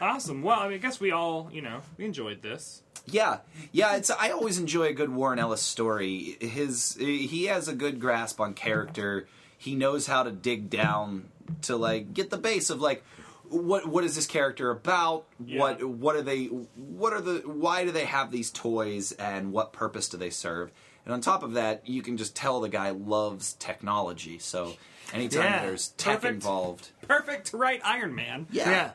awesome. 0.00 0.42
Well, 0.42 0.60
I 0.60 0.64
mean, 0.68 0.74
I 0.74 0.78
guess 0.78 1.00
we 1.00 1.10
all, 1.10 1.48
you 1.52 1.62
know, 1.62 1.80
we 1.96 2.04
enjoyed 2.04 2.42
this. 2.42 2.82
Yeah, 3.06 3.38
yeah. 3.72 3.96
It's 3.96 4.10
I 4.10 4.30
always 4.30 4.58
enjoy 4.58 4.84
a 4.88 4.92
good 4.92 5.10
Warren 5.14 5.38
Ellis 5.38 5.62
story. 5.62 6.36
His 6.40 6.96
he 6.98 7.44
has 7.46 7.68
a 7.68 7.74
good 7.74 8.00
grasp 8.00 8.40
on 8.40 8.54
character. 8.54 9.28
He 9.58 9.74
knows 9.74 10.06
how 10.06 10.22
to 10.24 10.30
dig 10.32 10.68
down 10.70 11.28
to 11.62 11.76
like 11.76 12.12
get 12.14 12.30
the 12.30 12.38
base 12.38 12.68
of 12.70 12.80
like 12.80 13.04
what 13.48 13.86
what 13.86 14.02
is 14.04 14.16
this 14.16 14.26
character 14.26 14.70
about? 14.70 15.24
Yeah. 15.44 15.60
What 15.60 15.84
what 15.84 16.16
are 16.16 16.22
they? 16.22 16.46
What 16.46 17.12
are 17.12 17.20
the? 17.20 17.34
Why 17.46 17.84
do 17.84 17.92
they 17.92 18.04
have 18.06 18.30
these 18.32 18.50
toys? 18.50 19.12
And 19.12 19.52
what 19.52 19.72
purpose 19.72 20.08
do 20.08 20.16
they 20.16 20.30
serve? 20.30 20.72
And 21.04 21.14
on 21.14 21.20
top 21.20 21.44
of 21.44 21.52
that, 21.52 21.88
you 21.88 22.02
can 22.02 22.16
just 22.16 22.34
tell 22.34 22.60
the 22.60 22.68
guy 22.68 22.90
loves 22.90 23.52
technology. 23.60 24.40
So 24.40 24.74
anytime 25.12 25.44
Yeah. 25.44 25.64
there's 25.64 25.88
tech 25.90 26.16
Perfect. 26.16 26.34
involved, 26.34 26.88
Perfect 27.06 27.46
to 27.52 27.56
write 27.56 27.80
Iron 27.84 28.16
Man. 28.16 28.48
yeah, 28.50 28.68
Yeah. 28.68 28.90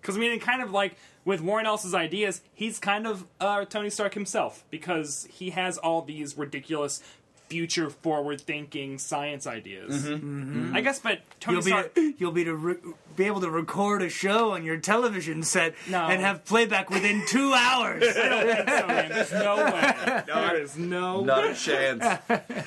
Because 0.00 0.16
I 0.16 0.20
mean, 0.20 0.32
it 0.32 0.40
kind 0.40 0.62
of 0.62 0.70
like 0.70 0.96
with 1.26 1.42
Warren 1.42 1.66
Ellis's 1.66 1.94
ideas, 1.94 2.40
he's 2.54 2.78
kind 2.78 3.06
of 3.06 3.24
uh, 3.40 3.66
Tony 3.66 3.90
Stark 3.90 4.14
himself 4.14 4.64
because 4.70 5.28
he 5.30 5.50
has 5.50 5.76
all 5.76 6.00
these 6.00 6.38
ridiculous 6.38 7.02
future 7.48 7.88
forward 7.90 8.40
thinking 8.40 8.98
science 8.98 9.46
ideas. 9.46 10.04
Mm-hmm. 10.04 10.14
Mm-hmm. 10.14 10.64
Mm-hmm. 10.66 10.76
I 10.76 10.80
guess, 10.80 10.98
but 10.98 11.20
Tony 11.38 11.56
You'll 11.56 11.64
be 11.64 11.70
Stark. 11.70 11.98
you'll 12.18 12.32
be 12.32 12.42
to 12.44 12.54
re- 12.56 12.76
be 13.14 13.24
able 13.24 13.40
to 13.42 13.50
record 13.50 14.02
a 14.02 14.08
show 14.08 14.50
on 14.52 14.64
your 14.64 14.78
television 14.78 15.44
set 15.44 15.74
No. 15.88 16.06
and 16.08 16.20
have 16.22 16.44
playback 16.44 16.90
within 16.90 17.22
two 17.28 17.52
hours. 17.54 18.02
I 18.16 18.28
don't 18.28 18.46
think 18.48 18.68
so, 18.68 18.86
man. 18.88 19.08
There's 19.10 19.32
no 19.32 19.56
way. 19.64 20.22
No, 20.26 20.34
There 20.48 20.56
is 20.60 20.76
no. 20.76 21.20
not 21.20 21.44
way. 21.44 21.50
a 21.50 21.54
chance. 21.54 22.04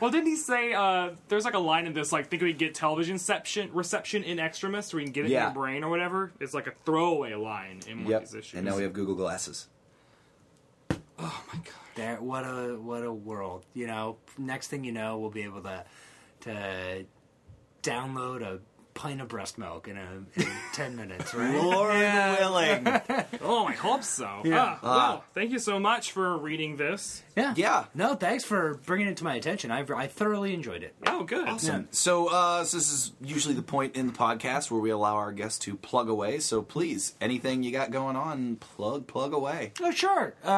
Well, 0.00 0.10
didn't 0.10 0.26
he 0.26 0.36
say 0.36 0.72
uh, 0.72 1.10
there's 1.28 1.44
like 1.44 1.54
a 1.54 1.58
line 1.58 1.86
in 1.86 1.92
this 1.92 2.12
like 2.12 2.28
think 2.28 2.42
we 2.42 2.52
get 2.52 2.74
television 2.74 3.14
reception 3.14 3.70
reception 3.72 4.22
in 4.24 4.38
extremis 4.38 4.92
where 4.92 4.98
we 4.98 5.04
can 5.04 5.12
get 5.12 5.24
it 5.26 5.30
Yeah. 5.30 5.48
in 5.48 5.54
your 5.54 5.62
brain 5.62 5.84
or 5.84 5.90
whatever? 5.90 6.32
It's 6.40 6.54
like 6.54 6.66
a 6.66 6.72
throwaway 6.84 7.34
line 7.34 7.80
in 7.88 8.04
one 8.04 8.10
yep. 8.10 8.22
of 8.22 8.28
these 8.28 8.34
issues. 8.34 8.54
And 8.58 8.66
now 8.66 8.76
we 8.76 8.82
have 8.82 8.92
Google 8.92 9.14
Glasses. 9.14 9.68
oh 10.90 11.44
my 11.52 11.54
god. 11.60 11.72
there, 11.94 12.16
what 12.20 12.42
a 12.44 12.76
what 12.80 13.02
a 13.02 13.12
world. 13.12 13.64
You 13.74 13.86
know, 13.86 14.16
next 14.38 14.68
thing 14.68 14.84
you 14.84 14.92
know, 14.92 15.18
we'll 15.18 15.30
be 15.30 15.42
able 15.42 15.62
to 15.62 15.84
to 16.40 17.06
download 17.82 18.42
a 18.42 18.60
pint 18.96 19.20
of 19.20 19.28
breast 19.28 19.58
milk 19.58 19.86
in, 19.86 19.96
a, 19.96 20.24
in 20.40 20.46
ten 20.72 20.96
minutes, 20.96 21.32
right? 21.34 21.54
Lord 21.54 21.94
Yeah. 22.00 22.38
willing. 22.40 23.00
Oh, 23.42 23.64
I 23.66 23.72
hope 23.74 24.02
so. 24.02 24.40
Yeah. 24.44 24.78
Ah, 24.82 25.08
well, 25.12 25.24
thank 25.34 25.52
you 25.52 25.58
so 25.60 25.78
much 25.78 26.10
for 26.12 26.36
reading 26.38 26.76
this. 26.76 27.22
Yeah. 27.36 27.54
Yeah. 27.56 27.84
No, 27.94 28.14
thanks 28.14 28.42
for 28.44 28.74
bringing 28.86 29.06
it 29.08 29.18
to 29.18 29.24
my 29.24 29.34
attention. 29.34 29.70
I 29.70 29.80
I 29.94 30.06
thoroughly 30.08 30.52
enjoyed 30.54 30.82
it. 30.82 30.94
Oh, 31.06 31.22
good. 31.24 31.46
Awesome. 31.48 31.88
So, 31.90 32.26
uh, 32.28 32.64
so 32.64 32.76
this 32.76 32.90
is 32.90 33.12
usually 33.22 33.54
the 33.54 33.62
point 33.62 33.94
in 33.94 34.06
the 34.06 34.12
podcast 34.12 34.70
where 34.70 34.80
we 34.80 34.90
allow 34.90 35.14
our 35.14 35.32
guests 35.32 35.58
to 35.60 35.76
plug 35.76 36.08
away. 36.08 36.38
So 36.40 36.62
please, 36.62 37.14
anything 37.20 37.62
you 37.62 37.70
got 37.72 37.90
going 37.90 38.16
on, 38.16 38.56
plug, 38.56 39.06
plug 39.06 39.32
away. 39.32 39.72
Oh, 39.82 39.90
sure. 39.90 40.34
Uh, 40.44 40.50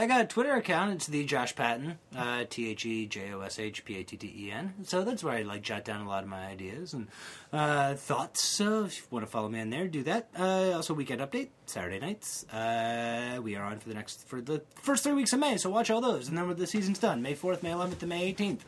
I 0.00 0.06
got 0.06 0.20
a 0.20 0.26
Twitter 0.26 0.54
account. 0.54 0.92
It's 0.92 1.06
the 1.06 1.24
Josh 1.24 1.54
Patten, 1.56 1.98
uh, 2.16 2.44
T 2.48 2.68
H 2.70 2.84
E 2.86 3.06
J 3.06 3.32
O 3.32 3.40
S 3.40 3.58
H 3.58 3.84
P 3.84 3.96
A 3.98 4.04
T 4.04 4.16
T 4.16 4.26
E 4.46 4.50
N. 4.52 4.74
So 4.84 5.02
that's 5.04 5.24
where 5.24 5.34
I 5.34 5.42
like 5.42 5.62
jot 5.62 5.84
down 5.84 6.04
a 6.04 6.08
lot 6.08 6.22
of 6.22 6.28
my 6.28 6.46
ideas. 6.46 6.92
And 6.94 7.08
uh, 7.56 7.94
thoughts? 7.94 8.42
So 8.42 8.84
if 8.84 8.98
you 8.98 9.04
want 9.10 9.24
to 9.24 9.30
follow 9.30 9.48
me 9.48 9.60
on 9.60 9.70
there, 9.70 9.88
do 9.88 10.02
that. 10.04 10.28
Uh, 10.38 10.72
also, 10.72 10.94
weekend 10.94 11.20
update 11.20 11.48
Saturday 11.66 11.98
nights. 11.98 12.44
Uh, 12.52 13.40
we 13.42 13.56
are 13.56 13.64
on 13.64 13.78
for 13.78 13.88
the 13.88 13.94
next 13.94 14.28
for 14.28 14.40
the 14.40 14.62
first 14.82 15.04
three 15.04 15.14
weeks 15.14 15.32
of 15.32 15.40
May. 15.40 15.56
So 15.56 15.70
watch 15.70 15.90
all 15.90 16.00
those, 16.00 16.28
and 16.28 16.36
then 16.36 16.46
when 16.46 16.56
the 16.56 16.66
season's 16.66 16.98
done, 16.98 17.22
May 17.22 17.34
fourth, 17.34 17.62
May 17.62 17.72
eleventh, 17.72 18.02
and 18.02 18.10
May 18.10 18.24
eighteenth. 18.24 18.64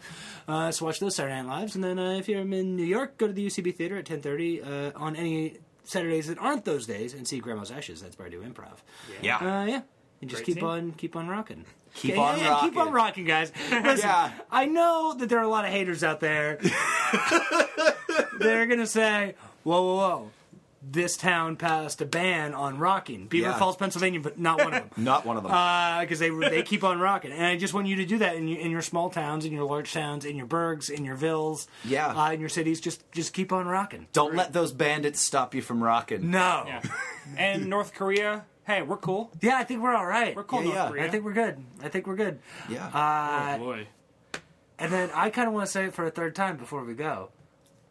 Uh, 0.46 0.70
so 0.70 0.86
watch 0.86 1.00
those 1.00 1.16
Saturday 1.16 1.36
Night 1.36 1.46
Lives, 1.46 1.74
and 1.74 1.84
then 1.84 1.98
uh, 1.98 2.12
if 2.12 2.28
you're 2.28 2.40
in 2.40 2.76
New 2.76 2.84
York, 2.84 3.18
go 3.18 3.26
to 3.26 3.32
the 3.32 3.46
UCB 3.46 3.76
Theater 3.76 3.98
at 3.98 4.06
ten 4.06 4.20
thirty 4.20 4.62
uh, 4.62 4.92
on 4.96 5.16
any 5.16 5.58
Saturdays 5.84 6.26
that 6.26 6.38
aren't 6.38 6.64
those 6.64 6.86
days, 6.86 7.14
and 7.14 7.26
see 7.26 7.40
Grandma's 7.40 7.70
Ashes. 7.70 8.02
That's 8.02 8.18
where 8.18 8.26
I 8.26 8.30
do 8.30 8.42
improv. 8.42 8.78
Yeah. 9.22 9.36
Uh, 9.36 9.64
yeah. 9.64 9.82
And 10.20 10.28
just 10.28 10.44
Great 10.44 10.56
keep 10.56 10.64
on, 10.64 10.92
keep 10.92 11.14
on 11.14 11.28
rocking. 11.28 11.64
Keep 11.98 12.14
Yeah, 12.14 12.20
on 12.22 12.38
yeah, 12.38 12.58
Keep 12.60 12.76
rocking. 12.76 12.78
on 12.78 12.92
rocking, 12.92 13.24
guys. 13.24 13.52
Listen, 13.70 14.08
Yeah. 14.08 14.30
I 14.50 14.66
know 14.66 15.14
that 15.18 15.28
there 15.28 15.38
are 15.38 15.42
a 15.44 15.48
lot 15.48 15.64
of 15.64 15.70
haters 15.72 16.02
out 16.04 16.20
there. 16.20 16.58
They're 18.38 18.66
gonna 18.66 18.86
say, 18.86 19.34
"Whoa, 19.64 19.82
whoa, 19.82 19.96
whoa! 19.96 20.30
This 20.80 21.16
town 21.16 21.56
passed 21.56 22.00
a 22.00 22.04
ban 22.06 22.54
on 22.54 22.78
rocking, 22.78 23.26
Beaver 23.26 23.48
Yeah. 23.48 23.58
Falls, 23.58 23.76
Pennsylvania, 23.76 24.20
but 24.20 24.38
not 24.38 24.58
one 24.58 24.74
of 24.74 24.90
them." 24.90 24.90
Not 25.04 25.26
one 25.26 25.36
of 25.36 25.42
them. 25.42 26.00
because 26.00 26.18
they 26.20 26.30
they 26.30 26.62
keep 26.62 26.84
on 26.84 27.00
rocking, 27.00 27.32
and 27.32 27.44
I 27.44 27.56
just 27.56 27.74
want 27.74 27.86
you 27.88 27.96
to 27.96 28.04
do 28.06 28.18
that 28.18 28.36
in 28.36 28.46
your, 28.48 28.60
in 28.60 28.70
your 28.70 28.82
small 28.82 29.10
towns, 29.10 29.44
in 29.44 29.52
your 29.52 29.64
large 29.64 29.92
towns, 29.92 30.24
in 30.24 30.36
your 30.36 30.46
burgs, 30.46 30.88
in 30.88 31.04
your 31.04 31.16
villes, 31.16 31.66
Yeah. 31.84 32.08
uh, 32.14 32.30
in 32.32 32.40
your 32.40 32.48
cities. 32.48 32.80
Just 32.80 33.02
just 33.12 33.32
keep 33.32 33.52
on 33.52 33.66
rocking. 33.66 34.06
Don't 34.12 34.34
let 34.34 34.52
those 34.52 34.72
bandits 34.72 35.20
stop 35.20 35.54
you 35.54 35.62
from 35.62 35.82
rocking. 35.82 36.30
No, 36.30 36.64
Yeah. 36.66 36.82
and 37.36 37.66
North 37.66 37.92
Korea, 37.94 38.44
hey, 38.68 38.82
we're 38.82 38.96
cool. 38.98 39.32
yeah, 39.40 39.56
I 39.56 39.64
think 39.64 39.82
we're 39.82 39.94
all 39.94 40.06
right. 40.06 40.36
We're 40.36 40.44
cool, 40.44 40.60
Yeah, 40.62 40.66
North 40.66 40.76
yeah. 40.76 40.88
Korea. 40.90 41.04
I 41.04 41.08
think 41.10 41.24
we're 41.24 41.32
good. 41.32 41.64
I 41.82 41.88
think 41.88 42.06
we're 42.06 42.14
good. 42.16 42.38
Yeah. 42.68 42.86
Uh, 42.86 43.56
oh 43.56 43.64
boy. 43.64 43.86
and 44.78 44.92
then 44.92 45.10
I 45.14 45.30
kind 45.30 45.48
of 45.48 45.54
want 45.54 45.66
to 45.66 45.72
say 45.72 45.86
it 45.86 45.94
for 45.94 46.04
a 46.06 46.10
third 46.10 46.36
time 46.36 46.56
before 46.56 46.84
we 46.84 46.94
go. 46.94 47.30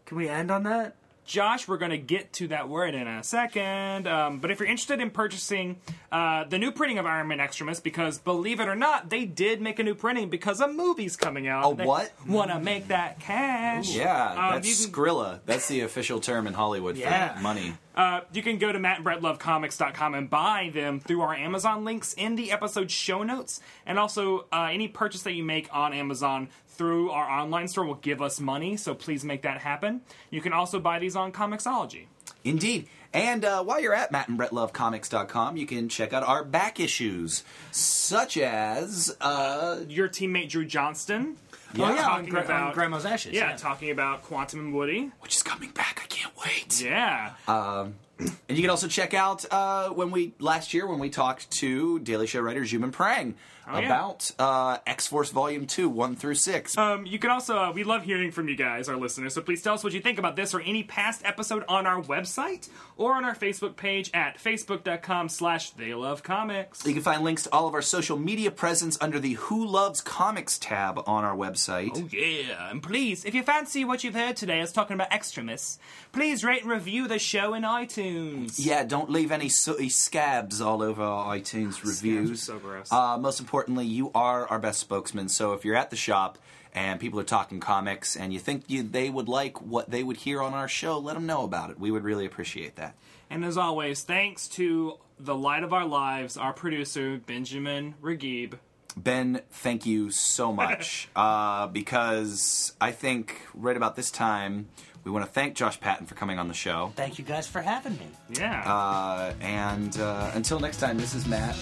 Can 0.05 0.15
we 0.17 0.29
end 0.29 0.49
on 0.51 0.63
that? 0.63 0.95
Josh, 1.27 1.67
we're 1.67 1.77
going 1.77 1.91
to 1.91 1.97
get 1.97 2.31
to 2.33 2.47
that 2.47 2.69
word 2.69 2.95
in 2.95 3.05
a 3.05 3.21
second. 3.23 4.07
Um, 4.07 4.39
but 4.39 4.49
if 4.49 4.59
you're 4.59 4.69
interested 4.69 5.01
in 5.01 5.09
purchasing 5.11 5.75
uh, 6.11 6.45
the 6.45 6.57
new 6.57 6.71
printing 6.71 6.97
of 6.99 7.05
Iron 7.05 7.27
Man 7.27 7.39
Extremis, 7.41 7.79
because 7.81 8.17
believe 8.17 8.59
it 8.61 8.67
or 8.69 8.75
not, 8.75 9.09
they 9.09 9.25
did 9.25 9.61
make 9.61 9.77
a 9.77 9.83
new 9.83 9.93
printing 9.93 10.29
because 10.29 10.61
a 10.61 10.67
movie's 10.69 11.17
coming 11.17 11.47
out. 11.47 11.65
A 11.65 11.69
what? 11.85 12.13
Want 12.25 12.49
to 12.51 12.59
make 12.59 12.87
that 12.87 13.19
cash? 13.19 13.93
yeah, 13.93 14.31
Um, 14.31 14.53
that's 14.61 14.85
can- 14.85 14.91
Skrilla. 14.93 15.41
That's 15.45 15.67
the 15.67 15.81
official 15.81 16.19
term 16.21 16.47
in 16.47 16.53
Hollywood 16.53 16.95
Yeah. 16.95 17.35
for 17.35 17.41
money. 17.41 17.73
Uh, 17.93 18.21
you 18.31 18.41
can 18.43 18.57
go 18.59 18.71
to 18.71 18.79
mattandbrettlovecomics.com 18.79 20.13
and 20.13 20.29
buy 20.29 20.71
them 20.73 20.99
through 20.99 21.21
our 21.21 21.33
Amazon 21.33 21.83
links 21.83 22.13
in 22.13 22.35
the 22.35 22.51
episode 22.51 22.91
show 22.91 23.23
notes. 23.23 23.59
And 23.85 23.97
also, 23.99 24.45
uh, 24.53 24.69
any 24.71 24.87
purchase 24.87 25.23
that 25.23 25.33
you 25.33 25.43
make 25.43 25.67
on 25.73 25.93
Amazon 25.93 26.49
through 26.77 27.09
our 27.11 27.29
online 27.29 27.67
store 27.67 27.85
will 27.85 27.95
give 27.95 28.21
us 28.21 28.39
money, 28.39 28.77
so 28.77 28.93
please 28.93 29.23
make 29.25 29.41
that 29.41 29.59
happen. 29.59 30.01
You 30.29 30.41
can 30.41 30.53
also 30.53 30.79
buy 30.79 30.99
these 30.99 31.15
on 31.15 31.31
Comixology. 31.31 32.05
Indeed. 32.43 32.87
And 33.13 33.43
uh, 33.45 33.63
while 33.63 33.79
you're 33.81 33.93
at 33.95 34.11
mattandbrettlovecomics.com, 34.11 35.57
you 35.57 35.65
can 35.65 35.89
check 35.89 36.13
out 36.13 36.23
our 36.23 36.43
back 36.43 36.79
issues, 36.79 37.43
such 37.71 38.37
as 38.37 39.15
uh, 39.21 39.79
Your 39.87 40.07
teammate 40.09 40.49
Drew 40.49 40.65
Johnston. 40.65 41.37
Yeah. 41.73 41.85
oh 41.85 41.95
yeah, 41.95 42.01
on, 42.01 42.05
talking 42.19 42.29
Gra- 42.29 42.45
about 42.45 42.67
on 42.69 42.73
Grandma's 42.73 43.05
ashes. 43.05 43.33
yeah, 43.33 43.55
talking 43.57 43.91
about 43.91 44.23
Quantum 44.23 44.59
and 44.59 44.73
Woody. 44.73 45.11
which 45.19 45.35
is 45.35 45.43
coming 45.43 45.69
back. 45.71 45.99
I 46.03 46.07
can't 46.07 46.33
wait. 46.37 46.81
Yeah, 46.81 47.33
And 47.47 48.57
you 48.57 48.61
can 48.61 48.69
also 48.69 48.87
check 48.87 49.13
out 49.13 49.45
uh, 49.51 49.89
when 49.89 50.11
we 50.11 50.33
last 50.39 50.73
year 50.73 50.87
when 50.87 50.99
we 50.99 51.09
talked 51.09 51.51
to 51.51 51.99
Daily 51.99 52.25
Show 52.25 52.39
writer 52.41 52.61
Zhubin 52.61 52.91
Parang 52.93 53.35
Oh, 53.69 53.79
yeah. 53.79 53.85
about 53.85 54.31
uh, 54.39 54.77
X 54.87 55.07
Force 55.07 55.29
Volume 55.31 55.65
Two, 55.67 55.89
one 55.89 56.15
through 56.15 56.35
six. 56.35 56.77
Um, 56.77 57.05
you 57.05 57.19
can 57.19 57.29
also, 57.31 57.57
uh, 57.57 57.71
we 57.71 57.83
love 57.83 58.03
hearing 58.03 58.31
from 58.31 58.47
you 58.47 58.55
guys, 58.55 58.87
our 58.87 58.95
listeners, 58.95 59.33
so 59.33 59.41
please 59.41 59.61
tell 59.61 59.73
us 59.73 59.83
what 59.83 59.93
you 59.93 59.99
think 59.99 60.17
about 60.19 60.35
this 60.35 60.53
or 60.53 60.61
any 60.61 60.83
past 60.83 61.21
episode 61.25 61.63
on 61.67 61.85
our 61.85 62.01
website 62.01 62.69
or 62.95 63.13
on 63.13 63.25
our 63.25 63.35
Facebook 63.35 63.75
page 63.75 64.09
at 64.13 64.37
facebook.com 64.37 65.27
slash 65.29 65.71
they 65.71 65.93
love 65.93 66.23
comics. 66.23 66.85
you 66.85 66.93
can 66.93 67.03
find 67.03 67.23
links 67.23 67.43
to 67.43 67.51
all 67.51 67.67
of 67.67 67.73
our 67.73 67.81
social 67.81 68.17
media 68.17 68.51
presence 68.51 68.97
under 69.01 69.19
the 69.19 69.33
Who 69.33 69.65
Loves 69.67 69.99
Comics 70.01 70.57
tab 70.57 71.01
on 71.05 71.23
our 71.23 71.35
website. 71.35 71.91
Oh, 71.95 72.07
yeah, 72.11 72.69
and 72.71 72.81
please, 72.81 73.25
if 73.25 73.33
you 73.35 73.43
fancy 73.43 73.83
what 73.83 74.03
you've 74.03 74.15
heard 74.15 74.35
today, 74.37 74.61
us 74.61 74.71
talking 74.71 74.93
about 74.95 75.11
Extremis, 75.11 75.77
please 76.11 76.43
rate 76.43 76.61
and 76.61 76.71
review 76.71 77.07
the 77.07 77.19
show 77.19 77.53
in 77.53 77.63
iTunes. 77.63 78.55
Yeah, 78.57 78.83
don't 78.83 79.09
leave 79.09 79.31
any 79.31 79.49
sooty 79.49 79.89
scabs 79.89 80.61
all 80.61 80.81
over 80.81 81.01
our 81.03 81.35
iTunes 81.35 81.83
reviews. 81.83 82.43
so 82.43 82.59
gross. 82.59 82.91
Uh, 82.91 83.17
most 83.17 83.39
importantly, 83.57 83.87
you 83.87 84.11
are 84.13 84.45
our 84.49 84.59
best 84.59 84.79
spokesman. 84.79 85.27
So 85.27 85.53
if 85.53 85.65
you're 85.65 85.75
at 85.75 85.89
the 85.89 85.95
shop 85.95 86.37
and 86.75 86.99
people 86.99 87.19
are 87.19 87.23
talking 87.23 87.59
comics 87.59 88.15
and 88.15 88.31
you 88.31 88.37
think 88.37 88.65
you, 88.67 88.83
they 88.83 89.09
would 89.09 89.27
like 89.27 89.59
what 89.59 89.89
they 89.89 90.03
would 90.03 90.17
hear 90.17 90.43
on 90.43 90.53
our 90.53 90.67
show, 90.67 90.99
let 90.99 91.15
them 91.15 91.25
know 91.25 91.43
about 91.43 91.71
it. 91.71 91.79
We 91.79 91.89
would 91.89 92.03
really 92.03 92.27
appreciate 92.27 92.75
that. 92.75 92.93
And 93.31 93.43
as 93.43 93.57
always, 93.57 94.03
thanks 94.03 94.47
to 94.49 94.99
the 95.19 95.33
light 95.33 95.63
of 95.63 95.73
our 95.73 95.85
lives, 95.85 96.37
our 96.37 96.53
producer, 96.53 97.17
Benjamin 97.17 97.95
Regib. 97.99 98.59
Ben, 98.95 99.41
thank 99.49 99.87
you 99.87 100.11
so 100.11 100.53
much 100.53 101.09
uh, 101.15 101.65
because 101.65 102.73
I 102.79 102.91
think 102.91 103.41
right 103.55 103.75
about 103.75 103.95
this 103.95 104.11
time 104.11 104.67
we 105.07 105.13
want 105.13 105.25
to 105.25 105.31
thank 105.31 105.55
Josh 105.55 105.79
Patten 105.79 106.05
for 106.05 106.15
coming 106.15 106.37
on 106.37 106.49
the 106.49 106.53
show. 106.53 106.91
Thank 106.97 107.17
you 107.17 107.23
guys 107.23 107.47
for 107.47 107.61
having 107.61 107.93
me. 107.93 108.07
Yeah. 108.29 108.61
Uh, 108.69 109.33
and 109.39 109.97
uh, 109.97 110.31
until 110.33 110.59
next 110.59 110.81
time, 110.81 110.97
this 110.97 111.15
is 111.15 111.25
Matt, 111.25 111.55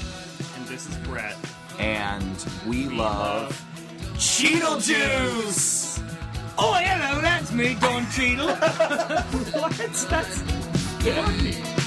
and 0.57 0.65
this 0.65 0.89
is 0.89 0.95
Brett. 1.07 1.38
And 1.80 2.45
we, 2.68 2.88
love 2.89 3.61
Cheetle 4.18 4.81
juice. 4.81 5.99
Oh 6.57 6.73
hello, 6.73 7.22
that's 7.22 7.52
me, 7.52 7.76
Don 7.80 8.06
Cheadle. 8.11 8.47
What? 9.60 9.72
That's. 10.10 10.41
Get 11.03 11.85